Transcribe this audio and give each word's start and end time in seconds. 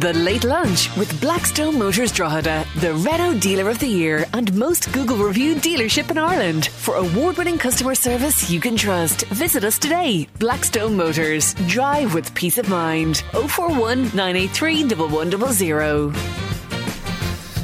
The 0.00 0.14
Late 0.14 0.44
Lunch 0.44 0.96
with 0.96 1.20
Blackstone 1.20 1.78
Motors 1.78 2.10
Drogheda, 2.10 2.64
the 2.76 2.94
Renault 2.94 3.40
Dealer 3.40 3.68
of 3.68 3.78
the 3.80 3.86
Year 3.86 4.24
and 4.32 4.50
most 4.54 4.90
Google 4.94 5.18
reviewed 5.18 5.58
dealership 5.58 6.10
in 6.10 6.16
Ireland. 6.16 6.68
For 6.68 6.94
award 6.94 7.36
winning 7.36 7.58
customer 7.58 7.94
service 7.94 8.50
you 8.50 8.60
can 8.60 8.78
trust, 8.78 9.26
visit 9.26 9.62
us 9.62 9.78
today. 9.78 10.26
Blackstone 10.38 10.96
Motors. 10.96 11.52
Drive 11.66 12.14
with 12.14 12.34
peace 12.34 12.56
of 12.56 12.70
mind. 12.70 13.18
041 13.32 14.04
983 14.14 14.84
1100. 14.84 16.59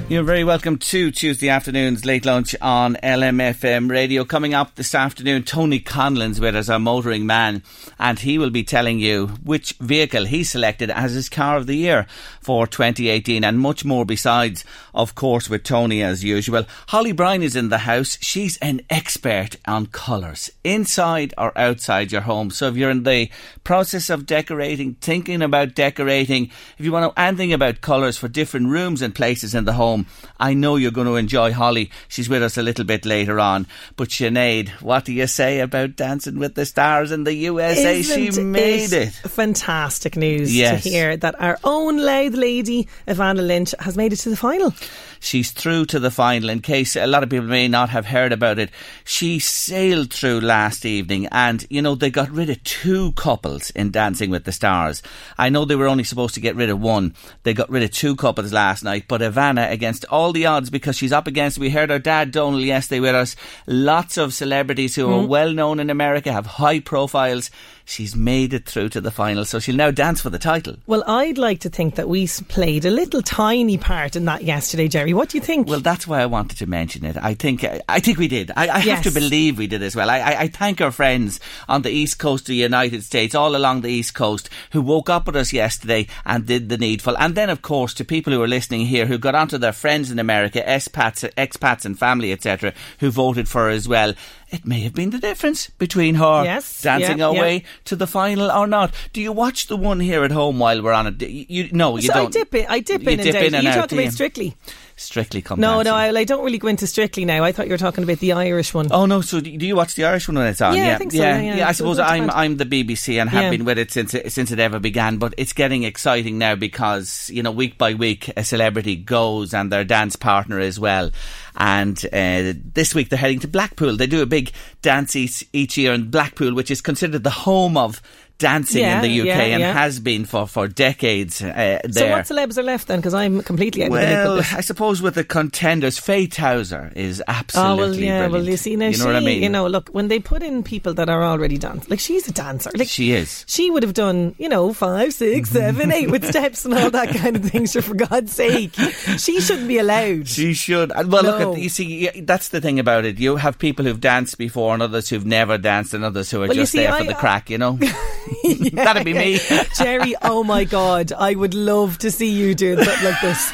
You're 0.09 0.23
very 0.23 0.45
welcome 0.45 0.79
to 0.79 1.11
Tuesday 1.11 1.49
afternoon's 1.49 2.05
late 2.05 2.25
lunch 2.25 2.55
on 2.61 2.95
LMFM 3.03 3.91
radio. 3.91 4.25
Coming 4.25 4.55
up 4.55 4.77
this 4.77 4.95
afternoon, 4.95 5.43
Tony 5.43 5.81
Conlon's 5.81 6.41
with 6.41 6.55
us, 6.55 6.69
our 6.69 6.79
motoring 6.79 7.27
man, 7.27 7.65
and 7.99 8.17
he 8.17 8.39
will 8.39 8.51
be 8.51 8.63
telling 8.63 9.01
you 9.01 9.27
which 9.43 9.73
vehicle 9.81 10.25
he 10.25 10.45
selected 10.45 10.93
as 10.93 11.15
his 11.15 11.29
car 11.29 11.57
of 11.57 11.67
the 11.67 11.75
year 11.75 12.07
for 12.41 12.69
2018 12.69 13.43
and 13.43 13.59
much 13.59 13.85
more 13.85 14.07
besides, 14.07 14.65
of 14.95 15.17
course, 15.17 15.51
with 15.51 15.65
Tony 15.65 16.05
as 16.05 16.23
usual. 16.23 16.63
Holly 16.87 17.11
Bryan 17.11 17.43
is 17.43 17.57
in 17.57 17.69
the 17.69 17.79
house. 17.79 18.17
She's 18.21 18.59
an 18.59 18.83
expert 18.89 19.57
on 19.67 19.87
colours, 19.87 20.53
inside 20.63 21.35
or 21.37 21.51
outside 21.59 22.13
your 22.13 22.21
home. 22.21 22.51
So 22.51 22.69
if 22.69 22.77
you're 22.77 22.91
in 22.91 23.03
the 23.03 23.29
process 23.65 24.09
of 24.09 24.25
decorating, 24.25 24.95
thinking 24.95 25.43
about 25.43 25.75
decorating, 25.75 26.53
if 26.79 26.85
you 26.85 26.93
want 26.93 27.03
to 27.03 27.07
know 27.09 27.27
anything 27.29 27.53
about 27.53 27.81
colours 27.81 28.17
for 28.17 28.29
different 28.29 28.69
rooms 28.69 29.03
and 29.03 29.13
places 29.13 29.53
in 29.53 29.65
the 29.65 29.73
home, 29.73 29.96
home. 29.97 30.07
I 30.39 30.55
know 30.55 30.77
you're 30.77 30.91
going 30.91 31.07
to 31.07 31.17
enjoy 31.17 31.53
Holly. 31.53 31.91
She's 32.09 32.29
with 32.29 32.43
us 32.43 32.57
a 32.59 32.63
little 32.63 32.85
bit 32.85 33.07
later 33.07 33.41
on. 33.41 33.67
But 33.97 34.09
Sinead, 34.09 34.69
what 34.83 35.05
do 35.05 35.13
you 35.13 35.27
say 35.27 35.61
about 35.61 35.97
Dancing 35.97 36.39
with 36.39 36.55
the 36.55 36.67
Stars 36.67 37.11
in 37.13 37.25
the 37.25 37.35
USA? 37.35 38.01
Isn't 38.01 38.35
she 38.35 38.41
made 38.43 38.93
it. 38.93 38.93
it. 38.93 39.13
Fantastic 39.31 40.17
news 40.17 40.55
Yes. 40.55 40.83
to 40.83 40.89
hear 40.91 41.17
that 41.17 41.41
our 41.41 41.59
own 41.65 41.99
Louth 41.99 42.35
lady, 42.35 42.89
Evanna 43.07 43.43
Lynch, 43.43 43.75
has 43.81 43.97
made 43.97 44.13
it 44.13 44.17
to 44.17 44.31
the 44.31 44.37
final. 44.37 44.75
She's 45.19 45.51
through 45.51 45.87
to 45.87 45.99
the 45.99 46.11
final. 46.11 46.51
In 46.51 46.61
case 46.61 46.95
a 46.95 47.07
lot 47.07 47.23
of 47.23 47.31
people 47.31 47.47
may 47.47 47.69
not 47.69 47.89
have 47.89 48.07
heard 48.07 48.33
about 48.33 48.59
it, 48.59 48.71
she 49.05 49.39
sailed 49.39 50.13
through 50.13 50.41
last 50.41 50.85
evening, 50.85 51.27
and 51.33 51.67
you 51.71 51.81
know 51.81 51.95
they 51.95 52.11
got 52.11 52.31
rid 52.31 52.51
of 52.51 52.63
two 52.65 53.13
couples 53.13 53.71
in 53.71 53.91
Dancing 53.91 54.29
with 54.31 54.45
the 54.45 54.53
Stars. 54.53 55.03
I 55.39 55.49
know 55.49 55.65
they 55.65 55.75
were 55.75 55.89
only 55.89 56.05
supposed 56.05 56.35
to 56.35 56.41
get 56.41 56.55
rid 56.55 56.69
of 56.69 56.81
one. 56.81 57.15
They 57.45 57.55
got 57.55 57.71
rid 57.71 57.83
of 57.83 57.91
two 57.93 58.15
couples 58.15 58.53
last 58.53 58.85
night, 58.85 59.07
but 59.09 59.23
Evanna, 59.23 59.63
against 59.87 60.05
all 60.07 60.33
the 60.33 60.47
odds, 60.47 60.69
because 60.69 60.97
she's 60.97 61.13
up 61.13 61.29
against. 61.29 61.59
We 61.59 61.71
heard 61.71 61.91
her 61.91 62.01
dad 62.01 62.33
Donal 62.33 62.61
yesterday 62.61 62.99
with 62.99 63.15
us. 63.15 63.37
Lots 63.69 64.19
of 64.19 64.35
celebrities 64.35 64.97
who 64.97 65.09
are 65.09 65.23
hmm. 65.23 65.29
well 65.29 65.53
known 65.53 65.79
in 65.79 65.91
America 65.91 66.33
have 66.33 66.47
high 66.47 66.81
profiles. 66.81 67.53
She's 67.89 68.17
made 68.17 68.53
it 68.53 68.67
through 68.67 68.89
to 68.91 69.01
the 69.01 69.13
final, 69.13 69.45
so 69.45 69.61
she'll 69.61 69.77
now 69.77 69.93
dance 69.93 70.21
for 70.21 70.29
the 70.29 70.41
title. 70.41 70.75
Well, 70.89 71.05
I'd 71.07 71.39
like 71.39 71.61
to 71.61 71.69
think 71.69 71.95
that 71.95 72.09
we 72.09 72.27
played 72.27 72.85
a 72.85 72.91
little 72.91 73.23
tiny 73.23 73.79
part 73.79 74.17
in 74.17 74.25
that 74.25 74.43
yesterday, 74.43 74.89
Jerry. 74.89 75.15
What 75.15 75.29
do 75.29 75.39
you 75.39 75.43
think? 75.43 75.69
Well, 75.69 75.79
that's 75.79 76.05
why 76.05 76.21
I 76.21 76.27
wanted 76.27 76.59
to 76.59 76.67
mention 76.67 77.05
it. 77.05 77.17
I 77.17 77.35
think 77.35 77.65
I 77.89 78.01
think 78.01 78.19
we 78.19 78.27
did. 78.27 78.51
I, 78.57 78.69
I 78.69 78.79
have 78.81 79.05
to 79.05 79.13
believe 79.13 79.57
we 79.57 79.69
did 79.69 79.85
as 79.85 79.95
well. 79.95 80.11
I, 80.11 80.19
I, 80.19 80.41
I 80.41 80.49
thank 80.49 80.81
our 80.81 80.91
friends 80.91 81.39
on 81.69 81.83
the 81.83 81.91
east 81.91 82.19
coast 82.19 82.43
of 82.43 82.49
the 82.49 82.57
United 82.57 83.05
States, 83.05 83.37
all 83.37 83.55
along 83.55 83.83
the 83.83 83.89
east 83.89 84.15
coast, 84.15 84.51
who 84.73 84.83
woke 84.83 85.09
up 85.09 85.27
with 85.27 85.37
us 85.37 85.53
yesterday 85.53 86.09
and 86.25 86.45
did 86.45 86.69
the 86.69 86.79
needful. 86.79 87.17
And 87.17 87.37
then, 87.37 87.51
of 87.51 87.63
course, 87.63 87.95
to 87.95 88.05
people 88.05 88.33
who 88.33 88.43
are 88.43 88.49
listening 88.49 88.87
here, 88.87 89.07
who 89.07 89.17
got 89.17 89.37
onto 89.37 89.59
their 89.59 89.73
friends 89.77 90.11
in 90.11 90.19
America, 90.19 90.63
expats, 90.67 91.29
expats 91.35 91.85
and 91.85 91.99
family, 91.99 92.33
etc., 92.33 92.73
who 93.01 93.11
voted 93.11 93.49
for 93.49 93.65
her 93.65 93.71
as 93.71 93.87
well. 93.87 94.15
It 94.51 94.65
may 94.65 94.81
have 94.81 94.95
been 94.95 95.11
the 95.11 95.19
difference 95.19 95.71
between 95.71 96.15
her 96.17 96.45
Yes, 96.45 96.81
dancing 96.83 97.19
yeah, 97.19 97.29
her 97.29 97.35
yeah. 97.35 97.41
way 97.41 97.65
to 97.87 97.97
the 97.97 98.07
final 98.07 98.51
or 98.51 98.67
not. 98.69 98.95
Do 99.13 99.21
you 99.21 99.33
watch 99.33 99.67
the 99.67 99.77
one 99.77 99.99
here 99.99 100.23
at 100.23 100.31
home 100.31 100.59
while 100.61 100.81
we're 100.83 100.93
on 100.93 101.09
it? 101.09 101.21
You, 101.23 101.69
no, 101.73 101.97
you 101.97 102.03
so 102.03 102.13
don't. 102.15 102.27
I 102.27 102.31
dip 102.31 102.55
in, 102.55 102.67
I 102.69 102.79
dip 102.81 103.07
in 103.09 103.19
dip 103.19 103.27
and 103.27 103.37
out. 103.37 103.43
in 103.43 103.55
and 103.57 103.65
you 103.65 103.71
out, 103.71 103.75
talking 103.75 103.99
do 103.99 104.05
about? 104.05 104.13
Strictly? 104.15 104.57
Strictly 104.99 105.43
come 105.43 105.61
No, 105.61 105.83
no, 105.83 105.95
I, 105.95 106.09
I 106.09 106.25
don't 106.25 106.43
really 106.43 106.57
go 106.57 106.69
into 106.69 106.87
Strictly 106.87 107.27
now. 107.27 107.45
I 107.45 107.53
thought 107.53 107.67
you 107.67 107.73
were 107.73 107.77
talking 107.79 108.03
about 108.03 108.19
the 108.21 108.33
Irish 108.33 108.73
one. 108.73 108.89
Oh 108.91 109.05
no! 109.05 109.21
So 109.21 109.41
do 109.41 109.51
you 109.51 109.77
watch 109.77 109.95
the 109.95 110.07
Irish 110.07 110.27
one 110.27 110.39
when 110.39 110.47
it's 110.47 110.63
on? 110.63 110.75
Yeah, 110.75 110.95
I 110.95 110.99
think 110.99 111.13
so, 111.13 111.19
yeah, 111.19 111.41
yeah. 111.57 111.69
I 111.69 111.73
suppose 111.73 111.99
I'm. 111.99 112.31
I'm 112.31 112.57
the 112.57 112.65
BBC 112.65 113.21
and 113.21 113.29
have 113.29 113.43
Yeah. 113.43 113.51
been 113.51 113.67
with 113.67 113.77
it 113.79 113.91
since 113.91 114.15
it, 114.15 114.33
since 114.33 114.51
it 114.53 114.59
ever 114.59 114.79
began. 114.79 115.19
But 115.19 115.35
it's 115.37 115.53
getting 115.53 115.83
exciting 115.83 116.39
now 116.39 116.55
because 116.55 117.29
you 117.31 117.43
know 117.43 117.51
week 117.51 117.77
by 117.77 117.93
week 117.93 118.31
a 118.39 118.45
celebrity 118.45 118.97
goes 118.97 119.53
and 119.53 119.71
their 119.71 119.85
dance 119.85 120.17
partner 120.17 120.61
as 120.61 120.81
well. 120.81 121.11
And 121.57 121.99
uh, 122.13 122.53
this 122.75 122.95
week 122.95 123.09
they're 123.09 123.19
heading 123.19 123.41
to 123.41 123.49
Blackpool. 123.49 123.97
They 123.97 124.07
do 124.07 124.23
a 124.23 124.27
big 124.27 124.53
dance 124.83 125.17
each, 125.17 125.45
each 125.53 125.77
year 125.79 125.93
in 125.93 126.11
Blackpool, 126.11 126.55
which 126.55 126.71
is 126.71 126.81
considered 126.81 127.25
the 127.25 127.31
home 127.31 127.77
of 127.77 128.03
dancing 128.39 128.83
Yeah, 128.83 129.03
in 129.03 129.03
the 129.03 129.21
UK 129.23 129.27
yeah, 129.27 129.41
and 129.43 129.61
yeah. 129.61 129.73
has 129.73 129.99
been 130.01 130.25
for 130.25 130.47
for 130.47 130.69
decades. 130.69 131.41
Uh, 131.43 131.79
so 131.91 132.09
what 132.11 132.25
celebs 132.27 132.59
are 132.59 132.63
left 132.63 132.89
then? 132.89 132.99
Because 132.99 133.15
I'm 133.15 133.43
completely 133.43 133.83
out 133.85 133.87
of 133.87 133.93
Well. 133.93 134.39
I 134.53 134.61
suppose 134.61 135.01
with 135.01 135.15
the 135.15 135.25
contenders, 135.25 135.99
Faye 135.99 136.27
Tozer 136.27 136.93
is 136.95 137.23
absolutely 137.27 137.73
Oh 137.73 137.77
well, 137.77 137.95
yeah. 137.95 138.19
brilliant. 138.29 138.33
Well, 138.33 138.45
you 138.45 138.57
see 138.57 138.77
now, 138.77 138.89
you 138.89 138.93
she, 138.95 138.99
know 139.01 139.07
what 139.07 139.17
I 139.17 139.21
mean? 139.21 139.43
you 139.43 139.49
know, 139.49 139.67
look 139.67 139.89
when 139.91 140.09
they 140.09 140.19
put 140.19 140.43
in 140.43 140.63
people 140.63 140.93
that 140.95 141.09
are 141.09 141.23
already 141.23 141.57
dancing, 141.59 141.89
like 141.89 142.01
she's 142.01 142.29
a 142.29 142.33
dancer, 142.33 142.71
like 142.75 142.89
She 142.89 143.13
is. 143.13 143.45
She 143.49 143.71
would 143.71 143.83
have 143.83 143.95
done, 143.95 144.35
you 144.39 144.49
know, 144.49 144.73
five, 144.73 145.15
six, 145.15 145.51
seven, 145.57 145.91
eight 145.93 146.11
with 146.11 146.27
steps 146.27 146.65
and 146.65 146.75
all 146.75 146.91
that 146.91 147.15
kind 147.17 147.37
of 147.37 147.45
thing. 147.45 147.67
So 147.67 147.81
for 147.81 147.95
God's 147.95 148.33
sake, 148.33 148.75
she 149.19 149.41
shouldn't 149.41 149.69
be 149.69 149.79
allowed. 149.79 150.29
She 150.29 150.53
should. 150.55 150.91
Well, 150.95 151.07
No. 151.07 151.21
look, 151.23 151.57
at, 151.57 151.63
you 151.63 151.69
see, 151.69 152.09
that's 152.21 152.51
the 152.51 152.61
thing 152.61 152.79
about 152.79 153.05
it. 153.05 153.19
You 153.19 153.37
have 153.37 153.59
people 153.59 153.85
who've 153.85 154.01
danced 154.01 154.37
before, 154.39 154.75
and 154.75 154.83
others 154.83 155.09
who've 155.09 155.25
never 155.27 155.57
danced, 155.59 155.95
and 155.95 156.05
others 156.05 156.31
who 156.31 156.43
are 156.43 156.49
Well, 156.49 156.55
just 156.57 156.73
see, 156.73 156.79
there 156.79 156.93
I- 156.93 156.99
for 156.99 157.05
the 157.05 157.15
crack. 157.15 157.49
You 157.51 157.59
know, 157.59 157.79
that'd 158.73 159.05
be 159.05 159.13
me. 159.15 159.39
Jerry, 159.79 160.15
oh 160.23 160.45
my 160.45 160.65
God, 160.65 161.13
I 161.13 161.35
would 161.35 161.55
love 161.55 161.99
to 161.99 162.11
see 162.11 162.31
you 162.31 162.55
doing 162.55 162.83
something 162.83 163.05
like 163.05 163.21
this. 163.21 163.53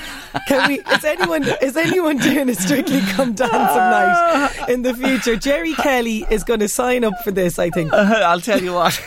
Can 0.49 0.67
we? 0.69 0.81
Is 0.81 1.05
anyone 1.05 1.43
is 1.61 1.77
anyone 1.77 2.17
doing 2.17 2.49
a 2.49 2.55
Strictly 2.55 3.01
Come 3.13 3.35
Dancing 3.35 3.57
night 3.59 4.69
in 4.71 4.81
the 4.81 4.95
future? 4.95 5.37
Jerry 5.37 5.75
Kelly 5.75 6.25
is 6.31 6.43
going 6.43 6.61
to 6.61 6.69
sign 6.69 7.05
up 7.05 7.13
for 7.23 7.31
this. 7.31 7.59
I 7.59 7.69
think. 7.69 7.93
I'll 7.93 8.41
tell 8.41 8.63
you 8.63 8.73
what, 8.73 8.99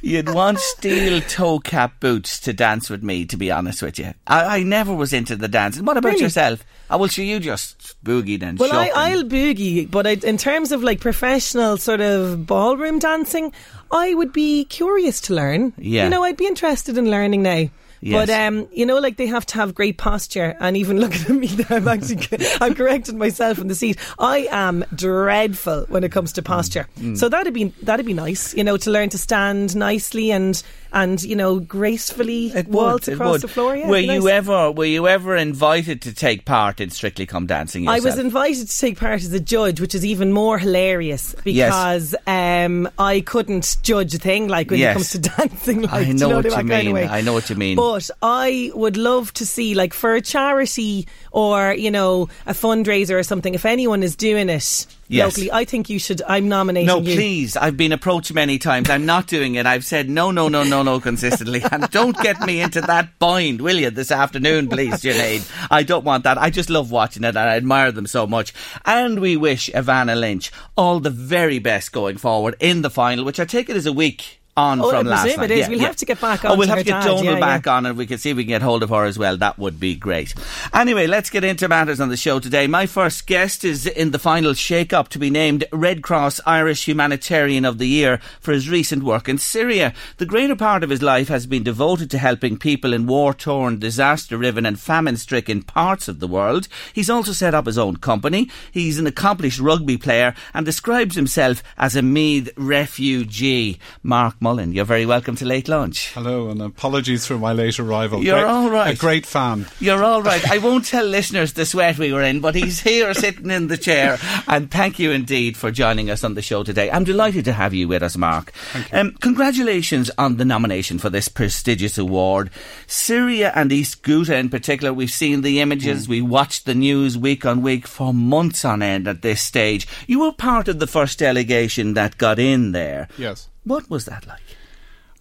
you'd 0.00 0.32
want 0.32 0.58
steel 0.58 1.20
toe 1.20 1.58
cap 1.58 2.00
boots 2.00 2.40
to 2.40 2.54
dance 2.54 2.88
with 2.88 3.02
me. 3.02 3.26
To 3.26 3.36
be 3.36 3.50
honest 3.50 3.82
with 3.82 3.98
you, 3.98 4.14
I, 4.26 4.60
I 4.60 4.62
never 4.62 4.94
was 4.94 5.12
into 5.12 5.36
the 5.36 5.48
dancing. 5.48 5.84
What 5.84 5.98
about 5.98 6.12
Really? 6.12 6.22
yourself? 6.22 6.64
I 6.88 6.96
will 6.96 7.08
show 7.08 7.22
you 7.22 7.40
just 7.40 8.02
boogie 8.02 8.42
and 8.42 8.58
Well, 8.58 8.72
I, 8.72 8.90
I'll 8.94 9.22
boogie, 9.24 9.88
but 9.88 10.06
I, 10.06 10.12
in 10.12 10.38
terms 10.38 10.72
of 10.72 10.82
like 10.82 10.98
professional 11.00 11.76
sort 11.76 12.00
of 12.00 12.46
ballroom 12.46 12.98
dancing, 12.98 13.52
I 13.90 14.14
would 14.14 14.32
be 14.32 14.64
curious 14.64 15.20
to 15.22 15.34
learn. 15.34 15.72
Yeah. 15.76 16.04
You 16.04 16.10
know, 16.10 16.22
I'd 16.22 16.36
be 16.36 16.46
interested 16.46 16.96
in 16.96 17.10
learning 17.10 17.42
now. 17.42 17.68
Yes. 18.02 18.26
But 18.26 18.30
um, 18.30 18.68
you 18.72 18.86
know, 18.86 18.98
like 18.98 19.16
they 19.18 19.26
have 19.26 19.44
to 19.46 19.56
have 19.56 19.74
great 19.74 19.98
posture. 19.98 20.56
And 20.58 20.76
even 20.76 20.98
looking 21.00 21.22
at 21.22 21.30
me, 21.30 21.50
I'm 21.68 21.86
actually 21.86 22.26
I'm 22.60 22.74
correcting 22.74 23.18
myself 23.18 23.58
in 23.58 23.68
the 23.68 23.74
seat. 23.74 23.98
I 24.18 24.48
am 24.50 24.84
dreadful 24.94 25.84
when 25.88 26.04
it 26.04 26.12
comes 26.12 26.32
to 26.34 26.42
posture. 26.42 26.88
Mm. 26.98 27.16
So 27.16 27.28
that'd 27.28 27.52
be 27.52 27.64
that'd 27.82 28.06
be 28.06 28.14
nice, 28.14 28.54
you 28.54 28.64
know, 28.64 28.76
to 28.78 28.90
learn 28.90 29.10
to 29.10 29.18
stand 29.18 29.76
nicely 29.76 30.32
and 30.32 30.62
and 30.92 31.22
you 31.22 31.36
know 31.36 31.60
gracefully 31.60 32.48
It 32.48 32.68
waltz 32.68 33.06
would, 33.06 33.14
across 33.14 33.32
would. 33.32 33.40
the 33.42 33.48
floor. 33.48 33.76
Yeah, 33.76 33.88
were 33.88 33.98
you 33.98 34.20
nice. 34.22 34.26
ever 34.26 34.70
were 34.72 34.84
you 34.84 35.06
ever 35.08 35.36
invited 35.36 36.02
to 36.02 36.14
take 36.14 36.44
part 36.44 36.80
in 36.80 36.90
Strictly 36.90 37.26
Come 37.26 37.46
Dancing? 37.46 37.88
I 37.88 38.00
was 38.00 38.18
invited 38.18 38.68
to 38.68 38.78
take 38.78 38.98
part 38.98 39.22
as 39.22 39.32
a 39.32 39.40
judge, 39.40 39.80
which 39.80 39.94
is 39.94 40.04
even 40.04 40.32
more 40.32 40.58
hilarious 40.58 41.34
because 41.44 42.14
um, 42.26 42.88
I 42.98 43.20
couldn't 43.20 43.76
judge 43.82 44.14
a 44.14 44.18
thing 44.18 44.48
like 44.48 44.70
when 44.70 44.80
Yes. 44.80 44.90
it 44.90 44.94
comes 44.94 45.10
to 45.12 45.18
dancing. 45.48 45.82
Like, 45.82 45.92
I 45.92 46.04
know 46.04 46.06
you 46.06 46.14
know 46.14 46.36
what 46.36 46.56
you 46.56 46.64
mean. 46.64 46.92
way? 46.94 47.06
I 47.08 47.20
know 47.20 47.32
what 47.32 47.50
you 47.50 47.56
mean. 47.56 47.76
But 47.76 48.10
I 48.22 48.70
would 48.74 48.96
love 48.96 49.32
to 49.34 49.46
see, 49.46 49.74
like, 49.74 49.92
for 49.94 50.14
a 50.14 50.20
charity 50.20 51.06
or 51.32 51.72
you 51.74 51.90
know 51.90 52.28
a 52.46 52.52
fundraiser 52.52 53.18
or 53.18 53.22
something. 53.22 53.54
If 53.54 53.64
anyone 53.66 54.02
is 54.02 54.16
doing 54.16 54.48
it 54.48 54.86
Yes. 55.10 55.36
locally, 55.36 55.52
I 55.52 55.64
think 55.64 55.90
you 55.90 55.98
should. 55.98 56.22
I'm 56.26 56.48
nominating 56.48 56.86
No, 56.86 56.98
you. 57.00 57.14
please. 57.16 57.56
I've 57.56 57.76
been 57.76 57.92
approached 57.92 58.32
many 58.32 58.58
times. 58.58 58.88
I'm 58.88 59.06
not 59.06 59.26
doing 59.26 59.56
it. 59.56 59.66
I've 59.66 59.84
said 59.84 60.08
no, 60.08 60.30
no, 60.30 60.48
no, 60.48 60.62
no, 60.62 60.82
no 60.82 61.00
consistently. 61.00 61.62
And 61.72 61.88
don't 61.90 62.16
get 62.18 62.40
me 62.40 62.60
into 62.60 62.80
that 62.82 63.18
bind, 63.18 63.60
will 63.60 63.76
you, 63.76 63.90
this 63.90 64.10
afternoon, 64.10 64.68
please, 64.68 64.94
Sinead. 64.94 65.50
I 65.70 65.82
don't 65.82 66.04
want 66.04 66.24
that. 66.24 66.38
I 66.38 66.50
just 66.50 66.70
love 66.70 66.90
watching 66.90 67.24
it 67.24 67.28
and 67.28 67.38
I 67.38 67.56
admire 67.56 67.92
them 67.92 68.06
so 68.06 68.26
much. 68.26 68.52
And 68.84 69.20
we 69.20 69.36
wish 69.36 69.68
Evanna 69.74 70.14
Lynch 70.16 70.50
all 70.76 71.00
the 71.00 71.10
very 71.10 71.58
best 71.58 71.92
going 71.92 72.16
forward 72.16 72.56
in 72.60 72.82
the 72.82 72.90
final, 72.90 73.24
which 73.24 73.40
I 73.40 73.44
take 73.44 73.68
it 73.68 73.76
is 73.76 73.86
a 73.86 73.92
week 73.92 74.39
on 74.56 74.80
Oh, 74.80 74.90
from 74.90 75.06
last 75.06 75.36
night. 75.36 75.50
it 75.50 75.52
is. 75.52 75.58
Yeah, 75.60 75.68
We'll 75.68 75.78
yeah. 75.80 75.86
have 75.86 75.96
to 75.96 76.04
get 76.04 76.20
back 76.20 76.44
Oh, 76.44 76.52
on 76.52 76.58
we'll 76.58 76.66
to 76.66 76.70
have 76.74 76.78
to 76.80 76.84
get 76.84 77.00
dad. 77.02 77.04
Donal 77.06 77.34
Yeah, 77.34 77.40
back 77.40 77.66
on 77.66 77.86
and 77.86 77.96
we 77.96 78.06
can 78.06 78.18
see 78.18 78.30
if 78.30 78.36
we 78.36 78.44
can 78.44 78.48
get 78.48 78.62
hold 78.62 78.82
of 78.82 78.90
her 78.90 79.04
as 79.04 79.18
well. 79.18 79.36
That 79.36 79.58
would 79.58 79.78
be 79.80 79.94
great. 79.94 80.34
Anyway, 80.74 81.06
let's 81.06 81.30
get 81.30 81.44
into 81.44 81.68
matters 81.68 82.00
on 82.00 82.08
the 82.08 82.16
show 82.16 82.40
today. 82.40 82.66
My 82.66 82.86
first 82.86 83.26
guest 83.26 83.64
is 83.64 83.86
in 83.86 84.10
the 84.10 84.18
final 84.18 84.52
shake-up 84.54 85.08
to 85.10 85.18
be 85.18 85.30
named 85.30 85.64
Red 85.72 86.02
Cross 86.02 86.40
Irish 86.46 86.86
Humanitarian 86.86 87.64
of 87.64 87.78
the 87.78 87.86
Year 87.86 88.20
for 88.40 88.52
his 88.52 88.68
recent 88.68 89.02
work 89.02 89.28
in 89.28 89.38
Syria. 89.38 89.94
The 90.18 90.26
greater 90.26 90.56
part 90.56 90.82
of 90.82 90.90
his 90.90 91.00
life 91.02 91.28
has 91.28 91.46
been 91.46 91.62
devoted 91.62 92.10
to 92.10 92.18
helping 92.18 92.58
people 92.58 92.92
in 92.92 93.06
war-torn, 93.06 93.78
disaster-riven 93.78 94.66
and 94.66 94.78
famine-stricken 94.80 95.62
parts 95.62 96.08
of 96.08 96.20
the 96.20 96.28
world. 96.28 96.68
He's 96.92 97.08
also 97.10 97.32
set 97.32 97.54
up 97.54 97.66
his 97.66 97.78
own 97.78 97.96
company. 97.96 98.50
He's 98.72 98.98
an 98.98 99.06
accomplished 99.06 99.60
rugby 99.60 99.96
player 99.96 100.34
and 100.52 100.66
describes 100.66 101.14
himself 101.14 101.62
as 101.78 101.96
a 101.96 102.02
Meath 102.02 102.50
refugee. 102.56 103.78
Mark 104.02 104.39
Mullen, 104.42 104.72
you're 104.72 104.86
very 104.86 105.04
welcome 105.04 105.36
to 105.36 105.44
Late 105.44 105.68
Lunch. 105.68 106.14
Hello, 106.14 106.48
and 106.48 106.62
apologies 106.62 107.26
for 107.26 107.36
my 107.36 107.52
late 107.52 107.78
arrival. 107.78 108.24
You're 108.24 108.40
Great- 108.40 108.50
all 108.50 108.70
right. 108.70 108.94
A 108.94 108.98
great 108.98 109.26
fan. 109.26 109.66
You're 109.80 110.02
all 110.02 110.22
right. 110.22 110.50
I 110.50 110.56
won't 110.56 110.86
tell 110.86 111.04
listeners 111.04 111.52
the 111.52 111.66
sweat 111.66 111.98
we 111.98 112.10
were 112.10 112.22
in, 112.22 112.40
but 112.40 112.54
he's 112.54 112.80
here 112.80 113.12
sitting 113.12 113.50
in 113.50 113.66
the 113.66 113.76
chair. 113.76 114.18
And 114.48 114.70
thank 114.70 114.98
you 114.98 115.10
indeed 115.10 115.58
for 115.58 115.70
joining 115.70 116.08
us 116.08 116.24
on 116.24 116.32
the 116.32 116.40
show 116.40 116.62
today. 116.62 116.90
I'm 116.90 117.04
delighted 117.04 117.44
to 117.44 117.52
have 117.52 117.74
you 117.74 117.86
with 117.86 118.02
us, 118.02 118.16
Mark. 118.16 118.50
Um, 118.94 119.12
congratulations 119.20 120.10
on 120.16 120.38
the 120.38 120.46
nomination 120.46 120.98
for 120.98 121.10
this 121.10 121.28
prestigious 121.28 121.98
award. 121.98 122.48
Syria 122.86 123.52
and 123.54 123.70
East 123.70 124.02
Ghouta 124.02 124.38
in 124.40 124.48
particular, 124.48 124.94
we've 124.94 125.12
seen 125.12 125.42
the 125.42 125.60
images, 125.60 126.08
we 126.08 126.22
watched 126.22 126.64
the 126.64 126.74
news 126.74 127.18
week 127.18 127.44
on 127.44 127.60
week 127.60 127.86
for 127.86 128.14
months 128.14 128.64
on 128.64 128.80
end 128.80 129.06
at 129.06 129.20
this 129.20 129.42
stage. 129.42 129.86
You 130.06 130.20
were 130.20 130.32
part 130.32 130.66
of 130.66 130.78
the 130.78 130.86
first 130.86 131.18
delegation 131.18 131.92
that 131.92 132.16
got 132.16 132.38
in 132.38 132.72
there. 132.72 133.06
Yes. 133.18 133.49
What 133.64 133.90
was 133.90 134.04
that 134.06 134.26
like? 134.26 134.56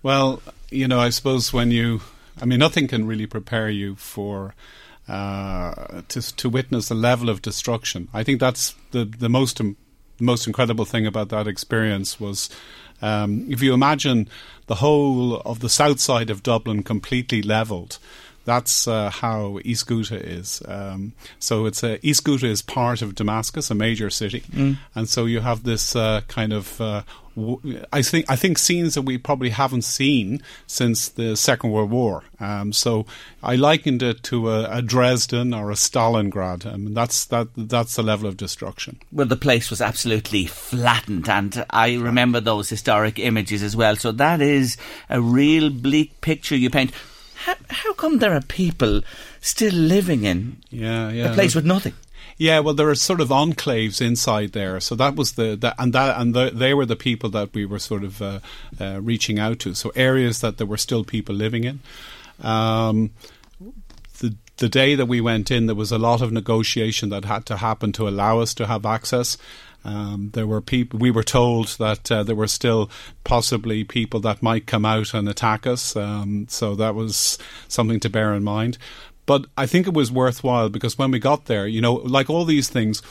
Well, 0.01 0.41
you 0.69 0.87
know, 0.87 0.99
I 0.99 1.09
suppose 1.09 1.51
when 1.51 1.71
you, 1.71 2.01
I 2.41 2.45
mean, 2.45 2.59
nothing 2.59 2.87
can 2.87 3.05
really 3.05 3.25
prepare 3.25 3.69
you 3.69 3.95
for 3.95 4.53
uh, 5.07 6.01
to 6.07 6.35
to 6.35 6.49
witness 6.49 6.87
the 6.89 6.95
level 6.95 7.29
of 7.29 7.41
destruction. 7.41 8.07
I 8.13 8.23
think 8.23 8.39
that's 8.39 8.75
the 8.91 9.05
the 9.05 9.29
most 9.29 9.59
im- 9.59 9.75
the 10.17 10.23
most 10.23 10.47
incredible 10.47 10.85
thing 10.85 11.05
about 11.05 11.29
that 11.29 11.47
experience 11.47 12.19
was. 12.19 12.49
Um, 13.01 13.45
if 13.49 13.61
you 13.61 13.73
imagine 13.73 14.27
the 14.67 14.75
whole 14.75 15.37
of 15.45 15.61
the 15.61 15.69
south 15.69 16.01
side 16.01 16.29
of 16.29 16.43
Dublin 16.43 16.83
completely 16.83 17.41
levelled, 17.41 17.97
that's 18.43 18.89
uh, 18.89 19.09
how 19.09 19.59
East 19.63 19.87
Ghouta 19.87 20.19
is. 20.21 20.61
Um, 20.67 21.13
so 21.39 21.65
it's 21.65 21.81
uh, 21.81 21.97
East 22.01 22.25
Ghouta 22.25 22.43
is 22.49 22.61
part 22.61 23.01
of 23.01 23.15
Damascus, 23.15 23.71
a 23.71 23.75
major 23.75 24.09
city, 24.09 24.43
and 24.95 25.07
so 25.07 25.25
you 25.27 25.39
have 25.39 25.63
this 25.63 25.95
uh, 25.95 26.21
kind 26.27 26.53
of. 26.53 26.79
I 27.93 28.01
think 28.01 28.25
I 28.29 28.35
think 28.35 28.57
scenes 28.57 28.93
that 28.95 29.03
we 29.03 29.17
probably 29.17 29.49
haven't 29.49 29.83
seen 29.83 30.41
since 30.67 31.09
the 31.09 31.35
Second 31.35 31.71
World 31.71 31.91
War. 31.91 32.23
Um, 32.39 32.73
so 32.73 33.05
I 33.43 33.55
likened 33.55 34.01
it 34.03 34.23
to 34.23 34.49
a, 34.49 34.77
a 34.77 34.81
Dresden 34.81 35.53
or 35.53 35.71
a 35.71 35.75
Stalingrad. 35.75 36.65
I 36.65 36.77
mean, 36.77 36.93
that's 36.93 37.25
that 37.25 37.47
that's 37.55 37.95
the 37.95 38.03
level 38.03 38.27
of 38.27 38.37
destruction. 38.37 38.99
well, 39.11 39.27
the 39.27 39.35
place 39.35 39.69
was 39.69 39.81
absolutely 39.81 40.45
flattened, 40.45 41.29
and 41.29 41.65
I 41.69 41.95
remember 41.95 42.39
those 42.39 42.69
historic 42.69 43.19
images 43.19 43.63
as 43.63 43.75
well. 43.75 43.95
So 43.95 44.11
that 44.13 44.41
is 44.41 44.77
a 45.09 45.21
real 45.21 45.69
bleak 45.69 46.21
picture 46.21 46.55
you 46.55 46.69
paint. 46.69 46.91
How, 47.45 47.55
how 47.69 47.93
come 47.93 48.19
there 48.19 48.33
are 48.33 48.41
people 48.41 49.01
still 49.39 49.73
living 49.73 50.25
in 50.25 50.57
Yeah, 50.69 51.09
yeah. 51.09 51.31
a 51.31 51.33
place 51.33 51.55
with 51.55 51.65
nothing? 51.65 51.93
Yeah, 52.39 52.59
well, 52.59 52.73
there 52.73 52.89
are 52.89 52.95
sort 52.95 53.19
of 53.19 53.27
enclaves 53.27 54.01
inside 54.01 54.53
there. 54.53 54.79
So 54.79 54.95
that 54.95 55.15
was 55.17 55.33
the, 55.33 55.57
the 55.57 55.75
and 55.77 55.91
that 55.91 56.19
and 56.19 56.33
the, 56.33 56.49
they 56.51 56.73
were 56.73 56.85
the 56.85 56.95
people 56.95 57.29
that 57.31 57.53
we 57.53 57.65
were 57.65 57.79
sort 57.79 58.05
of 58.05 58.21
uh, 58.21 58.39
uh, 58.79 59.01
reaching 59.01 59.37
out 59.37 59.59
to. 59.59 59.75
So 59.75 59.91
areas 59.93 60.39
that 60.39 60.57
there 60.57 60.65
were 60.65 60.77
still 60.77 61.03
people 61.03 61.35
living 61.35 61.65
in. 61.65 61.81
Um, 62.41 63.11
the 64.19 64.35
the 64.55 64.69
day 64.69 64.95
that 64.95 65.07
we 65.07 65.19
went 65.19 65.51
in, 65.51 65.65
there 65.65 65.75
was 65.75 65.91
a 65.91 65.97
lot 65.97 66.21
of 66.21 66.31
negotiation 66.31 67.09
that 67.09 67.25
had 67.25 67.45
to 67.47 67.57
happen 67.57 67.91
to 67.91 68.07
allow 68.07 68.39
us 68.39 68.53
to 68.53 68.67
have 68.67 68.85
access. 68.85 69.37
Um, 69.83 70.31
there 70.33 70.47
were 70.47 70.61
people. 70.61 70.97
We 70.97 71.11
were 71.11 71.23
told 71.23 71.67
that 71.77 72.09
uh, 72.09 72.23
there 72.23 72.35
were 72.35 72.47
still 72.47 72.89
possibly 73.25 73.83
people 73.83 74.21
that 74.21 74.41
might 74.41 74.65
come 74.65 74.85
out 74.85 75.13
and 75.13 75.27
attack 75.27 75.67
us. 75.67 75.93
Um, 75.95 76.47
so 76.49 76.73
that 76.75 76.95
was 76.95 77.37
something 77.67 77.99
to 77.99 78.09
bear 78.09 78.33
in 78.33 78.45
mind. 78.45 78.77
But 79.29 79.45
I 79.55 79.67
think 79.67 79.85
it 79.85 79.93
was 79.93 80.11
worthwhile 80.11 80.69
because 80.69 80.97
when 80.97 81.11
we 81.11 81.19
got 81.19 81.45
there, 81.45 81.67
you 81.67 81.81
know, 81.81 81.93
like 81.93 82.31
all 82.31 82.45
these 82.45 82.67
things, 82.67 83.03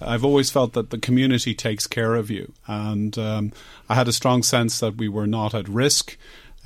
I've 0.00 0.24
always 0.24 0.50
felt 0.50 0.72
that 0.72 0.88
the 0.88 0.96
community 0.96 1.54
takes 1.54 1.86
care 1.86 2.14
of 2.14 2.30
you, 2.30 2.54
and 2.66 3.18
um, 3.18 3.52
I 3.86 3.94
had 3.94 4.08
a 4.08 4.12
strong 4.14 4.42
sense 4.42 4.80
that 4.80 4.96
we 4.96 5.10
were 5.10 5.26
not 5.26 5.52
at 5.52 5.68
risk. 5.68 6.16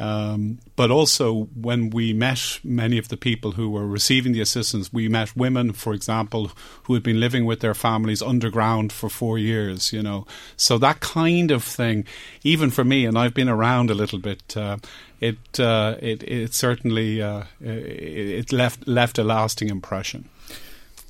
Um, 0.01 0.61
but 0.77 0.91
also, 0.91 1.49
when 1.55 1.91
we 1.91 2.15
met 2.15 2.59
many 2.65 2.97
of 2.97 3.09
the 3.09 3.19
people 3.19 3.53
who 3.53 3.69
were 3.69 3.87
receiving 3.87 4.33
the 4.33 4.41
assistance, 4.41 4.91
we 4.91 5.11
met 5.11 5.37
women, 5.37 5.73
for 5.73 5.93
example, 5.93 6.53
who 6.85 6.95
had 6.95 7.03
been 7.03 7.21
living 7.21 7.45
with 7.45 7.61
their 7.61 7.75
families 7.75 8.23
underground 8.23 8.93
for 8.93 9.11
four 9.11 9.39
years. 9.39 9.93
You 9.93 10.03
know, 10.03 10.27
so 10.57 10.79
that 10.79 11.01
kind 11.01 11.51
of 11.51 11.63
thing, 11.63 12.07
even 12.43 12.71
for 12.71 12.83
me, 12.83 13.05
and 13.05 13.19
I've 13.19 13.35
been 13.35 13.51
around 13.51 13.91
a 13.91 13.95
little 13.95 14.19
bit. 14.19 14.57
Uh, 14.57 14.79
it, 15.21 15.61
uh, 15.61 15.97
it 16.01 16.23
it 16.23 16.55
certainly 16.55 17.21
uh, 17.21 17.45
it 17.61 18.53
left 18.53 18.89
left 18.89 19.19
a 19.19 19.23
lasting 19.23 19.69
impression. 19.69 20.31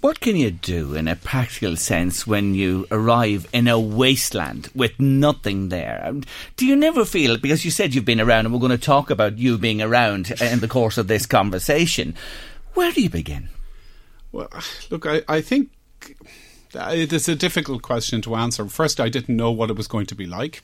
What 0.01 0.21
can 0.21 0.35
you 0.35 0.51
do 0.51 0.95
in 0.95 1.09
a 1.09 1.17
practical 1.17 1.77
sense 1.77 2.27
when 2.27 2.55
you 2.55 2.87
arrive 2.91 3.47
in 3.53 3.69
a 3.69 3.79
wasteland 3.79 4.71
with 4.75 4.99
nothing 4.99 5.69
there? 5.69 6.01
Um, 6.03 6.23
Do 6.57 6.65
you 6.65 6.75
never 6.75 7.05
feel, 7.05 7.37
because 7.37 7.67
you 7.67 7.71
said 7.71 7.95
you've 7.95 8.07
been 8.07 8.21
around, 8.21 8.47
and 8.47 8.55
we're 8.55 8.61
going 8.61 8.71
to 8.71 8.79
talk 8.79 9.11
about 9.11 9.37
you 9.37 9.59
being 9.59 9.83
around 9.83 10.31
in 10.41 10.61
the 10.61 10.69
course 10.69 10.97
of 10.97 11.07
this 11.07 11.27
conversation, 11.27 12.15
where 12.73 12.93
do 12.93 13.03
you 13.03 13.11
begin? 13.11 13.51
Well, 14.33 14.49
look, 14.89 15.05
I, 15.05 15.23
I 15.29 15.43
think 15.43 15.71
it 16.75 17.13
is 17.13 17.29
a 17.29 17.37
difficult 17.37 17.83
question 17.83 18.23
to 18.23 18.37
answer. 18.37 18.65
First, 18.69 19.01
I 19.01 19.11
didn't 19.11 19.37
know 19.37 19.51
what 19.51 19.69
it 19.69 19.77
was 19.77 19.89
going 19.89 20.07
to 20.07 20.15
be 20.15 20.25
like. 20.25 20.63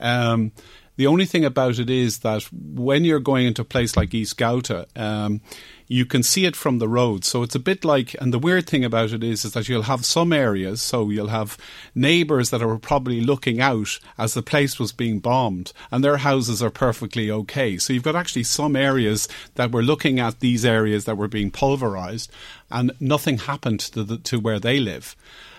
Um, 0.00 0.50
the 0.96 1.06
only 1.06 1.26
thing 1.26 1.44
about 1.44 1.78
it 1.78 1.90
is 1.90 2.20
that 2.20 2.42
when 2.52 3.04
you're 3.04 3.20
going 3.20 3.46
into 3.46 3.62
a 3.62 3.64
place 3.64 3.96
like 3.96 4.14
East 4.14 4.36
Ghouta, 4.36 4.86
um, 4.96 5.40
you 5.86 6.06
can 6.06 6.22
see 6.22 6.44
it 6.44 6.56
from 6.56 6.78
the 6.78 6.88
road. 6.88 7.24
So 7.24 7.42
it's 7.42 7.54
a 7.54 7.60
bit 7.60 7.84
like, 7.84 8.14
and 8.20 8.32
the 8.32 8.38
weird 8.38 8.66
thing 8.66 8.84
about 8.84 9.12
it 9.12 9.22
is, 9.22 9.44
is 9.44 9.52
that 9.52 9.68
you'll 9.68 9.82
have 9.82 10.04
some 10.04 10.32
areas, 10.32 10.80
so 10.80 11.10
you'll 11.10 11.28
have 11.28 11.58
neighbours 11.94 12.50
that 12.50 12.62
are 12.62 12.78
probably 12.78 13.20
looking 13.20 13.60
out 13.60 13.98
as 14.16 14.34
the 14.34 14.42
place 14.42 14.78
was 14.78 14.92
being 14.92 15.18
bombed, 15.18 15.72
and 15.90 16.02
their 16.02 16.18
houses 16.18 16.62
are 16.62 16.70
perfectly 16.70 17.30
okay. 17.30 17.76
So 17.78 17.92
you've 17.92 18.02
got 18.02 18.16
actually 18.16 18.44
some 18.44 18.76
areas 18.76 19.28
that 19.56 19.72
were 19.72 19.82
looking 19.82 20.18
at 20.18 20.40
these 20.40 20.64
areas 20.64 21.04
that 21.04 21.16
were 21.16 21.28
being 21.28 21.50
pulverised, 21.50 22.28
and 22.70 22.92
nothing 23.00 23.38
happened 23.38 23.80
to, 23.80 24.04
the, 24.04 24.18
to 24.18 24.40
where 24.40 24.60
they 24.60 24.80
live. 24.80 25.14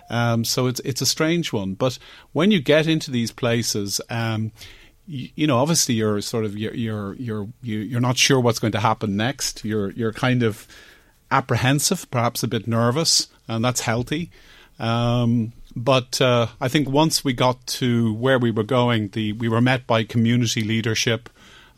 Um, 0.10 0.46
so 0.46 0.68
it's 0.68 0.80
it's 0.82 1.02
a 1.02 1.06
strange 1.06 1.52
one. 1.52 1.74
But 1.74 1.98
when 2.32 2.52
you 2.52 2.62
get 2.62 2.88
into 2.88 3.10
these 3.10 3.32
places, 3.32 4.00
um, 4.10 4.52
you, 5.08 5.48
know, 5.48 5.58
obviously 5.58 5.96
you're 5.96 6.22
sort 6.22 6.46
of 6.46 6.58
you're 6.58 6.74
you're 6.74 7.14
you're 7.16 7.48
you- 7.62 7.80
you're 7.80 8.02
not 8.02 8.18
sure 8.18 8.40
what's 8.40 8.60
going 8.60 8.72
to 8.74 8.80
happen 8.80 9.16
next. 9.18 9.64
You're 9.64 9.92
you're 9.92 10.12
kind 10.14 10.44
of 10.44 10.68
apprehensive, 11.32 12.10
perhaps 12.12 12.44
a 12.44 12.48
bit 12.48 12.68
nervous, 12.68 13.28
and 13.48 13.64
that's 13.64 13.82
healthy. 13.82 14.32
Um, 14.80 15.54
but 15.76 16.22
uh, 16.22 16.48
I 16.62 16.68
think 16.68 16.90
once 16.90 17.24
we 17.24 17.34
got 17.34 17.66
to 17.68 18.14
where 18.14 18.40
we 18.40 18.52
were 18.52 18.64
going, 18.64 19.10
the 19.10 19.34
we 19.34 19.50
were 19.50 19.62
met 19.62 19.86
by 19.88 20.04
community 20.04 20.64
leadership. 20.64 21.30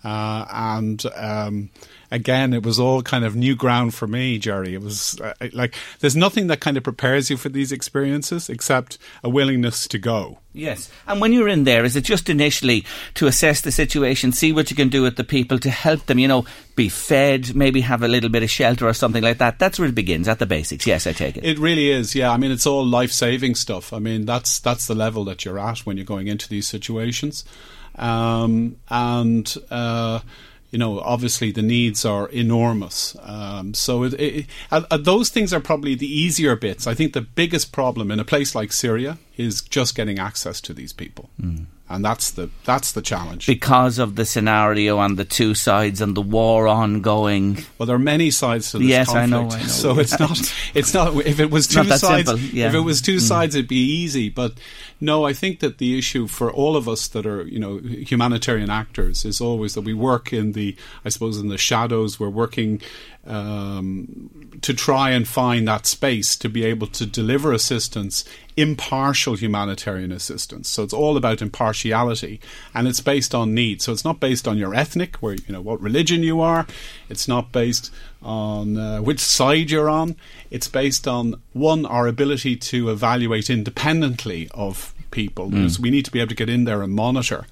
Uh, 0.04 0.46
and 0.52 1.04
um, 1.16 1.70
again, 2.12 2.54
it 2.54 2.66
was 2.66 2.80
all 2.80 3.02
kind 3.02 3.26
of 3.26 3.36
new 3.36 3.56
ground 3.56 3.94
for 3.94 4.08
me, 4.08 4.38
Jerry. 4.38 4.74
It 4.74 4.82
was 4.82 5.20
uh, 5.22 5.34
like 5.54 5.76
there's 6.00 6.16
nothing 6.16 6.48
that 6.48 6.60
kind 6.60 6.78
of 6.78 6.84
prepares 6.84 7.30
you 7.30 7.38
for 7.38 7.50
these 7.50 7.72
experiences 7.72 8.50
except 8.50 8.98
a 9.24 9.30
willingness 9.30 9.88
to 9.90 9.98
go. 9.98 10.40
Yes. 10.54 10.90
And 11.06 11.22
when 11.22 11.34
you're 11.34 11.48
in 11.48 11.66
there, 11.66 11.86
is 11.86 11.96
it 11.96 12.04
just 12.04 12.30
initially 12.30 12.84
to 13.14 13.28
assess 13.28 13.62
the 13.62 13.72
situation, 13.72 14.32
see 14.32 14.52
what 14.52 14.72
you 14.72 14.76
can 14.76 14.90
do 14.90 15.04
with 15.04 15.16
the 15.16 15.24
people 15.24 15.60
to 15.60 15.70
help 15.70 16.08
them, 16.08 16.18
you 16.18 16.28
know, 16.28 16.46
be 16.76 16.90
fed, 16.90 17.56
maybe 17.56 17.82
have 17.82 18.02
a 18.02 18.08
little 18.08 18.30
bit 18.30 18.42
of 18.42 18.50
shelter 18.50 18.88
or 18.88 18.94
something 18.94 19.22
like 19.22 19.38
that? 19.38 19.60
That's 19.60 19.78
where 19.78 19.88
it 19.88 19.94
begins, 19.94 20.28
at 20.28 20.40
the 20.40 20.48
basics. 20.48 20.88
Yes, 20.88 21.06
I 21.06 21.14
take 21.14 21.38
it. 21.38 21.46
It 21.46 21.60
really 21.60 21.92
is, 21.92 22.16
yeah. 22.16 22.32
I 22.32 22.38
mean, 22.38 22.52
it's 22.52 22.66
all 22.66 22.84
life 22.84 23.12
saving 23.12 23.54
stuff. 23.54 23.94
I 23.94 24.00
mean, 24.00 24.26
that's, 24.26 24.60
that's 24.60 24.88
the 24.88 24.96
level 24.96 25.24
that 25.26 25.46
you're 25.46 25.60
at 25.60 25.80
when 25.80 25.96
you're 25.96 26.06
going 26.06 26.28
into 26.28 26.50
these 26.50 26.68
situations. 26.68 27.46
Um, 27.96 28.78
and, 28.90 29.54
uh, 29.70 30.22
you 30.70 30.80
know, 30.80 31.00
obviously 31.00 31.52
the 31.52 31.62
needs 31.62 32.06
are 32.06 32.28
enormous. 32.30 33.16
Um, 33.22 33.74
so 33.74 34.04
it, 34.04 34.14
it, 34.14 34.46
uh, 34.72 34.84
uh, 34.92 34.98
those 34.98 35.30
things 35.30 35.54
are 35.54 35.60
probably 35.60 35.96
the 35.96 36.08
easier 36.08 36.56
bits. 36.56 36.88
I 36.88 36.94
think 36.94 37.14
the 37.14 37.22
biggest 37.22 37.72
problem 37.72 38.12
in 38.12 38.20
a 38.20 38.26
place 38.26 38.54
like 38.54 38.74
Syria 38.74 39.18
is 39.38 39.62
just 39.62 39.96
getting 39.96 40.20
access 40.20 40.60
to 40.62 40.74
these 40.74 40.94
people. 40.94 41.30
Mm 41.42 41.68
and 41.90 42.04
that's 42.04 42.32
the 42.32 42.50
that's 42.66 42.92
the 42.92 43.02
challenge 43.02 43.48
because 43.48 43.98
of 43.98 44.16
the 44.16 44.26
scenario 44.26 45.00
and 45.00 45.16
the 45.16 45.24
two 45.24 45.54
sides 45.54 46.02
and 46.02 46.16
the 46.16 46.22
war 46.22 46.68
ongoing. 46.68 47.64
Well, 47.78 47.88
there 47.88 47.96
are 47.96 48.00
many 48.00 48.30
sides 48.30 48.72
to 48.72 48.80
this 48.80 48.88
yes, 48.88 49.08
conflict, 49.08 49.34
I 49.34 49.38
know, 49.38 49.50
I 49.50 49.62
know. 49.62 49.68
so 49.68 50.00
it's 50.00 50.20
not 50.20 50.54
it's 50.74 50.94
not 50.94 51.16
if 51.26 51.40
it 51.40 51.50
was 51.50 51.68
two 51.68 51.86
sides 51.86 52.54
yeah. 52.54 52.68
if 52.68 52.74
it 52.74 52.80
was 52.80 53.02
two 53.02 53.18
mm. 53.18 53.22
sides 53.22 53.56
it'd 53.56 53.70
be 53.70 53.76
easy. 53.78 54.30
But 54.30 54.54
no, 55.00 55.26
I 55.26 55.32
think 55.32 55.62
that 55.62 55.78
the 55.78 55.98
issue 55.98 56.28
for 56.28 56.52
all 56.52 56.76
of 56.76 56.90
us 56.90 57.08
that 57.10 57.26
are 57.26 57.44
you 57.44 57.60
know 57.60 57.78
humanitarian 57.78 58.70
actors 58.70 59.24
is 59.24 59.40
always 59.40 59.74
that 59.76 59.82
we 59.82 59.94
work 59.94 60.34
in 60.34 60.52
the 60.52 60.76
I 61.06 61.10
suppose 61.10 61.38
in 61.38 61.48
the 61.48 61.58
shadows. 61.58 62.20
We're 62.20 62.30
working 62.30 62.82
um, 63.28 64.58
to 64.62 64.74
try 64.74 65.12
and 65.12 65.28
find 65.28 65.68
that 65.68 65.86
space 65.86 66.36
to 66.38 66.50
be 66.50 66.64
able 66.66 66.88
to 66.88 67.06
deliver 67.06 67.52
assistance, 67.52 68.24
impartial 68.56 69.36
humanitarian 69.36 70.12
assistance. 70.12 70.70
So 70.70 70.84
it's 70.84 70.94
all 70.94 71.18
about 71.18 71.42
impartiality, 71.42 72.40
and 72.74 72.88
it's 72.88 73.02
based 73.02 73.36
on 73.36 73.54
need. 73.54 73.82
So 73.82 73.92
it's 73.92 74.06
not 74.06 74.20
based 74.20 74.48
on 74.48 74.58
your 74.58 74.74
ethnic, 74.74 75.18
where 75.18 75.36
you 75.36 75.54
know 75.54 75.62
what 75.62 75.82
religion 75.82 76.24
you 76.24 76.42
are. 76.42 76.66
It's 77.10 77.28
not 77.28 77.52
based 77.52 77.92
on 78.22 78.78
uh, 78.78 79.02
which 79.02 79.20
side 79.20 79.70
you're 79.70 79.90
on. 79.90 80.16
It's 80.50 80.68
based 80.68 81.08
on 81.08 81.42
one 81.54 81.86
our 81.86 82.08
ability 82.08 82.56
to 82.56 82.90
evaluate 82.90 83.50
independently 83.50 84.50
of 84.54 84.94
people. 85.12 85.50
Mm. 85.50 85.80
we 85.80 85.90
need 85.90 86.06
to 86.06 86.12
be 86.12 86.20
able 86.20 86.30
to 86.30 86.36
get 86.36 86.50
in 86.50 86.64
there 86.64 86.82
and 86.82 86.94
monitor 86.94 87.46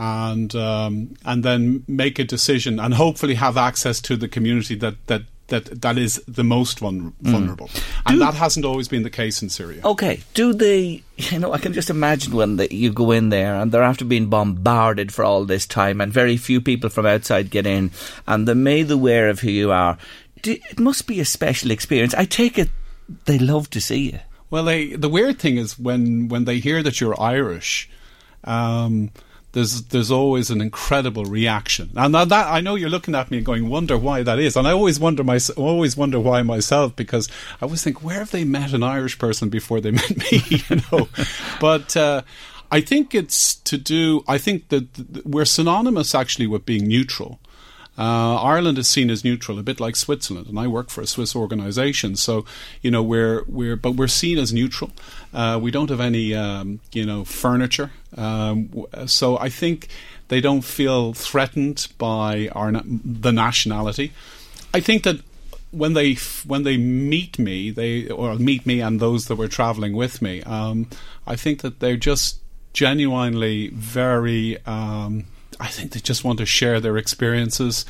and 0.00 0.56
um, 0.56 1.14
and 1.26 1.44
then 1.44 1.84
make 1.86 2.18
a 2.18 2.24
decision 2.24 2.80
and 2.80 2.94
hopefully 2.94 3.34
have 3.34 3.58
access 3.58 4.00
to 4.00 4.16
the 4.16 4.28
community 4.28 4.74
that 4.74 4.94
that 5.08 5.22
that 5.48 5.82
that 5.82 5.98
is 5.98 6.22
the 6.26 6.42
most 6.42 6.80
mm. 6.80 7.12
vulnerable, 7.20 7.68
mm. 7.68 7.82
and 8.06 8.14
do, 8.14 8.24
that 8.24 8.32
hasn't 8.32 8.64
always 8.64 8.88
been 8.88 9.02
the 9.02 9.10
case 9.10 9.42
in 9.42 9.50
Syria. 9.50 9.82
Okay, 9.84 10.22
do 10.32 10.54
they? 10.54 11.02
You 11.18 11.38
know, 11.38 11.52
I 11.52 11.58
can 11.58 11.74
just 11.74 11.90
imagine 11.90 12.32
when 12.32 12.56
the, 12.56 12.74
you 12.74 12.90
go 12.90 13.10
in 13.10 13.28
there 13.28 13.54
and 13.56 13.70
they're 13.70 13.82
after 13.82 14.06
being 14.06 14.28
bombarded 14.28 15.12
for 15.12 15.22
all 15.22 15.44
this 15.44 15.66
time, 15.66 16.00
and 16.00 16.10
very 16.10 16.38
few 16.38 16.62
people 16.62 16.88
from 16.88 17.04
outside 17.04 17.50
get 17.50 17.66
in, 17.66 17.90
and 18.26 18.48
they're 18.48 18.54
made 18.54 18.90
aware 18.90 19.28
of 19.28 19.40
who 19.40 19.50
you 19.50 19.70
are. 19.70 19.98
Do, 20.40 20.52
it 20.52 20.80
must 20.80 21.06
be 21.06 21.20
a 21.20 21.26
special 21.26 21.70
experience. 21.70 22.14
I 22.14 22.24
take 22.24 22.58
it 22.58 22.70
they 23.26 23.38
love 23.38 23.68
to 23.70 23.82
see 23.82 24.12
you. 24.12 24.20
Well, 24.48 24.64
they, 24.64 24.94
the 24.94 25.10
weird 25.10 25.38
thing 25.38 25.58
is 25.58 25.78
when 25.78 26.28
when 26.28 26.46
they 26.46 26.58
hear 26.58 26.82
that 26.82 27.02
you're 27.02 27.20
Irish. 27.20 27.90
Um, 28.44 29.10
there's 29.52 29.82
there's 29.84 30.10
always 30.10 30.50
an 30.50 30.60
incredible 30.60 31.24
reaction, 31.24 31.90
and 31.96 32.14
that, 32.14 32.32
I 32.32 32.60
know 32.60 32.76
you're 32.76 32.90
looking 32.90 33.14
at 33.14 33.30
me 33.30 33.38
and 33.38 33.46
going, 33.46 33.68
wonder 33.68 33.98
why 33.98 34.22
that 34.22 34.38
is, 34.38 34.56
and 34.56 34.66
I 34.66 34.72
always 34.72 35.00
wonder 35.00 35.24
my 35.24 35.38
always 35.56 35.96
wonder 35.96 36.20
why 36.20 36.42
myself 36.42 36.94
because 36.94 37.28
I 37.60 37.64
always 37.64 37.82
think 37.82 38.02
where 38.02 38.20
have 38.20 38.30
they 38.30 38.44
met 38.44 38.72
an 38.72 38.82
Irish 38.82 39.18
person 39.18 39.48
before 39.48 39.80
they 39.80 39.90
met 40.02 40.16
me, 40.16 40.42
you 40.48 40.80
know, 40.90 41.08
but. 41.60 41.96
Uh, 41.96 42.22
I 42.72 42.80
think 42.80 43.16
it's 43.16 43.56
to 43.56 43.76
do. 43.76 44.22
I 44.28 44.38
think 44.38 44.68
that 44.68 45.26
we're 45.26 45.44
synonymous 45.44 46.14
actually 46.14 46.46
with 46.46 46.64
being 46.64 46.86
neutral. 46.86 47.40
Uh, 48.00 48.36
Ireland 48.36 48.78
is 48.78 48.88
seen 48.88 49.10
as 49.10 49.24
neutral, 49.24 49.58
a 49.58 49.62
bit 49.62 49.78
like 49.78 49.94
Switzerland, 49.94 50.46
and 50.46 50.58
I 50.58 50.66
work 50.66 50.88
for 50.88 51.02
a 51.02 51.06
Swiss 51.06 51.36
organisation. 51.36 52.16
So, 52.16 52.46
you 52.80 52.90
know, 52.90 53.02
we're 53.02 53.44
we're 53.46 53.76
but 53.76 53.92
we're 53.92 54.08
seen 54.08 54.38
as 54.38 54.54
neutral. 54.54 54.90
Uh, 55.34 55.58
we 55.62 55.70
don't 55.70 55.90
have 55.90 56.00
any, 56.00 56.34
um, 56.34 56.80
you 56.92 57.04
know, 57.04 57.24
furniture. 57.24 57.90
Um, 58.16 58.86
so 59.06 59.38
I 59.38 59.50
think 59.50 59.88
they 60.28 60.40
don't 60.40 60.62
feel 60.62 61.12
threatened 61.12 61.88
by 61.98 62.48
our 62.52 62.72
the 62.72 63.32
nationality. 63.32 64.12
I 64.72 64.80
think 64.80 65.02
that 65.02 65.20
when 65.70 65.92
they 65.92 66.14
when 66.46 66.62
they 66.62 66.78
meet 66.78 67.38
me, 67.38 67.70
they 67.70 68.08
or 68.08 68.34
meet 68.36 68.64
me 68.64 68.80
and 68.80 68.98
those 68.98 69.26
that 69.26 69.36
were 69.36 69.48
travelling 69.48 69.94
with 69.94 70.22
me, 70.22 70.42
um, 70.44 70.88
I 71.26 71.36
think 71.36 71.60
that 71.60 71.80
they're 71.80 71.96
just 71.98 72.38
genuinely 72.72 73.68
very 73.68 74.56
um, 74.64 75.26
I 75.60 75.68
think 75.68 75.92
they 75.92 76.00
just 76.00 76.24
want 76.24 76.38
to 76.38 76.46
share 76.46 76.80
their 76.80 76.96
experiences. 76.96 77.84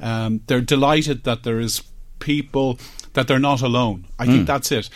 Um, 0.00 0.40
they're 0.46 0.60
delighted 0.60 1.24
that 1.24 1.42
there 1.42 1.60
is 1.60 1.82
people 2.18 2.78
that 3.14 3.28
they're 3.28 3.38
not 3.38 3.60
alone. 3.62 4.06
I 4.18 4.26
mm. 4.26 4.30
think 4.30 4.46
that's 4.46 4.70
it. 4.72 4.88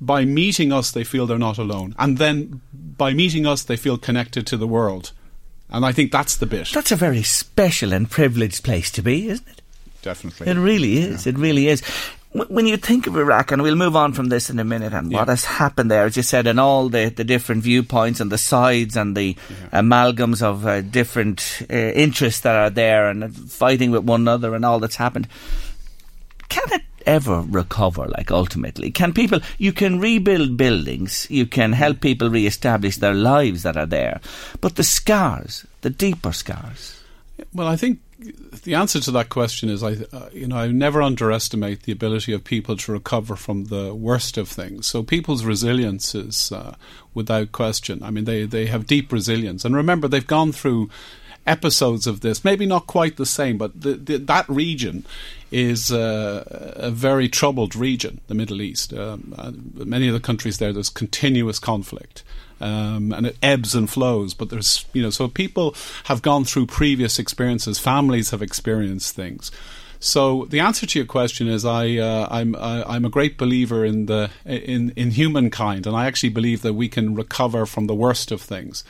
By 0.00 0.24
meeting 0.24 0.72
us, 0.72 0.90
they 0.90 1.04
feel 1.04 1.26
they're 1.26 1.38
not 1.38 1.58
alone, 1.58 1.94
and 1.98 2.18
then 2.18 2.60
by 2.72 3.12
meeting 3.14 3.46
us, 3.46 3.62
they 3.62 3.76
feel 3.76 3.96
connected 3.96 4.46
to 4.48 4.56
the 4.56 4.66
world. 4.66 5.12
And 5.70 5.84
I 5.84 5.92
think 5.92 6.12
that's 6.12 6.36
the 6.36 6.46
bit. 6.46 6.70
That's 6.72 6.92
a 6.92 6.96
very 6.96 7.22
special 7.22 7.92
and 7.92 8.10
privileged 8.10 8.62
place 8.62 8.90
to 8.92 9.02
be, 9.02 9.28
isn't 9.28 9.48
it? 9.48 9.62
Definitely. 10.02 10.48
It 10.48 10.56
really 10.56 10.98
is. 10.98 11.26
Yeah. 11.26 11.30
It 11.32 11.38
really 11.38 11.68
is 11.68 11.82
when 12.34 12.66
you 12.66 12.76
think 12.76 13.06
of 13.06 13.16
Iraq, 13.16 13.52
and 13.52 13.62
we'll 13.62 13.76
move 13.76 13.94
on 13.94 14.12
from 14.12 14.28
this 14.28 14.50
in 14.50 14.58
a 14.58 14.64
minute, 14.64 14.92
and 14.92 15.10
yeah. 15.10 15.18
what 15.18 15.28
has 15.28 15.44
happened 15.44 15.88
there, 15.88 16.04
as 16.04 16.16
you 16.16 16.22
said, 16.24 16.48
and 16.48 16.58
all 16.58 16.88
the, 16.88 17.08
the 17.08 17.22
different 17.22 17.62
viewpoints 17.62 18.20
and 18.20 18.30
the 18.30 18.38
sides 18.38 18.96
and 18.96 19.16
the 19.16 19.36
yeah. 19.48 19.80
amalgams 19.80 20.42
of 20.42 20.66
uh, 20.66 20.80
different 20.80 21.62
uh, 21.70 21.74
interests 21.74 22.40
that 22.40 22.56
are 22.56 22.70
there 22.70 23.08
and 23.08 23.34
fighting 23.34 23.92
with 23.92 24.02
one 24.02 24.22
another 24.22 24.54
and 24.54 24.64
all 24.64 24.80
that's 24.80 24.96
happened, 24.96 25.28
can 26.48 26.64
it 26.72 26.82
ever 27.06 27.40
recover, 27.42 28.06
like 28.06 28.32
ultimately? 28.32 28.90
Can 28.90 29.12
people, 29.12 29.38
you 29.58 29.72
can 29.72 30.00
rebuild 30.00 30.56
buildings, 30.56 31.28
you 31.30 31.46
can 31.46 31.72
help 31.72 32.00
people 32.00 32.30
re 32.30 32.46
establish 32.46 32.96
their 32.96 33.14
lives 33.14 33.62
that 33.62 33.76
are 33.76 33.86
there, 33.86 34.20
but 34.60 34.74
the 34.74 34.82
scars, 34.82 35.66
the 35.82 35.90
deeper 35.90 36.32
scars. 36.32 37.00
Well, 37.52 37.68
I 37.68 37.76
think 37.76 38.00
the 38.18 38.74
answer 38.74 39.00
to 39.00 39.10
that 39.12 39.28
question 39.28 39.68
is, 39.68 39.82
I, 39.82 39.96
uh, 40.12 40.28
you 40.32 40.46
know, 40.46 40.56
I 40.56 40.68
never 40.68 41.02
underestimate 41.02 41.82
the 41.82 41.92
ability 41.92 42.32
of 42.32 42.44
people 42.44 42.76
to 42.76 42.92
recover 42.92 43.36
from 43.36 43.64
the 43.64 43.94
worst 43.94 44.36
of 44.38 44.48
things. 44.48 44.86
So 44.86 45.02
people's 45.02 45.44
resilience 45.44 46.14
is, 46.14 46.52
uh, 46.52 46.76
without 47.12 47.52
question. 47.52 48.02
I 48.02 48.10
mean, 48.10 48.24
they 48.24 48.44
they 48.44 48.66
have 48.66 48.86
deep 48.86 49.12
resilience, 49.12 49.64
and 49.64 49.74
remember, 49.74 50.08
they've 50.08 50.26
gone 50.26 50.52
through 50.52 50.90
episodes 51.46 52.06
of 52.06 52.20
this. 52.20 52.44
Maybe 52.44 52.66
not 52.66 52.86
quite 52.86 53.16
the 53.16 53.26
same, 53.26 53.58
but 53.58 53.78
the, 53.78 53.94
the, 53.94 54.16
that 54.16 54.48
region 54.48 55.04
is 55.50 55.92
uh, 55.92 56.44
a 56.76 56.90
very 56.90 57.28
troubled 57.28 57.76
region, 57.76 58.20
the 58.28 58.34
Middle 58.34 58.62
East. 58.62 58.94
Um, 58.94 59.34
uh, 59.36 59.52
many 59.74 60.08
of 60.08 60.14
the 60.14 60.20
countries 60.20 60.58
there, 60.58 60.72
there's 60.72 60.88
continuous 60.88 61.58
conflict 61.58 62.22
um, 62.60 63.12
and 63.12 63.26
it 63.26 63.36
ebbs 63.42 63.74
and 63.74 63.88
flows. 63.88 64.34
But 64.34 64.50
there's, 64.50 64.84
you 64.92 65.02
know, 65.02 65.10
so 65.10 65.28
people 65.28 65.74
have 66.04 66.22
gone 66.22 66.44
through 66.44 66.66
previous 66.66 67.18
experiences, 67.18 67.78
families 67.78 68.30
have 68.30 68.42
experienced 68.42 69.14
things. 69.14 69.50
So 70.00 70.44
the 70.50 70.60
answer 70.60 70.84
to 70.84 70.98
your 70.98 71.06
question 71.06 71.48
is 71.48 71.64
I 71.64 71.96
uh, 71.96 72.28
I'm 72.30 72.54
I, 72.56 72.96
am 72.96 73.06
a 73.06 73.08
great 73.08 73.38
believer 73.38 73.86
in 73.86 74.04
the 74.04 74.30
in 74.44 74.90
in 74.96 75.12
humankind, 75.12 75.86
and 75.86 75.96
I 75.96 76.06
actually 76.06 76.28
believe 76.28 76.60
that 76.60 76.74
we 76.74 76.90
can 76.90 77.14
recover 77.14 77.64
from 77.64 77.86
the 77.86 77.94
worst 77.94 78.30
of 78.30 78.42
things. 78.42 78.84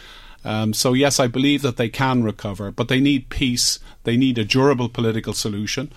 Um, 0.45 0.75
so 0.75 0.93
yes, 0.93 1.21
I 1.21 1.29
believe 1.29 1.63
that 1.63 1.77
they 1.77 1.89
can 1.89 2.25
recover, 2.25 2.73
but 2.73 2.89
they 2.89 3.01
need 3.01 3.29
peace. 3.29 3.79
They 4.03 4.17
need 4.17 4.39
a 4.39 4.45
durable 4.45 4.89
political 4.89 5.33
solution. 5.33 5.93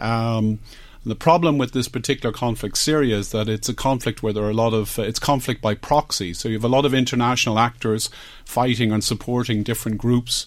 Um, 0.00 0.58
and 1.06 1.10
the 1.12 1.14
problem 1.14 1.56
with 1.56 1.70
this 1.70 1.86
particular 1.86 2.32
conflict, 2.32 2.76
Syria, 2.76 3.18
is 3.18 3.30
that 3.30 3.48
it's 3.48 3.68
a 3.68 3.74
conflict 3.74 4.24
where 4.24 4.32
there 4.32 4.42
are 4.42 4.50
a 4.50 4.54
lot 4.54 4.74
of 4.74 4.98
uh, 4.98 5.02
it's 5.02 5.20
conflict 5.20 5.62
by 5.62 5.76
proxy. 5.76 6.34
So 6.34 6.48
you 6.48 6.56
have 6.56 6.64
a 6.64 6.68
lot 6.68 6.84
of 6.84 6.92
international 6.92 7.60
actors 7.60 8.10
fighting 8.44 8.90
and 8.90 9.04
supporting 9.04 9.62
different 9.62 9.98
groups. 9.98 10.46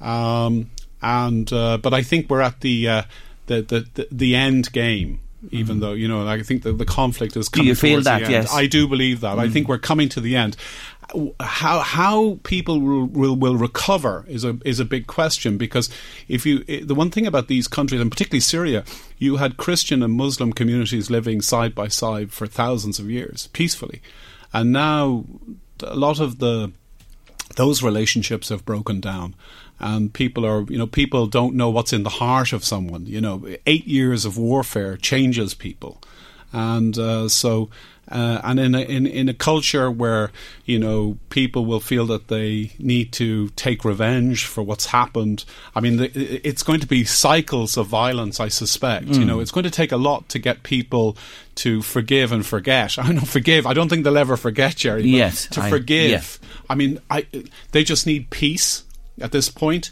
Um, 0.00 0.72
and 1.00 1.52
uh, 1.52 1.78
but 1.78 1.94
I 1.94 2.02
think 2.02 2.28
we're 2.28 2.40
at 2.40 2.62
the 2.62 2.88
uh, 2.88 3.02
the, 3.46 3.62
the 3.62 4.08
the 4.10 4.34
end 4.34 4.72
game 4.72 5.20
even 5.50 5.78
mm. 5.78 5.80
though 5.80 5.92
you 5.92 6.08
know 6.08 6.26
I 6.26 6.42
think 6.42 6.62
that 6.62 6.78
the 6.78 6.84
conflict 6.84 7.36
is 7.36 7.48
coming. 7.48 7.64
Do 7.64 7.68
you 7.68 7.74
feel 7.74 8.00
that? 8.02 8.28
Yes, 8.28 8.52
I 8.52 8.66
do 8.66 8.88
believe 8.88 9.20
that. 9.20 9.38
Mm. 9.38 9.40
I 9.40 9.48
think 9.48 9.68
we're 9.68 9.78
coming 9.78 10.08
to 10.10 10.20
the 10.20 10.36
end, 10.36 10.56
how 11.40 11.80
how 11.80 12.38
people 12.42 12.80
will, 12.80 13.06
will, 13.06 13.36
will 13.36 13.56
recover 13.56 14.24
is 14.28 14.44
a 14.44 14.58
is 14.64 14.80
a 14.80 14.84
big 14.84 15.06
question 15.06 15.58
because 15.58 15.90
if 16.28 16.46
you 16.46 16.64
the 16.64 16.94
one 16.94 17.10
thing 17.10 17.26
about 17.26 17.48
these 17.48 17.68
countries 17.68 18.00
and 18.00 18.10
particularly 18.10 18.40
Syria, 18.40 18.84
you 19.18 19.36
had 19.36 19.56
Christian 19.56 20.02
and 20.02 20.14
Muslim 20.14 20.52
communities 20.52 21.10
living 21.10 21.42
side 21.42 21.74
by 21.74 21.88
side 21.88 22.32
for 22.32 22.46
thousands 22.46 22.98
of 22.98 23.10
years 23.10 23.48
peacefully, 23.52 24.00
and 24.52 24.72
now 24.72 25.24
a 25.82 25.96
lot 25.96 26.20
of 26.20 26.38
the 26.38 26.72
those 27.56 27.82
relationships 27.82 28.48
have 28.48 28.64
broken 28.64 29.00
down. 29.00 29.34
And 29.78 30.12
people 30.12 30.46
are 30.46 30.64
you 30.68 30.78
know 30.78 30.86
people 30.86 31.26
don't 31.26 31.54
know 31.54 31.70
what's 31.70 31.92
in 31.92 32.02
the 32.02 32.10
heart 32.20 32.52
of 32.52 32.64
someone. 32.64 33.06
You 33.06 33.20
know 33.20 33.46
8 33.66 33.86
years 33.86 34.24
of 34.24 34.38
warfare 34.38 34.96
changes 34.96 35.54
people. 35.54 36.00
And 36.52 36.98
uh, 36.98 37.28
so 37.28 37.70
uh, 38.10 38.40
and 38.42 38.58
in 38.58 38.74
a, 38.74 38.80
in 38.80 39.06
in 39.06 39.28
a 39.28 39.34
culture 39.34 39.90
where 39.90 40.32
you 40.64 40.78
know 40.78 41.18
people 41.30 41.64
will 41.64 41.80
feel 41.80 42.04
that 42.06 42.28
they 42.28 42.72
need 42.78 43.12
to 43.12 43.48
take 43.50 43.84
revenge 43.84 44.44
for 44.44 44.62
what's 44.62 44.86
happened. 44.86 45.44
I 45.74 45.80
mean, 45.80 45.96
the, 45.98 46.10
it's 46.46 46.62
going 46.62 46.80
to 46.80 46.86
be 46.86 47.04
cycles 47.04 47.76
of 47.76 47.86
violence. 47.86 48.40
I 48.40 48.48
suspect. 48.48 49.06
Mm. 49.06 49.18
You 49.20 49.24
know, 49.24 49.40
it's 49.40 49.52
going 49.52 49.64
to 49.64 49.70
take 49.70 49.92
a 49.92 49.96
lot 49.96 50.28
to 50.30 50.38
get 50.38 50.62
people 50.62 51.16
to 51.56 51.80
forgive 51.82 52.32
and 52.32 52.44
forget. 52.44 52.98
I 52.98 53.06
don't 53.06 53.20
forgive. 53.20 53.66
I 53.66 53.72
don't 53.72 53.88
think 53.88 54.04
they'll 54.04 54.18
ever 54.18 54.36
forget, 54.36 54.76
Jerry. 54.76 55.04
Yes, 55.04 55.46
to 55.48 55.62
I, 55.62 55.70
forgive. 55.70 56.10
Yes. 56.10 56.38
I 56.68 56.74
mean, 56.74 57.00
I 57.08 57.26
they 57.70 57.84
just 57.84 58.06
need 58.06 58.30
peace 58.30 58.84
at 59.20 59.32
this 59.32 59.48
point. 59.48 59.90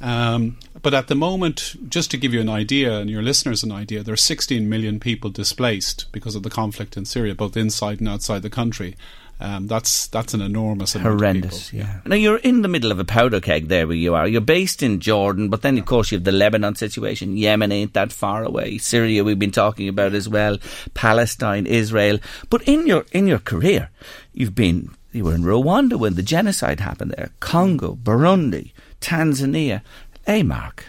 Um, 0.00 0.56
but 0.80 0.94
at 0.94 1.08
the 1.08 1.14
moment, 1.14 1.76
just 1.88 2.10
to 2.12 2.16
give 2.16 2.32
you 2.32 2.40
an 2.40 2.48
idea 2.48 2.98
and 2.98 3.10
your 3.10 3.22
listeners 3.22 3.62
an 3.62 3.72
idea, 3.72 4.02
there 4.02 4.14
are 4.14 4.16
16 4.16 4.68
million 4.68 4.98
people 4.98 5.30
displaced 5.30 6.06
because 6.10 6.34
of 6.34 6.42
the 6.42 6.50
conflict 6.50 6.96
in 6.96 7.04
Syria, 7.04 7.34
both 7.34 7.56
inside 7.56 8.00
and 8.00 8.08
outside 8.08 8.42
the 8.42 8.50
country. 8.50 8.96
Um, 9.42 9.68
that's 9.68 10.06
that's 10.08 10.34
an 10.34 10.42
enormous 10.42 10.92
horrendous. 10.92 11.72
Yeah. 11.72 12.00
Now 12.04 12.16
you're 12.16 12.36
in 12.36 12.60
the 12.60 12.68
middle 12.68 12.92
of 12.92 12.98
a 12.98 13.06
powder 13.06 13.40
keg 13.40 13.68
there 13.68 13.86
where 13.86 13.96
you 13.96 14.14
are. 14.14 14.28
You're 14.28 14.42
based 14.42 14.82
in 14.82 15.00
Jordan, 15.00 15.48
but 15.48 15.62
then 15.62 15.78
of 15.78 15.86
course 15.86 16.12
you 16.12 16.18
have 16.18 16.24
the 16.24 16.32
Lebanon 16.32 16.74
situation. 16.74 17.38
Yemen 17.38 17.72
ain't 17.72 17.94
that 17.94 18.12
far 18.12 18.44
away. 18.44 18.76
Syria 18.76 19.24
we've 19.24 19.38
been 19.38 19.50
talking 19.50 19.88
about 19.88 20.12
as 20.12 20.28
well. 20.28 20.58
Palestine, 20.92 21.66
Israel. 21.66 22.18
But 22.50 22.62
in 22.68 22.86
your 22.86 23.06
in 23.12 23.26
your 23.26 23.38
career, 23.38 23.88
you've 24.34 24.54
been 24.54 24.90
you 25.10 25.24
were 25.24 25.34
in 25.34 25.42
Rwanda 25.42 25.98
when 25.98 26.16
the 26.16 26.22
genocide 26.22 26.80
happened 26.80 27.14
there. 27.16 27.30
Congo, 27.40 27.96
Burundi, 27.96 28.72
Tanzania. 29.00 29.82
Hey, 30.26 30.42
Mark. 30.42 30.84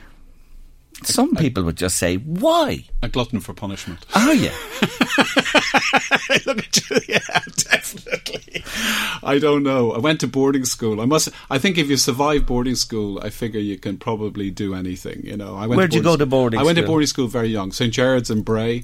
Some 1.04 1.36
people 1.36 1.64
would 1.64 1.78
just 1.78 1.98
say, 1.98 2.18
"Why?" 2.18 2.86
A 3.02 3.10
glutton 3.10 3.40
for 3.40 3.54
punishment. 3.54 4.06
Are 4.14 4.36
you? 4.36 4.52
Look 6.46 6.60
at 6.60 6.90
you. 6.90 6.98
Yeah, 7.08 7.20
definitely. 7.56 8.64
I 9.24 9.40
don't 9.40 9.64
know. 9.64 9.94
I 9.94 9.98
went 9.98 10.20
to 10.20 10.28
boarding 10.28 10.66
school. 10.66 11.02
I 11.02 11.06
must. 11.06 11.30
I 11.50 11.58
think 11.58 11.78
if 11.78 11.90
you 11.90 11.98
survive 11.98 12.46
boarding 12.46 12.76
school, 12.76 13.20
I 13.24 13.30
figure 13.30 13.60
you 13.60 13.78
can 13.78 13.98
probably 13.98 14.52
do 14.52 14.76
anything. 14.76 15.26
You 15.26 15.38
know. 15.38 15.56
I 15.56 15.66
went. 15.68 15.78
Where'd 15.78 15.94
you 15.94 16.04
go 16.04 16.16
to 16.18 16.26
boarding? 16.26 16.60
School? 16.60 16.66
I 16.66 16.68
went 16.68 16.78
to 16.78 16.86
boarding 16.86 17.08
school 17.08 17.28
very 17.28 17.48
young. 17.48 17.72
St 17.72 17.92
Gerard's 17.92 18.30
in 18.30 18.44
Bray. 18.44 18.84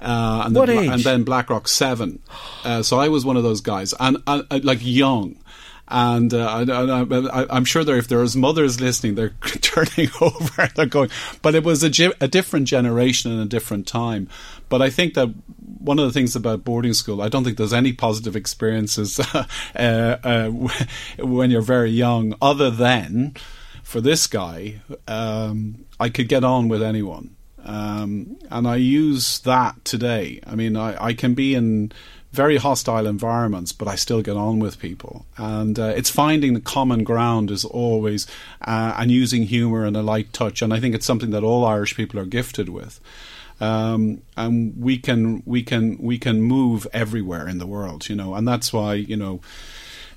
Uh, 0.00 0.44
and, 0.46 0.56
what 0.56 0.66
the, 0.66 0.78
age? 0.78 0.90
and 0.90 1.02
then 1.02 1.24
Blackrock 1.24 1.68
Seven. 1.68 2.22
Uh, 2.64 2.82
so 2.82 2.98
I 2.98 3.08
was 3.08 3.24
one 3.24 3.36
of 3.36 3.42
those 3.42 3.60
guys, 3.60 3.92
and, 4.00 4.16
and 4.26 4.46
uh, 4.50 4.60
like 4.62 4.78
young. 4.80 5.36
And 5.90 6.32
uh, 6.32 6.46
I, 6.46 7.56
am 7.56 7.64
sure 7.64 7.82
there, 7.82 7.96
if 7.96 8.06
there's 8.06 8.36
mothers 8.36 8.80
listening, 8.80 9.16
they're 9.16 9.30
turning 9.60 10.08
over. 10.20 10.68
They're 10.74 10.86
going, 10.86 11.10
but 11.42 11.56
it 11.56 11.64
was 11.64 11.82
a, 11.82 12.12
a 12.20 12.28
different 12.28 12.68
generation 12.68 13.32
and 13.32 13.40
a 13.40 13.46
different 13.46 13.88
time. 13.88 14.28
But 14.68 14.82
I 14.82 14.90
think 14.90 15.14
that 15.14 15.30
one 15.80 15.98
of 15.98 16.04
the 16.04 16.12
things 16.12 16.36
about 16.36 16.64
boarding 16.64 16.94
school, 16.94 17.20
I 17.20 17.28
don't 17.28 17.42
think 17.42 17.56
there's 17.56 17.72
any 17.72 17.92
positive 17.92 18.36
experiences 18.36 19.18
uh, 19.34 19.46
uh, 19.74 20.48
when 21.18 21.50
you're 21.50 21.60
very 21.60 21.90
young, 21.90 22.34
other 22.40 22.70
than 22.70 23.34
for 23.82 24.00
this 24.00 24.28
guy, 24.28 24.80
um, 25.08 25.86
I 25.98 26.08
could 26.08 26.28
get 26.28 26.44
on 26.44 26.68
with 26.68 26.82
anyone. 26.82 27.34
Um, 27.64 28.38
and 28.50 28.66
I 28.66 28.76
use 28.76 29.40
that 29.40 29.84
today. 29.84 30.40
I 30.46 30.54
mean, 30.54 30.76
I, 30.76 31.06
I 31.06 31.12
can 31.14 31.34
be 31.34 31.54
in 31.54 31.92
very 32.32 32.58
hostile 32.58 33.06
environments, 33.06 33.72
but 33.72 33.88
I 33.88 33.96
still 33.96 34.22
get 34.22 34.36
on 34.36 34.60
with 34.60 34.78
people. 34.78 35.26
And 35.36 35.78
uh, 35.78 35.92
it's 35.96 36.10
finding 36.10 36.54
the 36.54 36.60
common 36.60 37.02
ground 37.02 37.50
is 37.50 37.64
always, 37.64 38.26
uh, 38.62 38.94
and 38.96 39.10
using 39.10 39.44
humour 39.44 39.84
and 39.84 39.96
a 39.96 40.02
light 40.02 40.32
touch. 40.32 40.62
And 40.62 40.72
I 40.72 40.80
think 40.80 40.94
it's 40.94 41.06
something 41.06 41.30
that 41.30 41.42
all 41.42 41.64
Irish 41.64 41.96
people 41.96 42.20
are 42.20 42.26
gifted 42.26 42.68
with. 42.68 43.00
Um, 43.60 44.22
and 44.36 44.74
we 44.80 44.96
can 44.96 45.42
we 45.44 45.62
can 45.62 45.98
we 45.98 46.18
can 46.18 46.40
move 46.40 46.86
everywhere 46.94 47.46
in 47.46 47.58
the 47.58 47.66
world, 47.66 48.08
you 48.08 48.16
know, 48.16 48.34
and 48.34 48.48
that's 48.48 48.72
why 48.72 48.94
you 48.94 49.16
know, 49.16 49.40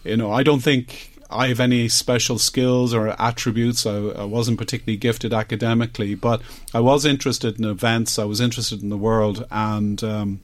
you 0.05 0.15
know, 0.15 0.31
I 0.31 0.43
don't 0.43 0.61
think 0.61 1.19
I 1.29 1.47
have 1.47 1.59
any 1.59 1.89
special 1.89 2.37
skills 2.37 2.93
or 2.93 3.21
attributes. 3.21 3.85
I, 3.85 3.97
I, 3.97 4.23
wasn't 4.23 4.59
particularly 4.59 4.97
gifted 4.97 5.33
academically, 5.33 6.15
but 6.15 6.41
I 6.73 6.79
was 6.79 7.05
interested 7.05 7.59
in 7.59 7.65
events. 7.65 8.17
I 8.17 8.23
was 8.23 8.39
interested 8.39 8.81
in 8.81 8.89
the 8.89 8.97
world, 8.97 9.45
and 9.51 10.01
um, 10.03 10.39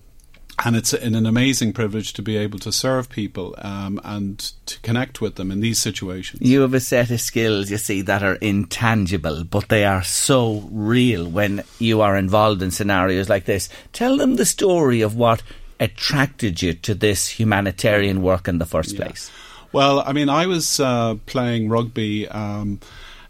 and 0.66 0.76
it's 0.76 0.94
an, 0.94 1.16
an 1.16 1.26
amazing 1.26 1.74
privilege 1.74 2.14
to 2.14 2.22
be 2.22 2.38
able 2.38 2.60
to 2.60 2.72
serve 2.72 3.10
people 3.10 3.56
um, 3.60 4.00
and 4.04 4.52
to 4.66 4.80
connect 4.82 5.22
with 5.22 5.36
them 5.36 5.52
in 5.52 5.62
these 5.62 5.80
situations. 5.80 6.42
You 6.42 6.62
have 6.62 6.74
a 6.74 6.80
set 6.80 7.12
of 7.12 7.22
skills, 7.22 7.72
you 7.72 7.78
see, 7.78 8.02
that 8.04 8.24
are 8.24 8.36
intangible, 8.36 9.44
but 9.44 9.70
they 9.70 9.86
are 9.86 10.04
so 10.04 10.68
real 10.72 11.28
when 11.30 11.64
you 11.80 12.02
are 12.02 12.18
involved 12.18 12.62
in 12.62 12.72
scenarios 12.72 13.30
like 13.30 13.46
this. 13.46 13.70
Tell 13.94 14.18
them 14.18 14.36
the 14.36 14.46
story 14.46 15.02
of 15.02 15.16
what 15.16 15.42
attracted 15.80 16.62
you 16.62 16.74
to 16.74 16.94
this 16.94 17.28
humanitarian 17.30 18.22
work 18.22 18.48
in 18.48 18.58
the 18.60 18.66
first 18.66 18.94
Yeah. 18.94 19.06
place. 19.06 19.32
Well, 19.72 20.04
I 20.06 20.14
mean, 20.14 20.30
I 20.30 20.46
was 20.48 20.80
uh, 20.80 21.16
playing 21.26 21.70
rugby. 21.70 22.28
Um, 22.28 22.80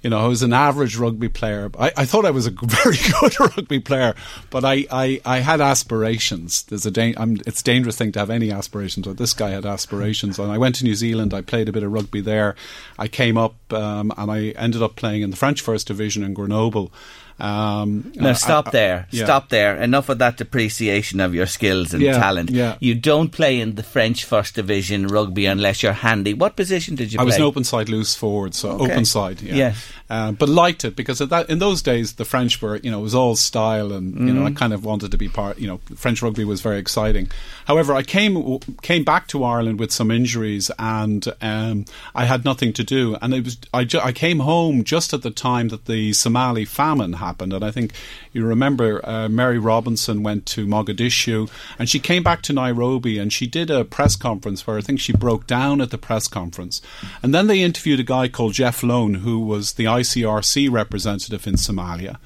you 0.01 0.09
know, 0.09 0.19
I 0.19 0.27
was 0.27 0.43
an 0.43 0.53
average 0.53 0.97
rugby 0.97 1.27
player. 1.27 1.69
I, 1.77 1.91
I 1.97 2.05
thought 2.05 2.25
I 2.25 2.31
was 2.31 2.47
a 2.47 2.51
very 2.63 2.97
good 3.19 3.39
rugby 3.39 3.79
player, 3.79 4.15
but 4.49 4.63
I, 4.63 4.85
I, 4.89 5.21
I 5.25 5.39
had 5.39 5.59
aspirations. 5.59 6.63
There's 6.63 6.85
a 6.85 6.91
da- 6.91 7.15
it's 7.17 7.61
a 7.61 7.63
dangerous 7.63 7.97
thing 7.97 8.11
to 8.13 8.19
have 8.19 8.29
any 8.29 8.51
aspirations, 8.51 9.07
but 9.07 9.17
this 9.17 9.33
guy 9.33 9.49
had 9.49 9.65
aspirations. 9.65 10.39
And 10.39 10.51
I 10.51 10.57
went 10.57 10.75
to 10.75 10.85
New 10.85 10.95
Zealand. 10.95 11.33
I 11.33 11.41
played 11.41 11.67
a 11.67 11.73
bit 11.73 11.83
of 11.83 11.91
rugby 11.91 12.21
there. 12.21 12.55
I 12.97 13.07
came 13.07 13.37
up 13.37 13.55
um, 13.73 14.13
and 14.17 14.31
I 14.31 14.49
ended 14.49 14.81
up 14.81 14.95
playing 14.95 15.21
in 15.21 15.31
the 15.31 15.37
French 15.37 15.61
First 15.61 15.87
Division 15.87 16.23
in 16.23 16.33
Grenoble. 16.33 16.91
Um, 17.39 18.11
Now, 18.15 18.33
stop 18.33 18.67
I- 18.67 18.71
there. 18.71 19.07
yeah. 19.11 19.23
Stop 19.25 19.49
there. 19.49 19.75
Enough 19.77 20.09
of 20.09 20.17
that 20.19 20.37
depreciation 20.37 21.19
of 21.19 21.33
your 21.33 21.45
skills 21.45 21.93
and 21.93 22.01
Yeah, 22.03 22.13
talent. 22.19 22.49
yeah. 22.51 22.75
You 22.79 22.95
don't 22.95 23.31
play 23.31 23.59
in 23.59 23.75
the 23.75 23.83
French 23.83 24.25
First 24.25 24.55
Division 24.55 25.07
rugby 25.07 25.45
unless 25.45 25.81
you're 25.81 25.93
handy. 25.93 26.33
What 26.33 26.55
position 26.55 26.95
did 26.95 27.11
you 27.13 27.17
play? 27.17 27.23
I 27.23 27.25
play? 27.25 27.27
was 27.27 27.35
an 27.37 27.43
open 27.43 27.63
side 27.63 27.89
loose 27.89 28.15
forward, 28.15 28.53
so 28.55 28.71
Okay. 28.71 28.91
open 28.91 29.05
side, 29.05 29.41
yeah. 29.41 29.73
Uh, 30.09 30.31
but 30.31 30.49
liked 30.49 30.83
it 30.85 30.95
because 30.95 31.21
at 31.21 31.29
that 31.29 31.49
in 31.49 31.59
those 31.59 31.81
days 31.83 32.13
the 32.13 32.25
French 32.25 32.61
were, 32.61 32.77
you 32.77 32.89
know, 32.91 32.99
it 32.99 33.03
was 33.03 33.15
all 33.15 33.35
style, 33.35 33.91
and 33.93 34.15
you 34.15 34.33
Mm. 34.33 34.35
know, 34.35 34.45
I 34.45 34.51
kind 34.51 34.73
of 34.73 34.83
wanted 34.83 35.11
to 35.11 35.17
be 35.17 35.29
part. 35.29 35.59
You 35.59 35.67
know, 35.67 35.79
French 35.95 36.21
rugby 36.21 36.43
was 36.45 36.61
very 36.61 36.79
exciting. 36.79 37.29
However, 37.69 37.93
I 37.93 38.01
came 38.01 38.57
came 38.81 39.03
back 39.03 39.27
to 39.27 39.43
Ireland 39.43 39.79
with 39.79 39.91
some 39.91 40.09
injuries, 40.09 40.71
and 40.79 41.23
um, 41.39 41.85
I 42.15 42.25
had 42.25 42.43
nothing 42.43 42.73
to 42.73 42.83
do, 42.83 43.15
and 43.21 43.31
it 43.31 43.45
was 43.45 43.57
I, 43.71 43.83
ju- 43.83 44.01
I 44.03 44.11
came 44.11 44.39
home 44.39 44.83
just 44.83 45.13
at 45.13 45.21
the 45.21 45.29
time 45.29 45.67
that 45.67 45.85
the 45.85 46.11
Somali 46.13 46.65
famine 46.65 47.13
happened, 47.13 47.53
and 47.53 47.63
I 47.63 47.69
think 47.69 47.93
you 48.33 48.43
remember 48.43 49.07
uh, 49.07 49.29
Mary 49.29 49.59
Robinson 49.59 50.23
went 50.23 50.47
to 50.47 50.65
Mogadishu, 50.65 51.47
and 51.77 51.87
she 51.87 51.99
came 51.99 52.23
back 52.23 52.41
to 52.41 52.53
Nairobi, 52.53 53.19
and 53.19 53.31
she 53.31 53.45
did 53.45 53.69
a 53.69 53.85
press 53.85 54.15
conference 54.15 54.65
where 54.65 54.79
I 54.79 54.81
think 54.81 54.99
she 54.99 55.13
broke 55.13 55.45
down 55.45 55.79
at 55.79 55.91
the 55.91 55.99
press 55.99 56.27
conference, 56.27 56.81
and 57.21 57.35
then 57.35 57.45
they 57.45 57.61
interviewed 57.61 57.99
a 57.99 58.03
guy 58.03 58.29
called 58.29 58.53
Geoff 58.53 58.81
Loane, 58.81 59.13
who 59.21 59.39
was 59.41 59.73
the 59.73 59.85
ICRC 59.85 60.71
representative 60.71 61.45
in 61.45 61.53
Somalia. 61.53 62.17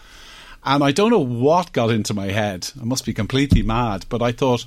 And 0.64 0.82
I 0.82 0.94
don't 0.94 1.12
know 1.12 1.20
what 1.20 1.74
got 1.74 1.92
into 1.92 2.14
my 2.14 2.28
head. 2.28 2.70
I 2.80 2.86
must 2.86 3.06
be 3.06 3.14
completely 3.14 3.62
mad, 3.62 4.06
but 4.08 4.22
I 4.22 4.32
thought, 4.32 4.66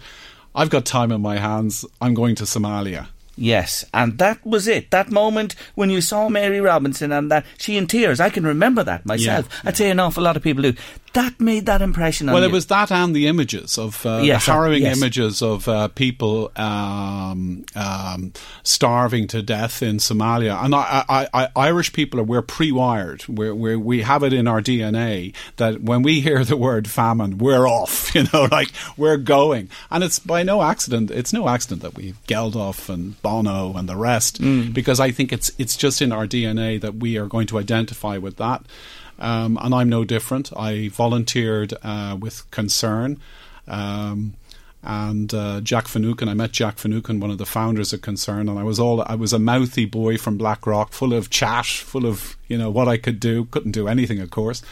I've 0.56 0.70
got 0.70 0.86
time 0.86 1.12
on 1.12 1.20
my 1.20 1.36
hands. 1.36 1.84
I'm 2.00 2.14
going 2.14 2.34
to 2.36 2.44
Somalia. 2.44 3.08
Yes, 3.36 3.84
and 3.92 4.16
that 4.16 4.44
was 4.46 4.66
it. 4.66 4.90
That 4.90 5.10
moment 5.10 5.54
when 5.74 5.90
you 5.90 6.00
saw 6.00 6.30
Mary 6.30 6.58
Robinson 6.58 7.12
and 7.12 7.30
that 7.30 7.44
she 7.58 7.76
in 7.76 7.86
tears. 7.86 8.18
I 8.18 8.30
can 8.30 8.46
remember 8.46 8.82
that 8.82 9.04
myself. 9.04 9.48
Yeah, 9.52 9.68
I'd 9.68 9.76
say 9.76 9.90
an 9.90 10.00
awful 10.00 10.22
lot 10.22 10.38
of 10.38 10.42
people 10.42 10.62
do. 10.62 10.72
That 11.16 11.40
made 11.40 11.64
that 11.66 11.80
impression 11.82 12.28
on 12.28 12.34
Well, 12.34 12.42
you. 12.42 12.48
it 12.50 12.52
was 12.52 12.66
that 12.66 12.92
and 12.92 13.16
the 13.16 13.26
images 13.26 13.78
of 13.78 14.04
uh, 14.04 14.20
Yes, 14.22 14.44
the 14.46 14.52
harrowing 14.52 14.82
yes. 14.82 14.96
images 14.98 15.42
of 15.42 15.66
uh, 15.66 15.88
people 15.88 16.52
um, 16.56 17.64
um, 17.74 18.32
starving 18.62 19.26
to 19.28 19.42
death 19.42 19.82
in 19.82 19.96
Somalia. 19.96 20.62
And 20.64 20.74
I, 20.74 21.04
I, 21.08 21.28
I, 21.32 21.48
Irish 21.56 21.92
people 21.92 22.20
are 22.20 22.22
we're 22.24 22.42
pre-wired. 22.42 23.26
We're, 23.28 23.54
we're, 23.54 23.78
we 23.78 24.02
have 24.02 24.22
it 24.22 24.32
in 24.32 24.46
our 24.46 24.60
DNA 24.60 25.34
that 25.56 25.80
when 25.82 26.02
we 26.02 26.20
hear 26.20 26.44
the 26.44 26.56
word 26.56 26.88
famine, 26.88 27.38
we're 27.38 27.66
off. 27.66 27.96
You 28.16 28.24
know, 28.32 28.48
like 28.50 28.70
we're 28.96 29.18
going. 29.18 29.68
And 29.90 30.02
it's 30.02 30.18
by 30.18 30.42
no 30.42 30.62
accident. 30.62 31.10
It's 31.10 31.32
no 31.34 31.48
accident 31.48 31.82
that 31.82 31.94
we've 31.96 32.16
Geldof 32.26 32.88
and 32.88 33.20
Bono 33.20 33.74
and 33.76 33.86
the 33.88 33.96
rest, 33.96 34.40
Mm. 34.40 34.72
because 34.72 35.00
I 35.00 35.10
think 35.10 35.32
it's 35.34 35.50
it's 35.58 35.76
just 35.76 36.00
in 36.00 36.12
our 36.12 36.26
DNA 36.26 36.80
that 36.80 36.94
we 36.94 37.18
are 37.18 37.26
going 37.26 37.46
to 37.48 37.58
identify 37.58 38.16
with 38.16 38.36
that. 38.38 38.62
Um, 39.18 39.58
and 39.62 39.74
I'm 39.74 39.88
no 39.88 40.04
different. 40.04 40.52
I 40.56 40.88
volunteered 40.88 41.74
uh, 41.82 42.16
with 42.20 42.50
Concern. 42.50 43.20
Um, 43.66 44.34
and 44.82 45.34
uh, 45.34 45.60
Jack 45.62 45.88
Finucane, 45.88 46.28
I 46.28 46.34
met 46.34 46.52
Jack 46.52 46.78
Finucane, 46.78 47.18
one 47.18 47.32
of 47.32 47.38
the 47.38 47.46
founders 47.46 47.92
of 47.92 48.02
Concern, 48.02 48.48
and 48.48 48.56
I 48.56 48.62
was 48.62 48.78
all 48.78 49.02
I 49.02 49.16
was 49.16 49.32
a 49.32 49.38
mouthy 49.38 49.84
boy 49.84 50.16
from 50.16 50.38
Blackrock, 50.38 50.92
full 50.92 51.12
of 51.12 51.28
chat, 51.28 51.66
full 51.66 52.06
of 52.06 52.36
you 52.46 52.56
know 52.56 52.70
what 52.70 52.86
I 52.86 52.96
could 52.96 53.18
do, 53.18 53.46
couldn't 53.46 53.72
do 53.72 53.88
anything, 53.88 54.20
of 54.20 54.30
course. 54.30 54.62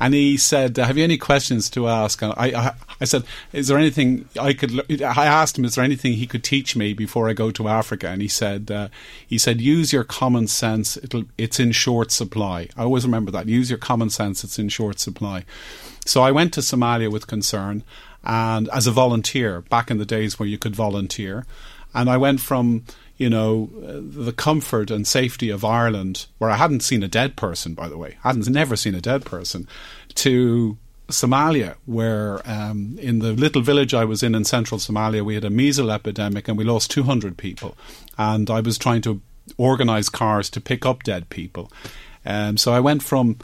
And 0.00 0.14
he 0.14 0.38
said, 0.38 0.78
"Have 0.78 0.96
you 0.96 1.04
any 1.04 1.18
questions 1.18 1.68
to 1.70 1.86
ask?" 1.86 2.22
And 2.22 2.32
I, 2.36 2.46
I, 2.46 2.74
I 3.00 3.04
said, 3.04 3.24
"Is 3.52 3.68
there 3.68 3.78
anything 3.78 4.28
I 4.40 4.54
could?" 4.54 5.02
I 5.02 5.26
asked 5.26 5.58
him, 5.58 5.64
"Is 5.66 5.74
there 5.74 5.84
anything 5.84 6.14
he 6.14 6.26
could 6.26 6.42
teach 6.42 6.74
me 6.74 6.94
before 6.94 7.28
I 7.28 7.34
go 7.34 7.50
to 7.50 7.68
Africa?" 7.68 8.08
And 8.08 8.22
he 8.22 8.28
said, 8.28 8.70
uh, 8.70 8.88
"He 9.24 9.36
said, 9.36 9.60
use 9.60 9.92
your 9.92 10.04
common 10.04 10.48
sense. 10.48 10.96
It'll, 10.96 11.24
it's 11.36 11.60
in 11.60 11.72
short 11.72 12.10
supply. 12.10 12.68
I 12.76 12.82
always 12.82 13.04
remember 13.04 13.30
that. 13.32 13.46
Use 13.46 13.68
your 13.70 13.78
common 13.78 14.08
sense. 14.08 14.42
It's 14.42 14.58
in 14.58 14.70
short 14.70 14.98
supply." 14.98 15.44
So 16.06 16.22
I 16.22 16.30
went 16.30 16.54
to 16.54 16.60
Somalia 16.60 17.12
with 17.12 17.26
concern, 17.26 17.84
and 18.24 18.70
as 18.70 18.86
a 18.86 18.90
volunteer 18.90 19.60
back 19.60 19.90
in 19.90 19.98
the 19.98 20.06
days 20.06 20.38
where 20.38 20.48
you 20.48 20.56
could 20.56 20.74
volunteer, 20.74 21.44
and 21.92 22.08
I 22.08 22.16
went 22.16 22.40
from 22.40 22.84
you 23.20 23.28
know, 23.28 23.68
the 23.74 24.32
comfort 24.32 24.90
and 24.90 25.06
safety 25.06 25.50
of 25.50 25.62
Ireland, 25.62 26.24
where 26.38 26.48
I 26.48 26.56
hadn't 26.56 26.80
seen 26.80 27.02
a 27.02 27.08
dead 27.08 27.36
person, 27.36 27.74
by 27.74 27.86
the 27.86 27.98
way, 27.98 28.16
I 28.24 28.28
hadn't 28.28 28.48
never 28.48 28.76
seen 28.76 28.94
a 28.94 29.00
dead 29.02 29.26
person, 29.26 29.68
to 30.14 30.78
Somalia, 31.08 31.74
where 31.84 32.40
um, 32.48 32.96
in 32.98 33.18
the 33.18 33.34
little 33.34 33.60
village 33.60 33.92
I 33.92 34.06
was 34.06 34.22
in 34.22 34.34
in 34.34 34.46
central 34.46 34.80
Somalia, 34.80 35.22
we 35.22 35.34
had 35.34 35.44
a 35.44 35.50
measles 35.50 35.90
epidemic 35.90 36.48
and 36.48 36.56
we 36.56 36.64
lost 36.64 36.90
200 36.92 37.36
people. 37.36 37.76
And 38.16 38.48
I 38.48 38.60
was 38.60 38.78
trying 38.78 39.02
to 39.02 39.20
organise 39.58 40.08
cars 40.08 40.48
to 40.50 40.60
pick 40.60 40.86
up 40.86 41.02
dead 41.02 41.28
people. 41.28 41.70
Um, 42.24 42.56
so 42.56 42.72
I 42.72 42.80
went 42.80 43.02
from 43.02 43.36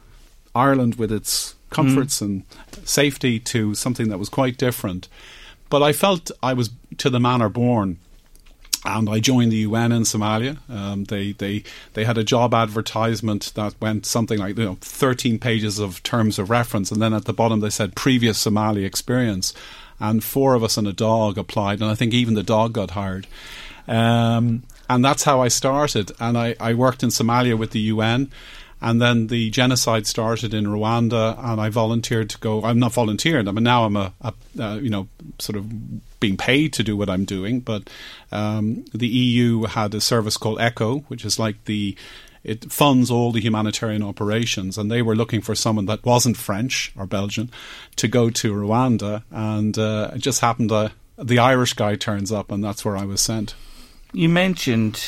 Ireland 0.55 0.95
with 0.95 1.13
its 1.13 1.55
comforts 1.69 2.21
mm. 2.21 2.23
and 2.23 2.45
safety 2.89 3.39
to 3.41 3.75
something 3.75 4.09
that 4.09 4.19
was 4.19 4.31
quite 4.31 4.57
different. 4.57 5.09
But 5.69 5.83
I 5.83 5.93
felt 5.93 6.31
I 6.43 6.55
was 6.55 6.71
to 6.97 7.11
the 7.11 7.21
manner 7.21 7.51
born 7.51 7.99
and 8.85 9.09
I 9.09 9.21
joined 9.21 9.53
the 9.53 9.59
UN 9.59 9.93
in 9.93 10.03
Somalia. 10.03 10.59
Um, 10.71 11.05
they 11.05 11.33
they 11.33 11.63
they 11.95 12.05
had 12.05 12.19
a 12.19 12.25
job 12.25 12.55
advertisement 12.55 13.53
that 13.55 13.75
went 13.81 14.07
something 14.07 14.39
like 14.39 14.59
you 14.59 14.65
know 14.65 14.79
13 14.81 15.39
pages 15.39 15.79
of 15.79 16.03
terms 16.03 16.39
of 16.39 16.51
reference, 16.51 16.91
and 16.91 17.01
then 17.01 17.15
at 17.15 17.25
the 17.25 17.33
bottom 17.33 17.61
they 17.61 17.71
said 17.71 17.97
previous 17.97 18.39
Somali 18.39 18.85
experience, 18.85 19.55
and 19.99 20.23
four 20.23 20.55
of 20.55 20.63
us 20.63 20.77
and 20.77 20.87
a 20.87 20.93
dog 20.93 21.39
applied, 21.39 21.81
and 21.81 21.91
I 21.91 21.95
think 21.95 22.13
even 22.15 22.35
the 22.35 22.43
dog 22.43 22.73
got 22.73 22.91
hired. 22.91 23.27
Um, 23.89 24.65
and 24.89 25.05
that's 25.05 25.25
how 25.25 25.41
I 25.41 25.49
started. 25.49 26.13
And 26.21 26.39
I, 26.39 26.55
I 26.61 26.75
worked 26.75 27.03
in 27.03 27.11
Somalia 27.11 27.59
with 27.59 27.73
the 27.73 27.81
UN. 27.81 28.31
And 28.81 29.01
then 29.01 29.29
the 29.29 29.49
genocide 29.51 30.07
started 30.07 30.53
in 30.53 30.67
Rwanda, 30.67 31.43
and 31.43 31.59
I 31.61 31.71
volunteered 31.71 32.29
to 32.31 32.39
go. 32.39 32.63
I'm 32.63 32.79
not 32.79 32.93
volunteering. 32.93 33.49
I 33.49 33.53
mean, 33.53 33.65
now 33.65 33.85
I'm 33.85 33.97
a, 33.97 34.13
a, 34.21 34.35
a 34.59 34.77
you 34.77 34.91
know 34.91 35.09
sort 35.39 35.57
of 35.57 35.65
being 36.21 36.37
paid 36.37 36.73
to 36.75 36.83
do 36.83 36.97
what 36.97 37.11
I'm 37.11 37.25
doing. 37.25 37.61
But 37.61 37.89
um, 38.33 38.85
the 38.93 39.09
EU 39.09 39.65
had 39.65 39.95
a 39.95 40.01
service 40.01 40.37
called 40.37 40.61
ECHO, 40.61 41.01
which 41.09 41.25
is 41.25 41.39
like 41.39 41.65
the 41.65 41.97
it 42.47 42.71
funds 42.71 43.11
all 43.11 43.33
the 43.33 43.41
humanitarian 43.41 44.05
operations, 44.05 44.79
and 44.79 44.89
they 44.89 45.03
were 45.03 45.17
looking 45.17 45.41
for 45.41 45.57
someone 45.57 45.87
that 45.87 46.05
wasn't 46.05 46.37
French 46.37 46.93
or 46.97 47.05
Belgian 47.05 47.51
to 47.97 48.07
go 48.07 48.31
to 48.31 48.53
Rwanda, 48.53 49.25
and 49.33 49.77
uh, 49.77 50.13
it 50.15 50.21
just 50.21 50.41
happened. 50.41 50.71
Uh, 50.71 50.91
the 51.19 51.41
Irish 51.41 51.73
guy 51.73 51.97
turns 51.97 52.31
up, 52.31 52.53
and 52.53 52.63
that's 52.63 52.85
where 52.85 52.97
I 52.97 53.05
was 53.05 53.21
sent. 53.21 53.57
You 54.13 54.29
mentioned 54.29 55.03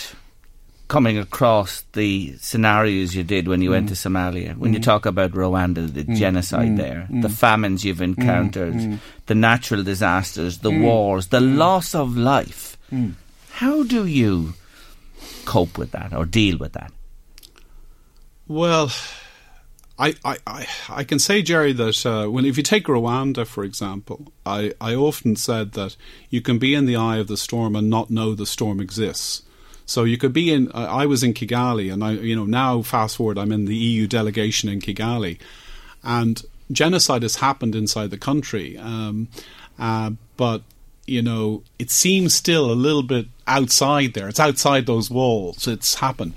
coming 0.88 1.18
across 1.18 1.82
the 1.92 2.34
scenarios 2.38 3.14
you 3.14 3.22
did 3.22 3.46
when 3.46 3.60
you 3.60 3.68
mm. 3.68 3.72
went 3.72 3.88
to 3.90 3.94
Somalia, 3.94 4.56
when 4.56 4.70
mm. 4.72 4.74
you 4.74 4.80
talk 4.80 5.06
about 5.06 5.32
Rwanda, 5.32 5.92
the 5.92 6.04
mm. 6.04 6.16
genocide 6.16 6.70
mm. 6.70 6.76
there, 6.78 7.06
mm. 7.10 7.22
the 7.22 7.28
famines 7.28 7.84
you've 7.84 7.98
mm. 7.98 8.16
encountered, 8.16 8.98
the 9.26 9.34
natural 9.34 9.82
disasters, 9.82 10.58
the 10.58 10.70
wars, 10.70 11.28
the 11.28 11.40
loss 11.40 11.94
of 11.94 12.16
life. 12.16 12.78
How 13.52 13.82
do 13.82 14.06
you 14.06 14.54
cope 15.44 15.76
with 15.76 15.90
that 15.92 16.14
or 16.14 16.24
deal 16.24 16.56
with 16.58 16.72
that? 16.72 16.90
Well, 18.46 18.90
I, 19.98 20.14
I, 20.24 20.36
I, 20.46 20.66
I 20.88 21.04
can 21.04 21.18
say, 21.18 21.42
Jerry, 21.42 21.72
that 21.72 22.06
uh, 22.06 22.28
when 22.28 22.46
if 22.46 22.56
you 22.56 22.62
take 22.62 22.86
Rwanda, 22.86 23.46
for 23.46 23.64
example, 23.64 24.32
I, 24.46 24.72
I 24.80 24.94
often 24.94 25.36
said 25.36 25.72
that 25.72 25.96
you 26.30 26.40
can 26.40 26.58
be 26.58 26.74
in 26.74 26.86
the 26.86 26.96
eye 26.96 27.18
of 27.18 27.26
the 27.26 27.36
storm 27.36 27.76
and 27.76 27.90
not 27.90 28.08
know 28.08 28.34
the 28.34 28.46
storm 28.46 28.80
exists. 28.80 29.42
So 29.88 30.04
you 30.04 30.18
could 30.18 30.34
be 30.34 30.52
in. 30.52 30.70
I 30.74 31.06
was 31.06 31.22
in 31.22 31.32
Kigali, 31.32 31.90
and 31.90 32.04
I, 32.04 32.12
you 32.12 32.36
know, 32.36 32.44
now 32.44 32.82
fast 32.82 33.16
forward, 33.16 33.38
I'm 33.38 33.50
in 33.50 33.64
the 33.64 33.74
EU 33.74 34.06
delegation 34.06 34.68
in 34.68 34.80
Kigali, 34.80 35.38
and 36.04 36.42
genocide 36.70 37.22
has 37.22 37.36
happened 37.36 37.74
inside 37.74 38.10
the 38.10 38.18
country, 38.18 38.76
um, 38.76 39.28
uh, 39.78 40.10
but 40.36 40.60
you 41.06 41.22
know, 41.22 41.62
it 41.78 41.90
seems 41.90 42.34
still 42.34 42.70
a 42.70 42.74
little 42.74 43.02
bit 43.02 43.28
outside 43.46 44.12
there. 44.12 44.28
It's 44.28 44.38
outside 44.38 44.84
those 44.84 45.10
walls. 45.10 45.66
It's 45.66 45.94
happened. 45.94 46.34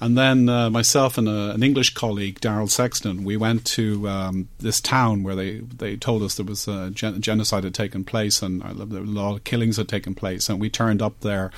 And 0.00 0.18
then 0.18 0.48
uh, 0.48 0.70
myself 0.70 1.18
and 1.18 1.28
a, 1.28 1.52
an 1.52 1.62
English 1.62 1.94
colleague, 1.94 2.40
Daryl 2.40 2.68
Sexton, 2.68 3.22
we 3.22 3.36
went 3.36 3.64
to 3.66 4.08
um, 4.08 4.48
this 4.58 4.80
town 4.80 5.22
where 5.22 5.36
they, 5.36 5.58
they 5.58 5.94
told 5.96 6.22
us 6.24 6.34
there 6.34 6.46
was 6.46 6.66
a 6.66 6.90
gen- 6.90 7.20
genocide 7.20 7.62
had 7.62 7.74
taken 7.74 8.02
place 8.02 8.42
and 8.42 8.60
a 8.62 8.72
lot 8.72 9.36
of 9.36 9.44
killings 9.44 9.76
had 9.76 9.88
taken 9.88 10.16
place. 10.16 10.48
And 10.48 10.60
we 10.60 10.68
turned 10.68 11.00
up 11.00 11.20
there. 11.20 11.52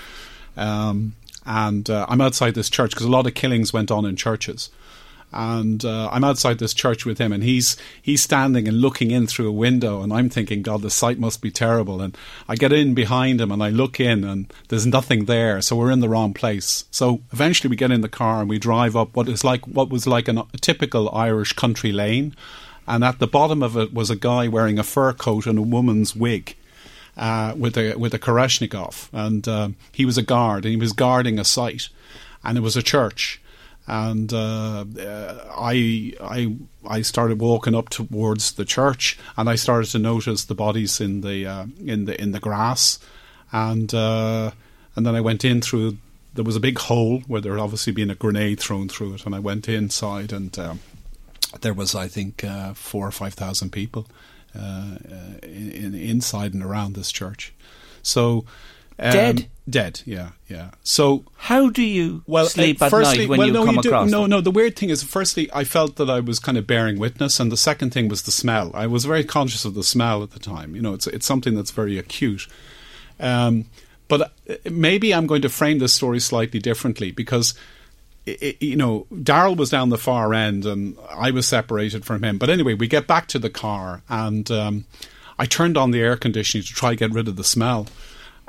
Um, 0.55 1.14
and 1.50 1.90
uh, 1.90 2.06
I'm 2.08 2.20
outside 2.20 2.54
this 2.54 2.70
church 2.70 2.92
because 2.92 3.06
a 3.06 3.10
lot 3.10 3.26
of 3.26 3.34
killings 3.34 3.72
went 3.72 3.90
on 3.90 4.04
in 4.04 4.14
churches. 4.14 4.70
And 5.32 5.84
uh, 5.84 6.08
I'm 6.10 6.24
outside 6.24 6.58
this 6.58 6.74
church 6.74 7.04
with 7.04 7.18
him, 7.18 7.32
and 7.32 7.42
he's 7.42 7.76
he's 8.02 8.22
standing 8.22 8.66
and 8.66 8.80
looking 8.80 9.12
in 9.12 9.28
through 9.28 9.48
a 9.48 9.52
window, 9.52 10.02
and 10.02 10.12
I'm 10.12 10.28
thinking, 10.28 10.62
God, 10.62 10.82
the 10.82 10.90
sight 10.90 11.20
must 11.20 11.40
be 11.40 11.52
terrible. 11.52 12.00
And 12.00 12.16
I 12.48 12.56
get 12.56 12.72
in 12.72 12.94
behind 12.94 13.40
him, 13.40 13.52
and 13.52 13.62
I 13.62 13.68
look 13.68 14.00
in, 14.00 14.24
and 14.24 14.52
there's 14.68 14.86
nothing 14.86 15.26
there, 15.26 15.60
so 15.60 15.76
we're 15.76 15.92
in 15.92 16.00
the 16.00 16.08
wrong 16.08 16.34
place. 16.34 16.84
So 16.90 17.20
eventually, 17.32 17.70
we 17.70 17.76
get 17.76 17.92
in 17.92 18.00
the 18.00 18.08
car 18.08 18.40
and 18.40 18.50
we 18.50 18.58
drive 18.58 18.96
up 18.96 19.14
what 19.14 19.28
is 19.28 19.44
like 19.44 19.64
what 19.68 19.88
was 19.88 20.04
like 20.04 20.26
an, 20.26 20.38
a 20.38 20.58
typical 20.60 21.14
Irish 21.14 21.52
country 21.52 21.92
lane, 21.92 22.34
and 22.88 23.04
at 23.04 23.20
the 23.20 23.28
bottom 23.28 23.62
of 23.62 23.76
it 23.76 23.94
was 23.94 24.10
a 24.10 24.16
guy 24.16 24.48
wearing 24.48 24.80
a 24.80 24.84
fur 24.84 25.12
coat 25.12 25.46
and 25.46 25.58
a 25.58 25.62
woman's 25.62 26.16
wig 26.16 26.56
uh, 27.16 27.55
with 27.57 27.77
a 27.77 27.94
with 27.96 28.14
a 28.14 28.18
Kalashnikov, 28.18 29.09
and 29.12 29.46
uh, 29.46 29.70
he 29.92 30.05
was 30.05 30.18
a 30.18 30.23
guard, 30.23 30.64
and 30.64 30.73
he 30.73 30.81
was 30.81 30.92
guarding 30.92 31.38
a 31.38 31.44
site, 31.44 31.88
and 32.44 32.57
it 32.57 32.61
was 32.61 32.77
a 32.77 32.83
church, 32.83 33.40
and 33.87 34.33
uh, 34.33 34.85
I 35.51 36.14
I 36.20 36.57
I 36.88 37.03
started 37.03 37.40
walking 37.40 37.75
up 37.75 37.88
towards 37.88 38.53
the 38.53 38.64
church, 38.64 39.18
and 39.37 39.49
I 39.49 39.57
started 39.57 39.90
to 39.90 39.99
notice 39.99 40.44
the 40.44 40.55
bodies 40.55 41.01
in 41.01 41.20
the 41.20 41.46
uh, 41.46 41.66
in 41.85 42.05
the 42.05 42.20
in 42.20 42.33
the 42.33 42.40
grass, 42.40 42.99
and 43.53 43.92
uh, 43.94 44.53
and 44.96 45.07
then 45.07 45.14
I 45.14 45.20
went 45.20 45.44
in 45.44 45.61
through. 45.61 45.99
There 46.33 46.44
was 46.44 46.55
a 46.55 46.61
big 46.61 46.79
hole 46.79 47.23
where 47.27 47.40
there 47.40 47.53
had 47.53 47.61
obviously 47.61 47.92
been 47.92 48.09
a 48.09 48.14
grenade 48.14 48.61
thrown 48.61 48.88
through 48.88 49.14
it, 49.14 49.27
and 49.27 49.35
I 49.35 49.40
went 49.40 49.68
inside, 49.68 50.33
and 50.33 50.57
there 51.61 51.75
was 51.75 51.94
I 51.94 52.09
think 52.09 52.44
uh, 52.44 52.75
four 52.75 53.07
or 53.07 53.11
five 53.11 53.35
thousand 53.35 53.70
people 53.70 54.07
uh, 54.54 54.96
in, 55.42 55.94
inside 55.94 56.54
and 56.54 56.62
around 56.62 56.94
this 56.94 57.10
church. 57.10 57.52
So. 58.02 58.44
Um, 59.02 59.12
dead, 59.12 59.46
dead, 59.66 60.02
yeah, 60.04 60.32
yeah. 60.46 60.72
So 60.82 61.24
how 61.36 61.70
do 61.70 61.82
you 61.82 62.22
well 62.26 62.44
sleep 62.44 62.82
at 62.82 62.90
firstly, 62.90 63.20
night 63.20 63.28
when 63.30 63.38
well, 63.38 63.46
you 63.46 63.54
no, 63.54 63.64
come 63.64 63.74
you 63.76 63.80
across? 63.80 64.10
No, 64.10 64.22
them? 64.22 64.30
no. 64.30 64.40
The 64.42 64.50
weird 64.50 64.76
thing 64.76 64.90
is, 64.90 65.02
firstly, 65.02 65.48
I 65.54 65.64
felt 65.64 65.96
that 65.96 66.10
I 66.10 66.20
was 66.20 66.38
kind 66.38 66.58
of 66.58 66.66
bearing 66.66 66.98
witness, 66.98 67.40
and 67.40 67.50
the 67.50 67.56
second 67.56 67.94
thing 67.94 68.08
was 68.08 68.24
the 68.24 68.30
smell. 68.30 68.70
I 68.74 68.86
was 68.86 69.06
very 69.06 69.24
conscious 69.24 69.64
of 69.64 69.72
the 69.72 69.82
smell 69.82 70.22
at 70.22 70.32
the 70.32 70.38
time. 70.38 70.76
You 70.76 70.82
know, 70.82 70.92
it's 70.92 71.06
it's 71.06 71.24
something 71.24 71.54
that's 71.54 71.70
very 71.70 71.96
acute. 71.96 72.46
Um, 73.18 73.64
but 74.06 74.32
uh, 74.50 74.56
maybe 74.70 75.14
I'm 75.14 75.26
going 75.26 75.42
to 75.42 75.48
frame 75.48 75.78
this 75.78 75.94
story 75.94 76.20
slightly 76.20 76.60
differently 76.60 77.10
because 77.10 77.54
it, 78.40 78.62
you 78.62 78.77
know, 78.77 79.07
Daryl 79.12 79.57
was 79.57 79.71
down 79.71 79.88
the 79.88 79.99
far 79.99 80.35
end 80.35 80.66
and 80.66 80.97
I 81.11 81.31
was 81.31 81.47
separated 81.47 82.05
from 82.05 82.23
him. 82.23 82.38
But 82.38 82.51
anyway, 82.51 82.75
we 82.75 82.87
get 82.87 83.07
back 83.07 83.27
to 83.29 83.38
the 83.38 83.51
car 83.51 84.03
and 84.09 84.51
um, 84.51 84.85
I 85.38 85.47
turned 85.47 85.77
on 85.77 85.90
the 85.90 86.01
air 86.01 86.16
conditioning 86.16 86.64
to 86.64 86.73
try 86.73 86.90
to 86.90 86.97
get 86.97 87.12
rid 87.12 87.29
of 87.29 87.37
the 87.37 87.45
smell. 87.45 87.87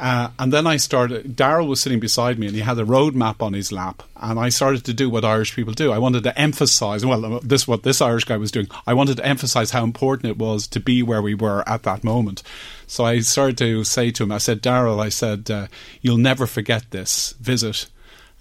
Uh, 0.01 0.31
and 0.39 0.51
then 0.51 0.65
I 0.65 0.77
started. 0.77 1.37
Daryl 1.37 1.67
was 1.67 1.79
sitting 1.79 1.99
beside 1.99 2.39
me, 2.39 2.47
and 2.47 2.55
he 2.55 2.63
had 2.63 2.79
a 2.79 2.85
road 2.85 3.13
map 3.13 3.43
on 3.43 3.53
his 3.53 3.71
lap. 3.71 4.01
And 4.15 4.39
I 4.39 4.49
started 4.49 4.83
to 4.85 4.93
do 4.95 5.11
what 5.11 5.23
Irish 5.23 5.55
people 5.55 5.73
do. 5.73 5.91
I 5.91 5.99
wanted 5.99 6.23
to 6.23 6.35
emphasise. 6.39 7.05
Well, 7.05 7.39
this 7.41 7.67
what 7.67 7.83
this 7.83 8.01
Irish 8.01 8.23
guy 8.23 8.37
was 8.37 8.51
doing. 8.51 8.67
I 8.87 8.95
wanted 8.95 9.17
to 9.17 9.25
emphasise 9.25 9.69
how 9.69 9.83
important 9.83 10.31
it 10.31 10.39
was 10.39 10.65
to 10.69 10.79
be 10.79 11.03
where 11.03 11.21
we 11.21 11.35
were 11.35 11.63
at 11.69 11.83
that 11.83 12.03
moment. 12.03 12.41
So 12.87 13.05
I 13.05 13.19
started 13.19 13.59
to 13.59 13.83
say 13.83 14.09
to 14.09 14.23
him, 14.23 14.31
I 14.31 14.39
said, 14.39 14.63
Daryl, 14.63 14.99
I 14.99 15.09
said, 15.09 15.51
uh, 15.51 15.67
you'll 16.01 16.17
never 16.17 16.47
forget 16.47 16.89
this 16.89 17.33
visit 17.39 17.87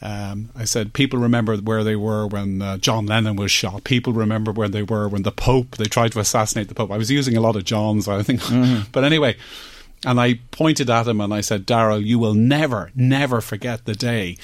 um, 0.03 0.51
I 0.57 0.65
said 0.65 0.93
people 0.93 1.19
remember 1.19 1.57
where 1.57 1.85
they 1.85 1.97
were 1.97 2.27
when 2.27 2.63
uh, 2.63 2.79
John 2.79 3.07
Lennon 3.07 3.37
was 3.37 3.51
shot. 3.51 3.85
People 3.85 4.13
remember 4.13 4.51
where 4.51 4.69
they 4.69 4.83
were 4.83 5.09
when 5.09 5.23
the 5.23 5.33
Pope 5.33 5.77
they 5.77 5.85
tried 5.85 6.13
to 6.13 6.21
assassinate 6.21 6.69
the 6.69 6.75
Pope. 6.75 6.91
I 6.91 6.97
was 6.97 7.11
using 7.11 7.37
a 7.37 7.41
lot 7.41 7.57
of 7.57 7.65
Johns, 7.65 8.09
I 8.09 8.23
think, 8.23 8.41
mm-hmm. 8.41 8.89
but 8.93 9.05
anyway. 9.05 9.37
And 10.03 10.19
I 10.19 10.41
pointed 10.51 10.89
at 10.89 11.07
him 11.07 11.21
and 11.21 11.35
I 11.35 11.43
said, 11.43 11.67
Daryl, 11.67 12.03
you 12.03 12.19
will 12.19 12.33
never, 12.33 12.91
never 12.95 13.43
forget 13.43 13.85
the 13.85 13.95
day 13.95 14.39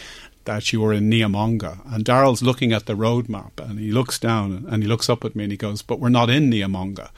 that 0.47 0.73
you 0.73 0.81
were 0.81 0.93
in 0.93 1.11
Neomonga. 1.11 1.79
And 1.93 2.05
Daryl's 2.05 2.43
looking 2.43 2.73
at 2.73 2.87
the 2.87 2.97
road 2.97 3.29
map 3.29 3.61
and 3.61 3.79
he 3.79 3.93
looks 3.93 4.19
down 4.19 4.67
and 4.69 4.83
he 4.83 4.89
looks 4.89 5.09
up 5.09 5.25
at 5.25 5.37
me 5.37 5.45
and 5.45 5.53
he 5.53 5.57
goes, 5.57 5.83
But 5.83 6.01
we're 6.01 6.09
not 6.09 6.31
in 6.31 6.51
Neomonga. 6.51 7.11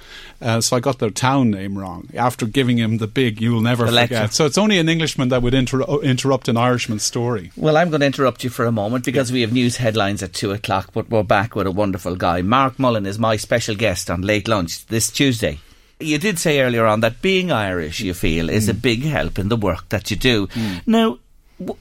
Uh, 0.43 0.61
so 0.61 0.77
I 0.77 0.81
got 0.81 0.99
the 0.99 1.11
town 1.11 1.51
name 1.51 1.79
wrong 1.79 2.09
after 2.15 2.47
giving 2.47 2.79
him 2.79 2.99
the 2.99 3.07
big, 3.07 3.41
you'll 3.41 3.61
never 3.61 3.85
The 3.85 3.93
forget. 3.93 4.11
lecture. 4.11 4.33
So 4.33 4.47
it's 4.47 4.59
only 4.59 4.79
an 4.79 4.89
Englishman 4.89 5.29
that 5.29 5.43
would 5.43 5.55
inter- 5.55 5.83
uh, 5.83 5.99
interrupt 5.99 6.49
an 6.49 6.57
Irishman's 6.57 7.05
story. 7.05 7.53
Well, 7.57 7.77
I'm 7.77 7.91
going 7.91 8.01
to 8.01 8.07
interrupt 8.07 8.45
you 8.45 8.51
for 8.51 8.67
a 8.67 8.73
moment 8.73 9.05
because 9.05 9.31
we 9.31 9.43
have 9.43 9.53
news 9.53 9.77
headlines 9.77 10.23
at 10.23 10.33
two 10.33 10.51
o'clock, 10.51 10.91
but 10.93 11.09
we're 11.09 11.23
back 11.23 11.55
with 11.55 11.67
a 11.67 11.71
wonderful 11.71 12.17
guy. 12.17 12.43
Mark 12.43 12.79
Mullen 12.79 13.07
is 13.07 13.19
my 13.19 13.37
special 13.37 13.75
guest 13.77 14.11
on 14.11 14.23
Late 14.23 14.49
Lunch 14.49 14.87
this 14.87 15.11
Tuesday. 15.11 15.61
You 16.01 16.19
did 16.19 16.39
say 16.39 16.61
earlier 16.61 16.87
on 16.87 17.01
that 17.01 17.21
being 17.21 17.51
Irish, 17.51 18.01
you 18.01 18.15
feel, 18.15 18.49
is 18.49 18.69
a 18.69 18.75
mm. 18.75 18.83
big 18.83 19.03
help 19.03 19.39
in 19.39 19.49
the 19.49 19.57
work 19.57 19.89
that 19.89 20.11
you 20.11 20.17
do. 20.17 20.47
Mm. 20.49 20.83
Now, 20.87 21.03
w- 21.03 21.21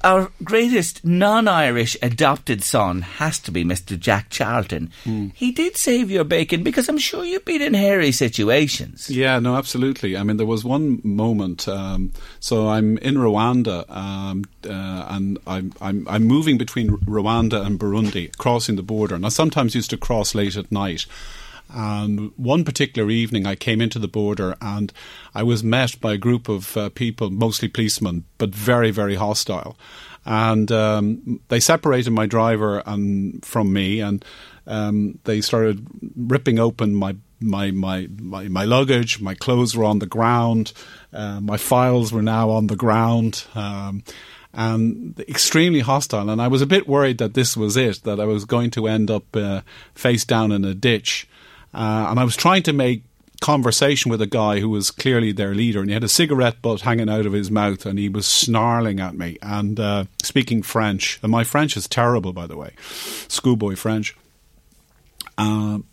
our 0.03 0.31
greatest 0.43 1.05
non-Irish 1.05 1.97
adopted 2.01 2.63
son 2.63 3.01
has 3.01 3.39
to 3.39 3.51
be 3.51 3.63
Mr. 3.63 3.99
Jack 3.99 4.29
Charlton. 4.29 4.91
He 5.35 5.51
did 5.51 5.77
save 5.77 6.09
your 6.09 6.23
bacon 6.23 6.63
because 6.63 6.89
I'm 6.89 6.97
sure 6.97 7.23
you've 7.23 7.45
been 7.45 7.61
in 7.61 7.73
hairy 7.73 8.11
situations. 8.11 9.09
Yeah, 9.09 9.39
no, 9.39 9.55
absolutely. 9.55 10.17
I 10.17 10.23
mean, 10.23 10.37
there 10.37 10.47
was 10.47 10.63
one 10.63 10.99
moment. 11.03 11.67
Um, 11.67 12.11
so 12.39 12.69
I'm 12.69 12.97
in 12.99 13.15
Rwanda, 13.15 13.89
um, 13.89 14.45
uh, 14.67 15.05
and 15.09 15.37
I'm, 15.45 15.73
I'm 15.79 16.07
I'm 16.07 16.23
moving 16.23 16.57
between 16.57 16.97
Rwanda 16.97 17.65
and 17.65 17.79
Burundi, 17.79 18.35
crossing 18.37 18.75
the 18.75 18.83
border. 18.83 19.15
And 19.15 19.25
I 19.25 19.29
sometimes 19.29 19.75
used 19.75 19.89
to 19.91 19.97
cross 19.97 20.33
late 20.33 20.55
at 20.55 20.71
night. 20.71 21.05
And 21.69 22.31
one 22.37 22.63
particular 22.63 23.09
evening, 23.09 23.45
I 23.45 23.55
came 23.55 23.81
into 23.81 23.99
the 23.99 24.07
border, 24.07 24.55
and 24.61 24.91
I 25.35 25.43
was 25.43 25.63
met 25.63 25.99
by 25.99 26.13
a 26.13 26.17
group 26.17 26.49
of 26.49 26.77
uh, 26.77 26.89
people, 26.89 27.29
mostly 27.29 27.67
policemen, 27.67 28.23
but 28.37 28.55
very, 28.55 28.91
very 28.91 29.15
hostile. 29.15 29.77
And 30.25 30.71
um, 30.71 31.39
they 31.47 31.59
separated 31.59 32.11
my 32.11 32.25
driver 32.25 32.83
and 32.85 33.43
from 33.45 33.71
me, 33.71 34.01
and 34.01 34.23
um, 34.65 35.19
they 35.23 35.41
started 35.41 35.85
ripping 36.15 36.59
open 36.59 36.93
my 36.95 37.15
my, 37.39 37.71
my 37.71 38.07
my 38.19 38.47
my 38.47 38.65
luggage. 38.65 39.21
My 39.21 39.35
clothes 39.35 39.75
were 39.75 39.85
on 39.85 39.99
the 39.99 40.05
ground. 40.05 40.73
Uh, 41.13 41.39
my 41.39 41.57
files 41.57 42.11
were 42.11 42.23
now 42.23 42.49
on 42.49 42.67
the 42.67 42.75
ground. 42.75 43.45
Um, 43.55 44.03
and 44.53 45.19
extremely 45.29 45.81
hostile. 45.81 46.29
And 46.29 46.41
I 46.41 46.47
was 46.47 46.63
a 46.63 46.65
bit 46.65 46.87
worried 46.87 47.19
that 47.19 47.35
this 47.35 47.55
was 47.55 47.77
it, 47.77 48.03
that 48.03 48.19
I 48.19 48.25
was 48.25 48.43
going 48.43 48.71
to 48.71 48.87
end 48.87 49.11
up 49.11 49.35
uh, 49.35 49.61
face 49.93 50.25
down 50.25 50.51
in 50.51 50.65
a 50.65 50.73
ditch. 50.73 51.27
Uh, 51.77 52.07
and 52.09 52.19
I 52.19 52.23
was 52.23 52.35
trying 52.35 52.63
to 52.63 52.73
make 52.73 53.03
conversation 53.39 54.09
with 54.09 54.19
a 54.19 54.27
guy 54.27 54.59
who 54.59 54.69
was 54.69 54.89
clearly 54.89 55.31
their 55.31 55.53
leader, 55.53 55.79
and 55.79 55.89
he 55.89 55.93
had 55.93 56.03
a 56.03 56.09
cigarette 56.09 56.59
butt 56.59 56.81
hanging 56.81 57.07
out 57.07 57.27
of 57.27 57.33
his 57.33 57.51
mouth, 57.51 57.85
and 57.85 57.99
he 57.99 58.09
was 58.09 58.25
snarling 58.25 58.99
at 58.99 59.15
me 59.15 59.37
and 59.43 59.79
uh, 59.79 60.05
speaking 60.23 60.63
French. 60.63 61.19
And 61.21 61.31
my 61.31 61.43
French 61.43 61.77
is 61.77 61.87
terrible, 61.87 62.33
by 62.33 62.47
the 62.47 62.57
way, 62.57 62.71
schoolboy 63.27 63.75
French. 63.75 64.17
Um, 65.37 65.85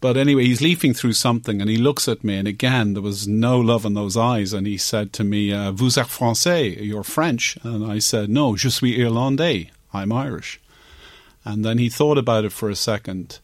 but 0.00 0.16
anyway, 0.16 0.44
he's 0.44 0.62
leafing 0.62 0.94
through 0.94 1.14
something 1.14 1.60
and 1.60 1.68
he 1.68 1.76
looks 1.76 2.08
at 2.08 2.24
me, 2.24 2.36
and 2.36 2.48
again, 2.48 2.94
there 2.94 3.02
was 3.02 3.28
no 3.28 3.60
love 3.60 3.84
in 3.84 3.94
those 3.94 4.16
eyes. 4.16 4.54
And 4.54 4.66
he 4.66 4.78
said 4.78 5.12
to 5.14 5.24
me, 5.24 5.52
uh, 5.52 5.72
Vous 5.72 5.96
êtes 5.96 6.08
français, 6.08 6.80
you're 6.80 7.04
French. 7.04 7.58
And 7.62 7.84
I 7.84 7.98
said, 7.98 8.30
No, 8.30 8.56
je 8.56 8.70
suis 8.70 8.96
irlandais, 8.96 9.70
I'm 9.92 10.12
Irish. 10.12 10.58
And 11.44 11.64
then 11.64 11.78
he 11.78 11.90
thought 11.90 12.16
about 12.16 12.44
it 12.44 12.52
for 12.52 12.70
a 12.70 12.76
second, 12.76 13.40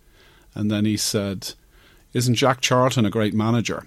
and 0.55 0.71
then 0.71 0.85
he 0.85 0.97
said, 0.97 1.55
Isn't 2.15 2.37
Jack 2.37 2.61
Charlton 2.61 3.05
a 3.05 3.11
great 3.11 3.35
manager? 3.35 3.87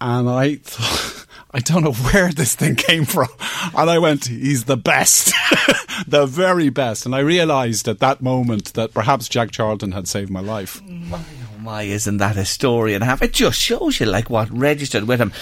And 0.00 0.28
I 0.28 0.56
thought, 0.56 1.26
I 1.52 1.60
don't 1.60 1.84
know 1.84 1.92
where 1.92 2.32
this 2.32 2.54
thing 2.54 2.76
came 2.76 3.04
from. 3.04 3.28
And 3.74 3.88
I 3.88 3.98
went, 3.98 4.26
he's 4.26 4.64
the 4.64 4.76
best, 4.76 5.32
the 6.08 6.26
very 6.26 6.70
best. 6.70 7.06
And 7.06 7.14
I 7.14 7.20
realised 7.20 7.88
at 7.88 8.00
that 8.00 8.20
moment 8.20 8.74
that 8.74 8.92
perhaps 8.92 9.28
Jack 9.28 9.52
Charlton 9.52 9.92
had 9.92 10.08
saved 10.08 10.30
my 10.30 10.40
life. 10.40 10.82
My, 10.82 11.18
oh 11.18 11.58
my, 11.60 11.82
isn't 11.82 12.16
that 12.18 12.36
a 12.36 12.44
story 12.44 12.94
and 12.94 13.04
half? 13.04 13.22
It 13.22 13.32
just 13.32 13.60
shows 13.60 14.00
you 14.00 14.06
like 14.06 14.28
what 14.28 14.50
registered 14.50 15.04
with 15.04 15.20
him. 15.20 15.32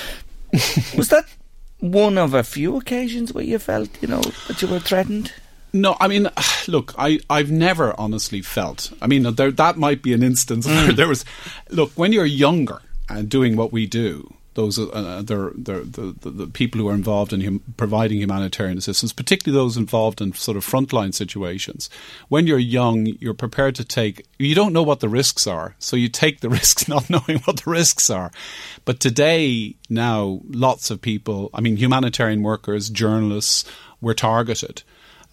Was 0.97 1.09
that 1.09 1.27
one 1.81 2.17
of 2.19 2.35
a 2.35 2.45
few 2.45 2.77
occasions 2.77 3.33
where 3.33 3.45
you 3.45 3.59
felt, 3.59 3.91
you 4.01 4.09
know, 4.09 4.23
that 4.49 4.63
you 4.63 4.69
were 4.69 4.81
threatened? 4.81 5.33
No, 5.75 5.97
I 6.01 6.07
mean, 6.07 6.31
look, 6.69 6.95
I, 6.97 7.19
I've 7.29 7.51
never 7.51 7.99
honestly 8.01 8.41
felt. 8.41 8.93
I 9.03 9.09
mean, 9.09 9.35
there, 9.35 9.51
that 9.51 9.77
might 9.77 10.03
be 10.03 10.15
an 10.15 10.23
instance 10.23 10.67
where 10.67 10.93
there 10.93 11.09
was. 11.09 11.25
Look, 11.69 11.93
when 11.97 12.13
you're 12.13 12.25
younger 12.25 12.81
and 13.09 13.29
doing 13.29 13.57
what 13.57 13.73
we 13.73 13.87
do, 13.87 14.33
those 14.55 14.79
are 14.79 14.89
uh, 14.95 15.23
they're, 15.23 15.51
they're, 15.57 15.83
the, 15.83 16.15
the 16.21 16.31
the 16.31 16.47
people 16.47 16.81
who 16.81 16.89
are 16.89 16.95
involved 16.95 17.33
in 17.33 17.41
hum, 17.41 17.61
providing 17.77 18.21
humanitarian 18.21 18.79
assistance, 18.79 19.13
particularly 19.13 19.61
those 19.61 19.77
involved 19.77 20.21
in 20.21 20.33
sort 20.33 20.57
of 20.57 20.65
frontline 20.65 21.13
situations. 21.13 21.91
When 22.29 22.47
you're 22.47 22.57
young, 22.61 23.07
you're 23.07 23.35
prepared 23.35 23.75
to 23.75 23.85
take. 23.85 24.27
You 24.39 24.55
don't 24.55 24.73
know 24.73 24.85
what 24.85 25.01
the 25.01 25.09
risks 25.09 25.45
are, 25.49 25.75
so 25.81 25.97
you 25.97 26.09
take 26.09 26.39
the 26.39 26.51
risks 26.61 26.87
not 26.87 27.11
knowing 27.11 27.41
what 27.45 27.65
the 27.65 27.71
risks 27.71 28.11
are. 28.11 28.31
But 28.85 29.01
today, 29.01 29.75
now, 29.91 30.41
lots 30.49 30.93
of 30.93 31.03
people. 31.03 31.51
I 31.53 31.61
mean, 31.61 31.77
humanitarian 31.77 32.45
workers, 32.45 32.91
journalists, 32.91 33.65
were 34.01 34.15
targeted. 34.15 34.85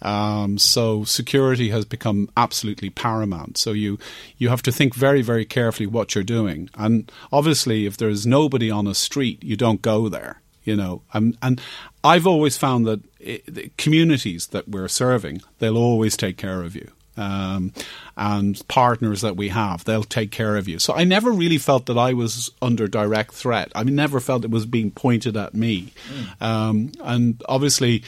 Um, 0.02 0.58
so 0.58 1.04
security 1.04 1.70
has 1.70 1.84
become 1.84 2.28
absolutely 2.36 2.90
paramount. 2.90 3.56
So 3.56 3.72
you 3.72 3.98
you 4.36 4.48
have 4.48 4.62
to 4.62 4.72
think 4.72 4.94
very 4.94 5.22
very 5.22 5.44
carefully 5.44 5.86
what 5.86 6.14
you're 6.14 6.24
doing. 6.24 6.68
And 6.74 7.10
obviously, 7.32 7.86
if 7.86 7.96
there's 7.96 8.26
nobody 8.26 8.70
on 8.70 8.86
a 8.86 8.94
street, 8.94 9.42
you 9.42 9.56
don't 9.56 9.82
go 9.82 10.08
there. 10.08 10.40
You 10.64 10.76
know, 10.76 11.02
and 11.12 11.36
and 11.42 11.60
I've 12.04 12.26
always 12.26 12.56
found 12.56 12.86
that 12.86 13.00
it, 13.18 13.42
the 13.52 13.70
communities 13.78 14.48
that 14.48 14.68
we're 14.68 14.88
serving, 14.88 15.42
they'll 15.58 15.76
always 15.76 16.16
take 16.16 16.36
care 16.36 16.62
of 16.62 16.76
you. 16.76 16.90
Um, 17.16 17.72
and 18.16 18.66
partners 18.68 19.20
that 19.20 19.36
we 19.36 19.48
have, 19.48 19.84
they'll 19.84 20.02
take 20.02 20.30
care 20.30 20.56
of 20.56 20.66
you. 20.66 20.78
So 20.78 20.94
I 20.94 21.04
never 21.04 21.30
really 21.30 21.58
felt 21.58 21.86
that 21.86 21.98
I 21.98 22.14
was 22.14 22.50
under 22.62 22.88
direct 22.88 23.34
threat. 23.34 23.70
I 23.74 23.82
never 23.82 24.18
felt 24.18 24.44
it 24.44 24.50
was 24.50 24.64
being 24.64 24.90
pointed 24.90 25.36
at 25.36 25.52
me. 25.52 25.92
Um, 26.40 26.92
and 27.02 27.42
obviously, 27.48 28.02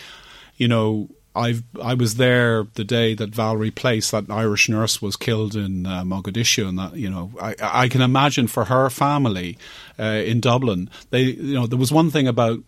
you 0.56 0.68
know, 0.68 1.10
I've 1.34 1.62
I 1.82 1.94
was 1.94 2.16
there 2.16 2.66
the 2.74 2.84
day 2.84 3.14
that 3.14 3.34
Valerie 3.34 3.70
Place, 3.70 4.10
that 4.12 4.30
Irish 4.30 4.68
nurse, 4.68 5.02
was 5.02 5.16
killed 5.16 5.56
in 5.56 5.86
uh, 5.86 6.02
Mogadishu, 6.02 6.68
and 6.68 6.78
that 6.78 6.96
you 6.96 7.10
know 7.10 7.32
I 7.40 7.54
I 7.60 7.88
can 7.88 8.00
imagine 8.00 8.46
for 8.46 8.66
her 8.66 8.88
family 8.90 9.58
uh, 9.98 10.22
in 10.24 10.40
Dublin, 10.40 10.90
they 11.10 11.22
you 11.22 11.54
know 11.54 11.66
there 11.66 11.78
was 11.78 11.92
one 11.92 12.10
thing 12.10 12.28
about 12.28 12.60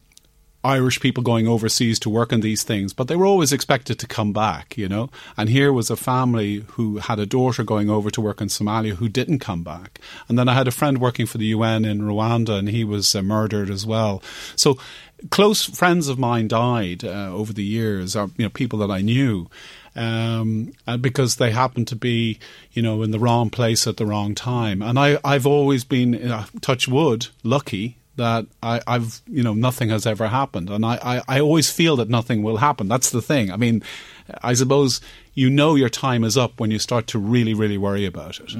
Irish 0.67 0.99
people 1.01 1.23
going 1.23 1.47
overseas 1.47 2.01
to 2.01 2.11
work 2.11 2.33
on 2.33 2.41
these 2.41 2.65
things, 2.65 2.93
but 2.93 3.07
they 3.07 3.15
were 3.15 3.25
always 3.25 3.53
expected 3.53 4.01
to 4.01 4.07
come 4.07 4.33
back, 4.33 4.77
you 4.77 4.89
know. 4.89 5.11
And 5.37 5.49
here 5.49 5.73
was 5.73 5.91
a 5.91 5.97
family 5.97 6.65
who 6.71 6.99
had 6.99 7.21
a 7.21 7.27
daughter 7.27 7.63
going 7.63 7.89
over 7.89 8.11
to 8.11 8.21
work 8.21 8.41
in 8.41 8.49
Somalia 8.49 8.95
who 8.95 9.09
didn't 9.09 9.39
come 9.39 9.63
back. 9.63 10.01
And 10.29 10.37
then 10.37 10.49
I 10.49 10.55
had 10.55 10.67
a 10.67 10.73
friend 10.73 10.99
working 10.99 11.27
for 11.27 11.39
the 11.39 11.47
UN 11.47 11.85
in 11.85 12.01
Rwanda, 12.01 12.59
and 12.59 12.69
he 12.69 12.83
was 12.83 13.15
uh, 13.15 13.23
murdered 13.23 13.71
as 13.71 13.87
well. 13.87 14.23
So 14.57 14.77
close 15.31 15.65
friends 15.65 16.09
of 16.09 16.19
mine 16.19 16.49
died 16.49 17.05
uh, 17.05 17.31
over 17.33 17.53
the 17.53 17.65
years, 17.65 18.17
or 18.17 18.31
you 18.37 18.45
know, 18.45 18.51
people 18.51 18.79
that 18.81 18.91
I 18.91 19.01
knew. 19.03 19.49
Um, 19.95 20.75
uh, 20.87 20.99
because 20.99 21.37
they 21.37 21.53
happened 21.53 21.89
to 21.89 21.97
be, 21.97 22.39
you 22.73 22.83
know, 22.83 23.03
in 23.03 23.13
the 23.13 23.19
wrong 23.19 23.49
place 23.49 23.87
at 23.87 23.97
the 23.97 24.05
wrong 24.05 24.35
time, 24.35 24.83
and 24.83 24.99
I, 24.99 25.19
I've 25.25 25.47
always 25.47 25.85
been, 25.85 26.31
uh, 26.31 26.45
touch 26.61 26.87
wood, 26.87 27.29
lucky 27.43 27.97
that 28.17 28.47
I, 28.63 28.81
I've 28.87 29.23
you 29.27 29.43
know 29.43 29.55
nothing 29.55 29.91
has 29.91 30.07
ever 30.07 30.29
happened, 30.29 30.69
and 30.69 30.85
I, 30.85 30.99
I, 31.03 31.37
I 31.37 31.41
always 31.41 31.71
feel 31.71 31.97
that 31.97 32.09
nothing 32.09 32.43
will 32.43 32.59
happen. 32.59 32.89
That's 32.89 33.11
the 33.11 33.23
thing. 33.23 33.51
I 33.51 33.57
mean, 33.57 33.83
I 34.43 34.55
suppose 34.55 35.01
you 35.35 35.51
know 35.51 35.75
your 35.75 35.89
time 35.89 36.25
is 36.25 36.37
up 36.37 36.59
when 36.59 36.71
you 36.71 36.79
start 36.79 37.07
to 37.09 37.19
really 37.19 37.55
really 37.55 37.79
worry 37.79 38.07
about 38.07 38.41
it. 38.41 38.55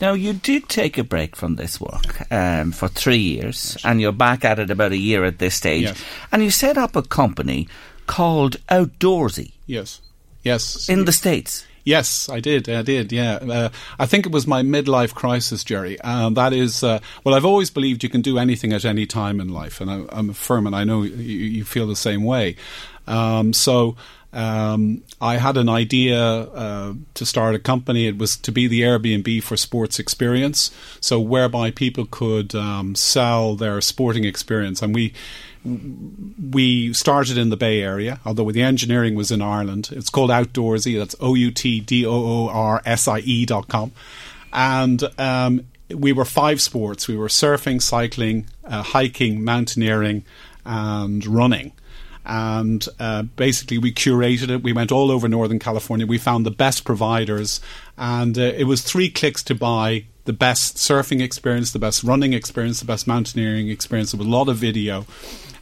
Now, 0.00 0.12
you 0.12 0.32
did 0.32 0.68
take 0.68 0.98
a 0.98 1.04
break 1.04 1.36
from 1.36 1.56
this 1.56 1.80
work 1.80 2.30
um, 2.32 2.72
for 2.72 2.88
three 2.88 3.16
years, 3.18 3.76
and 3.84 4.00
you're 4.00 4.12
back 4.12 4.44
at 4.44 4.58
it 4.58 4.70
about 4.70 4.92
a 4.92 4.96
year 4.96 5.24
at 5.24 5.38
this 5.38 5.54
stage. 5.54 5.84
Yes. 5.84 6.04
And 6.30 6.42
you 6.42 6.50
set 6.50 6.78
up 6.78 6.96
a 6.96 7.02
company 7.02 7.68
called 8.06 8.56
Outdoorsie 8.68 9.52
Yes, 9.66 10.00
yes, 10.42 10.88
in 10.88 11.04
the 11.04 11.12
States. 11.12 11.66
Yes, 11.84 12.28
I 12.28 12.38
did. 12.40 12.68
I 12.68 12.82
did. 12.82 13.10
Yeah, 13.10 13.34
uh, 13.36 13.68
I 13.98 14.06
think 14.06 14.26
it 14.26 14.32
was 14.32 14.46
my 14.46 14.62
midlife 14.62 15.14
crisis, 15.14 15.64
Jerry. 15.64 15.98
And 16.04 16.36
that 16.36 16.52
is, 16.52 16.84
uh, 16.84 17.00
well, 17.24 17.34
I've 17.34 17.44
always 17.44 17.70
believed 17.70 18.04
you 18.04 18.08
can 18.08 18.20
do 18.22 18.38
anything 18.38 18.72
at 18.72 18.84
any 18.84 19.04
time 19.04 19.40
in 19.40 19.48
life, 19.48 19.80
and 19.80 19.90
I, 19.90 20.04
I'm 20.10 20.32
firm, 20.32 20.66
and 20.66 20.76
I 20.76 20.84
know 20.84 21.02
you, 21.02 21.12
you 21.14 21.64
feel 21.64 21.86
the 21.86 21.96
same 21.96 22.24
way. 22.24 22.56
Um, 23.06 23.52
so. 23.52 23.96
Um, 24.32 25.02
I 25.20 25.36
had 25.36 25.56
an 25.56 25.68
idea 25.68 26.18
uh, 26.18 26.94
to 27.14 27.26
start 27.26 27.54
a 27.54 27.58
company. 27.58 28.06
It 28.06 28.16
was 28.16 28.36
to 28.38 28.52
be 28.52 28.66
the 28.66 28.80
Airbnb 28.80 29.42
for 29.42 29.56
sports 29.56 29.98
experience, 29.98 30.70
so 31.00 31.20
whereby 31.20 31.70
people 31.70 32.06
could 32.06 32.54
um, 32.54 32.94
sell 32.94 33.54
their 33.56 33.80
sporting 33.80 34.24
experience, 34.24 34.80
and 34.82 34.94
we 34.94 35.12
we 35.64 36.92
started 36.92 37.38
in 37.38 37.50
the 37.50 37.56
Bay 37.56 37.82
Area, 37.82 38.20
although 38.24 38.50
the 38.50 38.62
engineering 38.62 39.14
was 39.14 39.30
in 39.30 39.40
Ireland. 39.40 39.90
It's 39.92 40.10
called 40.10 40.30
Outdoorsie. 40.30 40.98
That's 40.98 41.14
O 41.20 41.34
U 41.34 41.50
T 41.50 41.80
D 41.80 42.04
O 42.04 42.12
O 42.12 42.48
R 42.48 42.82
S 42.84 43.06
I 43.06 43.20
E 43.20 43.46
dot 43.46 43.68
com. 43.68 43.92
And 44.52 45.04
um, 45.18 45.66
we 45.94 46.12
were 46.12 46.24
five 46.24 46.60
sports. 46.60 47.06
We 47.06 47.16
were 47.16 47.28
surfing, 47.28 47.80
cycling, 47.80 48.46
uh, 48.64 48.82
hiking, 48.82 49.44
mountaineering, 49.44 50.24
and 50.64 51.24
running. 51.26 51.72
And 52.24 52.86
uh, 52.98 53.22
basically 53.22 53.78
we 53.78 53.92
curated 53.92 54.50
it. 54.50 54.62
We 54.62 54.72
went 54.72 54.92
all 54.92 55.10
over 55.10 55.28
Northern 55.28 55.58
California. 55.58 56.06
We 56.06 56.18
found 56.18 56.46
the 56.46 56.50
best 56.50 56.84
providers, 56.84 57.60
and 57.96 58.38
uh, 58.38 58.42
it 58.42 58.64
was 58.64 58.82
three 58.82 59.10
clicks 59.10 59.42
to 59.44 59.54
buy 59.54 60.04
the 60.24 60.32
best 60.32 60.76
surfing 60.76 61.20
experience, 61.20 61.72
the 61.72 61.78
best 61.78 62.04
running 62.04 62.32
experience, 62.32 62.78
the 62.78 62.86
best 62.86 63.06
mountaineering 63.06 63.68
experience 63.68 64.12
with 64.12 64.26
a 64.26 64.30
lot 64.30 64.48
of 64.48 64.56
video. 64.56 65.04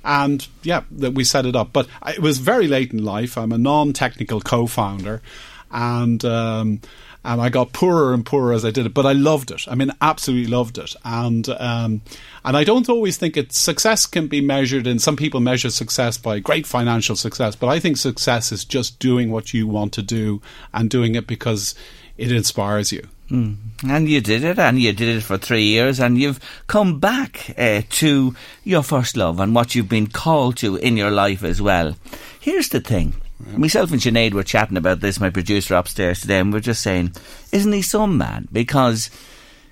And 0.04 0.46
yeah, 0.62 0.82
that 0.92 1.12
we 1.12 1.24
set 1.24 1.46
it 1.46 1.56
up. 1.56 1.72
But 1.72 1.86
it 2.06 2.20
was 2.20 2.38
very 2.38 2.66
late 2.68 2.92
in 2.92 3.04
life. 3.04 3.36
I'm 3.36 3.52
a 3.52 3.58
non-technical 3.58 4.40
co-founder, 4.40 5.22
and 5.70 6.24
um, 6.24 6.80
and 7.24 7.40
I 7.40 7.48
got 7.48 7.72
poorer 7.72 8.14
and 8.14 8.24
poorer 8.24 8.52
as 8.52 8.64
I 8.64 8.70
did 8.70 8.86
it. 8.86 8.94
But 8.94 9.06
I 9.06 9.12
loved 9.12 9.50
it. 9.50 9.62
I 9.68 9.74
mean, 9.74 9.92
absolutely 10.00 10.50
loved 10.50 10.78
it. 10.78 10.94
And 11.04 11.48
um, 11.48 12.02
and 12.44 12.56
I 12.56 12.64
don't 12.64 12.88
always 12.88 13.16
think 13.16 13.36
it 13.36 13.52
success 13.52 14.06
can 14.06 14.26
be 14.26 14.40
measured. 14.40 14.86
And 14.86 15.00
some 15.00 15.16
people 15.16 15.40
measure 15.40 15.70
success 15.70 16.16
by 16.18 16.38
great 16.38 16.66
financial 16.66 17.16
success, 17.16 17.56
but 17.56 17.68
I 17.68 17.80
think 17.80 17.96
success 17.96 18.52
is 18.52 18.64
just 18.64 18.98
doing 18.98 19.30
what 19.30 19.52
you 19.52 19.66
want 19.66 19.92
to 19.94 20.02
do 20.02 20.40
and 20.72 20.88
doing 20.88 21.14
it 21.14 21.26
because 21.26 21.74
it 22.16 22.32
inspires 22.32 22.92
you. 22.92 23.06
Mm. 23.30 23.56
And 23.88 24.08
you 24.08 24.20
did 24.20 24.42
it, 24.42 24.58
and 24.58 24.80
you 24.80 24.92
did 24.92 25.16
it 25.16 25.22
for 25.22 25.38
three 25.38 25.64
years, 25.64 26.00
and 26.00 26.18
you've 26.18 26.40
come 26.66 26.98
back 26.98 27.54
uh, 27.56 27.82
to 27.88 28.34
your 28.64 28.82
first 28.82 29.16
love 29.16 29.38
and 29.38 29.54
what 29.54 29.74
you've 29.74 29.88
been 29.88 30.08
called 30.08 30.56
to 30.58 30.76
in 30.76 30.96
your 30.96 31.10
life 31.10 31.44
as 31.44 31.62
well. 31.62 31.94
Here's 32.40 32.68
the 32.68 32.80
thing. 32.80 33.14
Myself 33.56 33.92
and 33.92 34.00
Sinead 34.00 34.34
were 34.34 34.42
chatting 34.42 34.76
about 34.76 35.00
this, 35.00 35.20
my 35.20 35.30
producer 35.30 35.74
upstairs 35.74 36.20
today, 36.20 36.38
and 36.38 36.52
we're 36.52 36.60
just 36.60 36.82
saying, 36.82 37.12
isn't 37.52 37.72
he 37.72 37.82
some 37.82 38.18
man? 38.18 38.48
Because 38.52 39.10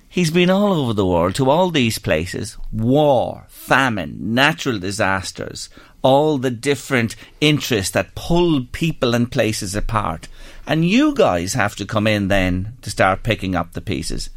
he's 0.07 0.31
been 0.31 0.49
all 0.49 0.73
over 0.73 0.93
the 0.93 1.05
world 1.05 1.35
to 1.35 1.49
all 1.49 1.69
these 1.69 1.99
places 1.99 2.57
war, 2.71 3.45
famine, 3.47 4.33
natural 4.33 4.79
disasters, 4.79 5.69
all 6.01 6.37
the 6.37 6.51
different 6.51 7.15
interests 7.39 7.91
that 7.91 8.15
pull 8.15 8.65
people 8.71 9.13
and 9.13 9.31
places 9.31 9.75
apart. 9.75 10.27
And 10.65 10.85
you 10.85 11.13
guys 11.13 11.53
have 11.53 11.75
to 11.77 11.85
come 11.85 12.07
in 12.07 12.27
then 12.27 12.73
to 12.81 12.89
start 12.89 13.23
picking 13.23 13.55
up 13.55 13.73
the 13.73 13.81
pieces. 13.81 14.29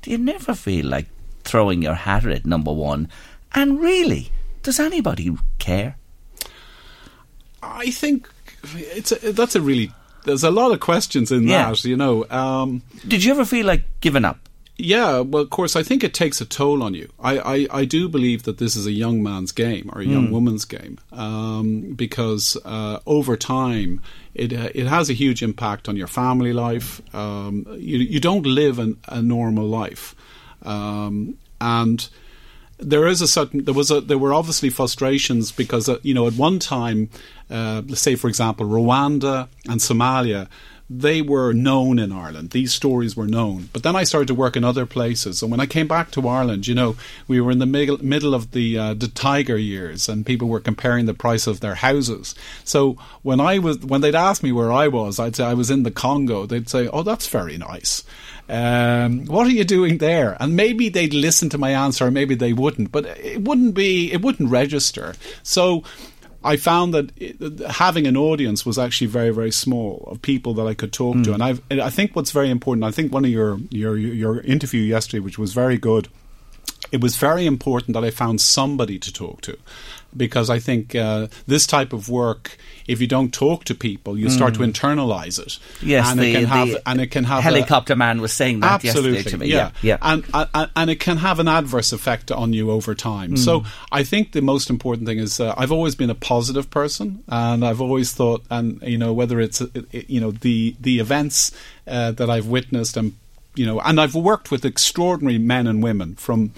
Do 0.00 0.10
you 0.10 0.18
never 0.18 0.54
feel 0.54 0.86
like 0.86 1.06
throwing 1.44 1.82
your 1.82 1.94
hat 1.94 2.26
at 2.26 2.46
number 2.46 2.72
one? 2.72 3.08
And 3.54 3.80
really, 3.80 4.30
does 4.62 4.80
anybody 4.80 5.30
care? 5.58 5.96
I 7.62 7.90
think 7.90 8.28
it's 8.74 9.12
a, 9.12 9.32
that's 9.32 9.54
a 9.54 9.60
really 9.60 9.92
there's 10.24 10.44
a 10.44 10.50
lot 10.50 10.72
of 10.72 10.80
questions 10.80 11.32
in 11.32 11.48
yeah. 11.48 11.70
that, 11.70 11.84
you 11.84 11.96
know. 11.96 12.28
Um, 12.30 12.82
Did 13.06 13.24
you 13.24 13.32
ever 13.32 13.44
feel 13.44 13.66
like 13.66 13.84
giving 14.00 14.24
up? 14.24 14.48
Yeah, 14.78 15.20
well, 15.20 15.42
of 15.42 15.50
course, 15.50 15.76
I 15.76 15.82
think 15.82 16.02
it 16.02 16.14
takes 16.14 16.40
a 16.40 16.44
toll 16.44 16.82
on 16.82 16.94
you. 16.94 17.12
I, 17.20 17.38
I, 17.38 17.66
I 17.70 17.84
do 17.84 18.08
believe 18.08 18.44
that 18.44 18.58
this 18.58 18.74
is 18.74 18.86
a 18.86 18.92
young 18.92 19.22
man's 19.22 19.52
game 19.52 19.90
or 19.92 20.00
a 20.00 20.04
young 20.04 20.28
mm. 20.28 20.32
woman's 20.32 20.64
game 20.64 20.98
um, 21.12 21.92
because 21.92 22.56
uh, 22.64 22.98
over 23.06 23.36
time 23.36 24.00
it 24.34 24.52
uh, 24.52 24.70
it 24.74 24.86
has 24.86 25.10
a 25.10 25.12
huge 25.12 25.42
impact 25.42 25.88
on 25.88 25.96
your 25.96 26.06
family 26.06 26.52
life. 26.52 27.02
Um, 27.14 27.66
you 27.78 27.98
you 27.98 28.18
don't 28.18 28.46
live 28.46 28.78
an, 28.78 28.96
a 29.08 29.20
normal 29.20 29.66
life, 29.66 30.14
um, 30.62 31.36
and 31.60 32.08
there 32.78 33.06
is 33.06 33.20
a 33.20 33.28
certain 33.28 33.64
there 33.64 33.74
was 33.74 33.90
a 33.90 34.00
there 34.00 34.18
were 34.18 34.34
obviously 34.34 34.70
frustrations 34.70 35.52
because 35.52 35.88
uh, 35.88 35.98
you 36.02 36.14
know 36.14 36.26
at 36.26 36.34
one 36.34 36.58
time, 36.58 37.10
uh, 37.52 37.82
say 37.94 38.16
for 38.16 38.28
example 38.28 38.66
Rwanda 38.66 39.48
and 39.68 39.80
Somalia 39.80 40.48
they 40.98 41.22
were 41.22 41.52
known 41.52 41.98
in 41.98 42.12
Ireland. 42.12 42.50
These 42.50 42.74
stories 42.74 43.16
were 43.16 43.26
known. 43.26 43.70
But 43.72 43.82
then 43.82 43.96
I 43.96 44.04
started 44.04 44.26
to 44.28 44.34
work 44.34 44.56
in 44.56 44.64
other 44.64 44.84
places. 44.84 45.40
And 45.40 45.50
when 45.50 45.60
I 45.60 45.66
came 45.66 45.88
back 45.88 46.10
to 46.12 46.28
Ireland, 46.28 46.66
you 46.66 46.74
know, 46.74 46.96
we 47.26 47.40
were 47.40 47.50
in 47.50 47.60
the 47.60 47.66
middle, 47.66 48.04
middle 48.04 48.34
of 48.34 48.50
the 48.50 48.78
uh, 48.78 48.94
the 48.94 49.08
tiger 49.08 49.56
years, 49.56 50.08
and 50.08 50.26
people 50.26 50.48
were 50.48 50.60
comparing 50.60 51.06
the 51.06 51.14
price 51.14 51.46
of 51.46 51.60
their 51.60 51.76
houses. 51.76 52.34
So 52.64 52.98
when 53.22 53.40
I 53.40 53.58
was 53.58 53.78
when 53.78 54.00
they'd 54.00 54.14
ask 54.14 54.42
me 54.42 54.52
where 54.52 54.72
I 54.72 54.88
was, 54.88 55.18
I'd 55.18 55.36
say 55.36 55.44
I 55.44 55.54
was 55.54 55.70
in 55.70 55.82
the 55.82 55.90
Congo. 55.90 56.46
They'd 56.46 56.68
say, 56.68 56.88
"Oh, 56.88 57.02
that's 57.02 57.28
very 57.28 57.56
nice." 57.56 58.04
Um, 58.48 59.24
what 59.26 59.46
are 59.46 59.50
you 59.50 59.64
doing 59.64 59.98
there? 59.98 60.36
And 60.40 60.56
maybe 60.56 60.88
they'd 60.88 61.14
listen 61.14 61.48
to 61.50 61.58
my 61.58 61.70
answer, 61.70 62.06
or 62.06 62.10
maybe 62.10 62.34
they 62.34 62.52
wouldn't. 62.52 62.92
But 62.92 63.06
it 63.06 63.42
wouldn't 63.42 63.74
be, 63.74 64.12
it 64.12 64.20
wouldn't 64.20 64.50
register. 64.50 65.14
So 65.42 65.84
I 66.44 66.56
found 66.56 66.94
that 66.94 67.12
it, 67.16 67.60
having 67.70 68.06
an 68.06 68.16
audience 68.16 68.66
was 68.66 68.78
actually 68.78 69.06
very, 69.06 69.30
very 69.30 69.52
small 69.52 70.08
of 70.10 70.20
people 70.22 70.54
that 70.54 70.66
I 70.66 70.74
could 70.74 70.92
talk 70.92 71.16
mm. 71.16 71.24
to. 71.24 71.34
And, 71.34 71.42
I've, 71.42 71.62
I 71.70 71.90
think 71.90 72.16
what's 72.16 72.30
very 72.30 72.50
important, 72.50 72.84
I 72.84 72.90
think 72.90 73.12
one 73.12 73.24
of 73.24 73.30
your, 73.30 73.58
your, 73.70 73.96
your 73.96 74.40
interview 74.40 74.82
yesterday, 74.82 75.20
which 75.20 75.38
was 75.38 75.52
very 75.52 75.78
good, 75.78 76.08
it 76.92 77.00
was 77.00 77.16
very 77.16 77.46
important 77.46 77.94
that 77.94 78.04
I 78.04 78.10
found 78.10 78.40
somebody 78.40 78.98
to 78.98 79.12
talk 79.12 79.40
to 79.42 79.56
because 80.16 80.50
I 80.50 80.58
think 80.58 80.94
uh, 80.94 81.28
this 81.46 81.66
type 81.66 81.92
of 81.92 82.08
work, 82.08 82.56
if 82.86 83.00
you 83.00 83.06
don't 83.06 83.32
talk 83.32 83.64
to 83.64 83.74
people, 83.74 84.18
you 84.18 84.28
start 84.28 84.54
mm. 84.54 84.58
to 84.58 84.86
internalize 84.86 85.38
it. 85.38 85.58
Yes, 85.82 86.10
and 86.10 86.20
the, 86.20 86.30
it 86.30 86.32
can 86.34 86.44
have 86.44 86.76
and 86.84 87.00
it 87.00 87.06
can 87.06 87.24
have 87.24 87.42
helicopter 87.42 87.94
a, 87.94 87.96
man 87.96 88.20
was 88.20 88.32
saying 88.32 88.60
that 88.60 88.84
absolutely, 88.84 89.22
to 89.30 89.38
me. 89.38 89.46
Yeah, 89.46 89.70
yeah, 89.80 89.96
And, 90.02 90.24
and, 90.34 90.70
and 90.76 90.90
it 90.90 91.00
can 91.00 91.16
have 91.16 91.38
an 91.38 91.48
adverse 91.48 91.92
effect 91.92 92.30
on 92.30 92.52
you 92.52 92.70
over 92.70 92.94
time. 92.94 93.32
Mm. 93.32 93.38
So 93.38 93.64
I 93.90 94.04
think 94.04 94.32
the 94.32 94.42
most 94.42 94.68
important 94.68 95.06
thing 95.06 95.18
is 95.18 95.40
uh, 95.40 95.54
I've 95.56 95.72
always 95.72 95.94
been 95.94 96.10
a 96.10 96.14
positive 96.14 96.68
person, 96.70 97.24
and 97.28 97.64
I've 97.64 97.80
always 97.80 98.12
thought, 98.12 98.44
and 98.50 98.82
you 98.82 98.98
know, 98.98 99.12
whether 99.12 99.40
it's 99.40 99.62
you 99.92 100.20
know 100.20 100.30
the 100.30 100.76
the 100.80 100.98
events 100.98 101.52
uh, 101.86 102.12
that 102.12 102.28
I've 102.28 102.46
witnessed 102.46 102.96
and 102.96 103.14
you 103.54 103.66
know, 103.66 103.80
and 103.80 104.00
I've 104.00 104.14
worked 104.14 104.50
with 104.50 104.64
extraordinary 104.64 105.38
men 105.38 105.66
and 105.66 105.82
women 105.82 106.14
from 106.14 106.52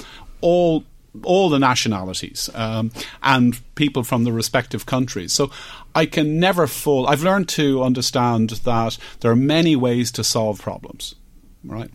all 0.45 0.85
all 1.23 1.49
the 1.49 1.61
nationalities 1.61 2.51
um, 2.55 2.91
and 3.23 3.61
people 3.77 4.03
from 4.03 4.25
the 4.25 4.33
respective 4.33 4.85
countries. 4.85 5.33
So 5.33 5.51
I 5.95 6.07
can 6.07 6.41
never 6.41 6.67
fall. 6.67 7.07
I've 7.07 7.23
learned 7.23 7.49
to 7.51 7.85
understand 7.85 8.51
that 8.51 8.99
there 9.21 9.31
are 9.31 9.37
many 9.37 9.77
ways 9.77 10.11
to 10.13 10.25
solve 10.25 10.61
problems, 10.61 11.15
right? 11.65 11.91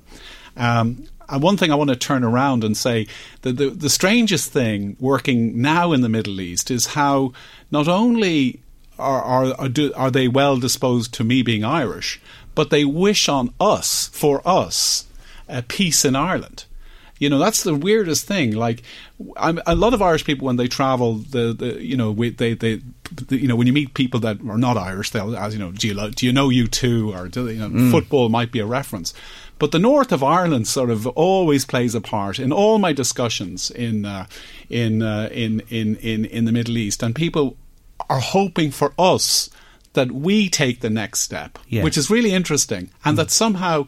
Um, 0.55 1.05
and 1.27 1.43
one 1.43 1.57
thing 1.57 1.69
I 1.69 1.75
want 1.75 1.89
to 1.89 1.97
turn 1.97 2.23
around 2.23 2.63
and 2.63 2.77
say 2.77 3.07
that 3.41 3.57
the, 3.57 3.69
the 3.69 3.89
strangest 3.89 4.53
thing 4.53 4.95
working 4.99 5.61
now 5.61 5.91
in 5.91 6.01
the 6.01 6.09
Middle 6.09 6.39
East 6.39 6.71
is 6.71 6.87
how 6.87 7.33
not 7.71 7.89
only 7.89 8.61
are, 8.97 9.21
are, 9.21 9.53
are, 9.59 9.69
do, 9.69 9.93
are 9.95 10.11
they 10.11 10.27
well 10.29 10.57
disposed 10.57 11.13
to 11.15 11.23
me 11.25 11.41
being 11.43 11.65
Irish, 11.65 12.21
but 12.55 12.69
they 12.69 12.85
wish 12.85 13.27
on 13.27 13.53
us, 13.59 14.09
for 14.13 14.41
us, 14.47 15.05
a 15.47 15.61
peace 15.61 16.05
in 16.05 16.15
Ireland. 16.15 16.65
You 17.19 17.29
know, 17.29 17.37
that's 17.37 17.63
the 17.63 17.75
weirdest 17.75 18.25
thing. 18.25 18.53
Like, 18.53 18.81
I'm, 19.37 19.59
a 19.67 19.75
lot 19.75 19.93
of 19.93 20.01
Irish 20.01 20.25
people 20.25 20.47
when 20.47 20.55
they 20.55 20.67
travel, 20.67 21.15
the, 21.15 21.53
the 21.53 21.83
you 21.83 21.97
know, 21.97 22.11
we, 22.11 22.29
they, 22.29 22.53
they, 22.53 22.81
the, 23.11 23.37
you 23.37 23.47
know, 23.47 23.55
when 23.55 23.67
you 23.67 23.73
meet 23.73 23.93
people 23.93 24.21
that 24.21 24.39
are 24.47 24.57
not 24.57 24.77
Irish, 24.77 25.11
they'll 25.11 25.35
ask, 25.35 25.53
you 25.53 25.59
know, 25.59 25.71
do 25.71 25.87
you, 25.87 26.11
do 26.11 26.25
you 26.25 26.33
know 26.33 26.47
U2 26.47 27.13
or 27.13 27.27
do, 27.27 27.49
you 27.49 27.59
know, 27.59 27.69
mm. 27.69 27.91
football 27.91 28.29
might 28.29 28.51
be 28.51 28.59
a 28.59 28.65
reference. 28.65 29.13
But 29.59 29.73
the 29.73 29.79
north 29.79 30.13
of 30.13 30.23
Ireland 30.23 30.67
sort 30.67 30.89
of 30.89 31.05
always 31.05 31.65
plays 31.65 31.93
a 31.93 32.01
part 32.01 32.39
in 32.39 32.53
all 32.53 32.79
my 32.79 32.93
discussions 32.93 33.69
in 33.69 34.05
uh, 34.05 34.25
in, 34.69 35.01
uh, 35.01 35.27
in 35.33 35.59
in 35.69 35.97
in 35.97 36.23
in 36.23 36.45
the 36.45 36.53
Middle 36.53 36.77
East, 36.77 37.03
and 37.03 37.13
people 37.13 37.57
are 38.09 38.21
hoping 38.21 38.71
for 38.71 38.93
us 38.97 39.49
that 39.93 40.13
we 40.13 40.49
take 40.49 40.79
the 40.79 40.89
next 40.89 41.19
step, 41.19 41.59
which 41.83 41.97
is 41.97 42.09
really 42.09 42.31
interesting, 42.31 42.89
and 43.03 43.15
mm. 43.15 43.17
that 43.17 43.31
somehow 43.31 43.85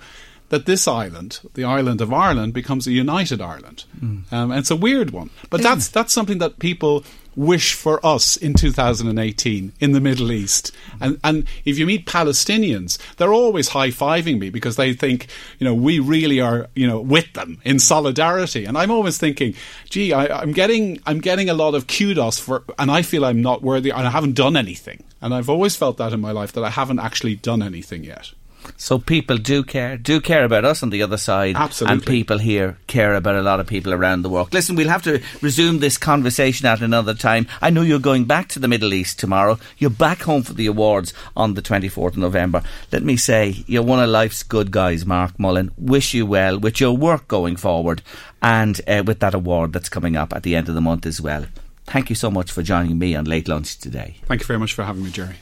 that 0.52 0.66
this 0.66 0.86
island, 0.86 1.40
the 1.54 1.64
island 1.64 2.02
of 2.02 2.12
Ireland, 2.12 2.54
becomes 2.54 2.86
a 2.86 2.92
united 2.92 3.42
Ireland. 3.42 3.86
Mm. 3.98 4.32
Um, 4.34 4.52
and 4.52 4.60
it's 4.60 4.70
a 4.70 4.76
weird 4.76 5.12
one, 5.12 5.30
but 5.50 5.62
that's 5.62 5.88
that's 5.88 6.14
something 6.14 6.40
that 6.40 6.60
people 6.60 7.06
wish 7.38 7.74
for 7.74 8.06
us 8.06 8.36
in 8.36 8.54
2018 8.54 9.72
in 9.80 9.92
the 9.94 10.02
Middle 10.02 10.30
East. 10.30 10.74
And 11.00 11.18
and 11.24 11.46
if 11.64 11.80
you 11.80 11.86
meet 11.86 12.06
Palestinians, 12.06 12.98
they're 13.16 13.34
always 13.34 13.70
high 13.70 13.92
fiving 13.92 14.40
me 14.40 14.50
because 14.50 14.76
they 14.76 14.92
think 14.92 15.28
you 15.58 15.64
know 15.64 15.74
we 15.74 16.00
really 16.00 16.42
are 16.42 16.68
you 16.76 16.86
know 16.86 17.00
with 17.00 17.32
them 17.32 17.62
in 17.64 17.80
solidarity. 17.80 18.66
And 18.66 18.78
I'm 18.78 18.92
always 18.92 19.18
thinking, 19.18 19.56
gee, 19.90 20.12
I, 20.12 20.42
I'm 20.42 20.52
getting 20.52 21.00
I'm 21.06 21.22
getting 21.22 21.50
a 21.50 21.54
lot 21.54 21.76
of 21.76 21.88
kudos 21.88 22.40
for, 22.40 22.66
and 22.78 22.92
I 22.92 23.04
feel 23.04 23.24
I'm 23.24 23.42
not 23.42 23.62
worthy, 23.62 23.92
and 23.92 24.06
I 24.06 24.12
haven't 24.12 24.36
done 24.36 24.58
anything. 24.58 25.06
And 25.22 25.34
I've 25.34 25.50
always 25.50 25.78
felt 25.78 25.96
that 25.98 26.12
in 26.12 26.20
my 26.20 26.32
life 26.32 26.52
that 26.54 26.64
I 26.66 26.72
haven't 26.72 27.00
actually 27.00 27.36
done 27.36 27.64
anything 27.64 28.04
yet. 28.04 28.34
So 28.78 28.98
people 28.98 29.38
do 29.38 29.64
care, 29.64 29.98
do 29.98 30.20
care 30.20 30.44
about 30.44 30.66
us 30.66 30.84
on 30.84 30.90
the 30.90 31.04
other 31.04 31.18
side. 31.18 31.56
Absolutely. 31.56 31.94
And 31.94 32.06
people 32.06 32.38
here 32.40 32.78
care 32.88 33.16
about 33.16 33.36
a 33.36 33.42
lot 33.42 33.60
of 33.60 33.68
people 33.68 33.94
around 33.94 34.22
the 34.22 34.30
world. 34.30 34.54
Listen, 34.54 34.76
we'll 34.76 34.90
have 34.90 35.04
to 35.04 35.22
resume 35.42 35.80
this 35.80 35.98
conversation 35.98 36.66
at 36.66 36.82
another 36.82 37.14
time. 37.14 37.48
I 37.62 37.70
know 37.70 37.82
you're 37.82 38.00
going 38.00 38.26
back 38.26 38.50
to 38.50 38.60
the 38.60 38.68
Middle 38.68 38.94
East 38.94 39.20
tomorrow. 39.20 39.60
You're 39.78 39.90
back 39.90 40.22
home 40.24 40.44
for 40.44 40.54
the 40.54 40.68
awards 40.68 41.14
on 41.36 41.54
the 41.54 41.62
24th 41.62 42.14
of 42.14 42.18
November. 42.18 42.64
Let 42.92 43.04
me 43.04 43.18
say, 43.18 43.64
you're 43.68 43.84
one 43.84 44.00
of 44.00 44.10
life's 44.10 44.44
good 44.44 44.72
guys, 44.72 45.06
Mark 45.06 45.40
Mullen. 45.40 45.72
Wish 45.78 46.14
you 46.14 46.26
well 46.26 46.60
with 46.60 46.80
your 46.80 46.96
work 46.98 47.28
going 47.28 47.56
forward 47.56 48.02
and 48.42 48.82
uh, 48.88 49.04
with 49.06 49.20
that 49.20 49.34
award 49.34 49.74
that's 49.74 49.90
coming 49.90 50.16
up 50.16 50.34
at 50.34 50.44
the 50.44 50.56
end 50.56 50.70
of 50.70 50.76
the 50.76 50.82
month 50.82 51.06
as 51.06 51.22
well. 51.22 51.46
Thank 51.86 52.10
you 52.10 52.16
so 52.16 52.32
much 52.32 52.52
for 52.52 52.64
joining 52.64 52.98
me 52.98 53.16
on 53.16 53.26
Late 53.26 53.48
Lunch 53.48 53.78
today. 53.78 54.16
Thank 54.26 54.42
you 54.42 54.48
very 54.48 54.60
much 54.60 54.74
for 54.74 54.84
having 54.84 55.04
me, 55.04 55.12
Jerry. 55.12 55.36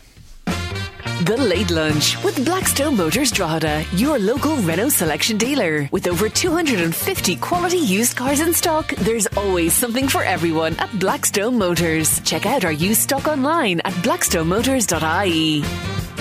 The 1.24 1.38
Late 1.38 1.72
Lunch 1.72 2.22
with 2.24 2.44
Blackstone 2.46 2.98
Motors 2.98 3.32
Drogheda, 3.32 3.86
your 3.94 4.20
local 4.20 4.58
Renault 4.58 4.90
selection 4.90 5.38
dealer. 5.38 5.88
With 5.92 6.08
over 6.08 6.30
250 6.30 7.36
quality 7.38 7.78
used 7.78 8.18
cars 8.18 8.42
in 8.42 8.54
stock, 8.54 8.90
there's 8.98 9.28
always 9.38 9.74
something 9.74 10.08
for 10.08 10.24
everyone 10.24 10.76
at 10.78 11.00
Blackstone 11.00 11.58
Motors. 11.58 12.20
Check 12.22 12.46
out 12.46 12.66
our 12.66 12.72
used 12.72 13.02
stock 13.02 13.28
online 13.28 13.80
at 13.82 13.94
blackstonemotors.ie. 13.96 16.19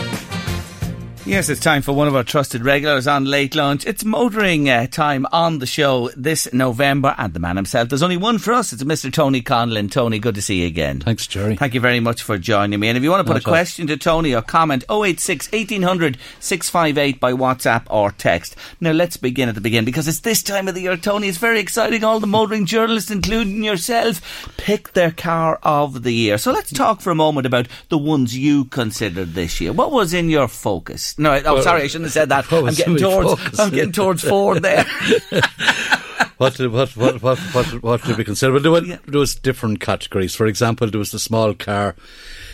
Yes, 1.29 1.51
it's 1.51 1.61
time 1.61 1.83
for 1.83 1.93
one 1.93 2.09
of 2.09 2.17
our 2.17 2.25
trusted 2.25 2.65
regulars 2.65 3.07
on 3.07 3.27
Late 3.27 3.55
Lunch. 3.55 3.85
It's 3.85 4.03
motoring 4.03 4.71
uh, 4.71 4.87
time 4.87 5.27
on 5.31 5.59
the 5.59 5.67
show 5.67 6.09
this 6.17 6.51
November, 6.55 7.15
and 7.19 7.35
the 7.35 7.39
man 7.39 7.57
himself. 7.57 7.91
There's 7.91 8.03
only 8.03 8.17
one 8.17 8.39
for 8.39 8.55
us. 8.55 8.73
It's 8.73 8.83
Mr. 8.83 9.13
Tony 9.13 9.43
Conlon. 9.43 9.91
Tony, 9.91 10.21
good 10.21 10.37
to 10.37 10.43
see 10.43 10.63
you 10.63 10.67
again. 10.67 11.01
Thanks, 11.01 11.27
Jerry. 11.27 11.55
Thank 11.55 11.75
you 11.75 11.81
very 11.81 12.01
much 12.01 12.23
for 12.23 12.39
joining 12.39 12.81
me. 12.81 12.89
And 12.89 12.97
if 12.97 13.05
you 13.05 13.11
want 13.11 13.27
to 13.27 13.31
put 13.31 13.43
Not 13.43 13.43
a 13.43 13.45
question 13.45 13.87
to 13.89 13.99
Tony 13.99 14.35
or 14.35 14.41
comment, 14.41 14.85
086 14.91 15.53
1800 15.53 16.17
658 16.41 17.21
by 17.21 17.35
WhatsApp 17.35 17.83
or 17.91 18.11
text. 18.11 18.57
Now, 18.81 18.93
let's 18.93 19.19
begin 19.19 19.51
at 19.51 19.55
the 19.55 19.61
beginning 19.61 19.85
because 19.85 20.09
it's 20.09 20.21
this 20.21 20.43
time 20.43 20.67
of 20.67 20.75
the 20.75 20.81
year, 20.81 20.97
Tony. 20.97 21.29
It's 21.29 21.37
very 21.37 21.61
exciting. 21.61 22.05
All 22.05 22.21
the 22.21 22.27
motoring 22.27 22.65
journalists, 22.65 23.11
including 23.11 23.63
yourself, 23.63 24.49
pick 24.57 24.95
their 24.95 25.11
car 25.11 25.59
of 25.63 26.05
the 26.05 26.15
year. 26.15 26.39
So 26.39 26.53
let's 26.53 26.73
talk 26.73 27.03
for 27.03 27.11
a 27.11 27.15
moment 27.15 27.47
about 27.47 27.69
the 27.91 27.99
ones 27.99 28.35
you 28.35 28.65
considered 28.65 29.35
this 29.35 29.61
year. 29.61 29.75
What 29.75 29.93
was 29.93 30.15
in 30.15 30.31
your 30.31 30.49
focus? 30.49 31.18
No, 31.19 31.35
oh, 31.45 31.55
Well, 31.55 31.63
sorry, 31.63 31.83
I 31.83 31.87
shouldn't 31.89 32.07
have 32.07 32.13
said 32.13 32.29
that. 32.31 32.51
I'm 32.53 32.73
getting 32.75 32.97
towards. 32.97 33.41
focus? 33.41 33.59
I'm 33.59 33.71
getting 33.71 33.93
towards 33.93 34.23
Ford 34.23 34.63
there. 34.63 34.85
what 36.39 36.59
what 36.59 36.97
what 36.97 37.23
what 37.23 37.39
what, 37.39 37.83
what 37.83 38.03
did 38.05 38.17
we 38.17 38.25
consider? 38.25 38.53
Well, 38.53 38.63
there, 38.63 38.71
were, 38.73 38.85
Yeah. 38.85 38.99
there 39.07 39.21
was 39.21 39.35
different 39.35 39.81
categories. 39.81 40.35
For 40.35 40.47
example, 40.47 40.89
there 40.89 40.99
was 40.99 41.11
the 41.11 41.19
small 41.19 41.55
car, 41.55 41.97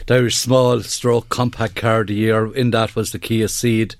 the 0.06 0.14
Irish 0.14 0.36
small 0.38 0.80
stroke 0.80 1.28
compact 1.28 1.76
car 1.76 2.00
of 2.00 2.06
the 2.08 2.14
year. 2.14 2.52
In 2.54 2.70
that 2.70 2.96
was 2.96 3.12
the 3.12 3.18
Kia 3.18 3.46
Ceed, 3.46 3.96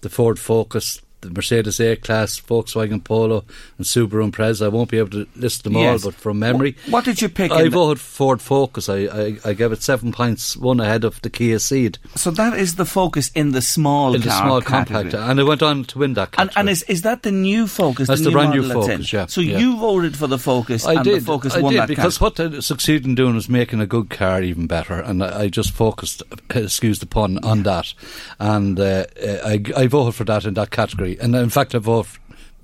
the 0.00 0.08
Ford 0.08 0.38
Focus, 0.38 1.00
the 1.22 1.30
Mercedes 1.30 1.80
A 1.80 1.96
Class, 1.96 2.40
Volkswagen 2.40 3.02
Polo, 3.02 3.44
and 3.78 3.86
Subaru 3.86 4.30
Impreza. 4.30 4.66
I 4.66 4.68
won't 4.68 4.90
be 4.90 4.98
able 4.98 5.10
to 5.10 5.26
list 5.36 5.64
them 5.64 5.74
Yes. 5.74 6.04
all, 6.04 6.10
but 6.10 6.18
from 6.20 6.38
memory. 6.38 6.76
What 6.90 7.04
did 7.04 7.20
you 7.22 7.28
pick? 7.28 7.50
I 7.52 7.68
voted 7.68 8.00
Ford 8.00 8.40
Focus. 8.42 8.88
I, 8.88 9.06
I 9.06 9.36
I 9.44 9.52
gave 9.54 9.72
it 9.72 9.82
seven 9.82 10.12
points, 10.12 10.56
one 10.56 10.80
ahead 10.80 11.04
of 11.04 11.20
the 11.22 11.30
Kia 11.30 11.56
Ceed 11.56 11.96
so 12.14 12.30
that 12.30 12.54
is 12.58 12.74
the 12.76 12.84
focus 12.84 13.30
in 13.34 13.52
the 13.52 13.62
small 13.62 14.14
in 14.14 14.20
the 14.20 14.30
small 14.30 14.60
category. 14.60 15.10
compact, 15.10 15.14
and 15.30 15.40
I 15.40 15.42
went 15.42 15.62
on 15.62 15.84
to 15.84 15.98
win 15.98 16.14
that. 16.14 16.28
And, 16.38 16.50
Category. 16.50 16.60
and 16.60 16.70
is, 16.70 16.82
is 16.84 17.02
that 17.02 17.22
the 17.22 17.32
new 17.32 17.66
Focus? 17.66 18.08
That's 18.08 18.20
the 18.20 18.28
new 18.28 18.32
brand 18.32 18.50
new 18.52 18.62
model 18.62 18.82
it's 18.82 18.88
in? 18.90 18.96
Focus, 18.98 19.12
yeah, 19.12 19.26
So 19.26 19.40
yeah. 19.40 19.58
you 19.58 19.78
voted 19.78 20.16
for 20.16 20.26
the 20.26 20.38
Focus, 20.38 20.86
I 20.86 20.94
and 20.94 21.04
did. 21.04 21.24
Focus 21.24 21.54
I 21.54 21.60
won 21.60 21.72
did 21.72 21.80
that 21.82 21.88
because 21.88 22.18
category. 22.18 22.48
what 22.48 22.56
I 22.56 22.60
succeeded 22.60 23.06
in 23.06 23.14
doing 23.14 23.34
was 23.34 23.48
making 23.48 23.80
a 23.80 23.86
good 23.86 24.10
car 24.10 24.42
even 24.42 24.66
better, 24.66 25.00
and 25.00 25.22
I, 25.22 25.42
I 25.42 25.48
just 25.48 25.72
focused, 25.72 26.22
excuse 26.50 26.98
the 26.98 27.06
pun, 27.06 27.38
on 27.44 27.62
that, 27.64 27.94
and 28.38 28.78
uh, 28.78 29.04
uh, 29.22 29.38
I, 29.44 29.62
I 29.76 29.86
voted 29.86 30.14
for 30.14 30.24
that 30.24 30.44
in 30.44 30.54
that 30.54 30.70
category, 30.70 31.05
and 31.14 31.34
in 31.34 31.50
fact 31.50 31.74
I 31.74 31.78
voted. 31.78 32.12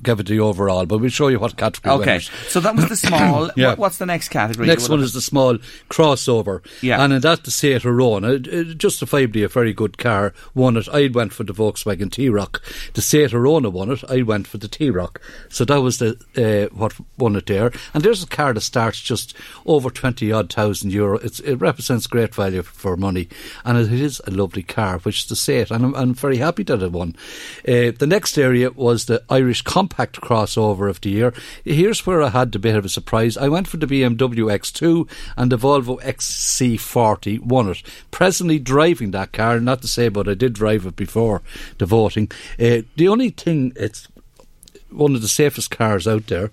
Give 0.02 0.18
it 0.18 0.26
the 0.26 0.40
overall, 0.40 0.86
but 0.86 0.98
we'll 0.98 1.10
show 1.10 1.28
you 1.28 1.38
what 1.38 1.56
category. 1.56 1.94
Okay, 1.94 2.06
winners. 2.12 2.30
so 2.48 2.60
that 2.60 2.74
was 2.74 2.88
the 2.88 2.96
small. 3.08 3.50
Yeah. 3.56 3.70
what, 3.70 3.78
what's 3.78 3.98
the 3.98 4.06
next 4.06 4.30
category? 4.30 4.66
Next 4.66 4.88
one 4.88 5.00
is 5.00 5.12
the 5.12 5.20
small 5.20 5.58
crossover. 5.90 6.64
Yeah. 6.82 7.02
And 7.02 7.12
in 7.12 7.20
that, 7.20 7.44
the 7.44 7.50
Seat 7.50 7.84
Arona, 7.84 8.32
it, 8.32 8.46
it, 8.46 8.78
justifiably 8.78 9.42
a 9.42 9.48
very 9.48 9.72
good 9.72 9.98
car, 9.98 10.34
won 10.54 10.76
it. 10.76 10.88
I 10.88 11.08
went 11.08 11.32
for 11.32 11.44
the 11.44 11.52
Volkswagen 11.52 12.10
T-Roc. 12.10 12.62
The 12.94 13.02
Seat 13.02 13.32
Arona 13.32 13.70
won 13.70 13.90
it. 13.90 14.02
I 14.08 14.22
went 14.22 14.46
for 14.46 14.58
the 14.58 14.68
T-Roc. 14.68 15.20
So 15.48 15.64
that 15.64 15.80
was 15.80 15.98
the 15.98 16.16
uh, 16.36 16.74
what 16.74 16.94
won 17.18 17.36
it 17.36 17.46
there. 17.46 17.72
And 17.94 18.02
there's 18.02 18.22
a 18.22 18.26
car 18.26 18.52
that 18.52 18.60
starts 18.62 19.00
just 19.00 19.36
over 19.66 19.90
20 19.90 20.32
odd 20.32 20.52
thousand 20.52 20.92
euro. 20.92 21.18
It's, 21.18 21.40
it 21.40 21.56
represents 21.56 22.06
great 22.06 22.34
value 22.34 22.62
for 22.62 22.96
money. 22.96 23.28
And 23.64 23.78
it 23.78 23.92
is 23.92 24.20
a 24.26 24.30
lovely 24.30 24.62
car, 24.62 24.98
which 25.00 25.20
is 25.20 25.28
the 25.28 25.36
Seat. 25.36 25.70
And 25.70 25.84
I'm, 25.84 25.94
I'm 25.94 26.14
very 26.14 26.38
happy 26.38 26.64
that 26.64 26.82
it 26.82 26.92
won. 26.92 27.14
Uh, 27.66 27.92
the 27.96 28.06
next 28.08 28.36
area 28.38 28.70
was 28.70 29.04
the 29.04 29.22
Irish 29.30 29.62
compact 29.92 30.20
crossover 30.20 30.88
of 30.88 31.00
the 31.02 31.10
year. 31.10 31.34
Here's 31.64 32.06
where 32.06 32.22
I 32.22 32.30
had 32.30 32.54
a 32.54 32.58
bit 32.58 32.76
of 32.76 32.84
a 32.84 32.88
surprise. 32.88 33.36
I 33.36 33.48
went 33.48 33.68
for 33.68 33.76
the 33.76 33.86
BMW 33.86 34.50
X2 34.50 35.08
and 35.36 35.52
the 35.52 35.58
Volvo 35.58 36.00
XC40 36.00 37.40
won 37.40 37.68
it. 37.68 37.82
Presently 38.10 38.58
driving 38.58 39.10
that 39.10 39.32
car, 39.32 39.60
not 39.60 39.82
to 39.82 39.88
say, 39.88 40.08
but 40.08 40.28
I 40.28 40.34
did 40.34 40.54
drive 40.54 40.86
it 40.86 40.96
before 40.96 41.42
the 41.76 41.84
voting. 41.84 42.30
Uh, 42.58 42.82
the 42.96 43.08
only 43.08 43.30
thing, 43.30 43.72
it's 43.76 44.08
one 44.90 45.14
of 45.14 45.20
the 45.20 45.28
safest 45.28 45.70
cars 45.70 46.08
out 46.08 46.26
there. 46.28 46.50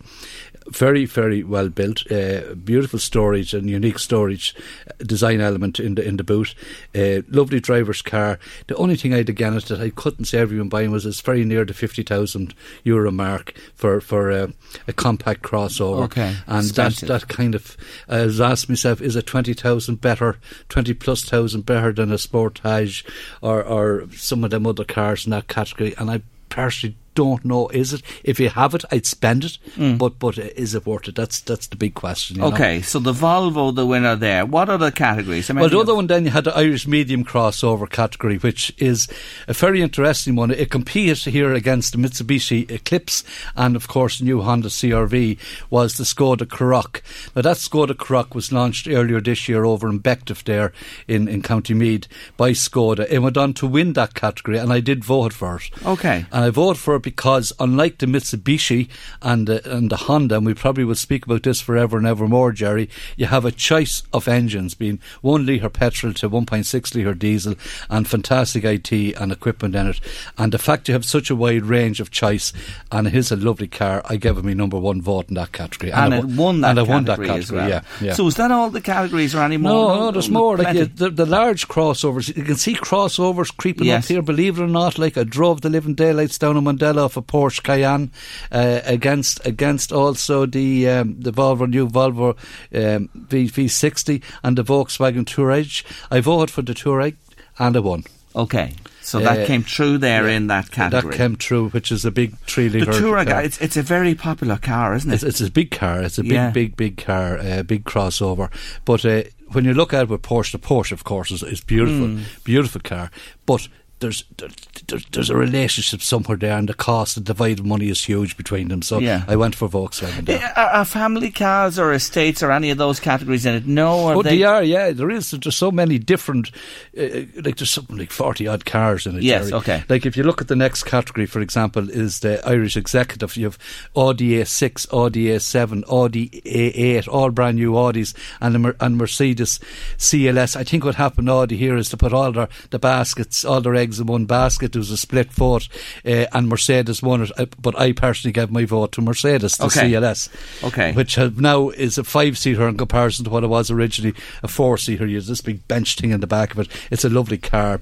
Very, 0.72 1.06
very 1.06 1.44
well 1.44 1.70
built. 1.70 2.10
Uh, 2.12 2.54
beautiful 2.54 3.00
storage 3.00 3.54
and 3.54 3.70
unique 3.70 4.00
storage 4.00 4.56
uh, 4.88 4.92
design 5.04 5.42
element 5.42 5.80
in 5.80 5.96
the 5.96 6.08
in 6.08 6.18
the 6.18 6.24
boot. 6.24 6.54
Uh, 6.96 7.22
lovely 7.30 7.60
driver's 7.60 8.02
car. 8.02 8.40
The 8.68 8.76
only 8.76 8.96
thing 8.96 9.14
I'd 9.14 9.30
against 9.30 9.72
it, 9.72 9.78
that 9.78 9.84
I 9.84 9.90
couldn't 9.90 10.26
see 10.26 10.38
everyone 10.38 10.70
buying 10.70 10.92
was 10.92 11.06
it's 11.06 11.22
very 11.22 11.44
near 11.44 11.66
the 11.66 11.74
fifty 11.74 12.04
thousand 12.04 12.54
euro 12.84 13.12
mark 13.12 13.54
for 13.74 14.00
for 14.00 14.32
uh, 14.32 14.48
a 14.88 14.94
compact 14.94 15.42
crossover. 15.42 16.04
Okay, 16.04 16.36
and 16.48 16.66
that 16.70 16.92
expensive. 16.92 17.08
that 17.08 17.28
kind 17.28 17.56
of 17.56 17.76
I 18.08 18.26
was 18.26 18.40
asking 18.40 18.74
myself, 18.74 19.02
is 19.02 19.16
a 19.16 19.24
twenty 19.24 19.54
thousand 19.54 20.02
better, 20.02 20.38
twenty 20.70 20.94
plus 20.94 21.24
thousand 21.24 21.66
better 21.66 21.92
than 21.92 22.12
a 22.12 22.16
Sportage 22.16 23.04
or 23.42 23.64
or 23.64 24.08
some 24.16 24.44
of 24.44 24.52
them 24.52 24.68
other 24.68 24.86
cars 24.86 25.26
in 25.26 25.32
that 25.32 25.48
category? 25.48 25.96
And 25.98 26.12
I 26.12 26.22
personally 26.50 26.96
don't 27.20 27.44
know. 27.52 27.68
Is 27.70 27.94
it? 27.94 28.02
If 28.24 28.40
you 28.40 28.50
have 28.62 28.74
it, 28.78 28.84
I'd 28.92 29.06
spend 29.06 29.42
it. 29.50 29.58
But 30.02 30.14
but 30.20 30.38
uh, 30.40 30.44
is 30.56 30.76
it 30.78 30.86
worth 30.86 31.08
it? 31.10 31.16
That's 31.16 31.42
that's 31.42 31.68
the 31.68 31.76
big 31.76 31.94
question. 31.94 32.38
you 32.38 32.42
know? 32.42 32.52
Mm. 32.52 32.54
Okay, 32.54 32.82
so 32.82 33.00
the 33.00 33.14
Volvo, 33.14 33.76
the 33.76 33.86
winner 33.86 34.16
there. 34.16 34.46
What 34.46 34.70
other 34.70 34.92
categories? 34.92 35.50
I 35.50 35.54
mean, 35.54 35.62
Well, 35.62 35.70
the 35.70 35.80
other 35.80 35.96
one 35.96 36.08
then 36.08 36.26
you 36.26 36.32
had 36.32 36.46
the 36.46 36.56
Irish 36.66 36.88
medium 36.88 37.24
crossover 37.26 37.88
category, 37.90 38.38
which 38.38 38.74
is 38.78 39.08
a 39.48 39.54
very 39.54 39.82
interesting 39.82 40.36
one. 40.36 40.52
It 40.52 40.70
competes 40.72 41.26
here 41.26 41.54
against 41.54 41.92
the 41.92 41.98
Mitsubishi 41.98 42.70
Eclipse 42.72 43.24
and, 43.56 43.76
of 43.76 43.88
course, 43.88 44.20
the 44.20 44.26
new 44.26 44.42
Honda 44.42 44.70
CRV 44.70 45.38
was 45.70 45.98
the 45.98 46.04
Skoda 46.06 46.46
Karoq. 46.46 47.02
Now, 47.36 47.42
that 47.42 47.58
Skoda 47.58 47.94
Karoq 47.96 48.34
was 48.36 48.52
launched 48.52 48.88
earlier 48.88 49.22
this 49.22 49.48
year 49.50 49.66
over 49.66 49.90
in 49.90 50.00
Bective 50.00 50.44
there 50.46 50.72
in, 51.08 51.28
in 51.28 51.42
County 51.42 51.74
Meath 51.74 52.08
by 52.38 52.52
Skoda. 52.54 53.06
It 53.10 53.20
went 53.20 53.38
on 53.38 53.54
to 53.56 53.68
win 53.68 53.94
that 53.94 54.14
category, 54.14 54.58
and 54.58 54.72
I 54.72 54.80
did 54.80 55.04
vote 55.04 55.34
for 55.34 55.58
it. 55.58 55.70
Okay. 55.86 56.26
And 56.32 56.46
I 56.46 56.50
voted 56.50 56.80
for 56.82 56.96
it 56.96 57.04
because, 57.10 57.52
unlike 57.60 57.98
the 57.98 58.06
Mitsubishi 58.06 58.88
and 59.24 59.48
the, 59.48 59.76
and 59.76 59.90
the 59.90 59.98
Honda, 59.98 60.38
and 60.38 60.46
we 60.46 60.54
probably 60.54 60.84
will 60.84 60.94
speak 60.94 61.26
about 61.26 61.42
this 61.42 61.60
forever 61.60 61.98
and 61.98 62.06
ever 62.06 62.28
more, 62.28 62.52
Jerry, 62.52 62.88
you 63.18 63.26
have 63.26 63.46
a 63.46 63.52
choice 63.52 64.04
of 64.14 64.28
engines, 64.28 64.76
being 64.76 65.00
1 65.22 65.44
litre 65.46 65.70
petrol 65.70 66.14
to 66.14 66.30
1.6 66.30 66.96
litre 66.96 67.14
diesel, 67.16 67.56
and 67.90 68.08
fantastic 68.08 68.64
IT 68.64 68.92
and 68.92 69.32
equipment 69.32 69.74
in 69.76 69.88
it. 69.88 70.00
And 70.38 70.52
the 70.54 70.60
fact 70.60 70.88
you 70.88 70.94
have 70.94 71.04
such 71.06 71.32
a 71.32 71.36
wide 71.36 71.66
range 71.66 72.00
of 72.00 72.12
choice, 72.12 72.54
and 72.92 73.08
it 73.08 73.16
is 73.16 73.32
a 73.32 73.36
lovely 73.36 73.68
car, 73.68 74.04
I 74.06 74.18
give 74.18 74.38
it 74.38 74.46
my 74.46 74.54
number 74.54 74.78
one 74.78 75.02
vote 75.02 75.30
in 75.30 75.36
that 75.36 75.52
category. 75.52 75.92
and 75.92 76.14
I 76.14 76.18
it 76.20 76.26
won 76.26 76.62
that 76.62 76.78
and 76.78 76.88
category 76.88 76.96
won 76.96 77.04
that 77.06 77.38
as 77.40 77.52
well. 77.52 77.68
yeah, 77.70 77.82
yeah. 78.00 78.14
So 78.14 78.28
is 78.28 78.36
that 78.36 78.52
all 78.52 78.70
the 78.70 78.82
categories 78.82 79.34
or 79.34 79.42
any 79.42 79.58
more? 79.58 79.72
No, 79.72 80.00
no, 80.00 80.12
there's 80.12 80.30
more. 80.30 80.58
Like 80.58 80.76
you, 80.76 80.86
the, 80.86 81.10
the 81.10 81.26
large 81.26 81.68
crossovers, 81.68 82.36
you 82.38 82.44
can 82.44 82.56
see 82.56 82.76
crossovers 82.76 83.56
creeping 83.58 83.88
Yes. 83.88 84.06
up 84.06 84.10
here. 84.10 84.22
Believe 84.22 84.60
it 84.60 84.64
or 84.64 84.68
not, 84.68 85.00
like 85.00 85.18
I 85.18 85.24
drove 85.24 85.62
the 85.62 85.70
living 85.70 85.96
daylights 85.96 86.38
down 86.38 86.58
in 86.58 86.64
Mondello 86.66 86.99
off 87.00 87.18
a 87.18 87.22
Porsche 87.22 87.64
Cayenne 87.64 88.12
uh, 88.52 88.82
against 88.86 89.46
against 89.46 89.92
also 89.92 90.46
the 90.46 90.88
um, 90.90 91.20
the 91.20 91.32
Volvo 91.32 91.68
new 91.68 91.88
Volvo 91.88 92.36
um, 92.74 93.10
v 93.16 93.48
V60 93.48 94.22
and 94.44 94.58
the 94.58 94.64
Volkswagen 94.64 95.26
Touareg. 95.26 95.84
I 96.12 96.20
voted 96.20 96.52
for 96.52 96.62
the 96.62 96.74
Touareg 96.74 97.16
and 97.58 97.76
I 97.76 97.80
won. 97.80 98.04
Okay, 98.36 98.74
so 99.02 99.20
that 99.20 99.40
Uh, 99.40 99.46
came 99.48 99.64
true 99.64 99.98
there 99.98 100.30
yeah. 100.30 100.36
in 100.38 100.48
that 100.48 100.70
category. 100.72 101.12
That 101.12 101.18
came 101.18 101.36
true, 101.36 101.70
which 101.70 101.92
is 101.92 102.06
a 102.06 102.12
big 102.12 102.38
three 102.46 102.70
litre. 102.70 102.92
the. 102.94 103.00
Touareg, 103.00 103.28
car. 103.28 103.42
it's, 103.44 103.60
it's 103.60 103.76
a 103.76 103.82
very 103.82 104.14
popular 104.14 104.58
car, 104.58 104.94
isn't 104.94 105.12
it? 105.12 105.24
it's 105.24 105.42
a 105.42 105.50
big 105.50 105.72
car. 105.72 106.04
It's 106.04 106.20
a 106.20 106.24
big, 106.24 106.32
Yeah. 106.34 106.52
big, 106.52 106.78
big 106.78 106.98
car. 106.98 107.38
A 107.42 107.64
big 107.64 107.86
crossover. 107.86 108.52
But 108.86 109.04
uh, 109.06 109.24
when 109.52 109.66
you 109.66 109.74
look 109.74 109.94
at 109.96 110.04
it 110.04 110.10
with 110.10 110.22
Porsche, 110.22 110.52
the 110.52 110.60
Porsche, 110.60 110.92
of 110.92 111.04
course, 111.04 111.32
is, 111.32 111.42
is 111.42 111.60
beautiful, 111.60 112.08
Hmm. 112.08 112.22
beautiful 112.44 112.82
car. 112.82 113.10
But 113.48 113.68
there's 114.00 114.24
there, 114.38 114.50
there's 114.90 115.06
there's 115.12 115.30
a 115.30 115.36
relationship 115.36 116.02
somewhere 116.02 116.38
there, 116.38 116.58
and 116.58 116.68
the 116.68 116.74
cost, 116.74 117.16
the 117.16 117.22
divided 117.22 117.66
money 117.66 117.90
is 117.90 118.04
huge 118.04 118.36
between 118.38 118.68
them. 118.70 118.82
So 118.82 119.00
Yeah. 119.00 119.24
I 119.28 119.36
went 119.36 119.56
for 119.56 119.70
Volkswagen. 119.70 120.26
There. 120.26 120.54
Are, 120.56 120.70
are 120.70 120.86
family 120.86 121.32
cars 121.32 121.80
or 121.80 121.94
estates 121.94 122.44
or 122.44 122.52
any 122.52 122.70
of 122.72 122.78
those 122.78 123.00
categories 123.00 123.46
in 123.46 123.56
it? 123.56 123.66
No, 123.68 124.08
are 124.08 124.16
Oh, 124.16 124.22
they? 124.24 124.38
they 124.38 124.44
are, 124.44 124.64
yeah. 124.64 124.92
There 124.92 125.10
is. 125.10 125.32
There's 125.32 125.56
so 125.56 125.72
many 125.72 125.98
different, 126.00 126.52
uh, 126.98 127.04
like 127.44 127.58
there's 127.58 127.70
something 127.70 127.98
like 127.98 128.12
forty 128.12 128.48
odd 128.48 128.66
cars 128.66 129.06
in 129.06 129.16
it. 129.18 129.24
Yes, 129.24 129.50
Jerry. 129.50 129.60
okay. 129.60 129.84
Like 129.90 130.06
if 130.06 130.18
you 130.18 130.24
look 130.24 130.42
at 130.42 130.48
the 130.48 130.56
next 130.56 130.84
category, 130.84 131.26
for 131.26 131.40
example, 131.42 131.90
is 131.90 132.20
the 132.20 132.46
Irish 132.48 132.76
Executive. 132.78 133.36
You 133.38 133.46
have 133.46 133.58
Audi 133.96 134.32
A6, 134.42 134.88
Audi 134.94 135.26
A7, 135.28 135.84
Audi 135.90 136.30
A8, 136.46 137.08
all 137.08 137.30
brand 137.32 137.58
new 137.58 137.72
Audis, 137.74 138.14
and 138.42 138.56
the 138.56 138.60
Mer- 138.60 138.76
and 138.80 138.98
Mercedes 138.98 139.60
CLS. 139.98 140.56
I 140.56 140.64
think 140.64 140.84
what 140.86 140.96
happened 140.96 141.30
Audi 141.30 141.58
here 141.58 141.78
is 141.78 141.90
to 141.90 141.98
put 141.98 142.14
all 142.14 142.32
their 142.32 142.48
the 142.70 142.80
baskets, 142.80 143.46
all 143.46 143.62
their 143.62 143.76
eggs 143.76 144.00
in 144.00 144.08
one 144.08 144.26
basket 144.26 144.76
there 144.80 144.84
was 144.84 144.92
a 144.92 144.98
split 144.98 145.30
vote, 145.34 145.68
uh, 146.06 146.26
and 146.32 146.48
Mercedes 146.48 147.04
won 147.04 147.24
it. 147.24 147.32
Uh, 147.38 147.48
but 147.62 147.78
I 147.78 147.92
personally 147.92 148.32
gave 148.32 148.50
my 148.50 148.64
vote 148.64 148.94
to 148.94 149.02
Mercedes, 149.02 149.58
to 149.58 149.66
okay. 149.66 149.92
CLS, 149.92 150.30
okay, 150.64 150.94
which 150.94 151.18
now 151.18 151.68
is 151.70 151.98
a 151.98 152.06
five-seater 152.06 152.66
in 152.70 152.78
comparison 152.78 153.26
to 153.26 153.32
what 153.32 153.44
it 153.44 153.48
was 153.48 153.70
originally 153.70 154.16
a 154.42 154.48
four-seater. 154.48 155.06
You 155.06 155.20
this 155.20 155.42
big 155.42 155.68
bench 155.68 155.98
thing 155.98 156.12
in 156.12 156.22
the 156.22 156.28
back 156.28 156.54
of 156.54 156.60
it. 156.60 156.70
It's 156.90 157.04
a 157.04 157.10
lovely 157.10 157.38
car. 157.38 157.82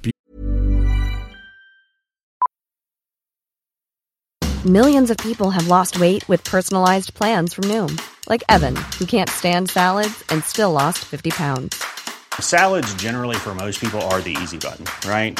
Millions 4.66 5.12
of 5.12 5.18
people 5.18 5.52
have 5.52 5.68
lost 5.68 6.00
weight 6.00 6.28
with 6.28 6.43
personalized 6.43 7.14
plans 7.14 7.54
from 7.54 7.66
Noom, 7.66 8.02
like 8.28 8.43
Evan, 8.50 8.76
who 8.98 9.06
can't 9.06 9.30
stand 9.30 9.70
salads 9.70 10.24
and 10.30 10.43
still 10.43 10.72
lost 10.72 11.06
fifty 11.06 11.30
pounds. 11.30 11.80
Salads, 12.39 12.91
generally, 12.95 13.36
for 13.36 13.54
most 13.54 13.80
people, 13.80 14.02
are 14.10 14.20
the 14.20 14.36
easy 14.41 14.58
button, 14.58 14.86
right? 15.08 15.39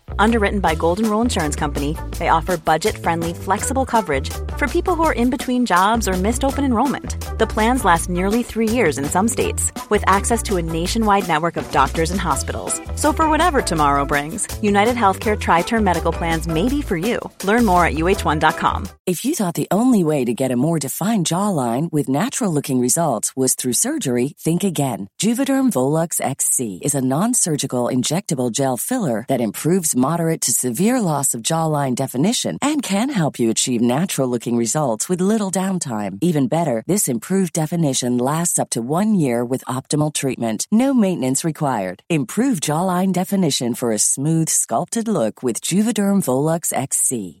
Underwritten 0.19 0.59
by 0.59 0.75
Golden 0.75 1.09
Rule 1.09 1.21
Insurance 1.21 1.55
Company, 1.55 1.97
they 2.17 2.29
offer 2.29 2.57
budget 2.57 2.97
friendly, 2.97 3.33
flexible 3.33 3.85
coverage 3.85 4.29
for 4.57 4.67
people 4.67 4.95
who 4.95 5.03
are 5.03 5.13
in 5.13 5.29
between 5.29 5.65
jobs 5.65 6.07
or 6.07 6.13
missed 6.13 6.43
open 6.43 6.63
enrollment. 6.63 7.15
The 7.37 7.47
plans 7.47 7.85
last 7.85 8.09
nearly 8.09 8.43
three 8.43 8.69
years 8.69 8.97
in 8.97 9.05
some 9.05 9.27
states, 9.27 9.71
with 9.89 10.03
access 10.07 10.43
to 10.43 10.57
a 10.57 10.61
nationwide 10.61 11.27
network 11.27 11.57
of 11.57 11.71
doctors 11.71 12.11
and 12.11 12.19
hospitals. 12.19 12.79
So, 12.95 13.13
for 13.13 13.29
whatever 13.29 13.61
tomorrow 13.61 14.05
brings, 14.05 14.47
United 14.61 14.95
Healthcare 14.95 15.39
Tri 15.39 15.61
Term 15.61 15.83
Medical 15.83 16.11
Plans 16.11 16.47
may 16.47 16.69
be 16.69 16.81
for 16.81 16.97
you. 16.97 17.19
Learn 17.43 17.65
more 17.65 17.85
at 17.85 17.93
uh1.com. 17.93 18.87
If 19.07 19.25
you 19.25 19.33
thought 19.33 19.55
the 19.55 19.67
only 19.71 20.03
way 20.03 20.25
to 20.25 20.33
get 20.33 20.51
a 20.51 20.55
more 20.55 20.79
defined 20.79 21.25
jawline 21.25 21.91
with 21.91 22.07
natural 22.07 22.53
looking 22.53 22.79
results 22.79 23.35
was 23.35 23.55
through 23.55 23.73
surgery, 23.73 24.33
think 24.37 24.63
again. 24.63 25.09
Juvederm 25.21 25.71
Volux 25.71 26.21
XC 26.21 26.79
is 26.83 26.93
a 26.93 27.01
non 27.01 27.33
surgical 27.33 27.85
injectable 27.85 28.51
gel 28.51 28.77
filler 28.77 29.25
that 29.27 29.41
improves 29.41 29.95
moderate 30.01 30.41
to 30.41 30.51
severe 30.51 30.99
loss 30.99 31.33
of 31.33 31.41
jawline 31.41 31.95
definition 31.95 32.57
and 32.61 32.83
can 32.83 33.09
help 33.09 33.39
you 33.39 33.49
achieve 33.49 33.81
natural 33.81 34.27
looking 34.27 34.55
results 34.55 35.09
with 35.09 35.21
little 35.21 35.51
downtime. 35.51 36.17
Even 36.21 36.47
better, 36.47 36.83
this 36.87 37.07
improved 37.07 37.53
definition 37.53 38.17
lasts 38.17 38.59
up 38.59 38.69
to 38.69 38.81
one 38.81 39.13
year 39.15 39.43
with 39.43 39.73
optimal 39.77 40.13
treatment. 40.13 40.67
No 40.71 40.93
maintenance 40.93 41.43
required. 41.43 42.03
Improve 42.09 42.61
jawline 42.61 43.11
definition 43.11 43.75
for 43.75 43.91
a 43.91 43.99
smooth, 43.99 44.47
sculpted 44.47 45.07
look 45.07 45.43
with 45.43 45.59
Juvederm 45.59 46.21
Volux 46.21 46.71
XC. 46.71 47.40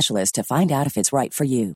to 0.07 0.43
find 0.43 0.71
out 0.71 0.87
if 0.87 0.97
it's 0.97 1.13
right 1.13 1.33
for 1.33 1.43
you. 1.43 1.75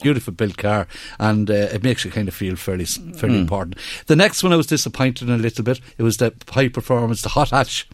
Beautiful 0.00 0.32
built 0.32 0.56
car, 0.56 0.86
and 1.20 1.48
uh, 1.48 1.68
it 1.72 1.82
makes 1.82 2.04
you 2.04 2.10
kind 2.10 2.28
of 2.28 2.34
feel 2.34 2.56
fairly 2.56 2.84
fairly 2.84 3.36
mm. 3.36 3.42
important. 3.42 3.78
The 4.06 4.16
next 4.16 4.42
one 4.42 4.52
I 4.52 4.56
was 4.56 4.66
disappointed 4.66 5.28
in 5.28 5.34
a 5.34 5.38
little 5.38 5.64
bit. 5.64 5.80
It 5.96 6.02
was 6.02 6.16
the 6.16 6.34
high 6.50 6.68
performance, 6.68 7.22
the 7.22 7.28
hot 7.30 7.50
hatch. 7.50 7.88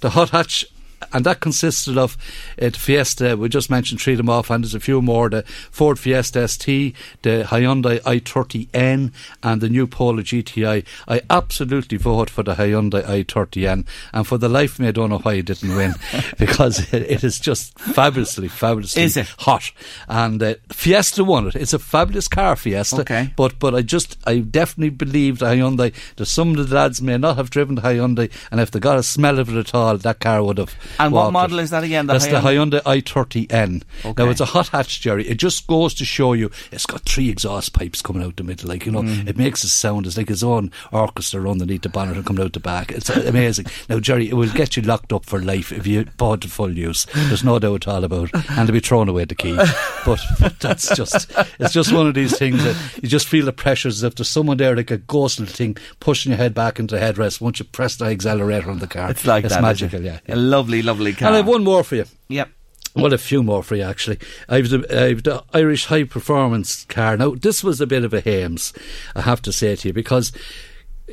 The 0.00 0.10
hot 0.10 0.30
hatch 0.30 0.66
and 1.12 1.24
that 1.26 1.40
consisted 1.40 1.98
of 1.98 2.16
uh, 2.60 2.66
the 2.70 2.78
Fiesta. 2.78 3.36
We 3.36 3.48
just 3.48 3.70
mentioned 3.70 4.00
three 4.00 4.14
of 4.14 4.18
them 4.18 4.28
off, 4.30 4.50
and 4.50 4.64
there's 4.64 4.74
a 4.74 4.80
few 4.80 5.02
more: 5.02 5.28
the 5.28 5.42
Ford 5.70 5.98
Fiesta 5.98 6.46
ST, 6.46 6.94
the 7.22 7.44
Hyundai 7.46 8.00
i30N, 8.00 9.12
and 9.42 9.60
the 9.60 9.68
new 9.68 9.86
Polo 9.86 10.22
GTI. 10.22 10.84
I 11.08 11.22
absolutely 11.30 11.98
vote 11.98 12.30
for 12.30 12.42
the 12.42 12.54
Hyundai 12.54 13.02
i30N, 13.02 13.86
and 14.12 14.26
for 14.26 14.38
the 14.38 14.48
life 14.48 14.74
of 14.74 14.80
me, 14.80 14.88
I 14.88 14.92
don't 14.92 15.10
know 15.10 15.18
why 15.18 15.34
it 15.34 15.46
didn't 15.46 15.74
win 15.74 15.94
because 16.38 16.92
it, 16.92 17.02
it 17.10 17.24
is 17.24 17.38
just 17.38 17.78
fabulously, 17.78 18.48
fabulously 18.48 19.02
is 19.02 19.16
it? 19.16 19.28
hot. 19.38 19.72
And 20.08 20.42
uh, 20.42 20.54
Fiesta 20.70 21.24
won 21.24 21.48
it. 21.48 21.56
It's 21.56 21.72
a 21.72 21.78
fabulous 21.78 22.28
car, 22.28 22.56
Fiesta. 22.56 23.02
Okay. 23.02 23.32
But 23.36 23.58
but 23.58 23.74
I 23.74 23.82
just 23.82 24.16
I 24.26 24.38
definitely 24.38 24.90
believe 24.90 25.38
the 25.38 25.46
Hyundai. 25.46 25.94
That 26.16 26.26
some 26.26 26.56
of 26.56 26.68
the 26.68 26.74
lads 26.74 27.00
may 27.02 27.18
not 27.18 27.36
have 27.36 27.50
driven 27.50 27.76
the 27.76 27.82
Hyundai, 27.82 28.30
and 28.50 28.60
if 28.60 28.70
they 28.70 28.80
got 28.80 28.98
a 28.98 29.02
smell 29.02 29.38
of 29.38 29.48
it 29.48 29.58
at 29.58 29.74
all, 29.74 29.96
that 29.98 30.20
car 30.20 30.42
would 30.42 30.58
have 30.58 30.74
and 30.98 31.12
what 31.12 31.32
model 31.32 31.58
is 31.58 31.70
that 31.70 31.84
again? 31.84 32.06
The 32.06 32.14
That's 32.14 32.26
Hyundai? 32.26 32.70
the 32.70 32.80
Hyundai 32.80 33.02
i30N. 33.02 33.82
Okay. 34.04 34.22
Now 34.22 34.30
it's 34.30 34.40
a 34.40 34.46
hot 34.46 34.68
hatch, 34.68 35.00
Jerry. 35.00 35.28
It 35.28 35.38
just 35.38 35.66
goes 35.66 35.94
to 35.94 36.04
show 36.04 36.32
you 36.32 36.50
it's 36.72 36.86
got 36.86 37.02
three 37.02 37.28
exhaust 37.28 37.72
pipes 37.72 38.02
coming 38.02 38.22
out 38.22 38.36
the 38.36 38.44
middle. 38.44 38.68
Like 38.68 38.86
you 38.86 38.92
know, 38.92 39.02
mm. 39.02 39.28
it 39.28 39.36
makes 39.36 39.64
it 39.64 39.68
sound 39.68 40.06
as 40.06 40.16
like 40.16 40.30
its 40.30 40.42
own 40.42 40.70
orchestra 40.92 41.48
underneath 41.48 41.82
the 41.82 41.88
bonnet 41.88 42.16
and 42.16 42.26
coming 42.26 42.44
out 42.44 42.52
the 42.52 42.60
back. 42.60 42.92
It's 42.92 43.08
amazing. 43.10 43.66
now, 43.88 44.00
Jerry, 44.00 44.28
it 44.28 44.34
will 44.34 44.52
get 44.52 44.76
you 44.76 44.82
locked 44.82 45.12
up 45.12 45.24
for 45.24 45.40
life 45.40 45.72
if 45.72 45.86
you 45.86 46.04
bought 46.16 46.44
it 46.44 46.50
full 46.50 46.76
use. 46.76 47.06
There's 47.14 47.44
no 47.44 47.58
doubt 47.58 47.86
at 47.86 47.88
all 47.88 48.04
about 48.04 48.30
it. 48.34 48.50
And 48.50 48.66
to 48.66 48.72
be 48.72 48.80
thrown 48.80 49.08
away 49.08 49.24
the 49.24 49.34
key. 49.34 49.56
But, 50.04 50.20
but 50.40 50.58
that's 50.60 50.94
just 50.96 51.30
it's 51.58 51.72
just 51.72 51.92
one 51.92 52.06
of 52.06 52.14
these 52.14 52.36
things 52.38 52.62
that 52.64 52.76
you 53.02 53.08
just 53.08 53.28
feel 53.28 53.44
the 53.44 53.52
pressures 53.52 53.98
as 53.98 54.02
if 54.02 54.14
there's 54.14 54.28
someone 54.28 54.56
there 54.56 54.74
like 54.74 54.90
a 54.90 54.98
ghostly 54.98 55.46
thing 55.46 55.76
pushing 56.00 56.30
your 56.30 56.38
head 56.38 56.54
back 56.54 56.78
into 56.78 56.94
the 56.94 57.00
headrest 57.00 57.40
once 57.40 57.58
you 57.58 57.64
press 57.66 57.96
the 57.96 58.06
accelerator 58.06 58.70
on 58.70 58.78
the 58.78 58.86
car. 58.86 59.10
It's 59.10 59.26
like 59.26 59.44
it's 59.44 59.54
that, 59.54 59.62
magical, 59.62 60.00
yeah, 60.00 60.20
yeah. 60.26 60.34
A 60.34 60.36
lovely, 60.36 60.79
lovely 60.82 61.12
car. 61.12 61.28
And 61.28 61.34
I 61.34 61.38
have 61.38 61.48
one 61.48 61.64
more 61.64 61.84
for 61.84 61.96
you. 61.96 62.04
Yep. 62.28 62.50
Well, 62.96 63.12
a 63.12 63.18
few 63.18 63.42
more 63.42 63.62
for 63.62 63.76
you, 63.76 63.84
actually. 63.84 64.18
I've 64.48 64.68
the, 64.68 64.84
I've 64.90 65.22
the 65.22 65.44
Irish 65.54 65.86
high 65.86 66.04
performance 66.04 66.84
car. 66.86 67.16
Now, 67.16 67.34
this 67.34 67.62
was 67.62 67.80
a 67.80 67.86
bit 67.86 68.04
of 68.04 68.12
a 68.12 68.20
hames, 68.20 68.72
I 69.14 69.20
have 69.22 69.40
to 69.42 69.52
say 69.52 69.76
to 69.76 69.88
you, 69.88 69.94
because 69.94 70.32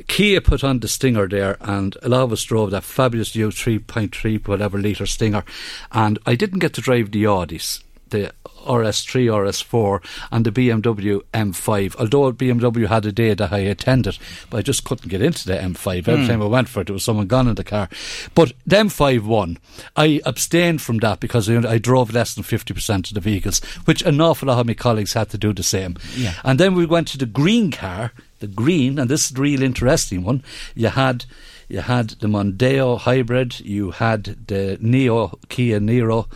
Kia 0.08 0.40
put 0.40 0.64
on 0.64 0.80
the 0.80 0.88
Stinger 0.88 1.28
there, 1.28 1.56
and 1.60 1.96
a 2.02 2.08
lot 2.08 2.22
of 2.22 2.32
us 2.32 2.42
drove 2.42 2.72
that 2.72 2.84
fabulous 2.84 3.34
U 3.36 3.48
3.3 3.48 4.46
whatever 4.46 4.78
litre 4.78 5.06
Stinger, 5.06 5.44
and 5.92 6.18
I 6.26 6.34
didn't 6.34 6.60
get 6.60 6.74
to 6.74 6.80
drive 6.80 7.12
the 7.12 7.24
Audis 7.24 7.82
the 8.10 8.32
RS3, 8.66 9.26
RS4, 9.26 10.04
and 10.30 10.44
the 10.44 10.52
BMW 10.52 11.22
M5. 11.32 11.96
Although 11.96 12.32
BMW 12.32 12.86
had 12.86 13.06
a 13.06 13.12
day 13.12 13.34
that 13.34 13.52
I 13.52 13.58
attended, 13.58 14.18
but 14.50 14.58
I 14.58 14.62
just 14.62 14.84
couldn't 14.84 15.08
get 15.08 15.22
into 15.22 15.46
the 15.46 15.54
M5. 15.54 16.08
Every 16.08 16.24
mm. 16.24 16.26
time 16.26 16.42
I 16.42 16.46
went 16.46 16.68
for 16.68 16.80
it, 16.80 16.86
there 16.86 16.94
was 16.94 17.04
someone 17.04 17.26
gone 17.26 17.48
in 17.48 17.54
the 17.54 17.64
car. 17.64 17.88
But 18.34 18.52
the 18.66 18.76
M5 18.76 19.22
won. 19.24 19.58
I 19.96 20.20
abstained 20.24 20.82
from 20.82 20.98
that 20.98 21.20
because 21.20 21.48
I 21.48 21.78
drove 21.78 22.12
less 22.12 22.34
than 22.34 22.44
50% 22.44 23.08
of 23.08 23.14
the 23.14 23.20
vehicles, 23.20 23.60
which 23.84 24.02
an 24.02 24.20
awful 24.20 24.48
lot 24.48 24.60
of 24.60 24.66
my 24.66 24.74
colleagues 24.74 25.14
had 25.14 25.30
to 25.30 25.38
do 25.38 25.52
the 25.52 25.62
same. 25.62 25.96
Yeah. 26.16 26.34
And 26.44 26.60
then 26.60 26.74
we 26.74 26.86
went 26.86 27.08
to 27.08 27.18
the 27.18 27.26
green 27.26 27.70
car, 27.70 28.12
the 28.40 28.46
green, 28.46 28.98
and 28.98 29.10
this 29.10 29.26
is 29.26 29.30
the 29.30 29.40
real 29.40 29.62
interesting 29.62 30.24
one. 30.24 30.42
You 30.74 30.88
had 30.88 31.24
you 31.68 31.80
had 31.80 32.10
the 32.20 32.28
Mondeo 32.28 32.98
hybrid, 32.98 33.60
you 33.60 33.90
had 33.90 34.46
the 34.46 34.78
Neo 34.80 35.38
Kia 35.50 35.78
Niro 35.78 36.26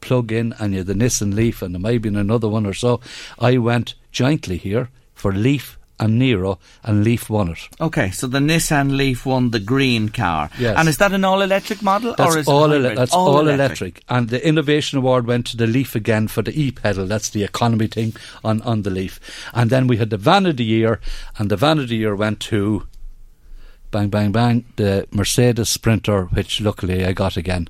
plug 0.00 0.32
in 0.32 0.54
and 0.58 0.74
you 0.74 0.82
the 0.82 0.94
Nissan 0.94 1.34
Leaf 1.34 1.62
and 1.62 1.74
there 1.74 1.98
be 1.98 2.08
another 2.08 2.48
one 2.48 2.66
or 2.66 2.74
so. 2.74 3.00
I 3.38 3.58
went 3.58 3.94
jointly 4.12 4.56
here 4.56 4.88
for 5.14 5.32
Leaf 5.32 5.78
and 6.00 6.20
Niro, 6.22 6.58
and 6.84 7.02
Leaf 7.02 7.28
won 7.28 7.48
it. 7.48 7.58
Okay, 7.80 8.10
so 8.12 8.28
the 8.28 8.38
Nissan 8.38 8.96
Leaf 8.96 9.26
won 9.26 9.50
the 9.50 9.58
green 9.58 10.08
car. 10.10 10.48
Yes. 10.56 10.76
And 10.78 10.88
is 10.88 10.98
that 10.98 11.12
an 11.12 11.24
all 11.24 11.42
electric 11.42 11.82
model 11.82 12.14
that's 12.16 12.36
or 12.36 12.38
is 12.38 12.46
all 12.46 12.70
it 12.70 12.84
ele- 12.84 12.94
That's 12.94 13.12
all, 13.12 13.28
all 13.36 13.48
electric. 13.48 13.58
electric. 13.58 14.04
And 14.08 14.28
the 14.28 14.46
Innovation 14.46 14.98
Award 14.98 15.26
went 15.26 15.46
to 15.48 15.56
the 15.56 15.66
Leaf 15.66 15.96
again 15.96 16.28
for 16.28 16.42
the 16.42 16.56
e 16.56 16.70
pedal. 16.70 17.06
That's 17.06 17.30
the 17.30 17.42
economy 17.42 17.88
thing 17.88 18.14
on, 18.44 18.62
on 18.62 18.82
the 18.82 18.90
Leaf. 18.90 19.18
And 19.52 19.70
then 19.70 19.88
we 19.88 19.96
had 19.96 20.10
the 20.10 20.16
Van 20.16 20.46
of 20.46 20.56
the 20.56 20.64
Year, 20.64 21.00
and 21.36 21.50
the 21.50 21.56
Van 21.56 21.80
of 21.80 21.88
the 21.88 21.96
Year 21.96 22.14
went 22.14 22.38
to 22.40 22.86
bang, 23.90 24.08
bang, 24.08 24.30
bang, 24.30 24.66
the 24.76 25.08
Mercedes 25.10 25.68
Sprinter, 25.68 26.26
which 26.26 26.60
luckily 26.60 27.04
I 27.04 27.12
got 27.12 27.36
again. 27.36 27.66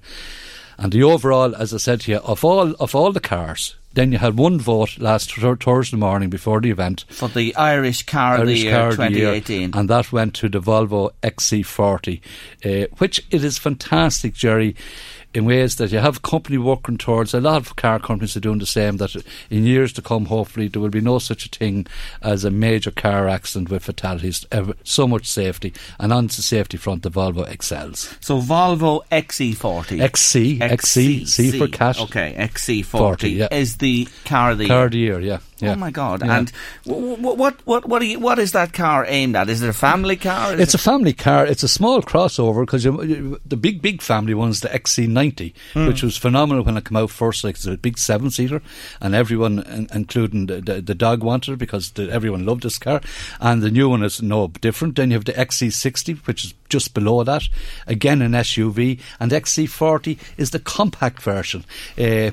And 0.79 0.93
the 0.93 1.03
overall, 1.03 1.57
as 1.57 1.74
I 1.74 1.79
said 1.79 2.03
to 2.03 2.12
you, 2.12 2.18
of 2.18 2.45
all 2.45 2.74
of 2.79 2.95
all 2.95 3.12
the 3.12 3.20
cars, 3.20 3.74
then 3.95 4.12
you 4.12 4.18
had 4.18 4.39
one 4.39 4.61
vote 4.61 4.99
last 4.99 5.35
Thursday 5.35 5.97
morning 5.97 6.31
before 6.31 6.61
the 6.61 6.70
event. 6.70 7.05
For 7.09 7.29
the 7.29 7.55
Irish 7.57 8.05
Car 8.05 8.37
Irish 8.37 8.41
of 8.43 8.47
the 8.47 8.59
Year 8.59 8.72
car 8.72 8.91
2018, 8.93 9.61
year, 9.61 9.70
and 9.74 9.91
that 9.91 10.12
went 10.12 10.35
to 10.35 10.49
the 10.49 10.61
Volvo 10.61 11.11
XC40, 11.24 12.20
uh, 12.64 12.87
which 12.99 13.26
it 13.33 13.43
is 13.43 13.59
fantastic, 13.59 14.35
Jerry. 14.35 14.76
In 15.35 15.45
ways 15.45 15.76
that 15.76 15.93
you 15.93 15.99
have 15.99 16.22
company 16.22 16.59
working 16.59 16.97
towards. 16.99 17.35
A 17.35 17.41
lot 17.41 17.57
of 17.57 17.76
car 17.76 17.99
companies 17.99 18.37
are 18.37 18.41
doing 18.41 18.59
the 18.59 18.66
same. 18.66 18.97
That 18.97 19.14
in 19.51 19.64
years 19.64 19.93
to 19.95 20.03
come, 20.03 20.26
hopefully, 20.26 20.68
there 20.68 20.81
will 20.81 20.89
be 20.89 21.01
no 21.01 21.18
such 21.18 21.47
a 21.47 21.49
thing 21.49 21.87
as 22.22 22.45
a 22.45 22.51
major 22.51 22.91
car 22.91 23.29
accident 23.29 23.70
with 23.70 23.85
fatalities. 23.85 24.47
Ever, 24.51 24.74
so 24.85 25.07
much 25.07 25.26
safety, 25.26 25.72
and 25.99 26.12
on 26.12 26.26
the 26.26 26.33
safety 26.35 26.76
front, 26.76 27.03
the 27.03 27.11
Volvo 27.11 27.49
excels. 27.49 28.16
So 28.20 28.41
Volvo 28.41 29.03
XC40. 29.12 30.01
XC, 30.01 30.61
XC, 30.61 31.24
C 31.26 31.59
for 31.59 31.68
cat. 31.68 32.01
Okay, 32.01 32.35
XC40 32.39 32.85
40, 32.85 33.31
yeah. 33.31 33.49
is 33.53 33.76
the 33.76 34.09
car 34.24 34.53
of 34.53 34.59
the 34.59 34.66
Car 34.66 34.76
year. 34.79 34.87
of 34.87 34.93
the 34.93 34.99
year, 34.99 35.20
yeah. 35.20 35.39
Yeah. 35.61 35.73
Oh 35.73 35.77
my 35.77 35.91
god! 35.91 36.25
Yeah. 36.25 36.39
And 36.39 36.51
what 36.85 37.57
what 37.67 37.87
what 37.89 38.03
are 38.03 38.05
you, 38.05 38.19
what 38.19 38.39
is 38.39 38.53
that 38.53 38.73
car 38.73 39.05
aimed 39.09 39.37
at? 39.37 39.49
Is 39.49 39.63
it 39.63 39.69
a 39.69 39.73
family 39.73 40.17
car? 40.17 40.55
Is 40.55 40.61
It's 40.61 40.75
a 40.75 40.79
family 40.79 41.13
car. 41.13 41.47
It's 41.47 41.63
a 41.63 41.69
small 41.69 42.03
crossover 42.03 42.65
because 42.65 42.85
the 42.85 43.57
big, 43.57 43.83
big 43.83 44.03
family 44.03 44.35
one's 44.35 44.61
the 44.61 44.69
XC90, 44.69 45.53
Hmm. 45.75 45.87
which 45.87 46.03
was 46.03 46.17
phenomenal 46.17 46.65
when 46.65 46.77
it 46.77 46.85
came 46.85 46.97
out 46.97 47.11
first. 47.11 47.45
Like 47.45 47.57
it's 47.57 47.67
a 47.67 47.77
big 47.77 47.99
seven 47.99 48.31
seater, 48.31 48.63
and 49.01 49.15
everyone, 49.15 49.89
including 49.93 50.47
the, 50.47 50.61
the, 50.61 50.81
the 50.81 50.95
dog, 50.95 51.23
wanted 51.23 51.53
it 51.53 51.59
because 51.59 51.91
the, 51.93 52.11
everyone 52.11 52.45
loved 52.47 52.63
this 52.63 52.79
car. 52.79 53.01
And 53.41 53.63
the 53.63 53.71
new 53.71 53.89
one 53.89 54.03
is 54.03 54.23
no 54.23 54.49
different. 54.49 54.97
Then 54.97 55.11
you 55.11 55.17
have 55.17 55.25
the 55.25 55.33
XC60, 55.33 56.27
which 56.27 56.45
is 56.45 56.55
just 56.69 56.95
below 56.95 57.25
that, 57.25 57.43
again 57.87 58.23
an 58.23 58.33
SUV, 58.33 59.01
and 59.21 59.33
XC40 59.33 60.19
is 60.37 60.51
the 60.51 60.59
compact 60.59 61.23
version. 61.23 61.64
Uh, 61.99 62.31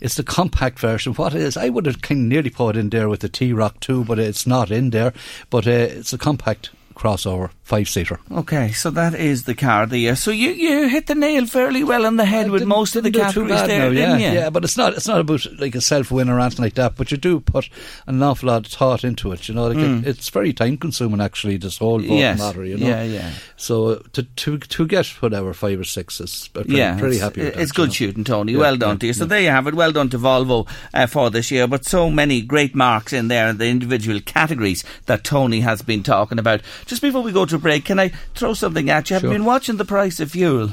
it's 0.00 0.16
the 0.16 0.22
compact 0.22 0.78
version. 0.78 1.14
What 1.14 1.34
it 1.34 1.42
is, 1.42 1.56
I 1.56 1.68
would 1.68 1.86
have 1.86 2.02
kind 2.02 2.22
of 2.22 2.26
nearly 2.28 2.50
put 2.50 2.76
it 2.76 2.80
in 2.80 2.90
there 2.90 3.08
with 3.08 3.20
the 3.20 3.28
T 3.28 3.52
Roc 3.52 3.80
too, 3.80 4.04
but 4.04 4.18
it's 4.18 4.46
not 4.46 4.70
in 4.70 4.90
there. 4.90 5.12
But 5.50 5.66
uh, 5.66 5.70
it's 5.70 6.12
a 6.12 6.18
compact 6.18 6.70
crossover 6.94 7.50
five 7.70 7.88
seater. 7.88 8.18
Okay, 8.32 8.72
so 8.72 8.90
that 8.90 9.14
is 9.14 9.44
the 9.44 9.54
car 9.54 9.84
of 9.84 9.90
the 9.90 9.98
year. 9.98 10.16
So 10.16 10.32
you, 10.32 10.50
you 10.50 10.88
hit 10.88 11.06
the 11.06 11.14
nail 11.14 11.46
fairly 11.46 11.84
well 11.84 12.04
on 12.04 12.16
the 12.16 12.24
head 12.24 12.50
with 12.50 12.64
most 12.64 12.96
of 12.96 13.04
the 13.04 13.10
Didn't 13.10 13.28
do 13.28 13.32
too 13.34 13.46
categories 13.48 13.68
there, 13.68 13.78
now, 13.78 13.94
didn't 13.94 14.20
yeah, 14.20 14.32
you? 14.32 14.38
yeah, 14.40 14.50
but 14.50 14.64
it's 14.64 14.76
not 14.76 14.94
it's 14.94 15.06
not 15.06 15.20
about 15.20 15.46
like 15.60 15.76
a 15.76 15.80
self 15.80 16.10
win 16.10 16.28
or 16.28 16.40
anything 16.40 16.64
like 16.64 16.74
that. 16.74 16.96
But 16.96 17.10
you 17.12 17.16
do 17.16 17.38
put 17.40 17.68
an 18.08 18.22
awful 18.22 18.48
lot 18.48 18.66
of 18.66 18.72
thought 18.72 19.04
into 19.04 19.30
it. 19.32 19.48
You 19.48 19.54
know, 19.54 19.68
like 19.68 19.76
Mm. 19.78 20.00
it, 20.02 20.08
it's 20.08 20.28
very 20.30 20.52
time 20.52 20.76
consuming 20.78 21.20
actually. 21.20 21.56
This 21.58 21.78
whole 21.78 22.00
voting 22.00 22.18
Yes, 22.18 22.38
matter. 22.40 22.64
You 22.64 22.76
know, 22.76 22.86
yeah, 22.88 23.02
yeah. 23.04 23.30
So 23.56 23.96
to 24.14 24.22
to 24.24 24.58
to 24.58 24.86
get 24.86 25.06
whatever 25.22 25.54
five 25.54 25.78
or 25.78 25.84
six 25.84 26.20
is 26.20 26.48
pretty, 26.52 26.74
yeah, 26.74 26.98
pretty 26.98 27.16
it's, 27.16 27.22
happy. 27.24 27.42
With 27.44 27.54
that, 27.54 27.62
it's 27.62 27.72
good 27.72 27.90
know. 27.90 27.94
shooting, 27.94 28.24
Tony. 28.24 28.52
Yeah, 28.52 28.58
well 28.58 28.76
done 28.76 28.96
yeah, 28.96 28.98
to 28.98 29.06
you. 29.06 29.12
So 29.12 29.24
yeah. 29.24 29.28
there 29.28 29.40
you 29.42 29.50
have 29.50 29.66
it. 29.68 29.74
Well 29.74 29.92
done 29.92 30.08
to 30.10 30.18
Volvo 30.18 30.68
uh, 30.92 31.06
for 31.06 31.30
this 31.30 31.50
year. 31.52 31.68
But 31.68 31.84
so 31.84 32.10
many 32.10 32.42
great 32.42 32.74
marks 32.74 33.12
in 33.12 33.28
there 33.28 33.48
in 33.48 33.58
the 33.58 33.68
individual 33.68 34.20
categories 34.20 34.82
that 35.06 35.22
Tony 35.22 35.60
has 35.60 35.82
been 35.82 36.02
talking 36.02 36.38
about. 36.40 36.62
Just 36.86 37.00
before 37.02 37.22
we 37.22 37.30
go 37.30 37.46
to 37.46 37.59
break, 37.60 37.84
can 37.84 37.98
I 38.00 38.08
throw 38.34 38.54
something 38.54 38.90
at 38.90 39.10
you? 39.10 39.14
Have 39.14 39.22
you 39.22 39.28
Sure. 39.28 39.34
been 39.38 39.44
watching 39.44 39.76
the 39.76 39.84
price 39.84 40.18
of 40.20 40.32
fuel? 40.32 40.70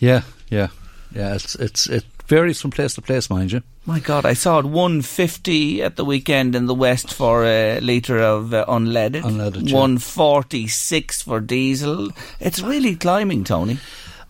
Yeah, 0.00 0.22
yeah, 0.50 0.68
yeah. 1.14 1.34
It's 1.34 1.54
it's 1.54 1.86
it 1.88 2.04
varies 2.26 2.60
from 2.60 2.70
place 2.70 2.94
to 2.94 3.02
place, 3.02 3.30
mind 3.30 3.52
you. 3.52 3.62
My 3.86 3.98
God, 4.00 4.24
I 4.24 4.34
saw 4.34 4.58
it 4.60 4.64
150 4.64 5.82
at 5.82 5.96
the 5.96 6.04
weekend 6.04 6.54
in 6.54 6.66
the 6.66 6.74
West 6.74 7.12
for 7.12 7.44
a 7.44 7.80
litre 7.80 8.18
of 8.20 8.54
uh, 8.54 8.64
unleaded. 8.68 9.22
Unleaded, 9.22 9.72
146 9.72 11.22
for 11.22 11.40
diesel. 11.40 12.10
It's 12.40 12.60
really 12.60 12.94
climbing, 12.96 13.44
Tony. 13.44 13.78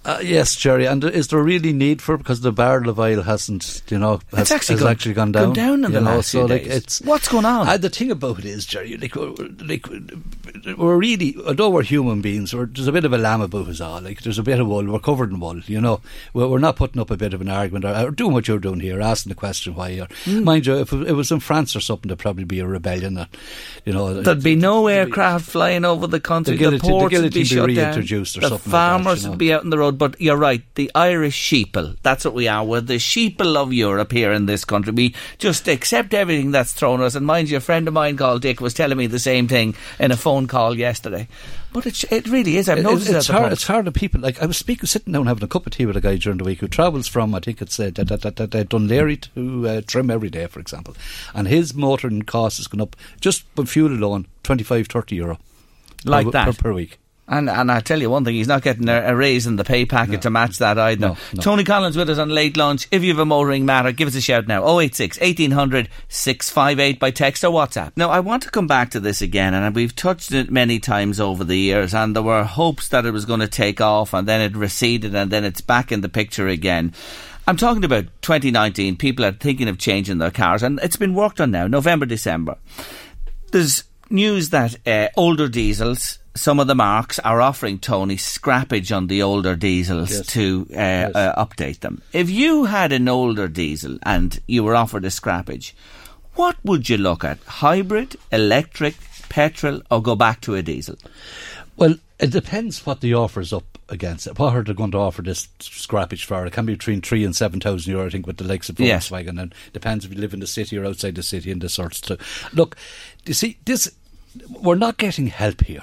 Uh, 0.05 0.19
yes, 0.21 0.57
Jerry. 0.57 0.87
And 0.87 1.05
is 1.05 1.29
there 1.29 1.41
really 1.43 1.73
need 1.73 2.03
for 2.03 2.17
it 2.17 2.19
because 2.19 2.41
the 2.41 2.51
barrel 2.51 2.89
of 2.89 2.99
oil 2.99 3.23
hasn't, 3.23 3.83
you 3.89 3.99
know, 3.99 4.21
has, 4.33 4.41
It's 4.43 4.51
actually 4.51 4.75
has 4.75 4.83
gone- 4.83 4.91
actually 4.91 5.15
gone 5.15 5.31
gone 5.33 5.53
down. 5.53 5.53
down 5.53 5.85
in 5.85 5.93
the 5.93 6.01
know, 6.01 6.17
last 6.17 6.31
so 6.33 6.45
like 6.47 6.65
days. 6.65 6.73
it's 6.77 7.01
What's 7.03 7.29
going 7.29 7.45
on? 7.45 7.69
Uh, 7.69 7.77
the 7.77 7.89
thing 7.89 8.11
about 8.11 8.41
it 8.41 8.45
is, 8.47 8.67
Jerry, 8.67 8.97
like, 8.97 9.15
we're, 9.15 9.33
like 9.65 9.87
we're 10.77 10.97
really, 10.97 11.37
although 11.47 11.71
we're 11.71 11.83
human 11.83 12.21
beings, 12.21 12.53
we're, 12.53 12.67
there's 12.67 12.89
a 12.89 12.93
bit 12.93 13.05
of 13.05 13.13
a 13.13 13.19
lamb 13.19 13.41
about 13.43 13.69
us 13.69 13.81
all. 13.81 14.01
Like 14.01 14.23
there's 14.23 14.39
a 14.39 14.43
bit 14.43 14.59
of 14.59 14.67
wool. 14.67 14.85
We're 14.85 14.99
covered 14.99 15.31
in 15.31 15.39
wool. 15.39 15.61
You 15.67 15.81
know, 15.81 16.01
we're, 16.35 16.49
we're 16.49 16.59
not 16.59 16.77
putting 16.77 17.01
up 17.01 17.11
a 17.13 17.17
bit 17.17 17.33
of 17.33 17.41
an 17.41 17.49
argument 17.49 17.85
or, 17.85 17.95
or 18.09 18.11
doing 18.11 18.33
what 18.33 18.49
you're 18.49 18.59
doing 18.59 18.81
here, 18.81 19.01
asking 19.01 19.31
the 19.31 19.37
question 19.37 19.75
why 19.77 19.91
you're. 19.91 20.09
Hmm. 20.25 20.43
Mind 20.45 20.67
you, 20.67 20.79
if 20.79 20.93
it 20.93 21.13
was 21.13 21.31
in 21.31 21.39
France 21.41 21.77
or 21.77 21.81
something, 21.81 22.09
there'd 22.09 22.19
probably 22.19 22.45
be 22.45 22.59
a 22.59 22.67
rebellion. 22.67 23.15
That, 23.15 23.29
you 23.85 23.93
know, 23.93 24.21
There'd 24.21 24.43
be 24.43 24.57
no 24.57 24.89
aircraft 24.89 25.45
flying 25.47 25.85
over 25.85 26.07
the 26.09 26.21
country. 26.21 26.57
The 26.57 26.65
The, 26.65 26.71
guillotine- 26.79 26.91
the 26.91 26.99
ports 26.99 27.19
would 27.21 27.33
be 27.35 27.45
shut 27.45 27.67
be 27.69 27.75
down. 27.77 27.99
or 27.99 28.03
the 28.03 28.07
something 28.25 28.41
like 28.43 28.51
that, 28.51 28.71
farmers 28.71 29.21
you 29.23 29.27
know. 29.27 29.31
would 29.31 29.39
be 29.39 29.53
out 29.53 29.63
on 29.63 29.71
the 29.71 29.79
road. 29.79 29.92
But 29.93 30.21
you're 30.21 30.37
right. 30.37 30.63
The 30.75 30.91
Irish 30.95 31.37
sheeple. 31.41 31.97
That's 32.03 32.25
what 32.25 32.35
we 32.35 32.49
are. 32.49 32.65
We're 32.65 32.81
the 32.81 32.95
sheeple 32.97 33.57
of 33.57 33.73
Europe 33.73 34.13
here 34.13 34.33
in 34.33 34.47
this 34.47 34.65
country. 34.65 34.93
We 34.93 35.15
just 35.39 35.69
accept 35.69 36.15
everything 36.15 36.51
that's 36.51 36.73
thrown 36.73 37.01
at 37.01 37.07
us. 37.07 37.15
And 37.15 37.27
mind 37.27 37.51
you, 37.51 37.57
a 37.59 37.61
friend 37.61 37.87
of 37.89 37.95
mine 37.95 38.17
called 38.17 38.43
Dick 38.43 38.61
was 38.61 38.75
telling 38.75 38.99
me 38.99 39.07
the 39.07 39.19
same 39.19 39.49
thing 39.49 39.75
in 39.99 40.11
a 40.11 40.17
phone 40.17 40.47
call 40.47 40.77
yesterday. 40.77 41.29
But 41.73 41.87
it, 41.87 42.05
it 42.13 42.27
really 42.29 42.57
is. 42.59 42.69
I've 42.69 42.79
It- 42.79 42.83
noticed 42.83 43.09
it 43.11 43.17
it's 43.17 43.29
hard. 43.29 43.53
It's 43.53 43.67
hard 43.67 43.87
to 43.87 43.93
people. 43.93 44.21
Like 44.21 44.43
I 44.43 44.47
was 44.47 44.57
speaking, 44.59 44.87
sitting 44.87 45.13
down 45.13 45.27
having 45.27 45.43
a 45.45 45.49
cup 45.49 45.67
of 45.67 45.73
tea 45.73 45.87
with 45.87 45.97
a 45.97 46.01
guy 46.03 46.17
during 46.17 46.39
the 46.39 46.45
week 46.45 46.61
who 46.61 46.69
travels 46.69 47.09
from, 47.09 47.35
I 47.35 47.41
think 47.41 47.63
it's 47.63 47.81
uh, 47.81 47.91
da, 47.91 48.05
da, 48.05 48.17
da, 48.17 48.47
Dun 48.65 48.89
Laoghaire 48.89 49.21
to 49.35 49.69
uh, 49.69 49.81
Trim 49.87 50.11
every 50.11 50.29
day, 50.31 50.47
for 50.49 50.61
example, 50.61 50.95
and 51.35 51.49
his 51.49 51.73
motoring 51.75 52.23
cost 52.23 52.59
has 52.59 52.67
gone 52.67 52.83
up 52.83 52.95
just 53.21 53.45
for 53.57 53.65
fuel 53.65 53.93
alone, 53.93 54.27
25, 54.43 54.87
30 54.89 55.17
euro, 55.17 55.39
Like 56.05 56.27
per, 56.27 56.31
that. 56.33 56.45
per, 56.47 56.53
per 56.53 56.73
week. 56.75 56.99
And 57.33 57.49
and 57.49 57.73
I 57.73 57.81
tell 57.81 58.01
you 58.01 58.11
one 58.11 58.25
thing, 58.25 58.35
he's 58.35 58.47
not 58.47 58.63
getting 58.63 58.89
a, 58.89 59.01
a 59.07 59.17
raise 59.17 59.47
in 59.47 59.57
the 59.57 59.65
pay 59.65 59.87
packet 59.87 60.23
to 60.23 60.31
match 60.31 60.59
that 60.59 60.79
either. 60.79 61.09
No, 61.09 61.17
no. 61.33 61.43
Tony 61.43 61.65
Collins 61.65 61.97
with 61.97 62.11
us 62.11 62.19
on 62.19 62.29
late 62.29 62.57
lunch. 62.57 62.87
If 62.91 63.03
you 63.03 63.09
have 63.09 63.19
a 63.19 63.25
motoring 63.25 63.65
matter, 63.65 63.91
give 63.93 64.09
us 64.09 64.15
a 64.15 64.21
shout 64.21 64.47
now. 64.47 64.79
086 64.79 65.19
1800 65.19 65.89
658 66.09 67.01
by 67.01 67.11
text 67.11 67.43
or 67.43 67.53
WhatsApp. 67.53 67.93
Now 67.97 68.11
I 68.11 68.21
want 68.21 68.43
to 68.43 68.51
come 68.51 68.67
back 68.67 68.91
to 68.91 69.01
this 69.01 69.23
again, 69.23 69.55
and 69.55 69.75
we've 69.75 69.97
touched 69.97 70.33
it 70.33 70.51
many 70.51 70.79
times 70.79 71.19
over 71.19 71.43
the 71.43 71.57
years, 71.57 71.95
and 71.95 72.15
there 72.15 72.23
were 72.23 72.45
hopes 72.45 72.89
that 72.89 73.07
it 73.07 73.13
was 73.13 73.25
going 73.25 73.41
to 73.41 73.49
take 73.49 73.81
off, 73.81 74.13
and 74.13 74.29
then 74.29 74.41
it 74.41 74.57
receded, 74.57 75.15
and 75.15 75.31
then 75.31 75.45
it's 75.45 75.61
back 75.61 75.91
in 75.91 76.03
the 76.03 76.09
picture 76.09 76.49
again. 76.49 76.93
I'm 77.49 77.57
talking 77.57 77.83
about 77.83 78.05
2019. 78.23 78.97
People 78.97 79.25
are 79.25 79.33
thinking 79.33 79.69
of 79.69 79.79
changing 79.79 80.19
their 80.19 80.31
cars, 80.31 80.63
and 80.63 80.79
it's 80.83 80.97
been 80.97 81.15
worked 81.15 81.41
on 81.41 81.51
now, 81.51 81.67
November, 81.67 82.07
December 82.07 82.59
there's 83.53 83.85
news 84.11 84.51
that 84.51 84.77
uh, 84.87 85.09
older 85.17 85.49
diesels, 85.49 86.19
some 86.35 86.59
of 86.61 86.67
the 86.67 86.75
marks 86.75 87.19
are 87.19 87.41
offering 87.41 87.79
Tony 87.79 88.17
scrappage 88.17 88.95
on 88.97 89.07
the 89.07 89.23
older 89.23 89.55
diesels 89.57 90.11
Yes. 90.11 90.27
to 90.29 90.67
uh, 90.75 90.79
uh, 90.79 91.45
update 91.47 91.81
them. 91.81 92.01
If 92.13 92.31
you 92.31 92.65
had 92.65 92.93
an 92.93 93.09
older 93.09 93.49
diesel 93.49 93.99
and 94.03 94.41
you 94.47 94.65
were 94.65 94.75
offered 94.75 95.05
a 95.05 95.09
scrappage, 95.09 95.73
what 96.35 96.57
would 96.65 96.89
you 96.89 96.97
look 96.97 97.23
at? 97.25 97.39
Hybrid, 97.45 98.17
electric, 98.31 98.95
petrol, 99.29 99.83
or 99.91 100.01
go 100.03 100.17
back 100.17 100.41
to 100.43 100.55
a 100.55 100.63
diesel? 100.63 100.97
Well, 101.77 101.97
it 102.19 102.31
depends 102.31 102.87
what 102.87 103.01
the 103.01 103.15
offer's 103.15 103.53
up 103.53 103.65
against. 103.89 104.27
it. 104.27 104.39
What 104.39 104.55
are 104.57 104.63
they 104.63 104.73
going 104.73 104.93
to 104.93 104.99
offer 104.99 105.21
this 105.23 105.49
scrappage 105.59 106.25
for? 106.25 106.47
It 106.47 106.53
can 106.53 106.65
be 106.65 106.75
between 106.75 107.03
three 107.03 107.25
and 107.25 107.37
seven 107.37 107.61
thousand 107.61 107.91
euro, 107.93 108.07
I 108.07 108.11
think, 108.11 108.27
with 108.27 108.39
the 108.39 108.45
likes 108.45 108.69
of 108.71 108.79
Yes. 108.81 109.11
Volkswagen. 109.11 109.41
And 109.41 109.55
depends 109.75 110.05
if 110.07 110.13
you 110.15 110.19
live 110.21 110.33
in 110.33 110.41
the 110.41 110.47
city 110.47 110.79
or 110.79 110.87
outside 110.87 111.15
the 111.17 111.23
city 111.23 111.51
and 111.51 111.61
this 111.61 111.75
sorts 111.75 112.01
too. 112.01 112.17
Look, 112.55 112.77
you 113.27 113.35
see, 113.35 113.59
this 113.67 113.91
we're 114.49 114.77
not 114.77 114.97
getting 114.97 115.27
help 115.27 115.65
here. 115.65 115.83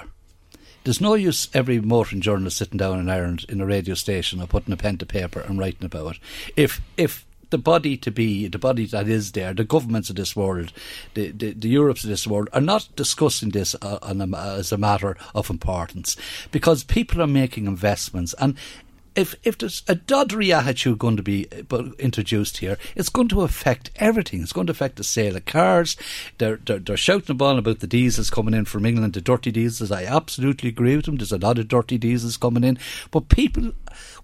There's 0.84 1.00
no 1.00 1.14
use 1.14 1.48
every 1.52 1.80
motoring 1.80 2.22
journalist 2.22 2.56
sitting 2.56 2.78
down 2.78 2.98
in 2.98 3.10
Ireland 3.10 3.44
in 3.48 3.60
a 3.60 3.66
radio 3.66 3.94
station 3.94 4.40
or 4.40 4.46
putting 4.46 4.72
a 4.72 4.76
pen 4.76 4.98
to 4.98 5.06
paper 5.06 5.40
and 5.40 5.58
writing 5.58 5.84
about 5.84 6.16
it. 6.16 6.22
If 6.56 6.80
if 6.96 7.26
the 7.50 7.58
body 7.58 7.96
to 7.96 8.10
be, 8.10 8.48
the 8.48 8.58
body 8.58 8.86
that 8.86 9.08
is 9.08 9.32
there, 9.32 9.52
the 9.52 9.64
governments 9.64 10.08
of 10.08 10.16
this 10.16 10.34
world, 10.34 10.72
the, 11.14 11.30
the, 11.32 11.52
the 11.52 11.68
Europes 11.68 12.04
of 12.04 12.10
this 12.10 12.26
world, 12.26 12.48
are 12.52 12.60
not 12.60 12.88
discussing 12.96 13.50
this 13.50 13.74
uh, 13.82 13.98
a, 14.02 14.38
as 14.58 14.72
a 14.72 14.78
matter 14.78 15.16
of 15.34 15.50
importance 15.50 16.16
because 16.52 16.84
people 16.84 17.20
are 17.20 17.26
making 17.26 17.66
investments 17.66 18.34
and 18.38 18.56
if 19.14 19.34
if 19.42 19.58
there's 19.58 19.82
a 19.88 19.94
doddery 19.94 20.50
attitude 20.50 20.98
going 20.98 21.16
to 21.16 21.22
be 21.22 21.46
uh, 21.70 21.84
introduced 21.98 22.58
here, 22.58 22.78
it's 22.94 23.08
going 23.08 23.28
to 23.28 23.42
affect 23.42 23.90
everything. 23.96 24.42
It's 24.42 24.52
going 24.52 24.66
to 24.66 24.72
affect 24.72 24.96
the 24.96 25.04
sale 25.04 25.36
of 25.36 25.44
cars. 25.44 25.96
They're 26.38 26.56
they're, 26.56 26.78
they're 26.78 26.96
shouting 26.96 27.32
about 27.32 27.58
about 27.58 27.80
the 27.80 27.86
diesels 27.86 28.30
coming 28.30 28.54
in 28.54 28.64
from 28.64 28.86
England, 28.86 29.14
the 29.14 29.20
dirty 29.20 29.50
diesels. 29.50 29.90
I 29.90 30.04
absolutely 30.04 30.68
agree 30.68 30.96
with 30.96 31.06
them. 31.06 31.16
There's 31.16 31.32
a 31.32 31.38
lot 31.38 31.58
of 31.58 31.68
dirty 31.68 31.98
diesels 31.98 32.36
coming 32.36 32.64
in, 32.64 32.78
but 33.10 33.28
people. 33.28 33.72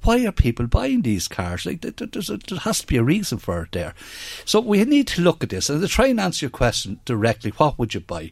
Why 0.03 0.24
are 0.24 0.32
people 0.32 0.68
buying 0.68 1.03
these 1.03 1.26
cars? 1.26 1.66
Like, 1.66 1.80
there's 1.80 2.30
a, 2.30 2.37
there 2.37 2.59
has 2.61 2.82
to 2.82 2.87
be 2.87 2.99
a 2.99 3.03
reason 3.03 3.39
for 3.39 3.62
it 3.62 3.72
there. 3.72 3.95
So 4.45 4.61
we 4.61 4.84
need 4.84 5.09
to 5.09 5.22
look 5.22 5.43
at 5.43 5.51
this 5.51 5.68
and 5.68 5.80
to 5.80 5.89
try 5.89 6.07
and 6.07 6.20
answer 6.20 6.47
your 6.47 6.51
question 6.51 7.01
directly. 7.05 7.51
What 7.51 7.78
would 7.78 7.93
you 7.93 8.01
buy? 8.01 8.30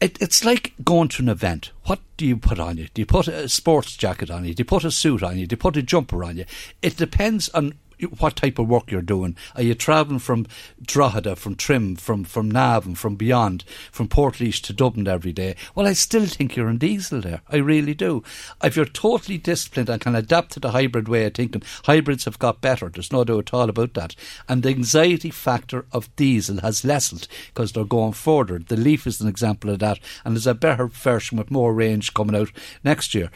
It, 0.00 0.20
it's 0.20 0.44
like 0.44 0.74
going 0.84 1.08
to 1.08 1.22
an 1.22 1.28
event. 1.28 1.70
What 1.84 2.00
do 2.16 2.26
you 2.26 2.36
put 2.36 2.58
on 2.58 2.76
you? 2.76 2.88
Do 2.92 3.00
you 3.00 3.06
put 3.06 3.28
a 3.28 3.48
sports 3.48 3.96
jacket 3.96 4.30
on 4.30 4.44
you? 4.44 4.54
Do 4.54 4.60
you 4.60 4.64
put 4.64 4.84
a 4.84 4.90
suit 4.90 5.22
on 5.22 5.38
you? 5.38 5.46
Do 5.46 5.54
you 5.54 5.58
put 5.58 5.76
a 5.76 5.82
jumper 5.82 6.22
on 6.22 6.36
you? 6.36 6.44
It 6.82 6.96
depends 6.96 7.48
on 7.50 7.74
what 8.18 8.36
type 8.36 8.58
of 8.58 8.68
work 8.68 8.90
you're 8.90 9.02
doing. 9.02 9.36
Are 9.54 9.62
you 9.62 9.74
travelling 9.74 10.18
from 10.18 10.46
Drogheda, 10.80 11.36
from 11.36 11.54
Trim, 11.54 11.96
from, 11.96 12.24
from 12.24 12.50
Navan, 12.50 12.94
from 12.94 13.16
beyond, 13.16 13.64
from 13.90 14.08
Portlaoise 14.08 14.60
to 14.62 14.72
Dublin 14.72 15.08
every 15.08 15.32
day? 15.32 15.56
Well, 15.74 15.86
I 15.86 15.92
still 15.92 16.26
think 16.26 16.56
you're 16.56 16.68
in 16.68 16.78
diesel 16.78 17.20
there. 17.20 17.42
I 17.48 17.56
really 17.56 17.94
do. 17.94 18.22
If 18.62 18.76
you're 18.76 18.84
totally 18.84 19.38
disciplined 19.38 19.88
and 19.88 20.00
can 20.00 20.14
adapt 20.14 20.52
to 20.52 20.60
the 20.60 20.72
hybrid 20.72 21.08
way 21.08 21.24
of 21.24 21.34
thinking, 21.34 21.62
hybrids 21.84 22.24
have 22.24 22.38
got 22.38 22.60
better. 22.60 22.88
There's 22.88 23.12
no 23.12 23.24
doubt 23.24 23.48
at 23.48 23.54
all 23.54 23.68
about 23.68 23.94
that. 23.94 24.14
And 24.48 24.62
the 24.62 24.70
anxiety 24.70 25.30
factor 25.30 25.86
of 25.92 26.14
diesel 26.16 26.60
has 26.60 26.84
lessened 26.84 27.28
because 27.48 27.72
they're 27.72 27.84
going 27.84 28.12
further. 28.12 28.58
The 28.58 28.76
Leaf 28.76 29.06
is 29.06 29.20
an 29.20 29.28
example 29.28 29.70
of 29.70 29.78
that. 29.80 29.98
And 30.24 30.34
there's 30.34 30.46
a 30.46 30.54
better 30.54 30.86
version 30.86 31.38
with 31.38 31.50
more 31.50 31.72
range 31.72 32.14
coming 32.14 32.36
out 32.36 32.52
next 32.84 33.14
year 33.14 33.30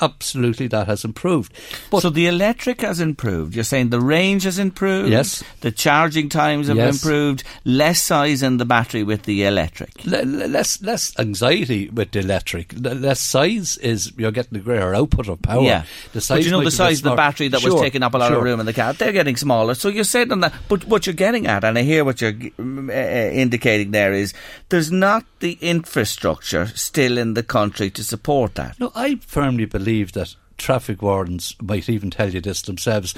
absolutely 0.00 0.66
that 0.68 0.86
has 0.86 1.04
improved. 1.04 1.52
But 1.90 2.00
so 2.02 2.10
the 2.10 2.26
electric 2.26 2.80
has 2.80 3.00
improved. 3.00 3.54
You're 3.54 3.64
saying 3.64 3.90
the 3.90 4.00
range 4.00 4.44
has 4.44 4.58
improved. 4.58 5.10
Yes. 5.10 5.42
The 5.60 5.70
charging 5.70 6.28
times 6.28 6.68
have 6.68 6.76
Yes. 6.76 7.02
improved. 7.02 7.44
Less 7.64 8.02
size 8.02 8.42
in 8.42 8.56
the 8.56 8.64
battery 8.64 9.02
with 9.02 9.22
the 9.24 9.44
electric. 9.44 9.90
le- 10.04 10.24
le- 10.24 10.46
less 10.46 10.80
less 10.82 11.12
anxiety 11.18 11.88
with 11.90 12.12
the 12.12 12.20
electric. 12.20 12.72
Le- 12.74 12.94
less 12.94 13.20
size 13.20 13.76
is 13.78 14.12
you're 14.16 14.30
getting 14.32 14.58
a 14.58 14.60
greater 14.62 14.94
output 14.94 15.28
of 15.28 15.40
power. 15.42 15.62
Yeah, 15.62 15.84
the 16.12 16.20
size 16.20 16.38
but 16.38 16.44
you 16.44 16.50
know 16.50 16.64
the 16.64 16.70
size 16.70 16.98
of 16.98 17.04
the 17.04 17.14
battery 17.16 17.48
that 17.48 17.62
was 17.62 17.80
taking 17.80 18.02
up 18.02 18.14
a 18.14 18.18
lot 18.18 18.32
of 18.32 18.42
room 18.42 18.60
in 18.60 18.66
the 18.66 18.72
car. 18.72 18.92
They're 18.92 19.12
getting 19.12 19.36
smaller. 19.36 19.74
So 19.74 19.88
you're 19.88 20.04
saying 20.04 20.28
that, 20.28 20.52
but 20.68 20.84
what 20.86 21.06
you're 21.06 21.14
getting 21.14 21.46
at, 21.46 21.64
and 21.64 21.76
I 21.78 21.82
hear 21.82 22.04
what 22.04 22.20
you're 22.20 22.32
uh, 22.58 22.62
uh, 22.62 23.30
indicating 23.32 23.90
there 23.90 24.12
is 24.12 24.32
there's 24.68 24.90
not 24.90 25.24
the 25.42 25.58
infrastructure 25.60 26.68
still 26.68 27.18
in 27.18 27.34
the 27.34 27.42
country 27.42 27.90
to 27.90 28.04
support 28.04 28.54
that. 28.54 28.78
No, 28.78 28.92
I 28.94 29.16
firmly 29.16 29.64
believe 29.64 30.12
that 30.12 30.36
traffic 30.56 31.02
wardens 31.02 31.56
might 31.60 31.88
even 31.88 32.10
tell 32.10 32.30
you 32.30 32.40
this 32.40 32.62
themselves. 32.62 33.12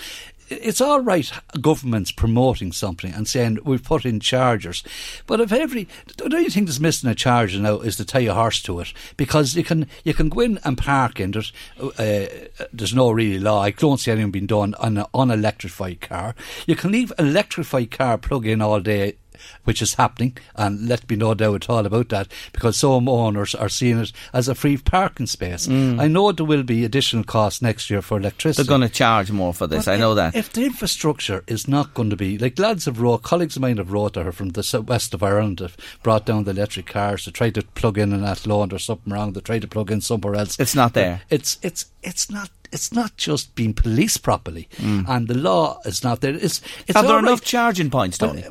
It's 0.49 0.81
all 0.81 1.01
right, 1.01 1.31
governments 1.61 2.13
promoting 2.13 2.73
something 2.73 3.13
and 3.13 3.29
saying 3.29 3.59
we've 3.65 3.85
put 3.85 4.07
in 4.07 4.21
chargers, 4.21 4.83
but 5.27 5.39
if 5.39 5.53
every 5.53 5.87
the 6.17 6.25
only 6.25 6.49
thing 6.49 6.65
that's 6.65 6.81
missing 6.81 7.11
a 7.11 7.15
charger 7.15 7.59
now 7.59 7.81
is 7.81 7.97
to 7.97 8.07
tie 8.07 8.21
a 8.21 8.33
horse 8.33 8.63
to 8.63 8.81
it 8.81 8.95
because 9.19 9.55
you 9.55 9.65
can 9.65 9.87
you 10.03 10.15
can 10.15 10.31
go 10.31 10.41
in 10.41 10.59
and 10.65 10.79
park 10.79 11.21
in 11.21 11.35
it. 11.35 11.53
Uh, 11.79 12.67
there's 12.73 12.95
no 12.95 13.11
really 13.11 13.39
law. 13.39 13.63
I 13.63 13.71
don't 13.71 14.01
see 14.01 14.11
anything 14.11 14.31
being 14.31 14.47
done 14.47 14.75
on 14.75 14.97
an 14.97 15.07
unelectrified 15.15 16.01
car. 16.01 16.35
You 16.67 16.77
can 16.77 16.91
leave 16.93 17.13
an 17.19 17.27
electrified 17.27 17.91
car 17.91 18.17
plug 18.17 18.47
in 18.47 18.63
all 18.63 18.81
day 18.81 19.17
which 19.65 19.83
is 19.83 19.95
happening, 19.95 20.37
and 20.57 20.89
let 20.89 21.09
me 21.09 21.17
no 21.17 21.35
doubt 21.35 21.55
at 21.65 21.71
all 21.71 21.87
about 21.87 22.09
that, 22.11 22.29
because 22.53 22.77
some 22.77 23.09
owners 23.09 23.55
are 23.55 23.69
seeing 23.69 23.99
it 23.99 24.13
as 24.33 24.49
a 24.49 24.55
free 24.55 24.77
parking 24.77 25.27
space. 25.27 25.67
Mm. 25.67 26.01
I 26.01 26.09
know 26.09 26.33
there 26.33 26.47
will 26.47 26.63
be 26.63 26.85
additional 26.85 27.25
costs 27.25 27.63
next 27.63 27.91
year 27.91 28.03
for 28.03 28.19
electricity. 28.19 28.63
They're 28.63 28.79
going 28.79 28.89
to 28.89 28.95
charge 28.95 29.31
more 29.31 29.55
for 29.55 29.67
this. 29.67 29.89
I 29.89 29.97
know 29.97 30.13
if- 30.13 30.17
that. 30.17 30.35
If 30.37 30.53
the 30.53 30.65
infrastructure 30.65 31.43
is 31.47 31.69
not 31.69 31.95
going 31.95 32.11
to 32.11 32.17
be 32.17 32.39
like 32.39 32.59
lads 32.59 32.85
have 32.87 33.01
wrote, 33.01 33.23
colleagues 33.23 33.57
of 33.57 33.63
mine 33.63 33.77
have 33.79 33.93
wrote 33.93 34.15
to 34.15 34.25
her 34.25 34.33
from 34.33 34.51
the 34.51 34.85
west 34.87 35.15
of 35.15 35.23
Ireland 35.23 35.61
have 35.61 35.77
brought 36.03 36.27
down 36.27 36.45
the 36.45 36.51
electric 36.51 36.87
cars 36.87 37.25
to 37.25 37.33
try 37.33 37.51
to 37.51 37.63
plug 37.63 37.99
in 37.99 38.13
in 38.13 38.25
Athlone 38.25 38.73
or 38.73 38.79
something 38.79 39.13
wrong. 39.13 39.33
They 39.33 39.41
try 39.41 39.59
to 39.59 39.69
plug 39.69 39.91
in 39.91 40.01
somewhere 40.01 40.35
else. 40.35 40.59
It's 40.59 40.75
not 40.75 40.95
there. 40.95 41.23
It's 41.31 41.59
it's 41.63 41.87
it's 42.03 42.31
not. 42.31 42.51
It's 42.73 42.93
not 42.93 43.17
just 43.17 43.55
being 43.55 43.73
policed 43.73 44.25
properly, 44.25 44.69
mm. 44.79 45.09
and 45.09 45.29
the 45.29 45.35
law 45.39 45.79
is 45.85 46.03
not 46.03 46.23
there. 46.23 46.35
It's, 46.35 46.61
it's 46.89 46.97
Are 46.97 47.05
there 47.05 47.15
right. 47.15 47.25
enough 47.25 47.43
charging 47.43 47.89
points, 47.89 48.19
Tony? 48.19 48.43
Uh, 48.43 48.51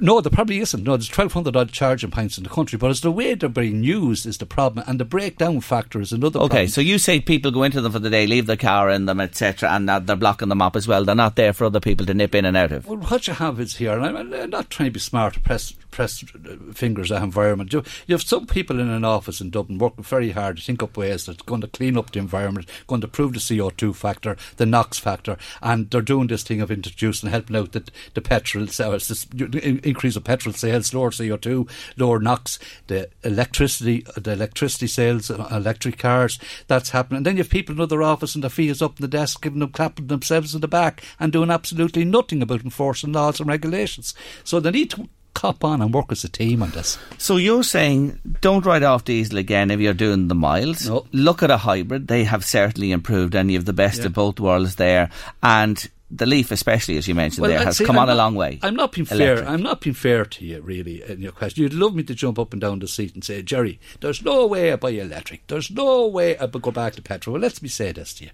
No, 0.00 0.20
there 0.20 0.30
probably 0.30 0.58
isn't. 0.60 0.82
No, 0.84 0.96
there's 0.96 1.08
1,200 1.10 1.56
odd 1.56 1.72
charging 1.72 2.10
points 2.10 2.38
in 2.38 2.44
the 2.44 2.50
country, 2.50 2.78
but 2.78 2.90
it's 2.90 3.00
the 3.00 3.10
way 3.10 3.34
they're 3.34 3.48
being 3.48 3.82
used 3.82 4.26
is 4.26 4.38
the 4.38 4.46
problem, 4.46 4.84
and 4.86 4.98
the 5.00 5.04
breakdown 5.04 5.60
factor 5.60 6.00
is 6.00 6.12
another 6.12 6.38
Okay, 6.40 6.48
problem. 6.48 6.68
so 6.68 6.80
you 6.80 6.98
say 6.98 7.20
people 7.20 7.50
go 7.50 7.62
into 7.62 7.80
them 7.80 7.92
for 7.92 7.98
the 7.98 8.10
day, 8.10 8.26
leave 8.26 8.46
the 8.46 8.56
car 8.56 8.90
in 8.90 9.06
them, 9.06 9.20
etc., 9.20 9.70
and 9.70 9.88
that 9.88 10.06
they're 10.06 10.16
blocking 10.16 10.48
them 10.48 10.62
up 10.62 10.76
as 10.76 10.86
well. 10.88 11.04
They're 11.04 11.14
not 11.14 11.36
there 11.36 11.52
for 11.52 11.64
other 11.64 11.80
people 11.80 12.06
to 12.06 12.14
nip 12.14 12.34
in 12.34 12.44
and 12.44 12.56
out 12.56 12.72
of. 12.72 12.86
Well, 12.86 12.98
what 12.98 13.26
you 13.26 13.34
have 13.34 13.60
is 13.60 13.76
here, 13.76 13.98
and 13.98 14.18
I'm, 14.18 14.50
not 14.50 14.70
trying 14.70 14.88
to 14.88 14.92
be 14.92 15.00
smart 15.00 15.34
to 15.34 15.40
press, 15.40 15.72
press 15.90 16.24
uh, 16.34 16.72
fingers 16.72 17.10
at 17.12 17.22
environment. 17.22 17.72
You, 17.72 17.82
you 18.06 18.14
have 18.14 18.22
some 18.22 18.46
people 18.46 18.80
in 18.80 18.88
an 18.88 19.04
office 19.04 19.40
in 19.40 19.50
Dublin 19.50 19.78
working 19.78 20.04
very 20.04 20.30
hard 20.30 20.56
to 20.58 20.62
think 20.62 20.82
up 20.82 20.96
ways 20.96 21.26
that's 21.26 21.42
going 21.42 21.60
to 21.62 21.68
clean 21.68 21.96
up 21.98 22.12
the 22.12 22.18
environment, 22.18 22.68
going 22.86 23.00
to 23.00 23.08
prove 23.08 23.32
the 23.32 23.38
CO2 23.38 23.94
factor, 23.94 24.36
the 24.56 24.66
NOx 24.66 24.98
factor, 24.98 25.36
and 25.62 25.90
they're 25.90 26.00
doing 26.02 26.28
this 26.28 26.42
thing 26.42 26.60
of 26.60 26.70
introducing, 26.70 27.30
helping 27.30 27.56
out 27.56 27.72
the, 27.72 27.84
the 28.14 28.20
petrol 28.20 28.66
sales, 28.68 29.08
this 29.08 29.26
in- 29.66 29.80
increase 29.80 30.16
of 30.16 30.24
petrol 30.24 30.52
sales, 30.52 30.94
lower 30.94 31.10
CO2, 31.10 31.68
lower 31.96 32.18
NOx, 32.18 32.58
the 32.86 33.08
electricity, 33.24 34.06
the 34.16 34.32
electricity 34.32 34.86
sales, 34.86 35.30
electric 35.30 35.98
cars, 35.98 36.38
that's 36.68 36.90
happening. 36.90 37.18
And 37.18 37.26
then 37.26 37.36
you 37.36 37.42
have 37.42 37.50
people 37.50 37.74
in 37.74 37.80
other 37.80 38.02
office 38.02 38.34
and 38.34 38.44
their 38.44 38.50
feet 38.50 38.80
up 38.82 38.98
in 38.98 39.02
the 39.02 39.08
desk, 39.08 39.42
giving 39.42 39.60
them, 39.60 39.70
clapping 39.70 40.08
themselves 40.08 40.54
in 40.54 40.60
the 40.60 40.68
back 40.68 41.02
and 41.18 41.32
doing 41.32 41.50
absolutely 41.50 42.04
nothing 42.04 42.42
about 42.42 42.64
enforcing 42.64 43.12
laws 43.12 43.40
and 43.40 43.48
regulations. 43.48 44.14
So 44.44 44.60
they 44.60 44.70
need 44.70 44.90
to 44.90 45.08
cop 45.34 45.62
on 45.64 45.82
and 45.82 45.92
work 45.92 46.10
as 46.10 46.24
a 46.24 46.28
team 46.28 46.62
on 46.62 46.70
this. 46.70 46.98
So 47.18 47.36
you're 47.36 47.62
saying 47.62 48.18
don't 48.40 48.64
write 48.64 48.82
off 48.82 49.04
diesel 49.04 49.36
again 49.38 49.70
if 49.70 49.80
you're 49.80 49.92
doing 49.92 50.28
the 50.28 50.34
miles. 50.34 50.88
No. 50.88 51.06
Look 51.12 51.42
at 51.42 51.50
a 51.50 51.58
hybrid. 51.58 52.08
They 52.08 52.24
have 52.24 52.44
certainly 52.44 52.90
improved, 52.90 53.34
and 53.34 53.50
you 53.50 53.58
have 53.58 53.66
the 53.66 53.74
best 53.74 54.04
of 54.04 54.14
both 54.14 54.40
worlds 54.40 54.76
there. 54.76 55.10
And 55.42 55.88
the 56.10 56.26
Leaf, 56.26 56.52
especially 56.52 56.96
as 56.96 57.08
you 57.08 57.14
mentioned 57.14 57.46
there, 57.46 57.58
I'd 57.58 57.64
has 57.64 57.78
come 57.78 57.96
I'm 57.96 58.02
on 58.02 58.10
a 58.10 58.14
long 58.14 58.36
way. 58.36 58.60
I'm 58.62 58.76
not 58.76 58.92
being 58.92 59.06
fair. 59.06 59.46
I'm 59.46 59.62
not 59.62 59.80
being 59.80 59.94
fair 59.94 60.24
to 60.24 60.44
you, 60.44 60.60
really, 60.60 61.02
in 61.02 61.20
your 61.20 61.32
question. 61.32 61.64
You'd 61.64 61.74
love 61.74 61.96
me 61.96 62.04
to 62.04 62.14
jump 62.14 62.38
up 62.38 62.52
and 62.52 62.60
down 62.60 62.78
the 62.78 62.86
seat 62.86 63.14
and 63.14 63.24
say, 63.24 63.42
Jerry, 63.42 63.80
there's 64.00 64.24
no 64.24 64.46
way 64.46 64.72
I 64.72 64.76
buy 64.76 64.90
electric. 64.90 65.48
There's 65.48 65.70
no 65.70 66.06
way 66.06 66.38
I 66.38 66.46
go 66.46 66.70
back 66.70 66.94
to 66.94 67.02
petrol. 67.02 67.34
Well, 67.34 67.42
let 67.42 67.60
me 67.60 67.68
say 67.68 67.90
this 67.90 68.14
to 68.14 68.24
you. 68.24 68.30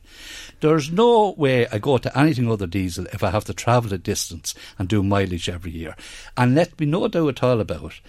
There's 0.61 0.93
no 0.93 1.31
way 1.31 1.67
I 1.69 1.79
go 1.79 1.97
to 1.97 2.19
anything 2.19 2.51
other 2.51 2.67
diesel 2.67 3.07
if 3.07 3.23
I 3.25 3.31
have 3.31 3.47
to 3.47 3.55
travel 3.55 3.95
a 3.95 3.99
distance 3.99 4.55
and 4.79 4.87
do 4.87 5.03
mileage 5.03 5.49
every 5.49 5.71
year. 5.71 5.97
And 6.37 6.55
let 6.55 6.79
me 6.79 6.85
no 6.85 7.09
doubt 7.09 7.29
at 7.29 7.43
all 7.43 7.61
about 7.61 7.93
it. 7.93 8.01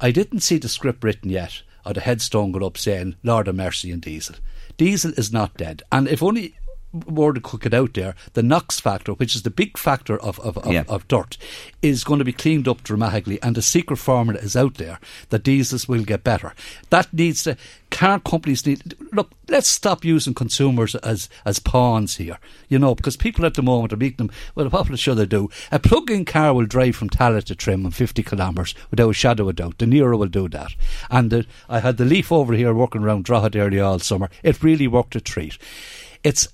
I 0.00 0.12
didn't 0.12 0.40
see 0.40 0.58
the 0.58 0.68
script 0.68 1.02
written 1.02 1.30
yet 1.30 1.62
or 1.84 1.92
the 1.92 2.00
headstone 2.00 2.52
go 2.52 2.64
up 2.64 2.78
saying, 2.78 3.16
Lord 3.24 3.48
of 3.48 3.56
mercy 3.56 3.90
and 3.90 4.00
diesel. 4.00 4.36
Diesel 4.76 5.12
is 5.16 5.32
not 5.32 5.56
dead. 5.56 5.82
And 5.90 6.08
if 6.08 6.22
only 6.22 6.54
word 6.92 7.34
to 7.36 7.40
cook 7.40 7.64
it 7.66 7.74
out 7.74 7.94
there, 7.94 8.14
the 8.34 8.42
NOx 8.42 8.78
factor, 8.80 9.12
which 9.12 9.34
is 9.34 9.42
the 9.42 9.50
big 9.50 9.78
factor 9.78 10.18
of, 10.20 10.38
of, 10.40 10.58
of, 10.58 10.72
Yeah. 10.72 10.84
of 10.88 11.08
dirt, 11.08 11.38
is 11.80 12.04
going 12.04 12.18
to 12.18 12.24
be 12.24 12.32
cleaned 12.32 12.68
up 12.68 12.82
dramatically, 12.82 13.40
and 13.42 13.54
the 13.56 13.62
secret 13.62 13.96
formula 13.96 14.40
is 14.40 14.56
out 14.56 14.74
there 14.74 14.98
that 15.30 15.42
diesels 15.42 15.88
will 15.88 16.04
get 16.04 16.24
better. 16.24 16.54
That 16.90 17.12
needs 17.12 17.44
to. 17.44 17.56
Car 17.90 18.20
companies 18.20 18.64
need. 18.64 18.94
Look, 19.12 19.32
let's 19.48 19.68
stop 19.68 20.02
using 20.02 20.32
consumers 20.32 20.94
as, 20.96 21.28
as 21.44 21.58
pawns 21.58 22.16
here, 22.16 22.38
you 22.70 22.78
know, 22.78 22.94
because 22.94 23.18
people 23.18 23.44
at 23.44 23.52
the 23.54 23.62
moment 23.62 23.92
are 23.92 23.98
making 23.98 24.16
them. 24.16 24.30
Well, 24.54 24.70
what 24.70 24.98
should 24.98 25.16
they 25.18 25.26
do? 25.26 25.50
A 25.70 25.78
plug 25.78 26.10
in 26.10 26.24
car 26.24 26.54
will 26.54 26.64
drive 26.64 26.96
from 26.96 27.10
Tallaght 27.10 27.44
to 27.44 27.54
Trim 27.54 27.84
in 27.84 27.90
50 27.90 28.22
kilometres 28.22 28.74
without 28.90 29.10
a 29.10 29.14
shadow 29.14 29.46
of 29.48 29.56
doubt. 29.56 29.76
The 29.76 29.84
Niro 29.84 30.16
will 30.18 30.28
do 30.28 30.48
that. 30.48 30.74
And 31.10 31.30
the, 31.30 31.46
I 31.68 31.80
had 31.80 31.98
the 31.98 32.06
Leaf 32.06 32.32
over 32.32 32.54
here 32.54 32.72
working 32.72 33.02
around 33.02 33.24
Drogheda 33.26 33.60
early 33.60 33.80
all 33.80 33.98
summer. 33.98 34.30
It 34.42 34.62
really 34.62 34.88
worked 34.88 35.14
a 35.16 35.20
treat. 35.20 35.58
It's 36.24 36.48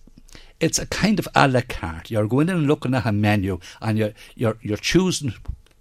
it's 0.60 0.78
a 0.78 0.86
kind 0.86 1.18
of 1.18 1.28
a 1.34 1.48
la 1.48 1.60
carte. 1.68 2.10
You're 2.10 2.26
going 2.26 2.48
in 2.48 2.56
and 2.56 2.66
looking 2.66 2.94
at 2.94 3.06
a 3.06 3.12
menu, 3.12 3.58
and 3.80 3.98
you're 3.98 4.12
you're 4.34 4.56
you're 4.62 4.76
choosing 4.76 5.34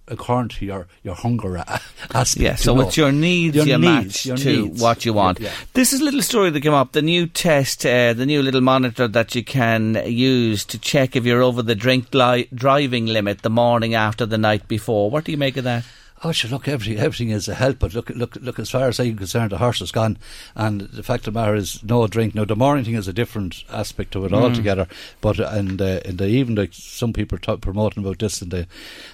according 0.09 0.47
to 0.47 0.65
your 0.65 0.88
your 1.03 1.15
hunger 1.15 1.55
a- 1.57 1.82
aspect. 2.13 2.38
Yeah, 2.38 2.55
so 2.55 2.80
it's 2.82 2.95
your 2.95 3.11
needs 3.11 3.55
you 3.57 3.63
Your 3.63 3.78
match 3.80 4.25
your 4.25 4.38
to 4.38 4.61
needs. 4.67 4.82
what 4.82 5.03
you 5.05 5.13
want. 5.13 5.39
Yeah. 5.39 5.51
This 5.73 5.91
is 5.93 5.99
a 6.01 6.03
little 6.05 6.21
story 6.21 6.49
that 6.49 6.61
came 6.61 6.73
up. 6.73 6.93
The 6.93 7.01
new 7.01 7.28
test, 7.28 7.86
uh, 7.86 8.13
the 8.13 8.25
new 8.25 8.41
little 8.41 8.61
monitor 8.61 9.07
that 9.09 9.36
you 9.36 9.43
can 9.43 10.01
use 10.05 10.63
to 10.65 10.78
check 10.80 11.15
if 11.15 11.25
you're 11.25 11.41
over 11.41 11.61
the 11.61 11.75
drink 11.75 12.13
li- 12.13 12.47
driving 12.53 13.05
limit 13.07 13.41
the 13.41 13.49
morning 13.49 13.95
after 13.95 14.25
the 14.25 14.38
night 14.38 14.67
before. 14.67 15.09
What 15.11 15.25
do 15.25 15.32
you 15.32 15.38
make 15.38 15.57
of 15.57 15.65
that? 15.65 15.84
Oh, 16.24 16.32
sure, 16.32 16.49
look, 16.49 16.68
everything, 16.68 16.97
everything 16.97 17.30
is 17.30 17.47
a 17.47 17.53
help, 17.53 17.78
but 17.78 17.93
look, 17.93 18.09
look, 18.09 18.36
look, 18.41 18.57
as 18.57 18.72
far 18.72 18.88
as 18.88 18.99
I'm 18.99 19.15
concerned, 19.18 19.51
the 19.51 19.59
horse 19.59 19.82
is 19.82 19.91
gone. 19.91 20.18
And 20.55 20.82
the 20.82 21.03
fact 21.03 21.28
of 21.28 21.34
the 21.36 21.39
matter 21.39 21.53
is, 21.53 21.84
no 21.84 22.07
drink. 22.07 22.34
Now, 22.34 22.43
the 22.43 22.55
morning 22.55 22.86
thing 22.86 22.95
is 22.95 23.07
a 23.07 23.13
different 23.13 23.63
aspect 23.72 24.13
to 24.13 24.26
it 24.26 24.32
Mm. 24.32 24.41
altogether. 24.41 24.88
But, 25.22 25.38
and, 25.39 25.80
uh, 25.80 25.99
in 26.05 26.18
the, 26.18 26.26
even 26.28 26.55
like 26.55 26.72
some 26.74 27.13
people 27.13 27.36
are 27.36 27.39
t- 27.39 27.57
promoting 27.57 28.03
about 28.03 28.18
this 28.18 28.41
and 28.41 28.49
they 28.49 28.65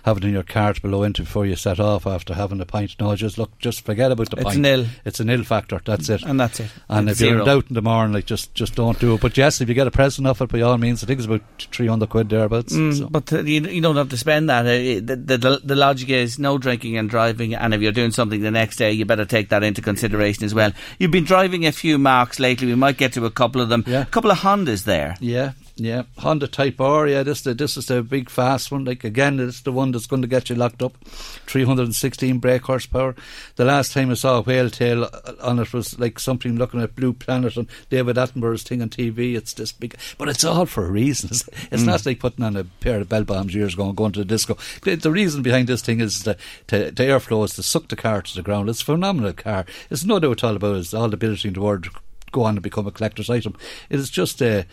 have 0.03 0.15
it 0.15 0.23
in 0.23 0.31
your 0.31 0.43
cart 0.43 0.81
below 0.81 1.03
into 1.03 1.23
before 1.23 1.45
you 1.45 1.57
set 1.57 1.77
off 1.77 2.07
after 2.07 2.35
having 2.35 2.61
a 2.61 2.65
pint. 2.65 2.95
No, 3.01 3.13
just 3.17 3.37
look, 3.37 3.57
just 3.59 3.83
forget 3.83 4.11
about 4.13 4.29
the 4.29 4.37
It's 4.37 4.45
pint. 4.45 4.59
nil. 4.59 4.85
It's 5.03 5.19
a 5.19 5.25
nil 5.25 5.43
factor, 5.43 5.81
that's 5.83 6.07
it. 6.07 6.21
And 6.23 6.39
that's 6.39 6.61
it. 6.61 6.69
And 6.87 7.09
It's 7.09 7.19
if 7.19 7.27
you're 7.27 7.39
in 7.39 7.45
doubt 7.45 7.65
in 7.67 7.73
the 7.73 7.81
morning, 7.81 8.13
like, 8.13 8.27
just, 8.27 8.55
just 8.55 8.75
don't 8.75 8.97
do 8.97 9.15
it. 9.15 9.19
But 9.21 9.35
yes, 9.35 9.59
if 9.59 9.67
you 9.67 9.75
get 9.75 9.87
a 9.87 9.91
present 9.91 10.25
off 10.25 10.41
it, 10.41 10.47
by 10.49 10.61
all 10.61 10.77
means, 10.77 11.03
I 11.03 11.07
think 11.07 11.19
it's 11.19 11.27
about 11.27 11.41
300 11.59 12.07
quid 12.09 12.29
thereabouts. 12.29 12.71
Mm, 12.73 12.97
so. 12.97 13.09
But 13.09 13.33
uh, 13.33 13.41
you, 13.41 13.59
you 13.67 13.81
don't 13.81 13.97
have 13.97 14.07
to 14.09 14.17
spend 14.17 14.49
that. 14.49 14.65
Uh, 14.65 15.01
the, 15.03 15.37
the, 15.37 15.61
the 15.61 15.75
logic 15.75 16.09
is 16.09 16.39
no 16.39 16.57
drinking 16.57 16.92
and 16.97 17.09
driving, 17.09 17.55
and 17.55 17.73
if 17.73 17.81
you're 17.81 17.91
doing 17.91 18.11
something 18.11 18.41
the 18.41 18.51
next 18.51 18.77
day, 18.77 18.91
you 18.91 19.05
better 19.05 19.25
take 19.25 19.49
that 19.49 19.63
into 19.63 19.81
consideration 19.81 20.43
as 20.43 20.53
well. 20.53 20.71
You've 20.99 21.11
been 21.11 21.23
driving 21.23 21.65
a 21.65 21.71
few 21.71 21.97
marks 21.97 22.39
lately. 22.39 22.67
We 22.67 22.75
might 22.75 22.97
get 22.97 23.13
to 23.13 23.25
a 23.25 23.31
couple 23.31 23.61
of 23.61 23.69
them. 23.69 23.83
Yeah. 23.87 24.01
A 24.01 24.05
couple 24.05 24.31
of 24.31 24.39
Hondas 24.39 24.83
there. 24.83 25.15
Yeah, 25.19 25.51
yeah. 25.75 26.03
Honda 26.19 26.47
Type 26.47 26.79
R, 26.79 27.07
yeah, 27.07 27.23
this 27.23 27.41
the, 27.41 27.53
this 27.53 27.77
is 27.77 27.87
the 27.87 28.03
big 28.03 28.29
fast 28.29 28.71
one. 28.71 28.85
Like 28.85 29.03
again, 29.03 29.39
it's 29.39 29.61
the 29.61 29.71
one 29.71 29.91
that's 29.91 30.05
going 30.05 30.21
to 30.21 30.27
get 30.27 30.49
you 30.49 30.55
locked 30.55 30.83
up. 30.83 30.97
Three 31.05 31.63
hundred 31.63 31.85
and 31.85 31.95
sixteen 31.95 32.37
brake 32.37 32.63
horsepower. 32.63 33.15
The 33.55 33.65
last 33.65 33.91
time 33.91 34.11
I 34.11 34.13
saw 34.13 34.37
a 34.37 34.41
whale 34.41 34.69
tail 34.69 35.05
uh, 35.05 35.33
on 35.41 35.59
it 35.59 35.73
was 35.73 35.97
like 35.97 36.19
something 36.19 36.57
looking 36.57 36.81
at 36.81 36.95
Blue 36.95 37.13
Planet 37.13 37.57
and 37.57 37.67
David 37.89 38.17
Attenborough's 38.17 38.63
thing 38.63 38.81
on 38.81 38.89
TV. 38.89 39.35
It's 39.35 39.53
this 39.53 39.71
big, 39.71 39.97
but 40.17 40.29
it's 40.29 40.43
all 40.43 40.65
for 40.65 40.85
a 40.85 40.91
reason. 40.91 41.29
It's, 41.33 41.49
it's 41.71 41.83
not 41.83 42.01
mm. 42.01 42.05
like 42.07 42.19
putting 42.19 42.45
on 42.45 42.55
a 42.55 42.63
pair 42.63 43.01
of 43.01 43.09
bell 43.09 43.23
bombs 43.23 43.55
years 43.55 43.73
ago 43.73 43.87
and 43.87 43.97
going 43.97 44.11
to 44.11 44.19
the 44.19 44.25
disco. 44.25 44.55
The, 44.83 44.95
the 44.95 45.09
reason 45.09 45.41
behind 45.41 45.67
this 45.67 45.81
thing 45.81 45.99
is 45.99 46.23
the, 46.23 46.37
the, 46.67 46.91
the 46.91 47.03
airflow 47.03 47.45
is 47.45 47.55
to 47.55 47.63
suck 47.63 47.87
the 47.87 47.95
car 47.95 48.21
to 48.21 48.35
the 48.35 48.43
ground. 48.43 48.69
It's 48.69 48.81
a 48.81 48.85
phenomenal 48.85 49.33
car. 49.33 49.65
It's 49.89 50.03
no 50.03 50.19
doubt 50.19 50.43
all 50.43 50.55
about 50.55 50.75
it. 50.75 50.79
It's 50.79 50.93
all 50.93 51.09
the 51.09 51.15
ability 51.15 51.47
in 51.47 51.55
the 51.55 51.61
world 51.61 51.87
go 52.33 52.43
on 52.43 52.55
and 52.55 52.61
become 52.61 52.85
a 52.85 52.91
collector's 52.91 53.29
item. 53.29 53.55
It 53.89 53.99
is 53.99 54.09
just 54.09 54.41
uh, 54.41 54.63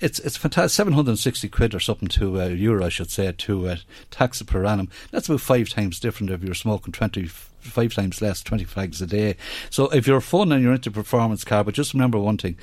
it's 0.00 0.18
it's 0.20 0.38
fantastic. 0.38 0.74
Seven 0.74 0.94
hundred 0.94 1.10
and 1.10 1.18
sixty 1.18 1.48
quid 1.48 1.74
or 1.74 1.80
something 1.80 2.08
to 2.08 2.40
uh, 2.40 2.46
euro, 2.46 2.86
I 2.86 2.88
should 2.88 3.10
say, 3.10 3.30
to 3.30 3.68
uh, 3.68 3.76
tax 4.10 4.40
it 4.40 4.46
per 4.46 4.64
annum. 4.64 4.88
That's 5.10 5.28
about 5.28 5.42
five 5.42 5.68
times 5.68 6.00
different 6.00 6.30
if 6.30 6.42
you're 6.42 6.54
smoking 6.54 6.92
twenty. 6.92 7.26
Five 7.60 7.92
times 7.92 8.22
less, 8.22 8.42
20 8.42 8.64
fags 8.64 9.02
a 9.02 9.06
day. 9.06 9.36
So 9.68 9.90
if 9.90 10.06
you're 10.06 10.22
fun 10.22 10.50
and 10.50 10.62
you're 10.62 10.72
into 10.72 10.90
performance 10.90 11.44
car, 11.44 11.62
but 11.62 11.74
just 11.74 11.92
remember 11.92 12.18
one 12.18 12.38
thing 12.38 12.56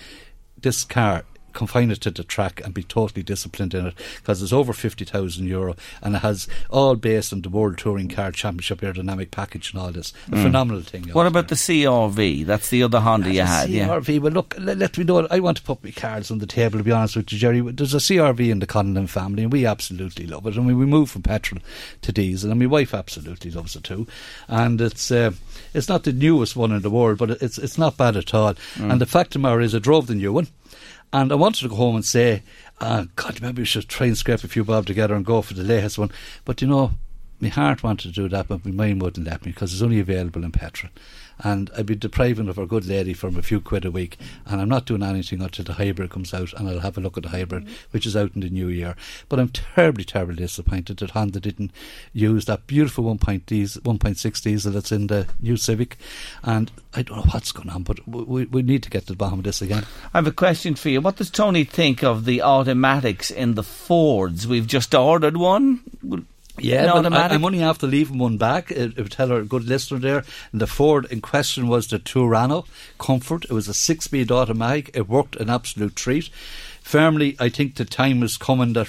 this 0.59 0.83
car 0.83 1.23
confine 1.57 1.91
it 1.91 1.99
to 2.01 2.11
the 2.11 2.23
track 2.23 2.61
and 2.63 2.73
be 2.73 2.83
totally 2.83 3.23
disciplined 3.23 3.73
in 3.73 3.87
it 3.87 3.93
because 4.17 4.41
it's 4.41 4.53
over 4.53 4.71
50,000 4.73 5.45
euro 5.47 5.75
and 6.01 6.15
it 6.15 6.19
has 6.19 6.47
all 6.69 6.95
based 6.95 7.33
on 7.33 7.41
the 7.41 7.49
World 7.49 7.77
Touring 7.77 8.07
Car 8.09 8.31
Championship 8.31 8.81
aerodynamic 8.81 9.31
package 9.31 9.73
and 9.73 9.81
all 9.81 9.91
this. 9.91 10.13
A 10.27 10.35
Mm. 10.35 10.43
phenomenal 10.43 10.81
thing. 10.83 11.03
What 11.11 11.25
about 11.27 11.47
the 11.47 11.55
CRV? 11.55 12.45
That's 12.45 12.69
the 12.69 12.83
other 12.83 12.99
Honda 12.99 13.33
you 13.33 13.41
had, 13.41 13.69
yeah. 13.69 13.87
CRV, 13.87 14.19
well, 14.21 14.31
look, 14.33 14.55
let, 14.59 14.77
let 14.77 14.97
me 14.97 15.03
know. 15.03 15.27
I 15.31 15.39
want 15.39 15.57
to 15.57 15.63
put 15.63 15.83
my 15.83 15.91
cards 15.91 16.29
on 16.31 16.37
the 16.39 16.45
table, 16.45 16.77
to 16.77 16.83
be 16.83 16.91
honest 16.91 17.15
with 17.15 17.31
you, 17.33 17.39
Jerry. 17.39 17.61
There's 17.61 17.93
a 17.93 17.97
CRV 17.99 18.51
in 18.51 18.59
the 18.59 18.67
Conlon 18.67 19.09
family, 19.09 19.43
and 19.43 19.51
we 19.51 19.65
absolutely 19.65 20.27
love 20.27 20.45
it. 20.47 20.57
I 20.57 20.61
mean, 20.61 20.77
we 20.77 20.85
moved 20.85 21.11
from 21.11 21.23
petrol 21.23 21.61
to 22.03 22.11
diesel, 22.11 22.51
and 22.51 22.59
my 22.59 22.65
wife 22.67 22.93
absolutely 22.93 23.51
loves 23.51 23.75
it 23.75 23.83
too. 23.83 24.05
And 24.47 24.79
it's 24.79 25.09
uh, 25.11 25.31
it's 25.73 25.89
not 25.89 26.03
the 26.03 26.13
newest 26.13 26.55
one 26.55 26.71
in 26.71 26.81
the 26.81 26.89
world, 26.89 27.17
but 27.17 27.31
it's 27.31 27.57
it's 27.57 27.77
not 27.77 27.97
bad 27.97 28.15
at 28.15 28.33
all. 28.33 28.53
Mm. 28.75 28.91
And 28.91 29.01
the 29.01 29.05
fact 29.05 29.35
of 29.35 29.41
the 29.41 29.47
matter 29.47 29.61
is, 29.61 29.73
I 29.73 29.79
drove 29.79 30.07
the 30.07 30.15
new 30.15 30.33
one, 30.33 30.47
and 31.13 31.31
I 31.31 31.35
wanted 31.35 31.61
to 31.61 31.69
go 31.69 31.75
home 31.75 31.95
and 31.95 32.05
say, 32.05 32.43
uh, 32.79 33.05
God, 33.15 33.41
maybe 33.41 33.61
we 33.61 33.65
should 33.65 33.87
try 33.87 34.07
and 34.07 34.17
scrape 34.17 34.43
a 34.43 34.47
few 34.47 34.63
bob 34.63 34.85
together 34.85 35.15
and 35.15 35.25
go 35.25 35.41
for 35.41 35.53
the 35.53 35.63
latest 35.63 35.97
one. 35.97 36.11
But 36.45 36.61
you 36.61 36.67
know, 36.67 36.91
my 37.39 37.49
heart 37.49 37.83
wanted 37.83 38.13
to 38.13 38.21
do 38.21 38.29
that, 38.29 38.47
but 38.47 38.65
my 38.65 38.71
mind 38.71 39.01
wouldn't 39.01 39.27
let 39.27 39.45
me 39.45 39.51
because 39.51 39.73
it's 39.73 39.81
only 39.81 39.99
available 39.99 40.43
in 40.43 40.51
petrol. 40.51 40.91
And 41.43 41.69
I'd 41.77 41.85
be 41.85 41.95
depriving 41.95 42.49
of 42.49 42.57
our 42.57 42.65
good 42.65 42.85
lady 42.85 43.13
from 43.13 43.37
a 43.37 43.41
few 43.41 43.61
quid 43.61 43.85
a 43.85 43.91
week, 43.91 44.17
and 44.45 44.59
I'm 44.59 44.69
not 44.69 44.85
doing 44.85 45.03
anything 45.03 45.41
until 45.41 45.65
the 45.65 45.73
hybrid 45.73 46.09
comes 46.09 46.33
out, 46.33 46.53
and 46.53 46.67
I'll 46.67 46.79
have 46.79 46.97
a 46.97 47.01
look 47.01 47.17
at 47.17 47.23
the 47.23 47.29
hybrid, 47.29 47.65
mm-hmm. 47.65 47.73
which 47.91 48.05
is 48.05 48.15
out 48.15 48.31
in 48.35 48.41
the 48.41 48.49
new 48.49 48.67
year. 48.67 48.95
But 49.29 49.39
I'm 49.39 49.49
terribly, 49.49 50.03
terribly 50.03 50.35
disappointed 50.35 50.97
that 50.97 51.11
Honda 51.11 51.39
didn't 51.39 51.71
use 52.13 52.45
that 52.45 52.67
beautiful 52.67 53.03
1.6 53.03 53.45
diesel, 53.45 53.81
1.6 53.83 54.41
diesel 54.41 54.71
that's 54.71 54.91
in 54.91 55.07
the 55.07 55.27
new 55.39 55.57
Civic, 55.57 55.97
and 56.43 56.71
I 56.93 57.03
don't 57.03 57.17
know 57.17 57.31
what's 57.31 57.51
going 57.51 57.69
on, 57.69 57.83
but 57.83 58.07
we, 58.07 58.23
we, 58.23 58.45
we 58.45 58.61
need 58.61 58.83
to 58.83 58.89
get 58.89 59.01
to 59.01 59.13
the 59.13 59.17
bottom 59.17 59.39
of 59.39 59.45
this 59.45 59.61
again. 59.61 59.85
I 60.13 60.17
have 60.17 60.27
a 60.27 60.31
question 60.31 60.75
for 60.75 60.89
you. 60.89 61.01
What 61.01 61.17
does 61.17 61.29
Tony 61.29 61.63
think 61.63 62.03
of 62.03 62.25
the 62.25 62.41
automatics 62.41 63.29
in 63.29 63.55
the 63.55 63.63
Fords? 63.63 64.47
We've 64.47 64.67
just 64.67 64.95
ordered 64.95 65.37
one. 65.37 65.81
Yeah, 66.59 66.91
but 66.93 67.13
I, 67.13 67.27
I'm 67.27 67.45
only 67.45 67.61
after 67.61 67.87
leaving 67.87 68.17
one 68.17 68.37
back. 68.37 68.71
It, 68.71 68.97
it 68.97 68.97
would 68.97 69.11
tell 69.11 69.31
our 69.31 69.43
good 69.43 69.65
listener 69.65 69.99
there. 69.99 70.23
And 70.51 70.61
the 70.61 70.67
Ford 70.67 71.05
in 71.11 71.21
question 71.21 71.67
was 71.67 71.87
the 71.87 71.99
Tourneo 71.99 72.65
Comfort. 72.99 73.45
It 73.45 73.51
was 73.51 73.67
a 73.67 73.73
six-speed 73.73 74.31
automatic. 74.31 74.91
It 74.93 75.07
worked 75.07 75.35
an 75.35 75.49
absolute 75.49 75.95
treat. 75.95 76.29
Firmly, 76.81 77.35
I 77.39 77.49
think 77.49 77.75
the 77.75 77.85
time 77.85 78.23
is 78.23 78.37
coming 78.37 78.73
that 78.73 78.87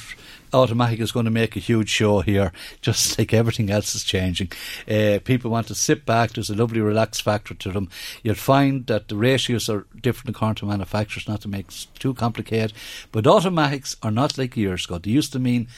automatic 0.52 1.00
is 1.00 1.12
going 1.12 1.24
to 1.24 1.30
make 1.30 1.56
a 1.56 1.60
huge 1.60 1.90
show 1.90 2.20
here, 2.20 2.52
just 2.80 3.18
like 3.18 3.34
everything 3.34 3.70
else 3.70 3.94
is 3.94 4.04
changing. 4.04 4.50
Uh, 4.88 5.18
people 5.24 5.50
want 5.50 5.66
to 5.68 5.74
sit 5.74 6.06
back. 6.06 6.32
There's 6.32 6.50
a 6.50 6.54
lovely 6.54 6.80
relaxed 6.80 7.22
factor 7.22 7.54
to 7.54 7.72
them. 7.72 7.90
You'll 8.22 8.34
find 8.34 8.86
that 8.86 9.08
the 9.08 9.16
ratios 9.16 9.68
are 9.68 9.86
different 10.00 10.36
according 10.36 10.56
to 10.56 10.66
manufacturers, 10.66 11.28
not 11.28 11.40
to 11.42 11.48
make 11.48 11.68
it 11.68 11.86
too 11.98 12.14
complicated. 12.14 12.72
But 13.12 13.26
automatics 13.26 13.96
are 14.02 14.10
not 14.10 14.38
like 14.38 14.56
years 14.56 14.86
ago. 14.86 14.98
They 14.98 15.10
used 15.10 15.32
to 15.32 15.38
mean 15.38 15.68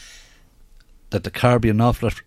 that 1.11 1.25
the 1.25 1.31
car 1.31 1.59
be 1.59 1.69
an 1.69 1.81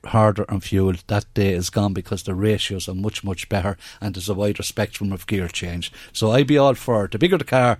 harder 0.06 0.50
on 0.52 0.60
fuel, 0.60 0.94
that 1.08 1.26
day 1.34 1.54
is 1.54 1.70
gone 1.70 1.94
because 1.94 2.24
the 2.24 2.36
ratios 2.36 2.88
are 2.88 2.96
much, 2.96 3.24
much 3.24 3.50
better 3.50 3.78
and 4.00 4.16
there's 4.16 4.30
a 4.30 4.34
wider 4.34 4.64
spectrum 4.64 5.12
of 5.12 5.28
gear 5.28 5.48
change. 5.48 5.92
So 6.12 6.32
I'd 6.32 6.48
be 6.48 6.58
all 6.58 6.76
for 6.76 7.06
it. 7.06 7.12
The 7.12 7.20
bigger 7.20 7.38
the 7.38 7.44
car, 7.44 7.80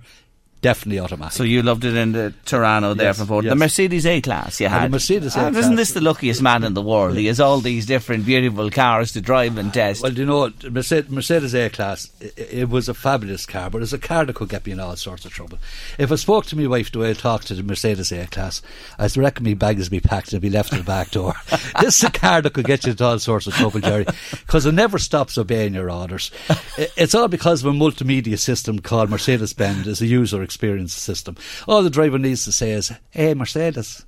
definitely 0.64 0.98
automatic. 0.98 1.34
So 1.34 1.42
you 1.44 1.62
loved 1.62 1.84
it 1.84 1.94
in 1.94 2.12
the 2.12 2.32
Tourneo 2.46 2.96
there 2.96 3.08
Yes, 3.08 3.18
for 3.18 3.26
Ford. 3.26 3.44
The. 3.44 3.54
Mercedes 3.54 4.06
A 4.06 4.22
Class 4.22 4.60
you 4.60 4.66
the 4.66 4.70
had. 4.70 4.90
Mercedes 4.90 5.36
Ah, 5.36 5.48
A-Class. 5.48 5.56
Isn't 5.64 5.76
this 5.76 5.92
the 5.92 6.00
luckiest 6.00 6.40
man 6.40 6.64
in 6.64 6.72
the 6.72 6.80
world? 6.80 7.18
He 7.18 7.26
has 7.26 7.38
all 7.38 7.60
these 7.60 7.84
different 7.84 8.24
beautiful 8.24 8.70
cars 8.70 9.12
to 9.12 9.20
drive 9.20 9.58
and 9.58 9.74
test. 9.74 10.02
Well, 10.02 10.14
you 10.14 10.24
know, 10.24 10.48
the 10.48 10.70
Mercedes, 10.70 11.10
Mercedes 11.10 11.54
A 11.54 11.68
Class, 11.68 12.10
it, 12.18 12.38
it 12.38 12.68
was 12.70 12.88
a 12.88 12.94
fabulous 12.94 13.44
car, 13.44 13.68
but 13.68 13.82
it's 13.82 13.92
a 13.92 13.98
car 13.98 14.24
that 14.24 14.36
could 14.36 14.48
get 14.48 14.64
me 14.64 14.72
in 14.72 14.80
all 14.80 14.96
sorts 14.96 15.26
of 15.26 15.32
trouble. 15.34 15.58
If 15.98 16.10
I 16.10 16.14
spoke 16.14 16.46
to 16.46 16.56
my 16.56 16.66
wife 16.66 16.90
the 16.90 17.00
way 17.00 17.10
I 17.10 17.12
talked 17.12 17.48
to 17.48 17.54
the 17.54 17.62
Mercedes 17.62 18.10
A 18.10 18.26
Class, 18.26 18.62
I 18.98 19.06
reckon 19.16 19.44
my 19.44 19.52
bags 19.52 19.82
would 19.84 19.90
be 19.90 20.00
packed 20.00 20.32
and 20.32 20.40
be 20.40 20.48
left 20.48 20.72
at 20.72 20.78
the 20.78 20.84
back 20.84 21.10
door. 21.10 21.34
this 21.82 21.98
is 21.98 22.04
a 22.04 22.10
car 22.10 22.40
that 22.40 22.54
could 22.54 22.64
get 22.64 22.86
you 22.86 22.92
into 22.92 23.04
all 23.04 23.18
sorts 23.18 23.46
of 23.46 23.52
trouble, 23.52 23.80
Jerry, 23.80 24.06
because 24.30 24.64
it 24.64 24.72
never 24.72 24.98
stops 24.98 25.36
obeying 25.36 25.74
your 25.74 25.90
orders. 25.90 26.30
It's 26.96 27.14
all 27.14 27.28
because 27.28 27.62
of 27.62 27.72
a 27.72 27.76
multimedia 27.76 28.38
system 28.38 28.78
called 28.78 29.10
Mercedes 29.10 29.52
Benz, 29.52 29.86
is 29.86 30.00
a 30.00 30.06
user 30.06 30.42
experience 30.42 30.53
system. 30.94 31.36
All 31.68 31.82
the 31.82 31.90
driver 31.90 32.18
needs 32.18 32.44
to 32.44 32.52
say 32.52 32.72
is, 32.72 32.92
"Hey, 33.10 33.34
Mercedes." 33.34 34.04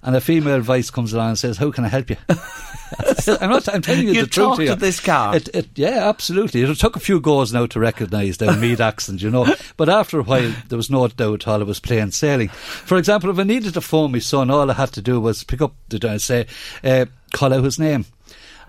And 0.00 0.14
a 0.14 0.20
female 0.20 0.60
voice 0.60 0.90
comes 0.90 1.12
along 1.12 1.30
and 1.30 1.38
says, 1.38 1.56
"How 1.58 1.72
can 1.72 1.84
I 1.84 1.88
help 1.88 2.10
you?" 2.10 2.16
I'm 3.40 3.50
not. 3.50 3.68
I'm 3.72 3.82
telling 3.82 4.06
you, 4.06 4.12
You 4.12 4.22
the 4.22 4.26
truth 4.28 4.46
talk 4.46 4.58
here. 4.60 4.68
to 4.68 4.76
this 4.76 5.00
car. 5.00 5.36
It, 5.36 5.48
it, 5.54 5.68
yeah, 5.74 6.08
absolutely. 6.08 6.62
It 6.62 6.74
took 6.78 6.96
a 6.96 7.00
few 7.00 7.20
goes 7.20 7.52
now 7.52 7.66
to 7.66 7.80
recognise 7.80 8.38
the 8.38 8.52
Meath 8.60 8.80
accent, 8.80 9.22
you 9.22 9.30
know. 9.30 9.46
But 9.76 9.88
after 9.88 10.20
a 10.20 10.22
while, 10.22 10.54
there 10.68 10.76
was 10.76 10.88
no 10.90 11.06
doubt 11.08 11.46
all 11.46 11.60
it 11.60 11.66
was 11.66 11.80
plain 11.80 12.12
sailing. 12.12 12.48
For 12.48 12.96
example, 12.96 13.30
if 13.30 13.38
I 13.38 13.42
needed 13.42 13.74
to 13.74 13.80
phone 13.80 14.12
my 14.12 14.20
son, 14.20 14.50
all 14.50 14.70
I 14.70 14.74
had 14.74 14.92
to 14.92 15.02
do 15.02 15.20
was 15.20 15.44
pick 15.44 15.60
up 15.60 15.74
the 15.88 16.08
and 16.08 16.22
say, 16.22 16.46
uh, 16.84 17.06
call 17.32 17.52
out 17.52 17.64
his 17.64 17.78
name. 17.78 18.06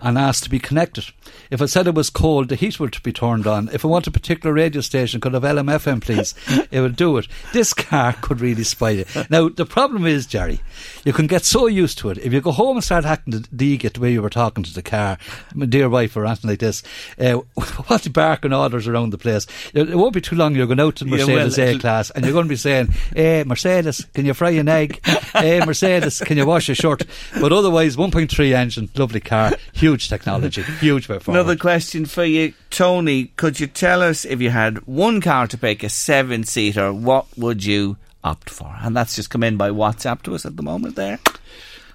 And 0.02 0.18
asked 0.18 0.44
to 0.44 0.50
be 0.50 0.58
connected. 0.58 1.06
If 1.50 1.60
I 1.60 1.66
said 1.66 1.86
it 1.86 1.94
was 1.94 2.10
cold, 2.10 2.48
the 2.48 2.56
heat 2.56 2.80
would 2.80 3.02
be 3.02 3.12
turned 3.12 3.46
on. 3.46 3.68
If 3.72 3.84
I 3.84 3.88
want 3.88 4.06
a 4.06 4.10
particular 4.10 4.54
radio 4.54 4.80
station, 4.80 5.20
could 5.20 5.34
have 5.34 5.42
LMFM, 5.42 6.00
please? 6.00 6.34
it 6.70 6.80
would 6.80 6.96
do 6.96 7.18
it. 7.18 7.28
This 7.52 7.74
car 7.74 8.14
could 8.20 8.40
really 8.40 8.64
spoil 8.64 9.00
it. 9.00 9.30
Now, 9.30 9.48
the 9.48 9.66
problem 9.66 10.06
is, 10.06 10.26
Jerry, 10.26 10.60
you 11.04 11.12
can 11.12 11.26
get 11.26 11.44
so 11.44 11.66
used 11.66 11.98
to 11.98 12.10
it. 12.10 12.18
If 12.18 12.32
you 12.32 12.40
go 12.40 12.52
home 12.52 12.76
and 12.76 12.84
start 12.84 13.04
hacking 13.04 13.32
the 13.32 13.40
dig 13.40 13.80
the 13.80 14.00
way 14.00 14.12
you 14.12 14.22
were 14.22 14.30
talking 14.30 14.64
to 14.64 14.72
the 14.72 14.82
car, 14.82 15.18
my 15.54 15.66
dear 15.66 15.88
wife 15.88 16.16
or 16.16 16.26
anything 16.26 16.50
like 16.50 16.60
this, 16.60 16.82
uh, 17.18 17.32
what 17.86 18.02
the 18.02 18.10
barking 18.10 18.52
orders 18.52 18.86
around 18.86 19.10
the 19.10 19.18
place. 19.18 19.46
It 19.74 19.94
won't 19.94 20.14
be 20.14 20.20
too 20.20 20.36
long. 20.36 20.54
You're 20.54 20.66
going 20.66 20.80
out 20.80 20.96
to 20.96 21.04
the 21.04 21.10
Yeah, 21.10 21.26
Mercedes 21.26 21.58
well, 21.58 21.76
A-Class 21.76 22.10
and 22.10 22.24
you're 22.24 22.32
going 22.32 22.46
to 22.46 22.50
be 22.50 22.56
saying, 22.56 22.88
"Hey, 23.14 23.44
Mercedes, 23.44 24.06
can 24.14 24.26
you 24.26 24.34
fry 24.34 24.50
an 24.50 24.68
egg? 24.68 25.04
hey, 25.06 25.60
Mercedes, 25.66 26.20
can 26.20 26.36
you 26.36 26.46
wash 26.46 26.68
a 26.68 26.74
shirt?" 26.74 27.02
But 27.40 27.52
otherwise, 27.52 27.96
1.3 27.96 28.52
engine, 28.52 28.88
lovely 28.96 29.20
car, 29.20 29.52
huge 29.72 29.89
technology, 29.98 30.62
huge 30.80 31.08
way 31.08 31.18
forward. 31.18 31.38
Another 31.40 31.56
question 31.56 32.04
for 32.06 32.24
you, 32.24 32.52
Tony. 32.70 33.26
Could 33.36 33.58
you 33.60 33.66
tell 33.66 34.02
us 34.02 34.24
if 34.24 34.40
you 34.40 34.50
had 34.50 34.78
one 34.86 35.20
car 35.20 35.46
to 35.48 35.58
pick, 35.58 35.82
a 35.82 35.88
seven 35.88 36.44
seater, 36.44 36.92
what 36.92 37.26
would 37.36 37.64
you 37.64 37.96
opt 38.24 38.50
for? 38.50 38.76
And 38.82 38.96
that's 38.96 39.16
just 39.16 39.30
come 39.30 39.42
in 39.42 39.56
by 39.56 39.70
WhatsApp 39.70 40.22
to 40.22 40.34
us 40.34 40.44
at 40.46 40.56
the 40.56 40.62
moment 40.62 40.96
there. 40.96 41.18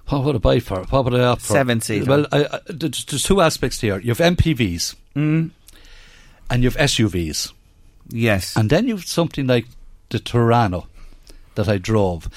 What 0.08 0.22
would 0.24 0.36
I 0.36 0.38
buy 0.38 0.60
for? 0.60 0.82
What 0.84 1.04
would 1.04 1.14
I 1.14 1.24
opt 1.24 1.42
for? 1.42 1.54
Seven-seater. 1.54 2.04
Well, 2.08 2.26
I, 2.30 2.44
I, 2.44 2.60
there's, 2.68 3.04
there's 3.06 3.24
two 3.24 3.40
aspects 3.40 3.80
here. 3.80 3.98
You 3.98 4.14
have 4.14 4.18
MPVs 4.36 4.94
Mm. 5.16 5.50
and 6.50 6.62
you 6.62 6.70
have 6.70 6.78
SUVs. 6.90 7.52
Yes. 8.08 8.54
And 8.56 8.70
then 8.70 8.86
you've 8.86 9.04
something 9.06 9.46
like 9.48 9.66
the 10.10 10.18
Tourneo 10.20 10.86
that 11.56 11.68
I 11.68 11.78
drove, 11.78 12.28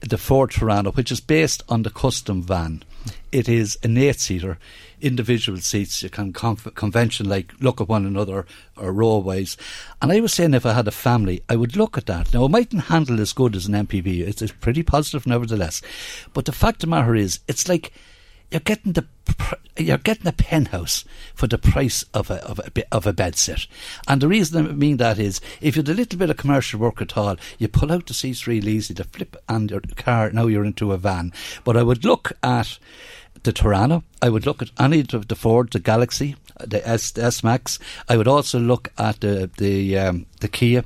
the 0.00 0.16
Ford 0.16 0.50
Tourneo, 0.52 0.94
which 0.96 1.12
is 1.12 1.20
based 1.20 1.62
on 1.68 1.82
the 1.82 1.90
custom 1.90 2.42
van. 2.42 2.84
It 3.32 3.48
is 3.48 3.76
an 3.82 3.98
eight 3.98 4.18
seater, 4.20 4.58
individual 5.00 5.58
seats. 5.58 6.02
You 6.02 6.10
can 6.10 6.32
conf- 6.32 6.74
convention 6.74 7.28
like 7.28 7.52
look 7.60 7.80
at 7.80 7.88
one 7.88 8.06
another 8.06 8.46
or 8.76 8.92
row-wise. 8.92 9.56
And 10.00 10.12
I 10.12 10.20
was 10.20 10.32
saying 10.32 10.54
if 10.54 10.66
I 10.66 10.72
had 10.72 10.88
a 10.88 10.92
family, 10.92 11.42
I 11.48 11.56
would 11.56 11.76
look 11.76 11.98
at 11.98 12.06
that. 12.06 12.32
Now, 12.32 12.44
it 12.44 12.50
mightn't 12.50 12.84
handle 12.84 13.20
as 13.20 13.32
good 13.32 13.56
as 13.56 13.66
an 13.66 13.74
MPV. 13.74 14.20
It's, 14.20 14.42
it's 14.42 14.52
pretty 14.52 14.82
positive 14.82 15.26
nevertheless. 15.26 15.82
But 16.32 16.44
the 16.44 16.52
fact 16.52 16.76
of 16.76 16.90
the 16.90 16.96
matter 16.96 17.14
is, 17.14 17.40
it's 17.48 17.68
like 17.68 17.92
you're 18.50 18.60
getting 18.60 18.92
the 18.92 19.06
you're 19.76 19.98
getting 19.98 20.26
a 20.26 20.32
penthouse 20.32 21.04
for 21.34 21.46
the 21.46 21.58
price 21.58 22.04
of 22.12 22.30
a 22.30 22.44
of 22.44 22.58
a 22.58 22.94
of 22.94 23.06
a 23.06 23.12
bed 23.12 23.36
set. 23.36 23.66
And 24.08 24.20
the 24.20 24.28
reason 24.28 24.66
I 24.66 24.72
mean 24.72 24.96
that 24.98 25.18
is 25.18 25.40
if 25.60 25.76
you 25.76 25.82
do 25.82 25.92
a 25.92 25.94
little 25.94 26.18
bit 26.18 26.30
of 26.30 26.36
commercial 26.36 26.80
work 26.80 27.00
at 27.00 27.16
all, 27.16 27.36
you 27.58 27.68
pull 27.68 27.92
out 27.92 28.06
the 28.06 28.14
seats 28.14 28.46
real 28.46 28.68
easy, 28.68 28.94
the 28.94 29.04
flip 29.04 29.36
and 29.48 29.70
your 29.70 29.80
car 29.96 30.30
now 30.32 30.46
you're 30.46 30.64
into 30.64 30.92
a 30.92 30.98
van. 30.98 31.32
But 31.64 31.76
I 31.76 31.82
would 31.82 32.04
look 32.04 32.32
at 32.42 32.78
the 33.42 33.52
Tourneo. 33.52 34.02
I 34.22 34.28
would 34.28 34.46
look 34.46 34.62
at 34.62 34.70
any 34.78 35.00
of 35.12 35.28
the 35.28 35.34
Ford, 35.34 35.70
the 35.72 35.78
Galaxy, 35.78 36.36
the 36.58 36.86
S 36.86 37.10
the 37.12 37.24
S 37.24 37.42
Max. 37.42 37.78
I 38.08 38.16
would 38.16 38.28
also 38.28 38.58
look 38.58 38.92
at 38.98 39.20
the 39.20 39.50
the 39.58 39.98
um, 39.98 40.26
the 40.40 40.48
Kia 40.48 40.84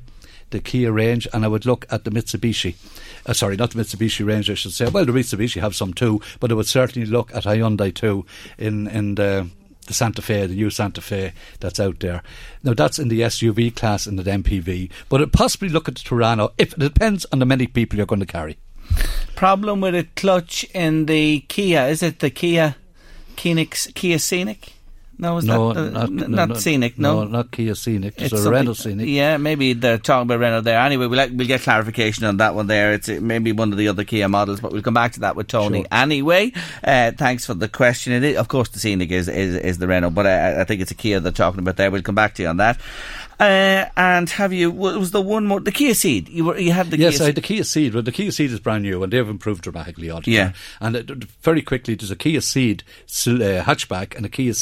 the 0.51 0.61
Kia 0.61 0.93
range, 0.93 1.27
and 1.33 1.45
I 1.45 1.49
would 1.49 1.67
look 1.67 1.85
at 1.91 2.05
the 2.05 2.11
Mitsubishi. 2.11 2.77
Uh, 3.27 3.33
sorry, 3.33 3.57
not 3.57 3.73
the 3.73 3.83
Mitsubishi 3.83 4.25
range, 4.25 4.49
I 4.49 4.55
should 4.55 4.73
say. 4.73 4.87
Well, 4.87 5.05
the 5.05 5.13
Mitsubishi 5.13 5.61
have 5.61 5.75
some 5.75 5.93
too, 5.93 6.21
but 6.39 6.51
I 6.53 6.55
would 6.55 6.69
certainly 6.69 7.09
look 7.09 7.35
at 7.35 7.45
Hyundai 7.45 7.93
too 7.93 8.25
in 8.57 8.87
in 8.87 9.17
the 9.17 9.49
the 9.87 9.93
Santa 9.93 10.23
Fe, 10.23 10.47
the 10.47 10.55
new 10.55 10.71
Santa 10.71 11.01
Fe 11.01 11.33
that's 11.61 11.81
out 11.81 12.01
there. 12.01 12.23
Now 12.63 12.75
that's 12.75 12.99
in 12.99 13.09
the 13.09 13.21
SUV 13.21 13.75
class 13.75 14.07
and 14.07 14.19
the 14.19 14.31
MPV, 14.31 14.91
but 15.09 15.31
possibly 15.33 15.69
look 15.69 15.89
at 15.89 15.97
the 15.97 16.01
Tourneo. 16.01 16.53
If 16.57 16.73
it 16.73 16.79
depends 16.79 17.27
on 17.33 17.39
the 17.39 17.47
many 17.47 17.67
people 17.67 17.99
you're 17.99 18.07
going 18.07 18.21
to 18.21 18.27
carry. 18.27 18.57
Problem 19.37 19.81
with 19.81 19.95
a 19.95 20.05
clutch 20.17 20.65
in 20.75 21.07
the 21.07 21.41
Kia. 21.41 21.83
Is 21.83 22.03
it 22.03 22.21
the 22.21 22.31
Kia 22.31 22.77
Kenix, 23.37 23.93
Kia 23.95 24.19
Scenic? 24.19 24.75
No, 25.17 25.39
is 25.39 25.45
no, 25.45 25.73
that 25.73 25.81
uh, 25.81 25.91
not, 25.91 26.05
n- 26.05 26.17
no, 26.17 26.27
not 26.27 26.49
no, 26.51 26.55
Scenic? 26.57 26.99
No, 26.99 27.25
not 27.25 27.53
Kia 27.53 27.75
Scenic. 27.75 28.15
It's, 28.17 28.33
a 28.33 28.51
Renault 28.51 28.75
Scenic. 28.75 29.07
Yeah, 29.09 29.37
maybe 29.37 29.73
they're 29.73 29.99
talking 29.99 30.27
about 30.27 30.41
Renault 30.41 30.63
there. 30.63 30.79
Anyway, 30.81 31.07
we'll, 31.07 31.29
we'll 31.31 31.47
get 31.47 31.61
clarification 31.61 32.25
on 32.25 32.39
that 32.39 32.55
one 32.55 32.67
there. 32.67 32.95
It's 32.95 33.09
uh, 33.09 33.19
maybe 33.23 33.53
one 33.53 33.71
of 33.71 33.79
the 33.79 33.89
other 33.89 34.03
Kia 34.03 34.29
models, 34.29 34.61
but 34.61 34.73
we'll 34.73 34.83
come 34.83 34.95
back 34.95 35.13
to 35.13 35.21
that 35.21 35.37
with 35.37 35.47
Tony. 35.47 35.81
Sure. 35.81 35.89
Anyway, 35.93 36.53
uh, 36.83 37.13
thanks 37.13 37.47
for 37.47 37.55
the 37.55 37.69
question. 37.69 38.13
It 38.13 38.25
is, 38.25 38.37
of 38.37 38.49
course, 38.49 38.71
the 38.71 38.81
Scenic 38.81 39.13
is, 39.13 39.29
is, 39.29 39.55
is 39.55 39.79
the 39.79 39.87
Renault, 39.87 40.11
but 40.11 40.27
I, 40.27 40.63
I 40.63 40.65
think 40.65 40.81
it's 40.81 40.91
a 40.91 40.97
Kia 40.97 41.21
they're 41.21 41.33
talking 41.33 41.61
about 41.61 41.77
there. 41.77 41.91
We'll 41.91 42.03
come 42.03 42.17
back 42.17 42.35
to 42.35 42.43
you 42.43 42.49
on 42.49 42.57
that. 42.57 42.81
Uh, 43.41 43.87
and 43.97 44.31
have 44.31 44.53
you? 44.53 44.71
Was 44.71 45.11
the 45.11 45.21
one 45.21 45.47
more 45.47 45.61
the 45.61 45.73
Kia 45.73 45.93
Ceed? 45.93 46.29
You 46.29 46.45
were 46.47 46.59
you 46.59 46.73
had 46.73 46.91
the 46.91 46.99
yes, 46.99 47.17
Kia 47.17 47.25
I 47.25 47.27
had 47.27 47.35
the 47.35 47.41
Kia 47.41 47.63
Ceed. 47.63 47.95
Well, 47.95 48.03
the 48.03 48.13
Kia 48.13 48.31
Ceed 48.31 48.51
is 48.51 48.61
brand 48.61 48.83
new, 48.83 49.03
and 49.03 49.13
they've 49.13 49.29
improved 49.29 49.63
dramatically 49.63 50.11
altogether. 50.11 50.55
Yeah. 50.81 50.87
and 50.87 51.11
uh, 51.11 51.27
very 51.43 51.63
quickly, 51.63 51.95
there's 51.95 52.11
a 52.11 52.17
Kia 52.17 52.41
Ceed 52.41 52.83
uh, 52.83 53.65
hatchback 53.65 54.17
and 54.17 54.25
a 54.25 54.29
Kia 54.29 54.53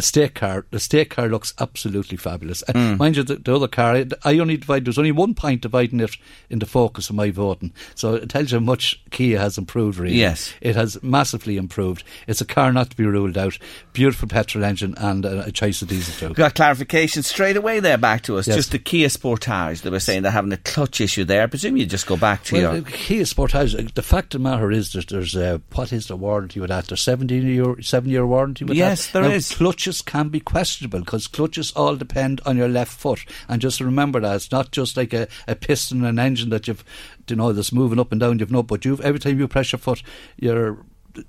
Ceed 0.00 0.20
estate 0.20 0.34
car. 0.34 0.66
The 0.70 0.76
estate 0.76 1.10
car 1.10 1.28
looks 1.28 1.54
absolutely 1.58 2.16
fabulous. 2.16 2.62
And 2.62 2.76
Mm. 2.76 2.98
mind 2.98 3.16
you, 3.16 3.22
the, 3.22 3.36
the 3.36 3.54
other 3.54 3.68
car, 3.68 4.04
I- 4.24 4.38
only 4.38 4.56
divide. 4.56 4.84
There's 4.84 4.98
only 4.98 5.12
one 5.12 5.34
point 5.34 5.60
dividing 5.62 6.00
it 6.00 6.16
in 6.48 6.58
the 6.58 6.66
focus 6.66 7.10
of 7.10 7.16
my 7.16 7.30
voting, 7.30 7.72
so 7.94 8.14
it 8.14 8.28
tells 8.28 8.52
you 8.52 8.58
how 8.58 8.64
much 8.64 9.00
Kia 9.10 9.38
has 9.38 9.56
improved. 9.58 9.98
Really, 9.98 10.16
Yes. 10.16 10.52
it 10.60 10.76
has 10.76 11.02
massively 11.02 11.56
improved. 11.56 12.02
It's 12.26 12.40
a 12.40 12.44
car 12.44 12.72
not 12.72 12.90
to 12.90 12.96
be 12.96 13.04
ruled 13.04 13.36
out. 13.38 13.58
Beautiful 13.92 14.28
petrol 14.28 14.64
engine 14.64 14.94
and 14.98 15.24
uh, 15.26 15.44
a 15.46 15.52
choice 15.52 15.82
of 15.82 15.88
diesel 15.88 16.28
too. 16.28 16.34
Got 16.34 16.54
clarification 16.54 17.22
straight 17.22 17.56
away 17.56 17.80
there 17.80 17.98
back 17.98 18.22
to 18.22 18.38
us. 18.38 18.46
Yes. 18.46 18.56
Just 18.56 18.72
the 18.72 18.78
Kia 18.78 19.08
Sportage. 19.08 19.82
They 19.82 19.90
were 19.90 20.00
saying 20.00 20.22
they're 20.22 20.32
having 20.32 20.52
a 20.52 20.56
clutch 20.58 21.00
issue 21.00 21.24
there. 21.24 21.42
I 21.42 21.46
presume 21.46 21.76
you 21.76 21.86
just 21.86 22.06
go 22.06 22.16
back 22.16 22.44
to 22.44 22.54
Well, 22.54 22.62
your. 22.74 22.80
the 22.82 22.90
Kia 22.90 23.22
Sportage, 23.24 23.78
uh, 23.78 23.88
the 23.94 24.02
fact 24.02 24.34
of 24.34 24.42
the 24.42 24.48
matter 24.48 24.70
is 24.70 24.92
that 24.92 25.08
there's 25.08 25.36
uh, 25.36 25.58
what 25.74 25.92
is 25.92 26.06
the 26.06 26.16
warranty 26.16 26.60
with 26.60 26.68
that? 26.70 26.86
There's 26.86 27.02
17 27.02 27.46
year, 27.46 27.76
seven 27.82 28.10
year 28.10 28.26
warranty 28.26 28.64
with 28.64 28.76
Yes, 28.76 29.06
that. 29.08 29.20
there 29.20 29.28
now, 29.30 29.34
is. 29.34 29.48
Clutches 29.90 30.02
can 30.02 30.28
be 30.28 30.38
questionable 30.38 31.00
because 31.00 31.26
clutches 31.26 31.72
all 31.72 31.96
depend 31.96 32.40
on 32.46 32.56
your 32.56 32.68
left 32.68 32.92
foot. 32.92 33.24
And 33.48 33.60
just 33.60 33.80
remember 33.80 34.20
that 34.20 34.36
it's 34.36 34.52
not 34.52 34.70
just 34.70 34.96
like 34.96 35.12
a, 35.12 35.26
a 35.48 35.56
piston 35.56 36.04
and 36.04 36.20
an 36.20 36.24
engine 36.24 36.50
that 36.50 36.68
you've, 36.68 36.84
you 37.26 37.34
know, 37.34 37.52
that's 37.52 37.72
moving 37.72 37.98
up 37.98 38.12
and 38.12 38.20
down. 38.20 38.38
You've 38.38 38.52
no, 38.52 38.62
but 38.62 38.84
you've 38.84 39.00
every 39.00 39.18
time 39.18 39.40
you 39.40 39.48
press 39.48 39.72
your 39.72 39.80
foot, 39.80 40.04
you're 40.36 40.78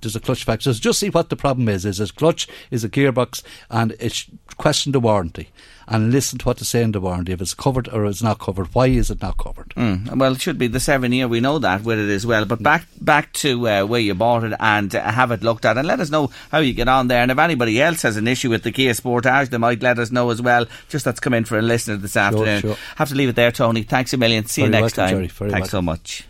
there's 0.01 0.15
a 0.15 0.19
clutch 0.19 0.43
factor. 0.43 0.73
So 0.73 0.79
just 0.79 0.99
see 0.99 1.09
what 1.09 1.29
the 1.29 1.35
problem 1.35 1.69
is. 1.69 1.85
Is 1.85 1.99
a 1.99 2.11
clutch, 2.11 2.47
is 2.69 2.83
a 2.83 2.89
gearbox, 2.89 3.43
and 3.69 3.95
it's 3.99 4.25
question 4.57 4.91
the 4.91 4.99
warranty 4.99 5.49
and 5.91 6.11
listen 6.11 6.39
to 6.39 6.45
what 6.45 6.57
they 6.57 6.63
say 6.63 6.81
in 6.81 6.93
the 6.93 7.01
warranty. 7.01 7.33
If 7.33 7.41
it's 7.41 7.53
covered 7.53 7.89
or 7.89 8.05
it's 8.05 8.23
not 8.23 8.39
covered, 8.39 8.73
why 8.73 8.87
is 8.87 9.11
it 9.11 9.21
not 9.21 9.37
covered? 9.37 9.73
Mm, 9.75 10.15
well, 10.17 10.33
it 10.33 10.41
should 10.41 10.57
be 10.57 10.67
the 10.67 10.79
seven 10.79 11.11
year. 11.11 11.27
We 11.27 11.41
know 11.41 11.59
that 11.59 11.83
with 11.83 11.99
it 11.99 12.09
as 12.09 12.25
well. 12.25 12.45
But 12.45 12.63
back 12.63 12.87
back 12.99 13.33
to 13.33 13.67
uh, 13.67 13.85
where 13.85 13.99
you 13.99 14.13
bought 14.13 14.45
it 14.45 14.53
and 14.59 14.95
uh, 14.95 15.11
have 15.11 15.31
it 15.31 15.43
looked 15.43 15.65
at, 15.65 15.77
and 15.77 15.85
let 15.85 15.99
us 15.99 16.09
know 16.09 16.31
how 16.49 16.59
you 16.59 16.73
get 16.73 16.87
on 16.87 17.07
there. 17.07 17.21
And 17.21 17.31
if 17.31 17.37
anybody 17.37 17.81
else 17.81 18.03
has 18.03 18.15
an 18.15 18.27
issue 18.27 18.49
with 18.49 18.63
the 18.63 18.71
Kia 18.71 18.93
Sportage, 18.93 19.49
they 19.49 19.57
might 19.57 19.83
let 19.83 19.99
us 19.99 20.11
know 20.11 20.29
as 20.29 20.41
well. 20.41 20.65
Just 20.87 21.03
that's 21.03 21.19
come 21.19 21.33
in 21.33 21.43
for 21.43 21.59
a 21.59 21.61
listener 21.61 21.97
this 21.97 22.15
afternoon. 22.15 22.61
sure. 22.61 22.77
Have 22.95 23.09
to 23.09 23.15
leave 23.15 23.29
it 23.29 23.35
there, 23.35 23.51
Tony. 23.51 23.83
Thanks 23.83 24.13
a 24.13 24.17
million. 24.17 24.45
See 24.45 24.61
you 24.61 24.69
next 24.69 24.97
welcome, 24.97 24.97
time. 24.97 25.09
Jerry. 25.09 25.27
Very 25.27 25.51
Thanks 25.51 25.69
so 25.71 25.81
much. 25.81 26.25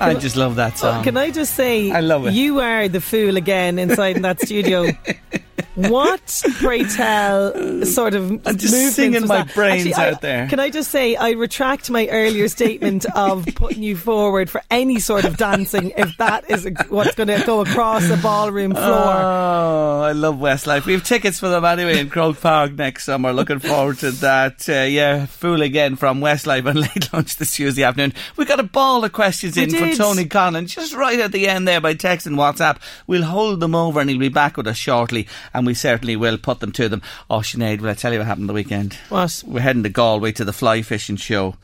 I 0.00 0.14
just 0.14 0.36
love 0.36 0.56
that 0.56 0.78
song. 0.78 1.04
Can 1.04 1.16
I 1.16 1.30
just 1.30 1.54
say, 1.54 1.90
I 1.90 2.00
love 2.00 2.26
it. 2.26 2.32
You 2.32 2.60
are 2.60 2.88
the 2.88 3.00
fool 3.00 3.36
again 3.36 3.78
inside 3.78 4.16
in 4.16 4.22
that 4.22 4.40
studio. 4.40 4.86
What, 5.74 6.42
pray 6.58 6.84
tell, 6.84 7.84
sort 7.86 8.14
of 8.14 8.30
I'm 8.46 8.58
just 8.58 8.94
singing 8.94 9.26
my 9.26 9.44
that? 9.44 9.54
brains 9.54 9.86
Actually, 9.86 9.94
I- 10.04 10.10
out 10.10 10.20
there. 10.20 10.46
Can 10.48 10.60
I 10.60 10.68
just 10.70 10.90
say, 10.90 11.16
I 11.16 11.30
retract 11.30 11.88
my 11.90 12.08
earlier 12.08 12.48
statement 12.48 13.06
of 13.16 13.46
putting 13.54 13.82
you 13.82 13.96
forward 13.96 14.50
for 14.50 14.60
any 14.70 14.98
sort 14.98 15.24
of 15.24 15.36
dancing 15.38 15.92
if 15.96 16.14
that 16.18 16.50
is 16.50 16.68
what's 16.90 17.14
going 17.14 17.28
to 17.28 17.42
go 17.46 17.60
across 17.62 18.06
the 18.06 18.18
ballroom 18.18 18.72
floor. 18.72 18.84
Oh, 18.84 20.02
I 20.02 20.12
love 20.12 20.36
Westlife. 20.36 20.84
We 20.84 20.92
have 20.92 21.04
tickets 21.04 21.40
for 21.40 21.48
them 21.48 21.64
anyway 21.64 21.98
in 22.00 22.10
Croke 22.10 22.40
Park 22.40 22.72
next 22.72 23.04
summer. 23.04 23.32
Looking 23.32 23.58
forward 23.58 23.98
to 24.00 24.10
that. 24.10 24.68
Uh, 24.68 24.82
yeah, 24.82 25.24
fool 25.26 25.62
again 25.62 25.96
from 25.96 26.20
Westlife 26.20 26.66
and 26.66 26.80
late 26.80 27.12
lunch 27.12 27.36
this 27.38 27.52
Tuesday 27.52 27.82
afternoon. 27.84 28.12
We 28.36 28.44
got 28.44 28.60
a 28.60 28.64
ball 28.64 29.04
of 29.04 29.12
questions 29.12 29.56
We 29.56 29.62
in 29.64 29.70
for 29.70 29.76
did. 29.86 29.96
Tony 29.96 30.24
Conlon 30.26 30.66
just 30.66 30.94
right 30.94 31.18
at 31.18 31.32
the 31.32 31.48
end 31.48 31.66
there 31.66 31.80
by 31.80 31.94
text 31.94 32.26
and 32.26 32.36
WhatsApp. 32.36 32.78
We'll 33.06 33.22
hold 33.24 33.60
them 33.60 33.74
over 33.74 34.00
and 34.00 34.10
he'll 34.10 34.18
be 34.18 34.28
back 34.28 34.56
with 34.58 34.66
us 34.66 34.76
shortly, 34.76 35.26
and 35.54 35.61
we 35.64 35.74
certainly 35.74 36.16
will 36.16 36.38
put 36.38 36.60
them 36.60 36.72
to 36.72 36.88
them. 36.88 37.02
Oh, 37.30 37.38
Sinead, 37.38 37.80
will 37.80 37.90
I 37.90 37.94
tell 37.94 38.12
you 38.12 38.18
what 38.18 38.26
happened 38.26 38.48
the 38.48 38.52
weekend? 38.54 38.94
What? 39.08 39.42
We're 39.46 39.60
heading 39.60 39.82
to 39.84 39.88
Galway 39.88 40.32
to 40.32 40.44
the 40.44 40.52
fly 40.52 40.82
fishing 40.82 41.16
show, 41.16 41.56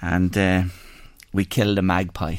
and 0.00 0.36
uh, 0.36 0.62
we 1.32 1.44
killed 1.44 1.78
a 1.78 1.82
magpie. 1.82 2.36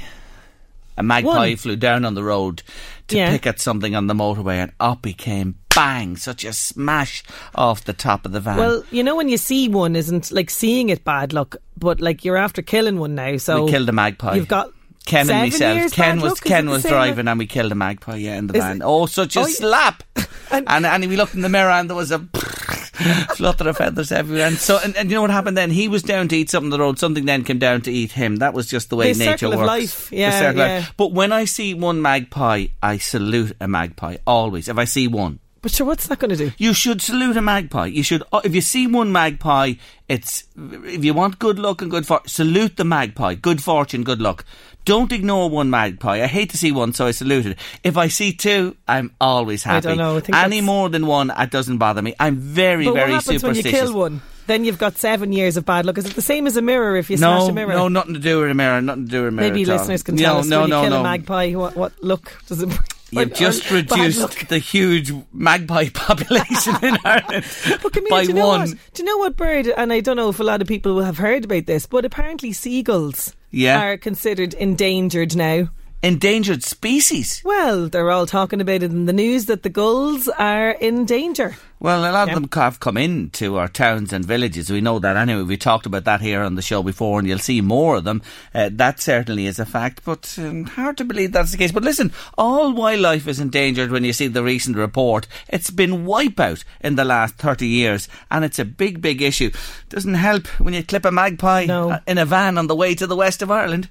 A 0.96 1.02
magpie 1.04 1.30
One. 1.50 1.56
flew 1.56 1.76
down 1.76 2.06
on 2.06 2.14
the 2.14 2.24
road 2.24 2.62
to 3.08 3.18
Yeah. 3.18 3.32
pick 3.32 3.48
at 3.48 3.60
something 3.60 3.96
on 3.96 4.08
the 4.08 4.14
motorway, 4.14 4.58
and 4.58 4.72
up 4.80 5.06
he 5.06 5.14
came. 5.14 5.56
Bang! 5.76 6.18
Such 6.18 6.44
a 6.46 6.54
smash 6.54 7.24
off 7.56 7.84
the 7.84 7.94
top 7.94 8.28
of 8.28 8.32
the 8.32 8.40
van. 8.40 8.58
Well, 8.58 8.84
you 8.92 9.04
know 9.04 9.16
when 9.16 9.28
you 9.28 9.38
see 9.38 9.68
one, 9.70 9.96
isn't 9.96 10.32
like 10.32 10.52
seeing 10.52 10.90
it 10.90 11.04
bad 11.04 11.34
luck, 11.34 11.56
but 11.76 12.00
like 12.00 12.24
you're 12.24 12.38
after 12.38 12.62
killing 12.62 13.00
one 13.00 13.16
now. 13.16 13.38
So 13.38 13.66
we 13.66 13.72
killed 13.72 13.90
a 13.90 13.92
magpie. 13.92 14.36
You've 14.36 14.48
got 14.48 14.72
Ken 15.06 15.26
seven 15.26 15.42
and 15.42 15.52
myself. 15.52 15.92
Ken 15.92 16.22
was 16.22 16.40
Ken 16.40 16.70
was 16.70 16.84
driving, 16.84 17.28
and 17.28 17.38
we 17.40 17.46
killed 17.48 17.72
a 17.72 17.76
magpie. 17.76 18.16
Yeah, 18.18 18.38
in 18.38 18.48
the 18.48 18.54
van. 18.54 18.82
Oh, 18.84 19.06
such 19.06 19.36
a 19.36 19.42
Oh, 19.42 19.46
slap! 19.46 20.04
And- 20.52 20.70
and, 20.70 20.86
and 20.86 21.06
we 21.08 21.16
looked 21.16 21.34
in 21.34 21.42
the 21.42 21.50
mirror, 21.50 21.72
and 21.72 21.90
there 21.90 21.96
was 21.98 22.12
a 22.12 22.20
flutter 23.36 23.70
of 23.70 23.78
feathers 23.78 24.12
everywhere. 24.12 24.46
And 24.48 24.56
so, 24.58 24.80
and, 24.84 24.96
and 24.96 25.10
you 25.10 25.16
know 25.16 25.22
what 25.22 25.32
happened 25.32 25.58
then? 25.58 25.72
He 25.72 25.88
was 25.88 26.04
down 26.04 26.28
to 26.28 26.36
eat 26.36 26.50
something 26.52 26.72
on 26.72 26.78
the 26.78 26.84
road. 26.84 27.00
Something 27.00 27.26
then 27.26 27.44
came 27.44 27.58
down 27.60 27.82
to 27.82 27.92
eat 27.92 28.12
him. 28.12 28.36
That 28.38 28.54
was 28.54 28.68
just 28.68 28.90
the 28.90 28.96
way 28.96 29.14
The 29.14 29.26
nature 29.26 29.50
works. 29.50 29.62
life. 29.62 30.10
The 30.10 30.18
Yeah, 30.18 30.32
circle 30.32 30.50
of 30.62 30.68
yeah. 30.68 30.76
life. 30.78 30.94
But 30.96 31.12
when 31.12 31.32
I 31.32 31.46
see 31.46 31.74
one 31.74 32.02
magpie, 32.02 32.68
I 32.82 32.98
salute 32.98 33.56
a 33.60 33.68
magpie 33.68 34.18
always. 34.28 34.68
If 34.68 34.78
I 34.78 34.86
see 34.86 35.08
one. 35.08 35.40
But 35.64 35.72
sure, 35.72 35.88
what's 35.88 36.08
that 36.08 36.20
going 36.20 36.30
to 36.30 36.36
do? 36.36 36.52
You 36.58 36.74
should 36.74 37.02
salute 37.02 37.38
a 37.38 37.42
magpie. 37.42 37.86
You 37.88 38.04
should, 38.04 38.22
uh, 38.34 38.42
if 38.44 38.54
you 38.54 38.60
see 38.62 38.86
one 38.86 39.14
magpie, 39.14 39.74
it's 40.10 40.44
if 40.58 41.06
you 41.06 41.14
want 41.14 41.40
good 41.40 41.58
luck 41.58 41.82
and 41.82 41.90
good 41.90 42.06
fortune, 42.06 42.28
salute 42.28 42.76
the 42.76 42.84
magpie. 42.84 43.36
Good 43.36 43.64
fortune, 43.64 44.04
good 44.04 44.22
luck. 44.22 44.44
Don't 44.86 45.12
ignore 45.12 45.50
one 45.50 45.70
magpie. 45.70 46.22
I 46.22 46.28
hate 46.28 46.50
to 46.52 46.58
see 46.58 46.72
one, 46.72 46.94
so 46.94 47.06
I 47.08 47.12
salute 47.12 47.46
it. 47.46 47.58
If 47.84 47.96
I 47.98 48.08
see 48.10 48.34
two, 48.34 48.76
I'm 48.88 49.12
always 49.22 49.64
happy. 49.64 49.78
I 49.78 49.80
don't 49.92 49.98
know, 49.98 50.18
I 50.18 50.20
think 50.20 50.36
Any 50.38 50.58
that's- 50.58 50.64
more 50.66 50.90
than 50.90 51.08
one, 51.08 51.32
it 51.38 51.50
doesn't 51.52 51.78
bother 51.78 52.02
me. 52.02 52.14
I'm 52.20 52.36
very, 52.38 52.86
But 52.86 52.94
very 52.96 53.12
what 53.14 53.24
happens 53.24 53.44
when 53.44 53.56
you 53.56 53.62
superstitious. 53.62 53.90
kill 53.92 53.98
one? 53.98 54.22
Then 54.46 54.66
you've 54.66 54.78
got 54.78 54.98
seven 54.98 55.32
years 55.32 55.56
of 55.56 55.64
bad 55.66 55.86
luck. 55.86 55.98
Is 55.98 56.06
it 56.06 56.16
the 56.16 56.22
same 56.22 56.48
as 56.48 56.58
a 56.58 56.62
mirror 56.62 56.98
if 56.98 57.10
you 57.10 57.16
no, 57.16 57.40
smash 57.40 57.50
a 57.50 57.54
mirror? 57.54 57.74
no, 57.76 57.88
nothing 57.88 58.14
to 58.16 58.20
do 58.20 58.42
with 58.42 58.52
a 58.52 58.54
mirror. 58.54 58.82
Nothing 58.82 59.06
to 59.06 59.10
do 59.12 59.20
with 59.22 59.30
a 59.30 59.32
mirror. 59.32 59.50
Maybe 59.50 59.62
at 59.64 59.70
all. 59.70 59.78
listeners 59.78 60.04
can 60.04 60.18
tell 60.18 60.34
no, 60.34 60.40
us 60.42 60.48
no, 60.48 60.60
when 60.62 60.68
you 60.70 60.76
no, 60.76 60.82
kill 60.82 60.90
no. 60.92 61.00
a 61.00 61.04
magpie, 61.04 61.54
what, 61.54 61.78
what 61.78 62.04
look 62.04 62.34
does 62.48 62.62
it 62.62 62.68
bring? 62.68 62.80
You've 63.12 63.34
just 63.36 63.72
or 63.72 63.76
bad 63.84 63.90
luck. 63.92 64.00
reduced 64.00 64.50
the 64.50 64.58
huge 64.58 65.14
magpie 65.32 65.88
population 65.94 66.76
in 66.84 66.98
Ireland 67.06 67.46
But 67.82 67.94
Camille, 67.94 68.10
by 68.10 68.22
do 68.24 68.28
you 68.30 68.34
know 68.34 68.48
one. 68.48 68.60
what? 68.72 68.78
Do 68.94 69.04
you 69.04 69.06
know 69.06 69.18
what 69.20 69.38
bird? 69.38 69.68
And 69.68 69.94
I 69.94 70.02
don't 70.02 70.18
know 70.18 70.30
if 70.30 70.40
a 70.42 70.44
lot 70.44 70.62
of 70.62 70.68
people 70.68 70.94
will 70.96 71.04
have 71.04 71.20
heard 71.20 71.46
about 71.46 71.66
this, 71.66 71.86
but 71.86 72.04
apparently 72.04 72.52
seagulls 72.52 73.34
Yeah. 73.54 73.82
are 73.82 73.98
considered 73.98 74.54
endangered 74.56 75.36
now. 75.36 75.70
Endangered 76.04 76.66
species. 76.66 77.42
Well, 77.46 77.88
they're 77.88 78.12
all 78.12 78.26
talking 78.26 78.60
about 78.60 78.84
it 78.84 78.92
in 78.92 79.06
the 79.06 79.14
news 79.14 79.46
that 79.46 79.64
the 79.64 79.70
gulls 79.70 80.28
are 80.28 80.72
in 80.72 81.06
danger. 81.06 81.56
Well, 81.80 82.00
a 82.02 82.12
lot 82.12 82.28
Yeah. 82.28 82.34
of 82.36 82.42
them 82.42 82.50
have 82.62 82.82
come 82.82 82.98
into 82.98 83.56
our 83.58 83.70
towns 83.70 84.12
and 84.12 84.26
villages. 84.26 84.70
We 84.70 84.82
know 84.82 85.00
that 85.00 85.16
anyway. 85.16 85.44
We 85.44 85.56
talked 85.56 85.86
about 85.86 86.04
that 86.04 86.20
here 86.20 86.42
on 86.42 86.56
the 86.56 86.62
show 86.62 86.84
before, 86.84 87.20
and 87.20 87.28
you'll 87.28 87.40
see 87.40 87.62
more 87.62 87.96
of 87.96 88.04
them. 88.04 88.22
Uh, 88.54 88.70
that 88.74 89.00
certainly 89.00 89.46
is 89.46 89.60
a 89.60 89.66
fact, 89.66 90.02
but 90.04 90.36
um, 90.40 90.66
hard 90.66 90.98
to 90.98 91.06
believe 91.06 91.32
that's 91.32 91.52
the 91.54 91.58
case. 91.58 91.72
But 91.72 91.84
listen, 91.84 92.12
all 92.38 92.74
wildlife 92.74 93.26
is 93.26 93.40
endangered 93.40 93.90
when 93.90 94.04
you 94.04 94.12
see 94.12 94.28
the 94.28 94.44
recent 94.44 94.76
report. 94.76 95.26
It's 95.48 95.70
been 95.70 96.06
wipeout 96.06 96.66
in 96.82 96.96
the 96.96 97.06
last 97.06 97.36
30 97.36 97.66
years, 97.68 98.10
and 98.30 98.44
it's 98.44 98.60
a 98.60 98.66
big, 98.66 99.02
big 99.02 99.22
issue. 99.22 99.52
Doesn't 99.88 100.16
help 100.16 100.48
when 100.60 100.74
you 100.74 100.84
clip 100.84 101.06
a 101.06 101.12
magpie 101.12 101.66
No. 101.66 101.92
uh, 101.92 102.00
in 102.06 102.18
a 102.18 102.26
van 102.26 102.58
on 102.58 102.68
the 102.68 102.76
way 102.76 102.94
to 102.94 103.08
the 103.08 103.16
west 103.16 103.42
of 103.42 103.50
Ireland. 103.50 103.88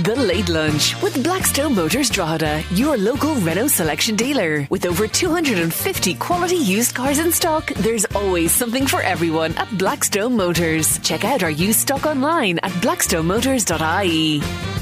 The 0.00 0.16
Late 0.16 0.48
Lunch 0.48 1.00
with 1.02 1.22
Blackstone 1.22 1.74
Motors 1.74 2.08
Drogheda, 2.08 2.64
your 2.72 2.96
local 2.96 3.34
Renault 3.36 3.68
selection 3.68 4.16
dealer. 4.16 4.66
With 4.70 4.86
over 4.86 5.06
250 5.06 6.14
quality 6.14 6.56
used 6.56 6.94
cars 6.94 7.18
in 7.18 7.30
stock, 7.30 7.66
there's 7.74 8.06
always 8.06 8.52
something 8.52 8.86
for 8.86 9.02
everyone 9.02 9.52
at 9.58 9.68
Blackstone 9.76 10.34
Motors. 10.34 10.98
Check 11.00 11.24
out 11.24 11.42
our 11.42 11.50
used 11.50 11.80
stock 11.80 12.06
online 12.06 12.58
at 12.60 12.72
blackstonemotors.ie. 12.80 14.81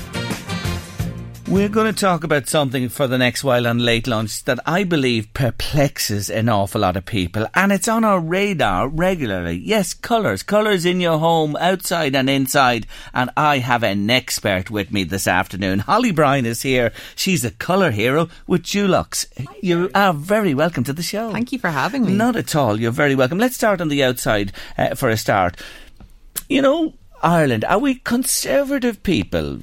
We're 1.51 1.69
going 1.69 1.93
to 1.93 2.01
talk 2.01 2.23
about 2.23 2.47
something 2.47 2.89
for 2.89 3.09
the 3.09 3.19
next 3.19 3.43
while 3.43 3.67
on 3.67 3.81
late 3.81 4.07
lunch 4.07 4.45
that 4.45 4.61
I 4.67 4.85
believe 4.85 5.35
perplexes 5.35 6.31
an 6.31 6.49
awful 6.49 6.83
lot 6.83 6.97
of 6.97 7.05
people, 7.05 7.49
and 7.57 7.73
it's 7.73 7.89
on 7.89 8.05
our 8.05 8.21
radar 8.21 8.87
regularly. 8.87 9.57
Yes, 9.57 9.93
colours, 9.93 10.45
colours 10.45 10.85
in 10.85 11.01
your 11.01 11.19
home, 11.19 11.57
outside 11.57 12.15
and 12.15 12.31
inside. 12.31 12.87
And 13.13 13.31
I 13.37 13.59
have 13.59 13.83
an 13.83 14.09
expert 14.09 14.71
with 14.71 14.93
me 14.93 15.03
this 15.03 15.27
afternoon. 15.27 15.81
Holly 15.81 16.13
Bryan 16.13 16.47
is 16.47 16.63
here. 16.63 16.93
She's 17.17 17.45
a 17.45 17.51
colour 17.51 17.91
hero 17.91 18.29
with 18.47 18.63
Dulux. 18.63 19.27
You 19.61 19.91
are 19.93 20.15
very 20.15 20.55
welcome 20.55 20.85
to 20.85 20.93
the 20.93 21.03
show. 21.03 21.33
Thank 21.33 21.51
you 21.51 21.59
for 21.59 21.71
having 21.71 22.07
me. 22.07 22.15
Not 22.15 22.37
at 22.37 22.55
all. 22.55 22.79
You're 22.79 22.93
very 22.93 23.17
welcome. 23.17 23.39
Let's 23.39 23.57
start 23.57 23.81
on 23.81 23.89
the 23.89 24.05
outside 24.05 24.53
uh, 24.79 24.95
for 24.95 25.09
a 25.09 25.17
start. 25.17 25.57
You 26.49 26.63
know, 26.63 26.95
Ireland, 27.25 27.65
are 27.65 27.81
we 27.81 27.97
conservative 27.97 29.03
people? 29.03 29.59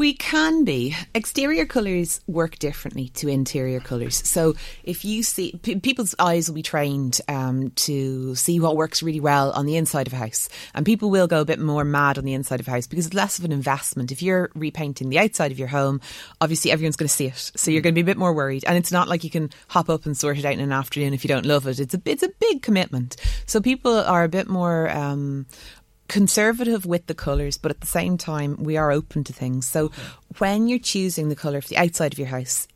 We 0.00 0.14
can 0.14 0.64
be. 0.64 0.96
Exterior 1.14 1.66
colours 1.66 2.22
work 2.26 2.58
differently 2.58 3.10
to 3.16 3.28
interior 3.28 3.80
colours. 3.80 4.26
So 4.26 4.54
if 4.82 5.04
you 5.04 5.22
see, 5.22 5.60
p- 5.62 5.78
people's 5.78 6.14
eyes 6.18 6.48
will 6.48 6.54
be 6.54 6.62
trained 6.62 7.20
um, 7.28 7.68
to 7.72 8.34
see 8.34 8.60
what 8.60 8.78
works 8.78 9.02
really 9.02 9.20
well 9.20 9.50
on 9.50 9.66
the 9.66 9.76
inside 9.76 10.06
of 10.06 10.14
a 10.14 10.16
house. 10.16 10.48
And 10.74 10.86
people 10.86 11.10
will 11.10 11.26
go 11.26 11.42
a 11.42 11.44
bit 11.44 11.58
more 11.58 11.84
mad 11.84 12.16
on 12.16 12.24
the 12.24 12.32
inside 12.32 12.60
of 12.60 12.68
a 12.68 12.70
house 12.70 12.86
because 12.86 13.04
it's 13.04 13.14
less 13.14 13.38
of 13.38 13.44
an 13.44 13.52
investment. 13.52 14.10
If 14.10 14.22
you're 14.22 14.50
repainting 14.54 15.10
the 15.10 15.18
outside 15.18 15.52
of 15.52 15.58
your 15.58 15.68
home, 15.68 16.00
obviously 16.40 16.70
everyone's 16.70 16.96
going 16.96 17.06
to 17.06 17.14
see 17.14 17.26
it. 17.26 17.52
So 17.54 17.70
you're 17.70 17.82
going 17.82 17.94
to 17.94 18.02
be 18.02 18.10
a 18.10 18.10
bit 18.10 18.16
more 18.16 18.32
worried. 18.32 18.64
And 18.66 18.78
it's 18.78 18.90
not 18.90 19.06
like 19.06 19.22
you 19.22 19.28
can 19.28 19.50
hop 19.68 19.90
up 19.90 20.06
and 20.06 20.16
sort 20.16 20.38
it 20.38 20.46
out 20.46 20.54
in 20.54 20.60
an 20.60 20.72
afternoon 20.72 21.12
if 21.12 21.24
you 21.24 21.28
don't 21.28 21.44
love 21.44 21.66
it. 21.66 21.78
It's 21.78 21.92
a, 21.92 22.00
it's 22.06 22.22
a 22.22 22.32
big 22.40 22.62
commitment. 22.62 23.16
So 23.44 23.60
people 23.60 23.98
are 23.98 24.24
a 24.24 24.30
bit 24.30 24.48
more 24.48 24.88
um, 24.88 25.44
conservative 26.10 26.84
with 26.84 27.06
the 27.06 27.14
colours, 27.14 27.56
but 27.56 27.70
at 27.70 27.80
the 27.80 27.86
same 27.86 28.18
time, 28.18 28.56
we 28.62 28.76
are 28.76 28.90
open 28.90 29.22
to 29.24 29.32
things. 29.32 29.68
So 29.68 29.92
when 30.38 30.66
you're 30.66 30.78
choosing 30.78 31.28
the 31.28 31.36
colour 31.36 31.60
for 31.60 31.68
the 31.68 31.78
outside 31.78 32.12
of 32.12 32.18
your 32.18 32.28
house, 32.28 32.66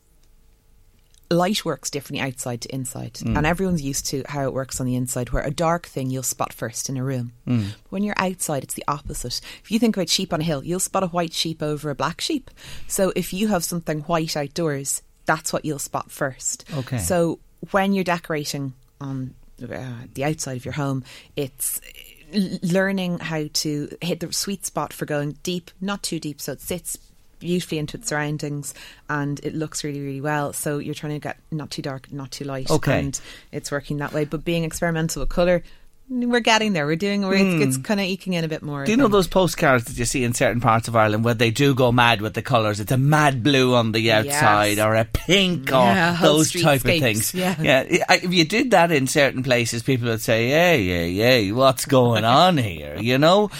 light 1.30 1.64
works 1.64 1.90
differently 1.90 2.20
outside 2.20 2.60
to 2.60 2.72
inside. 2.72 3.14
Mm. 3.14 3.36
And 3.36 3.46
everyone's 3.46 3.82
used 3.82 4.06
to 4.06 4.22
how 4.28 4.44
it 4.44 4.54
works 4.54 4.78
on 4.80 4.86
the 4.86 4.94
inside, 4.94 5.30
where 5.30 5.42
a 5.42 5.50
dark 5.50 5.86
thing 5.86 6.10
you'll 6.10 6.22
spot 6.22 6.52
first 6.52 6.88
in 6.88 6.96
a 6.96 7.02
room. 7.02 7.32
Mm. 7.46 7.74
When 7.90 8.04
you're 8.04 8.14
outside, 8.18 8.62
it's 8.62 8.74
the 8.74 8.84
opposite. 8.86 9.40
If 9.62 9.70
you 9.70 9.78
think 9.78 9.96
about 9.96 10.08
sheep 10.08 10.32
on 10.32 10.40
a 10.40 10.44
hill, 10.44 10.64
you'll 10.64 10.78
spot 10.78 11.02
a 11.02 11.08
white 11.08 11.32
sheep 11.32 11.62
over 11.62 11.90
a 11.90 11.94
black 11.94 12.20
sheep. 12.20 12.50
So 12.86 13.12
if 13.16 13.32
you 13.32 13.48
have 13.48 13.64
something 13.64 14.00
white 14.02 14.36
outdoors, 14.36 15.02
that's 15.26 15.52
what 15.52 15.64
you'll 15.64 15.78
spot 15.78 16.10
first. 16.10 16.64
Okay. 16.72 16.98
So 16.98 17.40
when 17.72 17.94
you're 17.94 18.04
decorating 18.04 18.74
on 19.00 19.34
uh, 19.62 20.04
the 20.12 20.24
outside 20.24 20.56
of 20.56 20.64
your 20.64 20.74
home, 20.74 21.04
it's 21.36 21.80
learning 22.34 23.18
how 23.18 23.44
to 23.52 23.96
hit 24.00 24.20
the 24.20 24.32
sweet 24.32 24.66
spot 24.66 24.92
for 24.92 25.06
going 25.06 25.38
deep, 25.42 25.70
not 25.80 26.02
too 26.02 26.18
deep, 26.20 26.40
so 26.40 26.52
it 26.52 26.60
sits 26.60 26.98
beautifully 27.40 27.78
into 27.78 27.98
its 27.98 28.08
surroundings 28.08 28.72
and 29.10 29.38
it 29.40 29.54
looks 29.54 29.84
really 29.84 30.00
really 30.00 30.20
well. 30.20 30.52
So 30.52 30.78
you're 30.78 30.94
trying 30.94 31.14
to 31.14 31.18
get 31.18 31.36
not 31.50 31.70
too 31.70 31.82
dark 31.82 32.10
not 32.12 32.30
too 32.30 32.44
light. 32.44 32.70
Okay. 32.70 32.98
and 32.98 33.20
it's 33.52 33.70
working 33.70 33.98
that 33.98 34.12
way. 34.12 34.24
But 34.24 34.44
being 34.44 34.64
experimental 34.64 35.20
with 35.20 35.28
color 35.28 35.62
we're 36.08 36.40
getting 36.40 36.74
there 36.74 36.84
we're 36.86 36.96
doing 36.96 37.22
we're, 37.26 37.38
Hmm. 37.38 37.62
it's, 37.62 37.76
it's 37.76 37.86
kind 37.86 37.98
of 37.98 38.04
eking 38.06 38.34
in 38.34 38.44
a 38.44 38.48
bit 38.48 38.62
more 38.62 38.84
Do 38.84 38.90
you 38.90 38.96
know 38.96 39.08
those 39.08 39.26
postcards 39.26 39.84
that 39.84 39.96
you 39.98 40.04
see 40.04 40.22
in 40.22 40.34
certain 40.34 40.60
parts 40.60 40.86
of 40.86 40.94
Ireland 40.94 41.24
where 41.24 41.32
they 41.34 41.50
do 41.50 41.74
go 41.74 41.92
mad 41.92 42.20
with 42.20 42.34
the 42.34 42.42
colours? 42.42 42.78
It's 42.78 42.92
a 42.92 42.98
mad 42.98 43.42
blue 43.42 43.74
on 43.74 43.92
the 43.92 44.12
outside 44.12 44.78
or 44.78 44.94
a 44.96 45.06
pink 45.06 45.70
or 45.70 45.76
Yeah, 45.86 46.18
those 46.20 46.52
type 46.52 46.84
of 46.84 46.90
things. 46.90 47.32
yeah. 47.34 47.56
yeah. 47.60 47.84
If 48.10 48.32
you 48.34 48.44
did 48.44 48.72
that 48.72 48.92
in 48.92 49.06
certain 49.06 49.42
places, 49.42 49.82
people 49.82 50.08
would 50.08 50.20
say, 50.20 50.50
"Hey, 50.50 50.86
hey, 50.86 51.14
hey, 51.14 51.52
what's 51.52 51.86
going 51.86 52.24
on 52.24 52.58
here?" 52.58 52.96
You 53.00 53.16
know. 53.18 53.50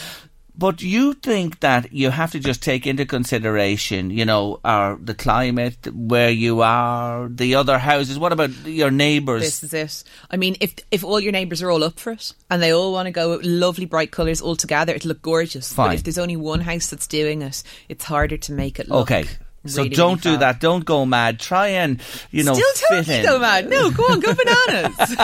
But 0.57 0.83
you 0.83 1.15
think 1.15 1.61
that 1.61 1.93
you 1.93 2.11
have 2.11 2.31
to 2.31 2.39
just 2.39 2.63
take 2.63 2.87
into 2.87 3.05
consideration, 3.05 4.11
you 4.11 4.25
know, 4.25 4.61
our 4.65 4.97
the 4.97 5.15
climate, 5.15 5.93
where 5.93 6.31
you 6.31 6.63
are, 6.63 7.29
the 7.29 7.57
other 7.57 7.77
houses. 7.79 8.19
What 8.21 8.33
about 8.33 8.51
your 8.65 8.93
neighbours? 8.93 9.43
This 9.43 9.65
is 9.65 9.75
it. 9.75 10.05
I 10.31 10.37
mean, 10.37 10.57
if 10.61 10.75
if 10.93 11.03
all 11.03 11.19
your 11.19 11.33
neighbours 11.33 11.61
are 11.61 11.71
all 11.71 11.83
up 11.83 11.99
for 11.99 12.13
it 12.13 12.33
and 12.51 12.63
they 12.63 12.73
all 12.73 12.93
want 12.93 13.07
to 13.07 13.11
go 13.11 13.37
with 13.37 13.45
lovely 13.45 13.85
bright 13.85 14.13
colours 14.13 14.41
all 14.41 14.55
together, 14.55 14.95
it'll 14.95 15.09
look 15.09 15.23
gorgeous. 15.23 15.73
Fine. 15.73 15.89
But 15.89 15.95
if 15.97 16.05
there's 16.05 16.19
only 16.19 16.37
one 16.37 16.61
house 16.61 16.87
that's 16.87 17.09
doing 17.09 17.43
it, 17.43 17.63
it's 17.89 18.05
harder 18.05 18.37
to 18.37 18.53
make 18.53 18.79
it 18.79 18.89
look. 18.89 19.11
Okay. 19.11 19.25
So 19.67 19.89
don't 19.89 20.23
do 20.23 20.37
that. 20.37 20.61
Don't 20.61 20.85
go 20.85 21.07
mad. 21.07 21.41
Try 21.41 21.69
and 21.69 22.01
you 22.31 22.45
know 22.45 22.55
Still 22.55 23.03
fit 23.03 23.09
in. 23.09 23.25
go 23.25 23.39
mad. 23.39 23.69
No, 23.69 23.91
go 23.91 24.05
on, 24.05 24.21
go 24.21 24.35
bananas. 24.35 25.17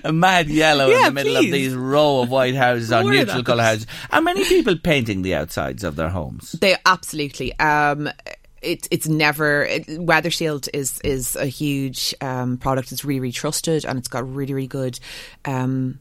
a 0.04 0.12
mad 0.12 0.48
yellow 0.48 0.90
in 0.90 1.02
the 1.04 1.10
middle 1.12 1.34
please. 1.34 1.46
of 1.46 1.52
these 1.52 1.74
row 1.74 2.22
of 2.22 2.30
white 2.30 2.54
houses 2.54 2.92
or 2.92 3.04
neutral 3.04 3.42
colour 3.42 3.62
houses. 3.62 3.86
Are 4.10 4.22
many 4.22 4.44
people 4.44 4.76
painting 4.76 5.22
the 5.22 5.34
outsides 5.34 5.84
of 5.84 5.96
their 5.96 6.08
homes? 6.08 6.52
They 6.52 6.76
absolutely. 6.86 7.58
Um, 7.58 8.10
it, 8.62 8.88
it's 8.90 9.06
never 9.06 9.64
it, 9.64 9.86
Weathershield 9.86 10.68
is 10.72 11.00
is 11.02 11.36
a 11.36 11.46
huge 11.46 12.14
um, 12.20 12.56
product. 12.56 12.92
It's 12.92 13.04
really 13.04 13.20
really 13.20 13.32
trusted 13.32 13.84
and 13.84 13.98
it's 13.98 14.08
got 14.08 14.28
really 14.28 14.54
really 14.54 14.66
good. 14.66 14.98
Um, 15.44 15.98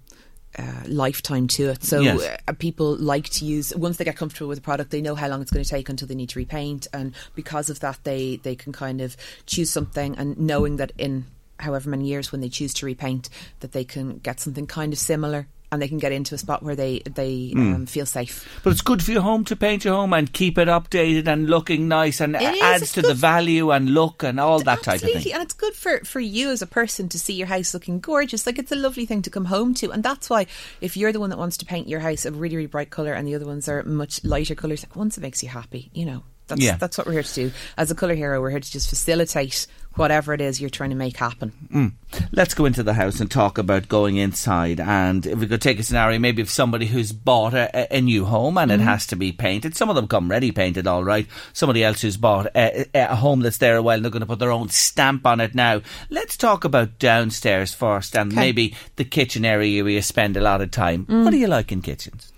uh, 0.57 0.83
lifetime 0.87 1.47
to 1.47 1.69
it, 1.69 1.83
so 1.83 1.99
Yes. 2.01 2.39
uh, 2.47 2.53
people 2.53 2.95
like 2.97 3.29
to 3.29 3.45
use. 3.45 3.75
Once 3.75 3.97
they 3.97 4.05
get 4.05 4.15
comfortable 4.17 4.47
with 4.49 4.57
the 4.57 4.63
product, 4.63 4.91
they 4.91 5.01
know 5.01 5.15
how 5.15 5.27
long 5.27 5.41
it's 5.41 5.51
going 5.51 5.63
to 5.63 5.69
take 5.69 5.87
until 5.89 6.07
they 6.07 6.15
need 6.15 6.29
to 6.29 6.39
repaint, 6.39 6.87
and 6.93 7.13
because 7.35 7.69
of 7.69 7.79
that, 7.81 7.99
they 8.03 8.37
they 8.43 8.55
can 8.55 8.73
kind 8.73 9.01
of 9.01 9.15
choose 9.45 9.69
something, 9.69 10.15
and 10.17 10.37
knowing 10.37 10.77
that 10.77 10.91
in 10.97 11.25
however 11.59 11.89
many 11.89 12.05
years 12.05 12.31
when 12.31 12.41
they 12.41 12.49
choose 12.49 12.73
to 12.75 12.85
repaint, 12.85 13.29
that 13.61 13.71
they 13.71 13.83
can 13.83 14.17
get 14.19 14.39
something 14.39 14.67
kind 14.67 14.93
of 14.93 14.99
similar, 14.99 15.47
and 15.71 15.81
they 15.81 15.87
can 15.87 15.97
get 15.97 16.11
into 16.13 16.33
a 16.33 16.37
spot 16.37 16.63
where 16.63 16.75
they 16.75 17.01
they 17.05 17.51
Mm. 17.55 17.75
um, 17.75 17.85
feel 17.85 18.05
safe. 18.05 18.47
But 18.63 18.71
it's 18.71 18.81
good 18.81 19.03
for 19.03 19.11
your 19.11 19.21
home 19.21 19.43
to 19.45 19.55
paint 19.55 19.83
your 19.85 19.95
home 19.95 20.13
and 20.13 20.31
keep 20.31 20.57
it 20.57 20.67
updated 20.67 21.27
and 21.27 21.49
looking 21.49 21.87
nice 21.87 22.21
and 22.21 22.35
It 22.35 22.41
is, 22.55 22.61
adds 22.61 22.91
to 22.93 23.01
the 23.01 23.13
value 23.13 23.71
and 23.71 23.89
look 23.93 24.23
and 24.23 24.39
all 24.39 24.59
that 24.61 24.83
type 24.83 25.03
of 25.03 25.09
thing. 25.11 25.33
and 25.33 25.43
it's 25.43 25.53
good 25.53 25.73
for 25.73 25.99
for 26.05 26.19
you 26.21 26.49
as 26.51 26.61
a 26.61 26.67
person 26.67 27.09
to 27.09 27.19
see 27.19 27.33
your 27.33 27.47
house 27.47 27.73
looking 27.73 27.99
gorgeous. 27.99 28.45
Like 28.45 28.59
it's 28.59 28.71
a 28.71 28.75
lovely 28.75 29.05
thing 29.05 29.21
to 29.23 29.29
come 29.29 29.45
home 29.45 29.73
to, 29.75 29.91
and 29.91 30.03
that's 30.03 30.29
why 30.29 30.47
if 30.81 30.95
you're 30.95 31.11
the 31.11 31.19
one 31.19 31.29
that 31.31 31.37
wants 31.39 31.57
to 31.57 31.65
paint 31.65 31.87
your 31.89 31.99
house 31.99 32.25
a 32.25 32.31
really 32.31 32.55
really 32.55 32.67
bright 32.67 32.89
color, 32.89 33.13
and 33.13 33.27
the 33.27 33.35
other 33.35 33.45
ones 33.45 33.67
are 33.67 33.83
much 33.83 34.23
lighter 34.23 34.55
colors, 34.55 34.83
like 34.83 34.95
once 34.95 35.17
it 35.17 35.21
makes 35.21 35.43
you 35.43 35.49
happy, 35.49 35.89
you 35.93 36.05
know. 36.05 36.23
That's, 36.47 36.61
Yeah. 36.61 36.77
that's 36.77 36.97
what 36.97 37.05
we're 37.07 37.11
here 37.19 37.23
to 37.23 37.33
do. 37.33 37.51
As 37.77 37.91
a 37.91 37.95
colour 37.95 38.15
hero, 38.15 38.39
we're 38.39 38.51
here 38.51 38.61
to 38.61 38.71
just 38.71 38.87
facilitate 38.87 39.67
whatever 39.97 40.33
it 40.33 40.41
is 40.41 40.61
you're 40.61 40.69
trying 40.69 40.91
to 40.91 40.95
make 40.95 41.17
happen. 41.17 41.51
Mm. 41.73 41.91
Let's 42.31 42.53
go 42.53 42.65
into 42.65 42.83
the 42.83 42.93
house 42.93 43.19
and 43.19 43.29
talk 43.29 43.57
about 43.57 43.87
going 43.89 44.17
inside. 44.17 44.79
And 44.79 45.25
if 45.25 45.37
we 45.39 45.47
could 45.47 45.61
take 45.61 45.79
a 45.79 45.83
scenario, 45.83 46.19
maybe 46.19 46.41
of 46.41 46.49
somebody 46.49 46.85
who's 46.85 47.11
bought 47.11 47.53
a, 47.53 47.93
a 47.95 47.99
new 48.01 48.25
home 48.25 48.57
and 48.57 48.71
it 48.71 48.79
Mhm. 48.79 48.83
has 48.85 49.05
to 49.07 49.15
be 49.15 49.31
painted. 49.31 49.75
Some 49.75 49.89
of 49.89 49.95
them 49.95 50.07
come 50.07 50.29
ready 50.31 50.51
painted, 50.51 50.87
all 50.87 51.03
right. 51.03 51.27
Somebody 51.53 51.83
else 51.83 52.01
who's 52.01 52.17
bought 52.17 52.47
a, 52.55 52.85
a 52.93 53.15
home 53.15 53.41
that's 53.41 53.57
there 53.57 53.75
a 53.75 53.81
while 53.81 53.95
and 53.95 54.05
they're 54.05 54.11
going 54.11 54.21
to 54.21 54.25
put 54.25 54.39
their 54.39 54.51
own 54.51 54.69
stamp 54.69 55.25
on 55.27 55.41
it 55.41 55.53
now. 55.55 55.81
Let's 56.09 56.37
talk 56.37 56.63
about 56.63 56.99
downstairs 56.99 57.73
first 57.73 58.15
and 58.15 58.31
Okay. 58.31 58.39
maybe 58.39 58.75
the 58.95 59.03
kitchen 59.05 59.43
area 59.45 59.83
where 59.83 59.93
you 59.93 60.01
spend 60.01 60.37
a 60.37 60.41
lot 60.41 60.61
of 60.61 60.71
time. 60.71 61.05
Mm. 61.07 61.23
What 61.25 61.31
do 61.31 61.37
you 61.37 61.47
like 61.47 61.71
in 61.71 61.81
kitchens? 61.81 62.31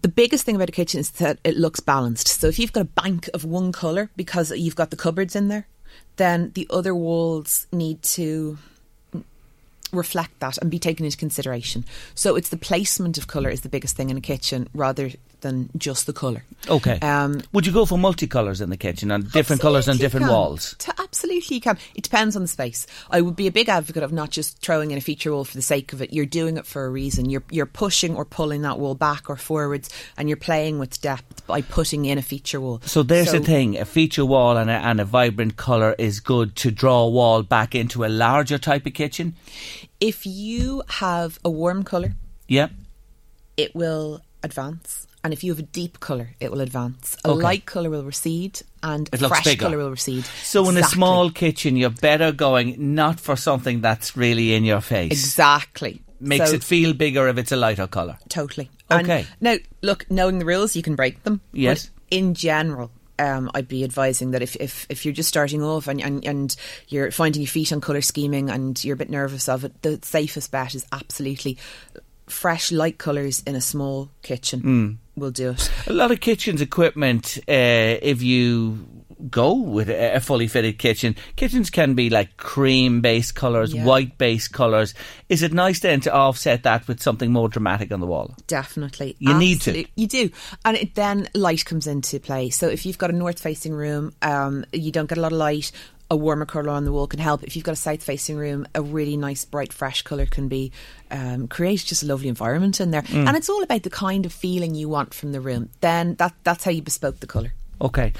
the 0.00 0.08
biggest 0.08 0.44
thing 0.44 0.54
about 0.54 0.68
a 0.68 0.72
kitchen 0.72 1.00
is 1.00 1.10
that 1.12 1.40
it 1.42 1.56
looks 1.56 1.80
balanced. 1.80 2.28
So 2.28 2.46
if 2.46 2.58
you've 2.60 2.72
got 2.72 2.82
a 2.82 2.84
bank 3.02 3.28
of 3.34 3.44
one 3.44 3.72
colour 3.72 4.10
because 4.14 4.52
you've 4.52 4.76
got 4.76 4.90
the 4.90 4.96
cupboards 4.96 5.34
in 5.34 5.48
there, 5.48 5.66
then 6.18 6.52
the 6.54 6.66
other 6.70 6.94
walls 6.94 7.66
need 7.72 8.02
to 8.02 8.58
reflect 9.92 10.38
that 10.40 10.58
and 10.58 10.70
be 10.70 10.78
taken 10.78 11.04
into 11.04 11.16
consideration. 11.16 11.84
So 12.14 12.36
it's 12.36 12.50
the 12.50 12.56
placement 12.56 13.16
of 13.16 13.26
colour 13.26 13.48
is 13.48 13.62
the 13.62 13.68
biggest 13.68 13.96
thing 13.96 14.10
in 14.10 14.16
a 14.16 14.20
kitchen 14.20 14.68
rather 14.74 15.10
than 15.40 15.70
just 15.76 16.06
the 16.06 16.12
colour. 16.12 16.44
Okay. 16.68 16.98
Um, 17.00 17.40
Would 17.52 17.66
you 17.66 17.72
go 17.72 17.84
for 17.86 17.96
multicolours 17.98 18.60
in 18.60 18.70
the 18.70 18.76
kitchen 18.76 19.10
and 19.10 19.30
different 19.30 19.62
colours 19.62 19.88
on 19.88 19.96
different 19.96 20.26
can. 20.26 20.32
walls? 20.32 20.74
T- 20.78 20.92
absolutely, 20.98 21.56
you 21.56 21.60
can. 21.60 21.78
It 21.94 22.02
depends 22.04 22.36
on 22.36 22.42
the 22.42 22.48
space. 22.48 22.86
I 23.10 23.20
would 23.20 23.36
be 23.36 23.46
a 23.46 23.52
big 23.52 23.68
advocate 23.68 24.02
of 24.02 24.12
not 24.12 24.30
just 24.30 24.58
throwing 24.60 24.90
in 24.90 24.98
a 24.98 25.00
feature 25.00 25.32
wall 25.32 25.44
for 25.44 25.56
the 25.56 25.62
sake 25.62 25.92
of 25.92 26.02
it. 26.02 26.12
You're 26.12 26.26
doing 26.26 26.56
it 26.56 26.66
for 26.66 26.84
a 26.84 26.90
reason. 26.90 27.30
You're 27.30 27.44
you're 27.50 27.66
pushing 27.66 28.16
or 28.16 28.24
pulling 28.24 28.62
that 28.62 28.78
wall 28.78 28.94
back 28.94 29.28
or 29.30 29.36
forwards, 29.36 29.88
and 30.16 30.28
you're 30.28 30.36
playing 30.36 30.78
with 30.78 31.00
depth 31.00 31.46
by 31.46 31.62
putting 31.62 32.04
in 32.04 32.18
a 32.18 32.22
feature 32.22 32.60
wall. 32.60 32.80
So 32.84 33.02
there's 33.02 33.30
So- 33.30 33.38
the 33.38 33.44
thing: 33.44 33.78
a 33.78 33.84
feature 33.84 34.24
wall 34.24 34.56
and 34.56 34.70
a, 34.70 34.74
and 34.74 35.00
a 35.00 35.04
vibrant 35.04 35.56
colour 35.56 35.94
is 35.98 36.20
good 36.20 36.56
to 36.56 36.70
draw 36.70 37.02
a 37.02 37.08
wall 37.10 37.42
back 37.42 37.74
into 37.74 38.04
a 38.04 38.08
larger 38.08 38.58
type 38.58 38.86
of 38.86 38.94
kitchen. 38.94 39.34
If 40.00 40.26
you 40.26 40.82
have 40.88 41.38
a 41.44 41.50
warm 41.50 41.82
colour, 41.82 42.14
Yeah. 42.46 42.68
it 43.56 43.74
will 43.74 44.20
advance. 44.44 45.06
And 45.28 45.34
if 45.34 45.44
you 45.44 45.52
have 45.52 45.58
a 45.58 45.62
deep 45.62 46.00
colour, 46.00 46.30
it 46.40 46.50
will 46.50 46.62
advance. 46.62 47.14
A 47.22 47.28
Okay. 47.32 47.42
light 47.42 47.66
colour 47.66 47.90
will 47.90 48.02
recede, 48.02 48.62
and 48.82 49.10
It 49.12 49.20
a 49.20 49.28
fresh 49.28 49.44
bigger. 49.44 49.66
colour 49.66 49.76
will 49.76 49.90
recede. 49.90 50.24
So 50.42 50.66
in 50.70 50.78
a 50.78 50.82
small 50.84 51.30
kitchen, 51.30 51.76
you're 51.76 51.90
better 51.90 52.32
going 52.32 52.94
not 52.94 53.20
for 53.20 53.36
something 53.36 53.82
that's 53.82 54.16
really 54.16 54.54
in 54.54 54.64
your 54.64 54.80
face. 54.80 55.12
Exactly. 55.12 56.00
Makes 56.18 56.48
So- 56.48 56.54
it 56.56 56.64
feel 56.64 56.94
bigger 56.94 57.28
if 57.28 57.36
it's 57.36 57.52
a 57.52 57.56
lighter 57.56 57.86
colour. 57.86 58.16
Totally. 58.30 58.70
Okay. 58.90 59.18
And 59.18 59.28
now, 59.42 59.56
look, 59.82 60.10
knowing 60.10 60.38
the 60.38 60.46
rules, 60.46 60.74
you 60.74 60.80
can 60.82 60.94
break 60.96 61.22
them. 61.24 61.42
Yes. 61.52 61.90
In 62.10 62.32
general, 62.32 62.90
um, 63.18 63.50
I'd 63.52 63.68
be 63.68 63.84
advising 63.84 64.30
that 64.30 64.40
if, 64.40 64.56
if, 64.56 64.86
if 64.88 65.04
you're 65.04 65.12
just 65.12 65.28
starting 65.28 65.62
off 65.62 65.88
and, 65.88 66.00
and, 66.00 66.24
and 66.24 66.56
you're 66.88 67.10
finding 67.10 67.42
your 67.42 67.50
feet 67.50 67.70
on 67.70 67.82
colour 67.82 68.00
scheming 68.00 68.48
and 68.48 68.82
you're 68.82 68.94
a 68.94 68.96
bit 68.96 69.10
nervous 69.10 69.46
of 69.46 69.62
it, 69.64 69.82
the 69.82 69.98
safest 70.02 70.50
bet 70.52 70.74
is 70.74 70.86
absolutely 70.90 71.58
fresh, 72.26 72.70
light 72.70 72.98
colours 72.98 73.42
in 73.46 73.54
a 73.56 73.60
small 73.60 74.10
kitchen 74.20 74.60
Mm. 74.62 74.96
Will 75.18 75.30
do 75.30 75.50
it. 75.50 75.70
A 75.86 75.92
lot 75.92 76.10
of 76.10 76.20
kitchens 76.20 76.60
equipment, 76.60 77.38
uh, 77.48 77.52
if 78.02 78.22
you 78.22 78.86
go 79.30 79.54
with 79.54 79.88
a 79.90 80.20
fully 80.20 80.46
fitted 80.46 80.78
kitchen, 80.78 81.16
kitchens 81.34 81.70
can 81.70 81.94
be 81.94 82.08
like 82.08 82.36
cream 82.36 83.00
based 83.00 83.34
colours, 83.34 83.74
Yeah. 83.74 83.84
white 83.84 84.16
based 84.16 84.52
colours. 84.52 84.94
Is 85.28 85.42
it 85.42 85.52
nice 85.52 85.80
then 85.80 86.00
to 86.02 86.12
offset 86.14 86.62
that 86.62 86.86
with 86.86 87.02
something 87.02 87.32
more 87.32 87.48
dramatic 87.48 87.90
on 87.90 87.98
the 87.98 88.06
wall? 88.06 88.36
Definitely. 88.46 89.16
You 89.18 89.34
need 89.34 89.60
to. 89.62 89.84
You 89.96 90.06
do. 90.06 90.30
And 90.64 90.76
it, 90.76 90.94
then 90.94 91.28
light 91.34 91.64
comes 91.64 91.88
into 91.88 92.20
play. 92.20 92.50
So 92.50 92.68
if 92.68 92.86
you've 92.86 92.98
got 92.98 93.10
a 93.10 93.16
north 93.16 93.40
facing 93.40 93.72
room, 93.74 94.14
um, 94.22 94.64
you 94.72 94.92
don't 94.92 95.08
get 95.08 95.18
a 95.18 95.20
lot 95.22 95.32
of 95.32 95.38
light. 95.38 95.72
a 96.10 96.16
warmer 96.16 96.46
colour 96.46 96.70
on 96.70 96.86
the 96.86 96.90
wall 96.92 97.06
can 97.06 97.20
help. 97.20 97.42
If 97.42 97.54
you've 97.54 97.66
got 97.66 97.72
a 97.72 97.76
south 97.76 98.02
facing 98.02 98.38
room, 98.38 98.66
a 98.74 98.80
really 98.80 99.18
nice, 99.18 99.44
bright, 99.44 99.74
fresh 99.74 100.00
colour 100.00 100.24
can 100.24 100.48
be 100.48 100.72
um, 101.10 101.48
create 101.48 101.84
just 101.84 102.02
a 102.02 102.06
lovely 102.06 102.28
environment 102.28 102.80
in 102.80 102.90
there. 102.90 103.02
Mm. 103.02 103.26
And 103.26 103.36
it's 103.36 103.48
all 103.48 103.62
about 103.62 103.82
the 103.82 103.90
kind 103.90 104.26
of 104.26 104.32
feeling 104.32 104.74
you 104.74 104.88
want 104.88 105.14
from 105.14 105.32
the 105.32 105.40
room. 105.40 105.70
Then 105.80 106.14
that 106.16 106.34
that's 106.44 106.64
how 106.64 106.70
you 106.70 106.82
bespoke 106.82 107.20
the 107.20 107.26
colour. 107.26 107.52
Okay. 107.80 108.12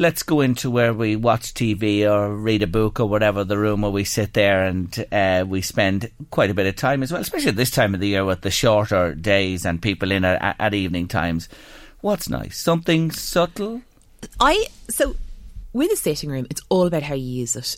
Let's 0.00 0.22
go 0.22 0.42
into 0.42 0.70
where 0.70 0.94
we 0.94 1.16
watch 1.16 1.54
TV 1.54 2.08
or 2.08 2.32
read 2.32 2.62
a 2.62 2.68
book 2.68 3.00
or 3.00 3.06
whatever, 3.06 3.42
the 3.42 3.58
room 3.58 3.80
where 3.80 3.90
we 3.90 4.04
sit 4.04 4.32
there 4.32 4.64
and 4.64 5.04
uh, 5.10 5.44
we 5.46 5.60
spend 5.60 6.08
quite 6.30 6.50
a 6.50 6.54
bit 6.54 6.66
of 6.66 6.76
time 6.76 7.02
as 7.02 7.10
well, 7.10 7.20
especially 7.20 7.50
this 7.50 7.72
time 7.72 7.94
of 7.94 8.00
the 8.00 8.06
year 8.06 8.24
with 8.24 8.42
the 8.42 8.50
shorter 8.50 9.16
days 9.16 9.66
and 9.66 9.82
people 9.82 10.12
in 10.12 10.24
at, 10.24 10.54
at 10.60 10.74
evening 10.74 11.08
times. 11.08 11.48
What's 12.00 12.28
nice? 12.28 12.56
Something 12.56 13.10
subtle? 13.10 13.82
I 14.38 14.66
so 14.88 15.16
with 15.72 15.92
a 15.92 15.96
sitting 15.96 16.30
room, 16.30 16.46
it's 16.48 16.62
all 16.68 16.86
about 16.86 17.02
how 17.02 17.14
you 17.14 17.40
use 17.40 17.56
it. 17.56 17.76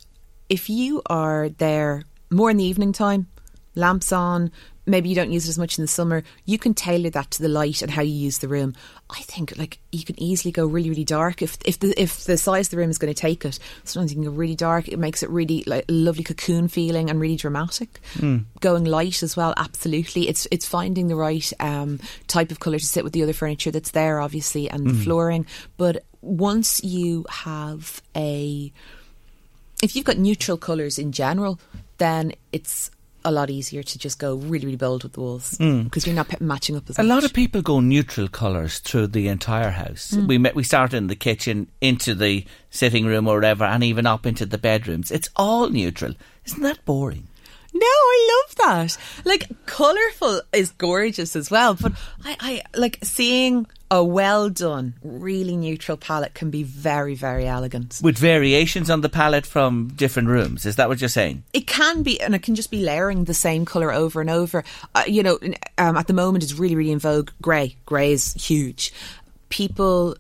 If 0.48 0.68
you 0.68 1.00
are 1.06 1.48
there 1.48 2.04
more 2.30 2.50
in 2.50 2.58
the 2.58 2.64
evening 2.64 2.92
time, 2.92 3.28
lamps 3.74 4.12
on, 4.12 4.50
maybe 4.86 5.08
you 5.08 5.14
don't 5.14 5.30
use 5.30 5.46
it 5.46 5.50
as 5.50 5.58
much 5.58 5.78
in 5.78 5.82
the 5.82 5.88
summer, 5.88 6.24
you 6.44 6.58
can 6.58 6.74
tailor 6.74 7.10
that 7.10 7.30
to 7.30 7.42
the 7.42 7.48
light 7.48 7.80
and 7.82 7.90
how 7.90 8.02
you 8.02 8.12
use 8.12 8.38
the 8.38 8.48
room. 8.48 8.74
I 9.08 9.20
think 9.20 9.56
like 9.56 9.78
you 9.92 10.04
can 10.04 10.20
easily 10.20 10.50
go 10.50 10.66
really, 10.66 10.90
really 10.90 11.04
dark 11.04 11.42
if 11.42 11.56
if 11.64 11.78
the 11.78 12.00
if 12.00 12.24
the 12.24 12.36
size 12.36 12.66
of 12.66 12.70
the 12.72 12.76
room 12.78 12.90
is 12.90 12.98
going 12.98 13.12
to 13.12 13.20
take 13.20 13.44
it. 13.44 13.58
Sometimes 13.84 14.12
you 14.12 14.16
can 14.16 14.24
go 14.24 14.30
really 14.30 14.56
dark. 14.56 14.88
It 14.88 14.98
makes 14.98 15.22
it 15.22 15.30
really 15.30 15.62
like 15.66 15.84
lovely 15.88 16.24
cocoon 16.24 16.68
feeling 16.68 17.10
and 17.10 17.20
really 17.20 17.36
dramatic. 17.36 18.00
Mm. 18.14 18.44
Going 18.60 18.84
light 18.84 19.22
as 19.22 19.36
well, 19.36 19.54
absolutely. 19.56 20.28
It's 20.28 20.46
it's 20.50 20.66
finding 20.66 21.08
the 21.08 21.16
right 21.16 21.52
um, 21.60 22.00
type 22.26 22.50
of 22.50 22.60
colour 22.60 22.78
to 22.78 22.84
sit 22.84 23.04
with 23.04 23.12
the 23.12 23.22
other 23.22 23.32
furniture 23.32 23.70
that's 23.70 23.92
there, 23.92 24.20
obviously, 24.20 24.68
and 24.68 24.86
the 24.86 24.92
Mm. 24.92 25.04
flooring. 25.04 25.46
But 25.76 26.04
once 26.22 26.82
you 26.82 27.24
have 27.28 28.02
a 28.16 28.72
if 29.82 29.96
you've 29.96 30.04
got 30.04 30.18
neutral 30.18 30.56
colours 30.58 30.98
in 30.98 31.10
general, 31.12 31.58
then 31.98 32.32
it's 32.52 32.90
a 33.24 33.30
lot 33.30 33.50
easier 33.50 33.82
to 33.82 33.98
just 33.98 34.18
go 34.18 34.36
really, 34.36 34.66
really 34.66 34.76
bold 34.76 35.02
with 35.02 35.12
the 35.14 35.20
walls 35.20 35.56
Mm. 35.58 35.84
because 35.84 36.06
you're 36.06 36.16
not 36.16 36.28
p- 36.28 36.36
matching 36.40 36.76
up 36.76 36.88
as 36.88 36.98
A 36.98 37.02
much. 37.02 37.08
lot 37.08 37.24
of 37.24 37.32
people 37.32 37.62
go 37.62 37.80
neutral 37.80 38.28
colours 38.28 38.78
through 38.78 39.08
the 39.08 39.28
entire 39.28 39.70
house. 39.70 40.12
Mm. 40.12 40.26
We 40.26 40.38
met, 40.38 40.54
we 40.54 40.62
started 40.64 40.96
in 40.96 41.06
the 41.08 41.16
kitchen, 41.16 41.68
into 41.80 42.14
the 42.14 42.44
sitting 42.70 43.04
room 43.06 43.26
or 43.28 43.34
whatever, 43.36 43.64
and 43.64 43.84
even 43.84 44.06
up 44.06 44.26
into 44.26 44.46
the 44.46 44.58
bedrooms. 44.58 45.10
It's 45.10 45.28
all 45.36 45.68
neutral. 45.70 46.14
Isn't 46.46 46.62
that 46.62 46.84
boring? 46.84 47.26
No, 47.72 47.86
I 47.86 48.42
love 48.48 48.54
that. 48.56 48.96
Like 49.24 49.48
colourful 49.66 50.42
is 50.52 50.70
gorgeous 50.72 51.36
as 51.36 51.50
well, 51.50 51.74
but 51.74 51.92
I, 52.24 52.36
I 52.40 52.62
like 52.78 52.98
seeing 53.02 53.66
a 53.90 54.04
well 54.04 54.48
done, 54.48 54.94
really 55.02 55.56
neutral 55.56 55.96
palette 55.96 56.34
can 56.34 56.50
be 56.50 56.62
very, 56.62 57.14
very 57.14 57.46
elegant. 57.46 58.00
With 58.02 58.18
variations 58.18 58.88
on 58.88 59.00
the 59.00 59.08
palette 59.08 59.46
from 59.46 59.88
different 59.96 60.28
rooms. 60.28 60.64
Is 60.64 60.76
that 60.76 60.88
what 60.88 61.00
you're 61.00 61.08
saying? 61.08 61.42
It 61.52 61.66
can 61.66 62.02
be, 62.02 62.20
and 62.20 62.34
it 62.34 62.42
can 62.42 62.54
just 62.54 62.70
be 62.70 62.82
layering 62.82 63.24
the 63.24 63.34
same 63.34 63.64
colour 63.64 63.92
over 63.92 64.20
and 64.20 64.30
over. 64.30 64.64
Uh, 64.94 65.02
you 65.06 65.22
know, 65.22 65.38
um, 65.78 65.96
at 65.96 66.06
the 66.06 66.12
moment, 66.12 66.44
it's 66.44 66.54
really, 66.54 66.76
really 66.76 66.92
in 66.92 67.00
vogue. 67.00 67.30
Grey. 67.42 67.76
Grey 67.84 68.12
is 68.12 68.34
huge. 68.34 68.92
People, 69.48 70.16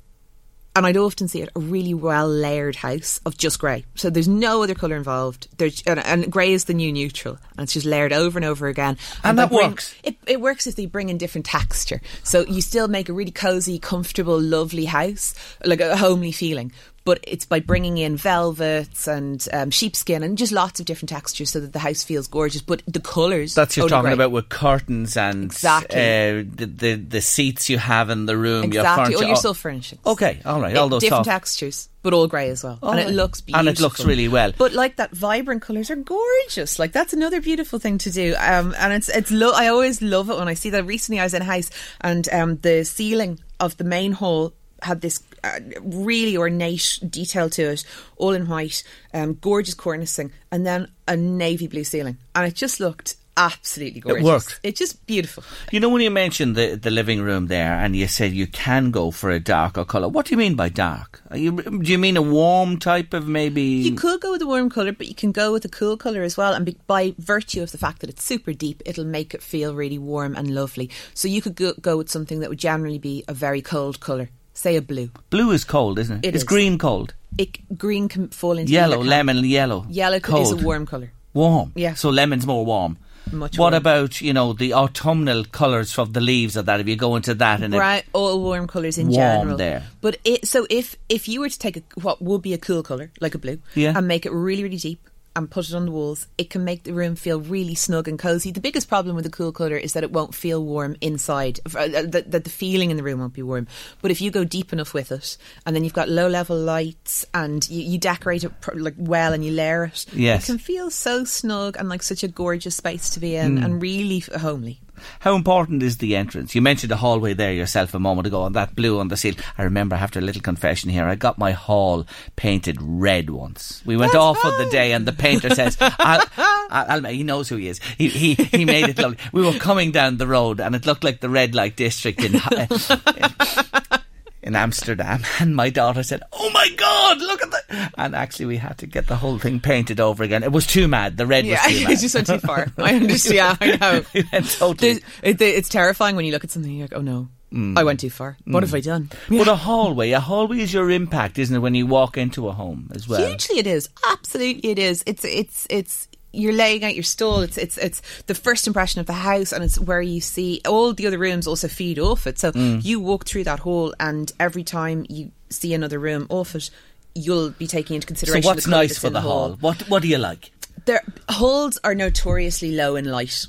and 0.76 0.86
I'd 0.86 0.96
often 0.96 1.28
see 1.28 1.42
it, 1.42 1.48
a 1.56 1.60
really 1.60 1.94
well 1.94 2.28
layered 2.28 2.76
house 2.76 3.20
of 3.26 3.36
just 3.36 3.58
grey. 3.58 3.84
So 3.96 4.08
there's 4.08 4.28
no 4.28 4.62
other 4.62 4.74
colour 4.74 4.96
involved. 4.96 5.48
There's, 5.58 5.82
and, 5.82 5.98
and 6.00 6.30
grey 6.30 6.52
is 6.52 6.64
the 6.66 6.74
new 6.74 6.92
neutral, 6.92 7.38
and 7.56 7.64
it's 7.64 7.72
just 7.72 7.86
layered 7.86 8.12
over 8.12 8.38
and 8.38 8.44
over 8.44 8.68
again. 8.68 8.96
And 9.24 9.38
they 9.38 9.42
that 9.42 9.50
bring- 9.50 9.70
works. 9.70 9.94
It, 10.02 10.16
it 10.26 10.40
works 10.40 10.66
if 10.66 10.76
they 10.76 10.86
bring 10.86 11.08
in 11.08 11.18
different 11.18 11.46
texture. 11.46 12.00
So 12.22 12.46
you 12.46 12.60
still 12.60 12.88
make 12.88 13.08
a 13.08 13.12
really 13.12 13.32
cosy, 13.32 13.78
comfortable, 13.78 14.40
lovely 14.40 14.84
house, 14.84 15.34
like 15.64 15.80
a 15.80 15.96
homely 15.96 16.32
feeling. 16.32 16.72
But 17.02 17.20
it's 17.22 17.46
by 17.46 17.60
bringing 17.60 17.96
in 17.96 18.18
velvets 18.18 19.08
and 19.08 19.44
um, 19.54 19.70
sheepskin 19.70 20.22
and 20.22 20.36
just 20.36 20.52
lots 20.52 20.80
of 20.80 20.86
different 20.86 21.08
textures 21.08 21.48
so 21.50 21.58
that 21.58 21.72
the 21.72 21.78
house 21.78 22.02
feels 22.04 22.26
gorgeous. 22.28 22.60
But 22.60 22.82
the 22.86 23.00
colours. 23.00 23.54
That's 23.54 23.74
you're 23.76 23.88
talking 23.88 24.08
grey. 24.08 24.12
about 24.12 24.32
with 24.32 24.50
curtains 24.50 25.16
and 25.16 25.44
Exactly. 25.44 25.96
uh, 25.98 26.44
the, 26.54 26.66
the 26.66 26.94
the 26.96 27.20
seats 27.22 27.70
you 27.70 27.78
have 27.78 28.10
in 28.10 28.26
the 28.26 28.36
room. 28.36 28.70
Your 28.72 28.82
Exactly. 28.82 29.04
furniture. 29.14 29.16
All 29.24 29.28
your 29.28 29.36
Oh, 29.38 29.40
self 29.40 29.58
furnishings. 29.58 30.00
Okay, 30.04 30.40
all 30.44 30.60
right, 30.60 30.76
all 30.76 30.86
It- 30.88 30.90
those 30.90 31.00
different 31.00 31.24
soft- 31.24 31.34
textures, 31.34 31.88
but 32.02 32.12
all 32.12 32.26
grey 32.28 32.50
as 32.50 32.62
well, 32.62 32.78
All 32.82 32.90
and 32.92 33.00
it 33.00 33.12
looks 33.14 33.40
beautiful. 33.40 33.66
And 33.68 33.76
it 33.78 33.80
looks 33.80 34.04
really 34.04 34.28
well. 34.28 34.52
But 34.58 34.74
like 34.74 34.96
that, 34.96 35.10
vibrant 35.12 35.62
colours 35.62 35.90
are 35.90 35.96
gorgeous. 35.96 36.78
Like 36.78 36.92
that's 36.92 37.14
another 37.14 37.40
beautiful 37.40 37.78
thing 37.78 37.96
to 37.98 38.10
do. 38.10 38.34
Um, 38.38 38.74
and 38.78 38.92
it's 38.92 39.08
it's 39.08 39.30
lo- 39.30 39.52
I 39.54 39.68
always 39.68 40.02
love 40.02 40.28
it 40.28 40.36
when 40.36 40.48
I 40.48 40.54
see 40.54 40.68
that. 40.70 40.84
Recently, 40.84 41.18
I 41.18 41.24
was 41.24 41.32
in 41.34 41.40
a 41.40 41.46
house, 41.46 41.70
and 42.02 42.28
um, 42.30 42.56
the 42.58 42.84
ceiling 42.84 43.40
of 43.58 43.78
the 43.78 43.84
main 43.84 44.12
hall 44.12 44.52
had 44.82 45.00
this 45.02 45.18
uh, 45.42 45.60
really 45.80 46.36
ornate 46.36 46.98
detail 47.08 47.50
to 47.50 47.62
it, 47.62 47.84
all 48.16 48.32
in 48.32 48.48
white, 48.48 48.82
um, 49.14 49.34
gorgeous 49.34 49.74
cornicing, 49.74 50.30
and 50.50 50.66
then 50.66 50.88
a 51.06 51.16
navy 51.16 51.66
blue 51.66 51.84
ceiling, 51.84 52.18
and 52.34 52.46
it 52.46 52.54
just 52.54 52.80
looked 52.80 53.16
absolutely 53.36 54.00
gorgeous. 54.00 54.22
It 54.22 54.26
worked. 54.26 54.60
It's 54.62 54.78
just 54.78 55.06
beautiful. 55.06 55.42
You 55.72 55.80
know 55.80 55.88
when 55.88 56.02
you 56.02 56.10
mentioned 56.10 56.56
the 56.56 56.74
the 56.74 56.90
living 56.90 57.22
room 57.22 57.46
there, 57.46 57.74
and 57.74 57.96
you 57.96 58.06
said 58.06 58.32
you 58.32 58.46
can 58.46 58.90
go 58.90 59.10
for 59.10 59.30
a 59.30 59.40
darker 59.40 59.84
color. 59.84 60.08
What 60.08 60.26
do 60.26 60.32
you 60.32 60.36
mean 60.36 60.56
by 60.56 60.68
dark? 60.68 61.22
Are 61.30 61.38
you, 61.38 61.52
do 61.52 61.90
you 61.90 61.96
mean 61.96 62.16
a 62.16 62.22
warm 62.22 62.78
type 62.78 63.14
of 63.14 63.26
maybe? 63.26 63.62
You 63.62 63.94
could 63.94 64.20
go 64.20 64.32
with 64.32 64.42
a 64.42 64.46
warm 64.46 64.68
colour, 64.68 64.92
but 64.92 65.06
you 65.06 65.14
can 65.14 65.32
go 65.32 65.52
with 65.52 65.64
a 65.64 65.68
cool 65.68 65.96
colour 65.96 66.22
as 66.22 66.36
well. 66.36 66.52
And 66.52 66.66
be, 66.66 66.76
by 66.86 67.14
virtue 67.18 67.62
of 67.62 67.72
the 67.72 67.78
fact 67.78 68.00
that 68.00 68.10
it's 68.10 68.24
super 68.24 68.52
deep, 68.52 68.82
it'll 68.84 69.04
make 69.04 69.32
it 69.32 69.42
feel 69.42 69.74
really 69.74 69.98
warm 69.98 70.36
and 70.36 70.54
lovely. 70.54 70.90
So 71.14 71.28
you 71.28 71.40
could 71.40 71.54
go, 71.54 71.72
go 71.80 71.96
with 71.96 72.10
something 72.10 72.40
that 72.40 72.50
would 72.50 72.58
generally 72.58 72.98
be 72.98 73.24
a 73.26 73.32
very 73.32 73.62
cold 73.62 74.00
colour, 74.00 74.28
say 74.60 74.76
a 74.76 74.82
blue. 74.82 75.10
Blue 75.30 75.50
is 75.52 75.64
cold, 75.64 75.98
isn't 75.98 76.24
it? 76.24 76.28
It 76.28 76.34
is 76.34 76.42
is. 76.42 76.46
green 76.48 76.78
cold. 76.78 77.14
It, 77.38 77.58
green 77.78 78.08
can 78.08 78.28
fall 78.28 78.58
into 78.58 78.72
Yellow, 78.72 79.02
lemon, 79.02 79.44
yellow. 79.44 79.86
Yellow 79.88 80.20
cold. 80.20 80.42
is 80.42 80.62
a 80.62 80.64
warm 80.64 80.84
colour. 80.86 81.10
Warm. 81.32 81.72
Yeah. 81.74 81.94
So 81.94 82.10
lemon's 82.10 82.46
more 82.46 82.64
warm. 82.66 82.98
Much 83.32 83.56
what 83.58 83.72
warm. 83.72 83.74
about 83.74 84.20
you 84.20 84.32
know 84.32 84.52
the 84.52 84.74
autumnal 84.74 85.44
colours 85.44 85.96
of 85.98 86.12
the 86.14 86.20
leaves 86.20 86.56
of 86.56 86.66
that? 86.66 86.80
If 86.80 86.88
you 86.88 86.96
go 86.96 87.14
into 87.16 87.34
that 87.34 87.62
and 87.62 87.72
Bright, 87.72 88.04
all 88.12 88.40
warm 88.42 88.66
colours 88.66 88.98
in 88.98 89.06
Warm 89.08 89.14
general. 89.16 89.56
there. 89.56 89.84
But 90.00 90.18
it, 90.24 90.46
so 90.48 90.66
if 90.68 90.96
if 91.08 91.28
you 91.28 91.40
were 91.40 91.48
to 91.48 91.58
take 91.58 91.76
a, 91.76 91.82
what 92.00 92.20
would 92.20 92.42
be 92.42 92.52
a 92.54 92.58
cool 92.58 92.82
colour, 92.82 93.12
like 93.20 93.34
a 93.36 93.38
blue, 93.38 93.58
Yeah. 93.76 93.92
and 93.96 94.08
make 94.08 94.26
it 94.26 94.32
really 94.32 94.62
really 94.64 94.78
deep 94.78 95.08
and 95.36 95.50
put 95.50 95.68
it 95.68 95.74
on 95.74 95.86
the 95.86 95.92
walls, 95.92 96.26
it 96.38 96.50
can 96.50 96.64
make 96.64 96.82
the 96.82 96.92
room 96.92 97.14
feel 97.14 97.40
really 97.40 97.74
snug 97.74 98.08
and 98.08 98.18
cozy. 98.18 98.50
The 98.50 98.60
biggest 98.60 98.88
problem 98.88 99.14
with 99.14 99.24
a 99.26 99.30
cool 99.30 99.52
colour 99.52 99.76
is 99.76 99.92
that 99.92 100.02
it 100.02 100.10
won't 100.10 100.34
feel 100.34 100.64
warm 100.64 100.96
inside. 101.00 101.60
uh, 101.66 101.86
That, 101.86 102.30
the 102.32 102.50
feeling 102.50 102.90
in 102.90 102.96
the 102.96 103.02
room 103.02 103.20
won't 103.20 103.32
be 103.34 103.42
warm. 103.42 103.68
But 104.02 104.10
if 104.10 104.20
you 104.20 104.30
go 104.32 104.42
deep 104.44 104.72
enough 104.72 104.92
with 104.92 105.12
it, 105.12 105.38
and 105.64 105.74
then 105.76 105.84
you've 105.84 105.92
got 105.92 106.08
low 106.08 106.26
level 106.28 106.56
lights, 106.58 107.24
and 107.32 107.68
you, 107.70 107.82
you 107.82 107.98
decorate 107.98 108.42
it 108.44 108.60
pr- 108.60 108.74
like 108.74 108.94
well, 108.98 109.32
and 109.32 109.44
you 109.44 109.52
layer 109.52 109.84
it, 109.84 110.06
Yes. 110.12 110.42
it 110.42 110.46
can 110.46 110.58
feel 110.58 110.90
so 110.90 111.24
snug 111.24 111.76
and 111.78 111.88
like 111.88 112.02
such 112.02 112.24
a 112.24 112.28
gorgeous 112.28 112.76
space 112.76 113.10
to 113.10 113.20
be 113.20 113.36
in, 113.36 113.58
Mm. 113.58 113.64
and 113.64 113.82
really 113.82 114.20
homely. 114.20 114.80
How 115.20 115.34
important 115.34 115.82
is 115.82 115.98
the 115.98 116.16
entrance? 116.16 116.54
You 116.54 116.62
mentioned 116.62 116.90
the 116.90 116.96
hallway 116.96 117.34
there 117.34 117.52
yourself 117.52 117.94
a 117.94 117.98
moment 117.98 118.26
ago, 118.26 118.46
and 118.46 118.54
that 118.54 118.74
blue 118.74 119.00
on 119.00 119.08
the 119.08 119.16
seal. 119.16 119.34
I 119.58 119.62
remember 119.62 119.96
after 119.96 120.18
a 120.18 120.22
little 120.22 120.42
confession 120.42 120.90
here, 120.90 121.04
I 121.04 121.14
got 121.14 121.38
my 121.38 121.52
hall 121.52 122.06
painted 122.36 122.78
red 122.80 123.30
once. 123.30 123.82
We 123.84 123.96
went 123.96 124.14
off 124.14 124.44
on 124.44 124.58
the 124.58 124.70
day, 124.70 124.92
and 124.92 125.06
the 125.06 125.12
painter 125.12 125.54
says, 125.54 125.76
I'll, 125.80 126.24
I'll, 126.36 127.04
I'll, 127.06 127.12
"He 127.12 127.22
knows 127.22 127.48
who 127.48 127.56
he 127.56 127.68
is. 127.68 127.80
He, 127.98 128.08
he 128.08 128.34
he 128.34 128.64
made 128.64 128.88
it 128.88 128.98
lovely." 128.98 129.18
We 129.32 129.42
were 129.42 129.58
coming 129.58 129.92
down 129.92 130.16
the 130.16 130.26
road, 130.26 130.60
and 130.60 130.74
it 130.74 130.86
looked 130.86 131.04
like 131.04 131.20
the 131.20 131.28
red 131.28 131.54
light 131.54 131.76
district 131.76 132.22
in. 132.22 132.40
Eh, 132.50 133.98
In 134.42 134.56
Amsterdam, 134.56 135.22
and 135.38 135.54
my 135.54 135.68
daughter 135.68 136.02
said, 136.02 136.22
"Oh 136.32 136.50
my 136.50 136.68
God, 136.76 137.18
look 137.20 137.42
at 137.42 137.50
that!" 137.50 137.92
And 137.98 138.14
actually, 138.14 138.46
we 138.46 138.56
had 138.56 138.78
to 138.78 138.86
get 138.86 139.06
the 139.06 139.16
whole 139.16 139.38
thing 139.38 139.60
painted 139.60 140.00
over 140.00 140.24
again. 140.24 140.42
It 140.42 140.50
was 140.50 140.66
too 140.66 140.88
mad. 140.88 141.18
The 141.18 141.26
red 141.26 141.44
Yeah, 141.44 141.62
was 141.66 141.72
too 141.74 141.78
it 141.82 141.84
mad. 141.88 141.98
just 142.00 142.14
went 142.14 142.26
too 142.26 142.38
far. 142.38 142.66
I 142.78 142.94
understand. 142.94 143.34
Yeah, 143.34 143.56
I 143.60 143.76
know. 143.76 144.04
Went 144.32 144.50
totally. 144.50 145.02
It- 145.22 145.40
it's 145.42 145.68
terrifying 145.68 146.16
when 146.16 146.24
you 146.24 146.32
look 146.32 146.44
at 146.44 146.50
something. 146.50 146.72
You're 146.72 146.84
like, 146.84 146.96
oh 146.96 147.02
no, 147.02 147.28
mm. 147.52 147.78
I 147.78 147.84
went 147.84 148.00
too 148.00 148.08
far. 148.08 148.38
What 148.46 148.62
have 148.62 148.72
mm. 148.72 148.76
I 148.76 148.80
done? 148.80 149.10
But 149.28 149.46
a 149.48 149.56
hallway, 149.56 150.12
a 150.12 150.20
hallway 150.20 150.60
is 150.60 150.72
your 150.72 150.90
impact, 150.90 151.38
isn't 151.38 151.54
it, 151.54 151.58
when 151.58 151.74
you 151.74 151.86
walk 151.86 152.16
into 152.16 152.48
a 152.48 152.52
home 152.52 152.90
as 152.94 153.06
well? 153.06 153.26
Hugely, 153.26 153.58
it 153.58 153.66
is. 153.66 153.90
Absolutely, 154.10 154.70
it 154.70 154.78
is. 154.78 155.02
It's 155.06 155.24
it's 155.26 155.66
it's. 155.68 156.08
You're 156.32 156.52
laying 156.52 156.84
out 156.84 156.94
your 156.94 157.02
stall. 157.04 157.40
It's 157.40 157.58
it's 157.58 157.76
it's 157.78 158.02
the 158.26 158.34
first 158.34 158.66
impression 158.66 159.00
of 159.00 159.06
the 159.06 159.12
house, 159.14 159.52
and 159.52 159.64
it's 159.64 159.78
where 159.80 160.00
you 160.02 160.20
see 160.20 160.60
all 160.66 160.92
the 160.92 161.06
other 161.06 161.18
rooms 161.18 161.46
also 161.46 161.66
feed 161.68 161.98
off 161.98 162.26
it. 162.26 162.38
So 162.38 162.52
Mm. 162.52 162.84
you 162.84 163.00
walk 163.00 163.24
through 163.26 163.44
that 163.44 163.60
hall, 163.60 163.94
and 163.98 164.32
every 164.38 164.62
time 164.64 165.06
you 165.08 165.32
see 165.48 165.74
another 165.74 165.98
room 165.98 166.26
off 166.28 166.54
it, 166.54 166.70
you'll 167.14 167.50
be 167.50 167.66
taking 167.66 167.96
into 167.96 168.06
consideration. 168.06 168.42
So 168.44 168.48
what's 168.48 168.64
the 168.64 168.70
nice 168.70 168.96
for 168.98 169.10
the 169.10 169.20
hall? 169.20 169.56
What 169.60 169.88
What 169.88 170.02
do 170.02 170.08
you 170.08 170.18
like? 170.18 170.52
Their 170.84 171.02
halls 171.28 171.78
are 171.82 171.94
notoriously 171.94 172.72
low 172.72 172.96
in 172.96 173.04
light. 173.06 173.46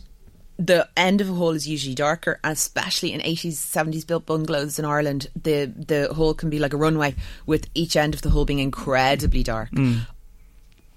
The 0.58 0.88
end 0.96 1.22
of 1.22 1.30
a 1.30 1.34
hall 1.34 1.52
is 1.52 1.68
usually 1.68 1.96
darker, 1.96 2.40
and 2.44 2.54
especially 2.54 3.14
in 3.14 3.22
eighties, 3.22 3.58
seventies 3.60 4.06
built 4.06 4.26
bungalows 4.26 4.78
in 4.80 4.86
Ireland, 4.86 5.28
the 5.36 5.72
the 5.76 6.14
hall 6.14 6.34
can 6.34 6.50
be 6.50 6.60
like 6.60 6.74
a 6.74 6.78
runway, 6.78 7.16
with 7.46 7.68
each 7.74 7.96
end 7.96 8.14
of 8.16 8.22
the 8.22 8.30
hall 8.32 8.46
being 8.46 8.60
incredibly 8.60 9.44
dark. 9.44 9.72
Mm. 9.72 10.08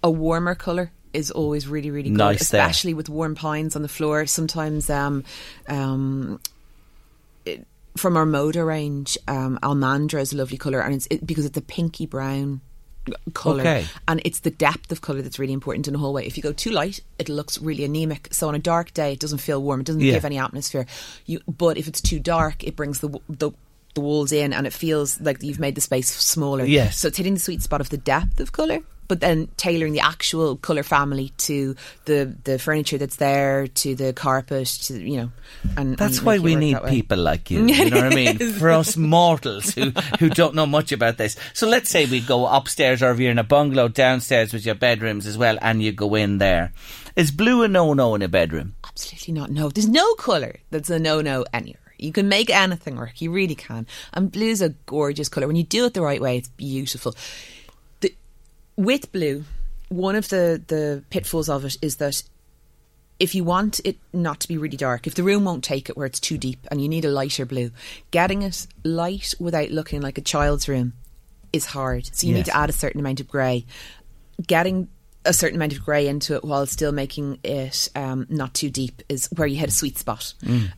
A 0.03 0.11
warmer 0.11 0.55
colour 0.55 0.91
is 1.15 1.31
always 1.31 1.67
really, 1.69 1.91
really 1.91 2.11
good, 2.11 2.19
Nice 2.19 2.49
there. 2.51 2.61
especially 2.63 2.95
with 2.95 3.09
warm 3.09 3.35
pines 3.35 3.77
on 3.77 3.83
the 3.83 3.89
floor. 3.89 4.27
Sometimes, 4.27 4.91
um, 4.91 5.25
um, 5.69 6.41
it, 7.45 7.67
from 7.97 8.17
our 8.17 8.27
Moda 8.27 8.67
range, 8.67 9.17
um, 9.29 9.59
Almandra 9.63 10.21
is 10.21 10.33
a 10.33 10.37
lovely 10.37 10.59
colour, 10.59 10.81
and 10.81 10.95
it's 10.95 11.07
it, 11.11 11.27
because 11.27 11.45
it's 11.45 11.57
a 11.57 11.63
pinky 11.63 12.07
brown 12.07 12.61
colour. 13.35 13.61
Okay. 13.61 13.87
And 14.09 14.21
it's 14.25 14.41
the 14.41 14.51
depth 14.51 14.91
of 14.91 15.01
colour 15.03 15.21
that's 15.23 15.39
really 15.39 15.53
important 15.53 15.87
in 15.89 15.95
a 15.95 15.99
hallway. 15.99 16.27
If 16.27 16.37
you 16.37 16.43
go 16.43 16.53
too 16.53 16.71
light, 16.71 17.01
it 17.19 17.29
looks 17.29 17.61
really 17.61 17.85
anemic. 17.85 18.29
So 18.33 18.49
on 18.49 18.55
a 18.55 18.59
dark 18.59 18.95
day, 18.95 19.13
it 19.13 19.21
doesn't 19.21 19.39
feel 19.39 19.63
warm. 19.63 19.81
It 19.81 19.87
doesn't 19.87 20.01
Yeah. 20.01 20.15
give 20.15 20.25
any 20.25 20.39
atmosphere. 20.39 20.87
You, 21.27 21.41
but 21.47 21.77
if 21.77 21.87
it's 21.87 22.01
too 22.01 22.19
dark, 22.19 22.65
it 22.65 22.77
brings 22.77 23.01
the 23.01 23.21
the 23.29 23.51
the 23.95 24.01
walls 24.01 24.33
in, 24.33 24.53
and 24.53 24.67
it 24.67 24.73
feels 24.73 25.21
like 25.21 25.41
you've 25.43 25.61
made 25.61 25.77
the 25.77 25.81
space 25.81 26.09
smaller. 26.09 26.65
Yes. 26.65 26.99
So 26.99 27.07
it's 27.09 27.17
hitting 27.17 27.35
the 27.35 27.41
sweet 27.41 27.63
spot 27.63 27.81
of 27.81 27.91
the 27.91 27.97
depth 27.97 28.41
of 28.41 28.51
colour. 28.51 28.81
But 29.07 29.21
then 29.21 29.49
tailoring 29.57 29.93
the 29.93 30.01
actual 30.01 30.57
colour 30.57 30.83
family 30.83 31.33
to 31.39 31.77
the, 32.07 32.35
the 32.45 32.59
furniture 32.59 32.99
that's 32.99 33.17
there, 33.17 33.67
to 33.67 33.95
the 33.95 34.13
carpet, 34.13 34.69
to 34.85 34.99
you 34.99 35.19
know, 35.19 35.31
and 35.77 35.97
That's 35.97 36.19
and 36.19 36.27
why 36.27 36.39
we 36.39 36.55
need 36.57 36.79
people 36.89 37.19
like 37.19 37.51
you. 37.51 37.67
You 37.67 37.91
know 37.91 37.97
what 37.97 38.13
I 38.13 38.15
mean? 38.15 38.39
For 38.53 38.71
us 38.71 38.97
mortals 38.97 39.75
who, 39.75 39.91
who 40.19 40.31
don't 40.31 40.55
know 40.55 40.67
much 40.67 40.93
about 40.93 41.19
this. 41.19 41.37
So 41.53 41.69
let's 41.69 41.91
say 41.91 42.07
we 42.07 42.21
go 42.21 42.47
upstairs 42.47 43.03
or 43.03 43.11
if 43.11 43.19
you're 43.19 43.31
in 43.31 43.39
a 43.39 43.45
bungalow 43.45 43.89
downstairs 43.89 44.53
with 44.53 44.65
your 44.65 44.75
bedrooms 44.75 45.27
as 45.27 45.37
well 45.37 45.59
and 45.61 45.83
you 45.83 45.93
go 45.93 46.15
in 46.15 46.39
there. 46.39 46.73
Is 47.17 47.31
blue 47.31 47.63
a 47.63 47.69
no 47.69 47.95
no 47.95 48.15
in 48.15 48.23
a 48.23 48.29
bedroom? 48.29 48.75
Absolutely 48.85 49.35
not. 49.35 49.51
No, 49.51 49.69
there's 49.69 49.89
no 49.89 50.15
colour 50.15 50.57
that's 50.71 50.91
a 50.91 50.99
no 50.99 51.21
no 51.21 51.45
anywhere. 51.53 51.81
You 51.99 52.13
can 52.13 52.29
make 52.29 52.51
anything 52.51 52.97
work. 52.97 53.21
You 53.21 53.31
really 53.31 53.55
can. 53.55 53.87
And 54.13 54.31
blue's 54.31 54.61
a 54.61 54.71
gorgeous 54.87 55.29
colour. 55.29 55.47
When 55.47 55.57
you 55.57 55.63
do 55.63 55.87
it 55.87 55.95
the 55.95 56.03
right 56.03 56.21
way, 56.21 56.37
it's 56.37 56.49
beautiful. 56.49 57.15
With 58.77 59.13
blue, 59.13 59.45
one 59.89 60.17
of 60.17 60.29
the, 60.29 60.63
the 60.67 61.05
pitfalls 61.11 61.49
of 61.49 61.65
it 61.65 61.77
is 61.81 61.97
that 61.97 62.23
if 63.21 63.35
you 63.35 63.45
want 63.45 63.81
it 63.85 63.97
not 64.13 64.41
to 64.41 64.49
be 64.49 64.59
really 64.59 64.77
dark, 64.77 65.07
if 65.07 65.15
the 65.15 65.23
room 65.23 65.45
won't 65.45 65.63
take 65.63 65.89
it 65.89 65.97
where 65.97 66.07
it's 66.07 66.19
too 66.19 66.37
deep 66.37 66.67
and 66.71 66.83
you 66.83 66.89
need 66.89 67.05
a 67.05 67.11
lighter 67.11 67.47
blue, 67.47 67.71
getting 68.11 68.43
it 68.43 68.67
light 68.83 69.35
without 69.39 69.71
looking 69.71 70.01
like 70.01 70.19
a 70.19 70.23
child's 70.23 70.69
room 70.69 70.95
is 71.53 71.67
hard. 71.67 72.07
So 72.15 72.27
you 72.27 72.35
need 72.35 72.47
to 72.47 72.57
add 72.57 72.71
a 72.71 72.73
certain 72.73 73.01
amount 73.01 73.21
of 73.21 73.29
grey. 73.29 73.67
Getting 74.45 74.89
a 75.25 75.33
certain 75.33 75.57
amount 75.57 75.73
of 75.73 75.85
grey 75.85 76.07
into 76.07 76.35
it 76.35 76.45
while 76.45 76.67
still 76.67 76.93
making 76.93 77.39
it 77.43 77.89
um, 77.95 78.27
not 78.29 78.55
too 78.55 78.71
deep 78.71 79.03
is 79.09 79.29
where 79.35 79.47
you 79.47 79.57
hit 79.57 79.69
a 79.69 79.73
sweet 79.73 79.99
spot. 79.99 80.35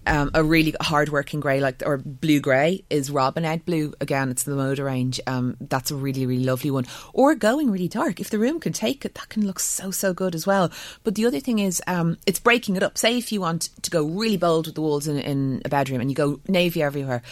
Um, 0.06 0.30
a 0.34 0.42
really 0.44 0.74
hard 0.80 1.08
working 1.08 1.40
grey, 1.40 1.60
like 1.60 1.82
or 1.84 1.98
blue 1.98 2.40
grey, 2.40 2.84
is 2.90 3.10
Robin 3.10 3.44
Egg 3.44 3.64
Blue. 3.64 3.92
Again, 4.00 4.30
it's 4.30 4.44
the 4.44 4.52
Moda 4.52 4.84
range. 4.84 5.20
Um, 5.26 5.56
that's 5.60 5.90
a 5.90 5.96
really 5.96 6.26
really 6.26 6.44
lovely 6.44 6.70
one. 6.70 6.86
Or 7.12 7.34
going 7.34 7.70
really 7.70 7.88
dark. 7.88 8.20
If 8.20 8.30
the 8.30 8.38
room 8.38 8.60
can 8.60 8.72
take 8.72 9.04
it, 9.04 9.14
that 9.14 9.28
can 9.28 9.46
look 9.46 9.60
so 9.60 9.90
so 9.90 10.12
good 10.12 10.34
as 10.34 10.46
well. 10.46 10.70
But 11.04 11.14
the 11.14 11.26
other 11.26 11.40
thing 11.40 11.58
is, 11.58 11.82
um, 11.86 12.16
it's 12.26 12.40
breaking 12.40 12.76
it 12.76 12.82
up. 12.82 12.98
Say 12.98 13.18
if 13.18 13.32
you 13.32 13.40
want 13.40 13.70
to 13.82 13.90
go 13.90 14.04
really 14.04 14.36
bold 14.36 14.66
with 14.66 14.74
the 14.74 14.80
walls 14.80 15.08
in, 15.08 15.18
in 15.18 15.62
a 15.64 15.68
bedroom 15.68 16.00
and 16.00 16.10
you 16.10 16.16
go 16.16 16.40
navy 16.48 16.82
everywhere, 16.82 17.22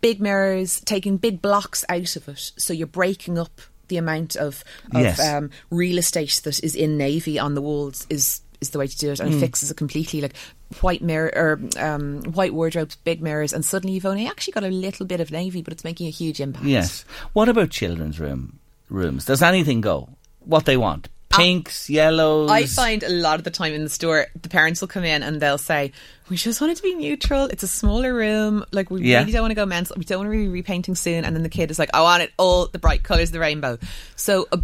big 0.00 0.20
mirrors, 0.20 0.80
taking 0.80 1.16
big 1.16 1.42
blocks 1.42 1.84
out 1.88 2.16
of 2.16 2.28
it, 2.28 2.52
so 2.56 2.72
you're 2.72 2.86
breaking 2.86 3.38
up 3.38 3.60
the 3.88 3.96
amount 3.98 4.36
of, 4.36 4.62
of 4.92 5.02
Yes. 5.02 5.20
um, 5.20 5.50
real 5.70 5.98
estate 5.98 6.40
that 6.44 6.62
is 6.62 6.74
in 6.74 6.96
navy 6.98 7.38
on 7.38 7.54
the 7.54 7.62
walls 7.62 8.06
is 8.10 8.40
is 8.58 8.70
the 8.70 8.78
way 8.78 8.86
to 8.86 8.96
do 8.96 9.10
it, 9.12 9.20
and 9.20 9.30
Mm. 9.32 9.36
it 9.36 9.40
fixes 9.40 9.70
it 9.70 9.76
completely. 9.76 10.22
Like 10.22 10.34
white 10.80 11.02
mirror 11.02 11.30
or 11.36 11.60
um, 11.78 12.22
white 12.32 12.54
wardrobes, 12.54 12.96
big 12.96 13.20
mirrors, 13.20 13.52
and 13.52 13.62
suddenly 13.64 13.94
you've 13.94 14.06
only 14.06 14.26
actually 14.26 14.52
got 14.52 14.64
a 14.64 14.68
little 14.68 15.04
bit 15.04 15.20
of 15.20 15.30
navy, 15.30 15.60
but 15.60 15.74
it's 15.74 15.84
making 15.84 16.06
a 16.06 16.10
huge 16.10 16.40
impact. 16.40 16.64
Yes. 16.64 17.04
What 17.34 17.50
about 17.50 17.68
children's 17.70 18.18
room 18.18 18.58
rooms? 18.88 19.26
Does 19.26 19.42
anything 19.42 19.82
go? 19.82 20.08
What 20.40 20.64
they 20.64 20.78
want? 20.78 21.08
Pinks, 21.36 21.88
yellows. 21.90 22.50
I 22.50 22.66
find 22.66 23.02
a 23.02 23.08
lot 23.08 23.38
of 23.38 23.44
the 23.44 23.50
time 23.50 23.72
in 23.72 23.84
the 23.84 23.90
store, 23.90 24.26
the 24.40 24.48
parents 24.48 24.80
will 24.80 24.88
come 24.88 25.04
in 25.04 25.22
and 25.22 25.40
they'll 25.40 25.58
say, 25.58 25.92
"We 26.28 26.36
just 26.36 26.60
want 26.60 26.72
it 26.72 26.76
to 26.76 26.82
be 26.82 26.94
neutral. 26.94 27.44
It's 27.46 27.62
a 27.62 27.68
smaller 27.68 28.14
room. 28.14 28.64
Like 28.72 28.90
we 28.90 29.02
Yeah. 29.02 29.20
really 29.20 29.32
don't 29.32 29.42
want 29.42 29.50
to 29.52 29.56
go 29.56 29.66
mental. 29.66 29.96
We 29.98 30.04
don't 30.04 30.18
want 30.18 30.32
to 30.32 30.36
be 30.36 30.48
repainting 30.48 30.94
soon." 30.94 31.24
And 31.24 31.34
then 31.36 31.42
the 31.42 31.48
kid 31.48 31.70
is 31.70 31.78
like, 31.78 31.90
"I 31.94 32.02
want 32.02 32.22
it 32.22 32.32
all 32.36 32.66
the 32.66 32.78
bright 32.78 33.02
colours 33.02 33.28
of 33.28 33.34
the 33.34 33.40
rainbow." 33.40 33.78
So 34.16 34.48
a 34.52 34.60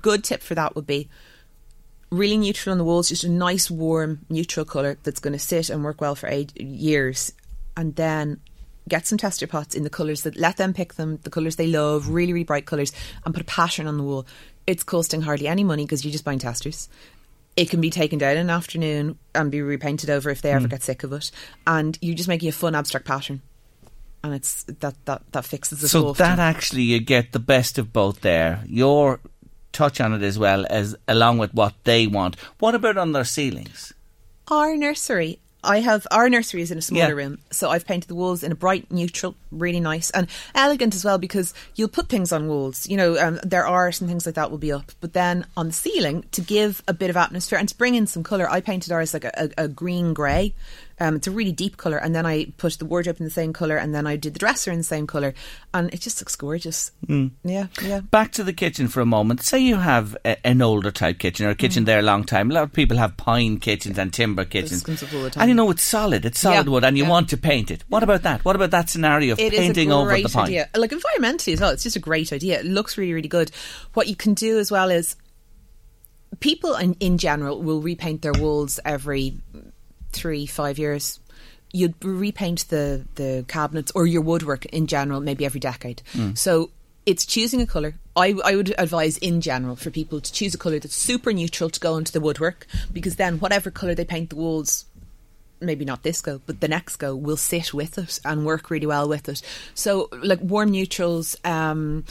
good 0.00 0.24
tip 0.24 0.42
for 0.42 0.54
that 0.54 0.74
would 0.76 0.86
be 0.86 1.08
really 2.10 2.36
neutral 2.36 2.72
on 2.72 2.78
the 2.78 2.84
walls, 2.84 3.08
just 3.08 3.24
a 3.24 3.28
nice 3.28 3.70
warm 3.70 4.20
neutral 4.28 4.64
colour 4.64 4.98
that's 5.02 5.20
going 5.20 5.32
to 5.32 5.38
sit 5.38 5.70
and 5.70 5.82
work 5.82 6.00
well 6.00 6.14
for 6.14 6.28
eight 6.28 6.56
years, 6.60 7.32
and 7.76 7.94
then. 7.96 8.40
Get 8.86 9.06
some 9.06 9.16
tester 9.16 9.46
pots 9.46 9.74
in 9.74 9.82
the 9.82 9.88
colours 9.88 10.24
that 10.24 10.36
let 10.36 10.58
them 10.58 10.74
pick 10.74 10.92
them, 10.96 11.18
the 11.22 11.30
colours 11.30 11.56
they 11.56 11.68
love, 11.68 12.10
really, 12.10 12.34
really 12.34 12.44
bright 12.44 12.66
colours, 12.66 12.92
and 13.24 13.32
put 13.32 13.40
a 13.40 13.46
pattern 13.46 13.86
on 13.86 13.96
the 13.96 14.02
wall. 14.02 14.26
It's 14.66 14.82
costing 14.82 15.22
hardly 15.22 15.46
any 15.48 15.64
money 15.64 15.84
because 15.84 16.04
you're 16.04 16.12
just 16.12 16.24
buying 16.24 16.38
testers. 16.38 16.88
It 17.56 17.70
can 17.70 17.80
be 17.80 17.90
taken 17.90 18.18
down 18.18 18.32
in 18.32 18.38
an 18.38 18.50
afternoon 18.50 19.18
and 19.34 19.50
be 19.50 19.62
repainted 19.62 20.10
over 20.10 20.30
if 20.30 20.42
they 20.42 20.50
ever 20.50 20.66
Mm. 20.66 20.70
get 20.70 20.82
sick 20.82 21.04
of 21.04 21.12
it. 21.12 21.30
And 21.66 21.98
you're 22.00 22.16
just 22.16 22.28
making 22.28 22.48
a 22.48 22.52
fun 22.52 22.74
abstract 22.74 23.06
pattern. 23.06 23.42
And 24.24 24.34
it's 24.34 24.64
that 24.64 24.94
that, 25.04 25.22
that 25.32 25.44
fixes 25.44 25.82
it 25.84 25.88
So 25.88 26.08
often. 26.08 26.24
that 26.24 26.38
actually 26.38 26.82
you 26.82 26.98
get 26.98 27.32
the 27.32 27.38
best 27.38 27.78
of 27.78 27.92
both 27.92 28.22
there. 28.22 28.64
Your 28.66 29.20
touch 29.72 30.00
on 30.00 30.14
it 30.14 30.22
as 30.22 30.38
well 30.38 30.64
as 30.70 30.96
along 31.06 31.38
with 31.38 31.52
what 31.52 31.74
they 31.84 32.06
want. 32.06 32.36
What 32.58 32.74
about 32.74 32.96
on 32.96 33.12
their 33.12 33.24
ceilings? 33.24 33.92
Our 34.48 34.76
nursery. 34.76 35.38
I 35.64 35.80
have 35.80 36.06
our 36.10 36.28
nursery 36.28 36.62
is 36.62 36.70
in 36.70 36.78
a 36.78 36.82
smaller 36.82 37.08
Yeah. 37.08 37.24
room, 37.24 37.38
so 37.50 37.70
I've 37.70 37.86
painted 37.86 38.08
the 38.08 38.14
walls 38.14 38.42
in 38.42 38.52
a 38.52 38.54
bright 38.54 38.90
neutral, 38.92 39.34
really 39.50 39.80
nice 39.80 40.10
and 40.10 40.26
elegant 40.54 40.94
as 40.94 41.04
well 41.04 41.18
because 41.18 41.54
you'll 41.74 41.88
put 41.88 42.08
things 42.08 42.32
on 42.32 42.46
walls. 42.48 42.88
You 42.88 42.96
know, 42.96 43.18
um, 43.18 43.40
their 43.42 43.66
art 43.66 44.00
and 44.00 44.08
things 44.08 44.26
like 44.26 44.34
that 44.36 44.50
will 44.50 44.58
be 44.58 44.72
up, 44.72 44.92
but 45.00 45.12
then 45.14 45.46
on 45.56 45.68
the 45.68 45.72
ceiling 45.72 46.24
to 46.32 46.40
give 46.40 46.82
a 46.86 46.92
bit 46.92 47.10
of 47.10 47.16
atmosphere 47.16 47.58
and 47.58 47.68
to 47.68 47.76
bring 47.76 47.94
in 47.94 48.06
some 48.06 48.22
color, 48.22 48.48
I 48.50 48.60
painted 48.60 48.92
ours 48.92 49.14
like 49.14 49.24
a, 49.24 49.32
a, 49.58 49.64
a 49.64 49.68
green 49.68 50.14
grey. 50.14 50.54
Um, 51.00 51.16
it's 51.16 51.26
a 51.26 51.30
really 51.32 51.50
deep 51.50 51.76
color, 51.76 51.96
and 51.96 52.14
then 52.14 52.24
I 52.24 52.52
put 52.56 52.74
the 52.78 52.84
wardrobe 52.84 53.16
in 53.18 53.24
the 53.24 53.30
same 53.30 53.52
color, 53.52 53.76
and 53.76 53.92
then 53.94 54.06
I 54.06 54.14
did 54.16 54.34
the 54.34 54.38
dresser 54.38 54.70
in 54.70 54.78
the 54.78 54.84
same 54.84 55.06
color, 55.08 55.34
and 55.72 55.92
it 55.92 56.00
just 56.00 56.20
looks 56.20 56.36
gorgeous. 56.36 56.92
Mm. 57.08 57.32
Yeah, 57.42 57.66
yeah. 57.82 58.00
Back 58.00 58.30
to 58.32 58.44
the 58.44 58.52
kitchen 58.52 58.86
for 58.86 59.00
a 59.00 59.06
moment. 59.06 59.42
Say 59.42 59.58
you 59.58 59.76
have 59.76 60.16
a, 60.24 60.46
an 60.46 60.62
older 60.62 60.92
type 60.92 61.18
kitchen 61.18 61.46
or 61.46 61.50
a 61.50 61.54
kitchen 61.56 61.82
Mm. 61.82 61.86
there 61.86 61.98
a 61.98 62.02
long 62.02 62.22
time. 62.22 62.50
A 62.50 62.54
lot 62.54 62.62
of 62.62 62.72
people 62.72 62.96
have 62.98 63.16
pine 63.16 63.58
kitchens 63.58 63.98
and 63.98 64.12
timber 64.12 64.44
kitchens. 64.44 64.84
all 64.88 64.94
the 65.24 65.30
time. 65.30 65.42
And 65.42 65.48
you 65.48 65.54
know 65.56 65.70
it's 65.70 65.82
solid, 65.82 66.24
it's 66.24 66.38
solid 66.38 66.66
Yeah, 66.66 66.72
wood, 66.72 66.84
and 66.84 66.96
you 66.96 67.02
yeah. 67.04 67.10
want 67.10 67.28
to 67.30 67.36
paint 67.36 67.72
it. 67.72 67.82
What 67.88 68.04
about 68.04 68.22
that? 68.22 68.44
What 68.44 68.54
about 68.54 68.70
that 68.70 68.88
scenario 68.88 69.32
of 69.32 69.40
It 69.40 69.52
painting 69.52 69.90
over 69.90 70.16
the 70.16 70.28
pine? 70.28 70.44
idea. 70.46 70.68
Like 70.76 70.92
environmentally 70.92 71.54
as 71.54 71.60
well, 71.60 71.70
it's 71.70 71.82
just 71.82 71.96
a 71.96 72.00
great 72.00 72.32
idea. 72.32 72.60
It 72.60 72.66
looks 72.66 72.96
really, 72.96 73.14
really 73.14 73.28
good. 73.28 73.50
What 73.94 74.06
you 74.06 74.14
can 74.14 74.34
do 74.34 74.58
as 74.60 74.70
well 74.70 74.90
is 74.92 75.16
people 76.40 76.74
in, 76.76 76.94
in 77.00 77.18
general 77.18 77.62
will 77.62 77.80
repaint 77.80 78.22
their 78.22 78.32
walls 78.32 78.78
every 78.84 79.36
three, 80.14 80.46
five 80.46 80.78
years. 80.78 81.20
You'd 81.72 81.94
repaint 82.04 82.68
the, 82.68 83.04
the 83.16 83.44
cabinets 83.48 83.92
or 83.94 84.06
your 84.06 84.22
woodwork 84.22 84.64
in 84.66 84.86
general 84.86 85.20
maybe 85.20 85.44
every 85.44 85.60
decade. 85.60 86.02
Mm. 86.12 86.38
So 86.38 86.70
it's 87.04 87.26
choosing 87.26 87.60
a 87.60 87.66
colour. 87.66 87.94
I, 88.16 88.34
I 88.44 88.56
would 88.56 88.74
advise 88.78 89.18
in 89.18 89.40
general 89.40 89.76
for 89.76 89.90
people 89.90 90.20
to 90.20 90.32
choose 90.32 90.54
a 90.54 90.58
colour 90.58 90.78
that's 90.78 90.94
super 90.94 91.32
neutral 91.32 91.68
to 91.68 91.80
go 91.80 91.96
into 91.96 92.12
the 92.12 92.20
woodwork 92.20 92.66
because 92.92 93.16
then 93.16 93.40
whatever 93.40 93.70
colour 93.70 93.94
they 93.94 94.04
paint 94.04 94.30
the 94.30 94.36
walls 94.36 94.86
maybe 95.60 95.84
not 95.84 96.02
this 96.02 96.20
go, 96.20 96.40
but 96.46 96.60
the 96.60 96.68
next 96.68 96.96
go 96.96 97.14
will 97.14 97.36
sit 97.36 97.72
with 97.72 97.98
it 97.98 98.20
and 98.24 98.44
work 98.44 98.70
really 98.70 98.86
well 98.86 99.08
with 99.08 99.28
it. 99.28 99.42
So, 99.74 100.08
like 100.12 100.40
warm 100.40 100.70
neutrals. 100.70 101.36
Um, 101.44 102.04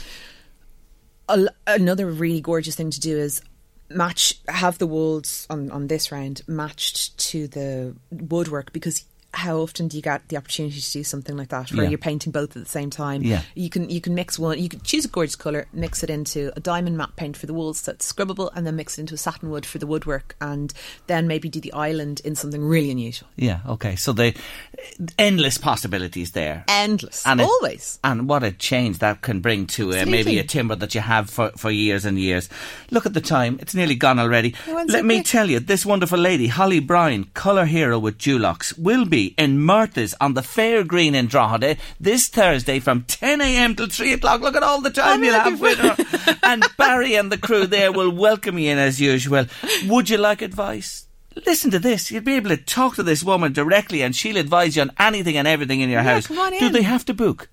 a, 1.28 1.46
another 1.66 2.10
really 2.10 2.40
gorgeous 2.40 2.74
thing 2.74 2.90
to 2.90 3.00
do 3.00 3.16
is 3.16 3.40
match 3.94 4.38
have 4.48 4.78
the 4.78 4.86
walls 4.86 5.46
on 5.50 5.70
on 5.70 5.86
this 5.86 6.10
round 6.12 6.42
matched 6.46 7.16
to 7.18 7.48
the 7.48 7.94
woodwork 8.10 8.72
because 8.72 9.04
how 9.34 9.58
often 9.58 9.88
do 9.88 9.96
you 9.96 10.02
get 10.02 10.26
the 10.28 10.36
opportunity 10.36 10.80
to 10.80 10.92
do 10.92 11.04
something 11.04 11.36
like 11.36 11.48
that 11.48 11.70
where 11.72 11.84
Yeah. 11.84 11.90
you're 11.90 11.98
painting 11.98 12.32
both 12.32 12.56
at 12.56 12.62
the 12.62 12.68
same 12.68 12.90
time 12.90 13.22
Yeah. 13.22 13.42
you 13.54 13.68
can 13.70 13.90
you 13.90 14.00
can 14.00 14.14
mix 14.14 14.38
one 14.38 14.58
you 14.58 14.68
can 14.68 14.80
choose 14.80 15.04
a 15.04 15.08
gorgeous 15.08 15.36
color 15.36 15.66
mix 15.72 16.02
it 16.02 16.10
into 16.10 16.52
a 16.56 16.60
diamond 16.60 16.96
matte 16.96 17.16
paint 17.16 17.36
for 17.36 17.46
the 17.46 17.54
walls 17.54 17.82
that's 17.82 18.10
scrubbable 18.10 18.50
and 18.54 18.66
then 18.66 18.76
mix 18.76 18.96
it 18.98 19.02
into 19.02 19.14
a 19.14 19.18
satin 19.18 19.50
wood 19.50 19.66
for 19.66 19.78
the 19.78 19.86
woodwork 19.86 20.36
and 20.40 20.72
then 21.08 21.26
maybe 21.26 21.48
do 21.48 21.60
the 21.60 21.72
island 21.72 22.20
in 22.24 22.34
something 22.34 22.64
really 22.64 22.90
unusual 22.90 23.28
Yeah, 23.36 23.60
okay. 23.68 23.96
So 23.96 24.12
the 24.12 24.34
endless 25.18 25.58
possibilities 25.58 26.32
there. 26.32 26.64
endless 26.68 27.24
And 27.26 27.40
it- 27.40 27.44
always 27.44 27.98
And 28.04 28.28
what 28.28 28.42
a 28.42 28.52
change 28.52 28.98
that 28.98 29.22
can 29.22 29.40
bring 29.40 29.66
to 29.68 29.92
uh, 29.92 30.04
maybe 30.06 30.38
a 30.38 30.44
timber 30.44 30.76
that 30.76 30.94
you 30.94 31.00
have 31.00 31.30
for, 31.30 31.50
for 31.56 31.70
years 31.70 32.04
and 32.04 32.18
years. 32.18 32.48
Look 32.90 33.06
at 33.06 33.14
the 33.14 33.20
time. 33.20 33.58
It's 33.60 33.74
nearly 33.74 33.94
gone 33.94 34.18
already. 34.18 34.54
It 34.66 34.88
Let 34.90 35.04
me 35.04 35.16
quick. 35.16 35.26
tell 35.26 35.50
you, 35.50 35.60
this 35.60 35.84
wonderful 35.86 36.18
lady, 36.18 36.46
Holly 36.48 36.80
Bryan, 36.80 37.24
colour 37.34 37.64
hero 37.64 37.98
with 37.98 38.18
Dulux, 38.18 38.76
will 38.78 39.04
be 39.06 39.23
in 39.36 39.60
Murtha's 39.60 40.14
on 40.20 40.34
the 40.34 40.42
Fair 40.42 40.84
Green 40.84 41.14
in 41.14 41.26
Drogheda 41.26 41.76
this 41.98 42.28
Thursday 42.28 42.80
from 42.80 43.02
10am 43.04 43.76
till 43.76 43.88
3 43.88 44.12
o'clock. 44.14 44.40
Look 44.40 44.56
at 44.56 44.62
all 44.62 44.80
the 44.80 44.90
time 44.90 45.22
you'll 45.24 45.34
have 45.34 45.60
with 45.60 45.78
her. 45.78 46.36
and 46.42 46.64
Barry 46.76 47.14
and 47.14 47.30
the 47.32 47.38
crew 47.38 47.66
there 47.66 47.92
will 47.92 48.10
welcome 48.10 48.58
you 48.58 48.70
in 48.70 48.78
as 48.78 49.00
usual. 49.00 49.46
Would 49.86 50.10
you 50.10 50.18
like 50.18 50.42
advice? 50.42 51.06
Listen 51.46 51.70
to 51.72 51.78
this. 51.80 52.10
You'll 52.12 52.22
be 52.22 52.34
able 52.36 52.50
to 52.50 52.56
talk 52.56 52.94
to 52.96 53.02
this 53.02 53.24
woman 53.24 53.52
directly 53.52 54.02
and 54.02 54.14
she'll 54.14 54.36
advise 54.36 54.76
you 54.76 54.82
on 54.82 54.92
anything 55.00 55.36
and 55.36 55.48
everything 55.48 55.80
in 55.80 55.88
your 55.90 56.02
Yeah, 56.02 56.14
house. 56.14 56.26
come 56.28 56.38
on 56.38 56.52
Do 56.58 56.68
they 56.68 56.82
have 56.82 57.04
to 57.06 57.14
book? 57.14 57.48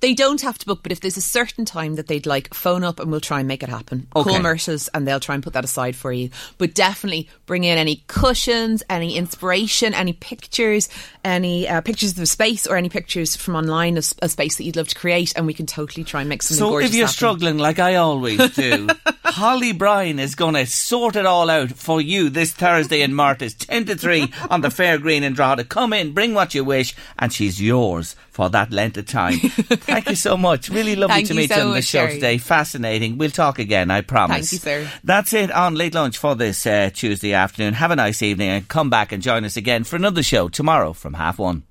They 0.00 0.14
don't 0.14 0.40
have 0.40 0.58
to 0.58 0.66
book, 0.66 0.80
but 0.82 0.92
if 0.92 1.00
there's 1.00 1.16
a 1.16 1.22
certain 1.22 1.64
time 1.64 1.94
that 1.96 2.06
they'd 2.08 2.26
like, 2.26 2.52
phone 2.54 2.84
up 2.84 2.98
and 3.00 3.10
we'll 3.10 3.20
try 3.20 3.38
and 3.38 3.48
make 3.48 3.62
it 3.62 3.68
happen. 3.68 4.06
Okay. 4.16 4.30
Call 4.30 4.40
Myrtles 4.40 4.88
and 4.88 5.06
they'll 5.06 5.20
try 5.20 5.34
and 5.34 5.42
put 5.44 5.52
that 5.52 5.64
aside 5.64 5.96
for 5.96 6.12
you. 6.12 6.30
But 6.58 6.74
definitely 6.74 7.28
bring 7.46 7.64
in 7.64 7.78
any 7.78 8.02
cushions, 8.08 8.82
any 8.90 9.16
inspiration, 9.16 9.94
any 9.94 10.12
pictures, 10.12 10.88
any 11.24 11.68
uh, 11.68 11.80
pictures 11.80 12.10
of 12.10 12.16
the 12.16 12.26
space 12.26 12.66
or 12.66 12.76
any 12.76 12.88
pictures 12.88 13.36
from 13.36 13.56
online 13.56 13.96
of 13.96 14.12
a 14.22 14.28
space 14.28 14.56
that 14.56 14.64
you'd 14.64 14.76
love 14.76 14.88
to 14.88 14.94
create, 14.98 15.32
and 15.36 15.46
we 15.46 15.54
can 15.54 15.66
totally 15.66 16.04
try 16.04 16.20
and 16.20 16.28
make 16.28 16.42
something 16.42 16.58
So 16.66 16.78
if 16.78 16.94
you're 16.94 17.06
happen. 17.06 17.14
struggling, 17.14 17.58
like 17.58 17.78
I 17.78 17.96
always 17.96 18.38
do, 18.54 18.88
Holly 19.24 19.72
Bryan 19.72 20.18
is 20.18 20.34
going 20.34 20.54
to 20.54 20.66
sort 20.66 21.16
it 21.16 21.26
all 21.26 21.48
out 21.50 21.70
for 21.72 22.00
you 22.00 22.28
this 22.28 22.52
Thursday 22.52 23.02
in 23.02 23.14
Martis, 23.14 23.54
10 23.54 23.86
to 23.86 23.94
3 23.96 24.32
on 24.50 24.60
the 24.60 24.70
Fair 24.70 24.98
Green 24.98 25.22
in 25.22 25.32
Drogheda. 25.32 25.64
Come 25.64 25.92
in, 25.92 26.12
bring 26.12 26.34
what 26.34 26.54
you 26.54 26.64
wish, 26.64 26.94
and 27.18 27.32
she's 27.32 27.60
yours 27.60 28.16
for 28.30 28.48
that 28.50 28.72
length 28.72 28.96
of 28.96 29.06
time. 29.06 29.38
Thank 29.86 30.08
you 30.08 30.16
so 30.16 30.36
much. 30.36 30.68
Really 30.68 30.96
lovely 30.96 31.14
Thank 31.14 31.28
to 31.28 31.34
you 31.34 31.40
meet 31.40 31.50
so 31.50 31.56
you 31.56 31.62
on 31.62 31.68
the 31.68 31.74
much, 31.76 31.84
show 31.84 32.06
Sherry. 32.06 32.14
today. 32.14 32.38
Fascinating. 32.38 33.18
We'll 33.18 33.30
talk 33.30 33.58
again, 33.58 33.90
I 33.90 34.00
promise. 34.00 34.50
Thank 34.50 34.52
you, 34.52 34.58
sir. 34.58 34.90
That's 35.04 35.32
it 35.32 35.50
on 35.50 35.74
Late 35.74 35.94
Lunch 35.94 36.18
for 36.18 36.34
this 36.34 36.66
uh, 36.66 36.90
Tuesday 36.92 37.32
afternoon. 37.34 37.74
Have 37.74 37.90
a 37.90 37.96
nice 37.96 38.22
evening 38.22 38.48
and 38.48 38.68
come 38.68 38.90
back 38.90 39.12
and 39.12 39.22
join 39.22 39.44
us 39.44 39.56
again 39.56 39.84
for 39.84 39.96
another 39.96 40.22
show 40.22 40.48
tomorrow 40.48 40.92
from 40.92 41.14
half 41.14 41.38
one. 41.38 41.64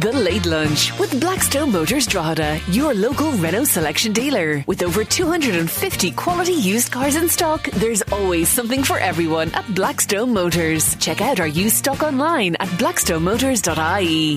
The 0.00 0.12
Late 0.12 0.44
Lunch 0.44 0.96
with 0.98 1.18
Blackstone 1.20 1.72
Motors 1.72 2.06
Drogheda, 2.06 2.60
your 2.70 2.92
local 2.92 3.30
Renault 3.32 3.64
selection 3.64 4.12
dealer. 4.12 4.62
With 4.66 4.82
over 4.82 5.04
250 5.04 6.10
quality 6.10 6.52
used 6.52 6.92
cars 6.92 7.16
in 7.16 7.30
stock, 7.30 7.64
there's 7.70 8.02
always 8.12 8.50
something 8.50 8.84
for 8.84 8.98
everyone 8.98 9.50
at 9.54 9.74
Blackstone 9.74 10.34
Motors. 10.34 10.96
Check 10.96 11.22
out 11.22 11.40
our 11.40 11.46
used 11.46 11.76
stock 11.76 12.02
online 12.02 12.56
at 12.56 12.68
blackstonemotors.ie. 12.78 14.36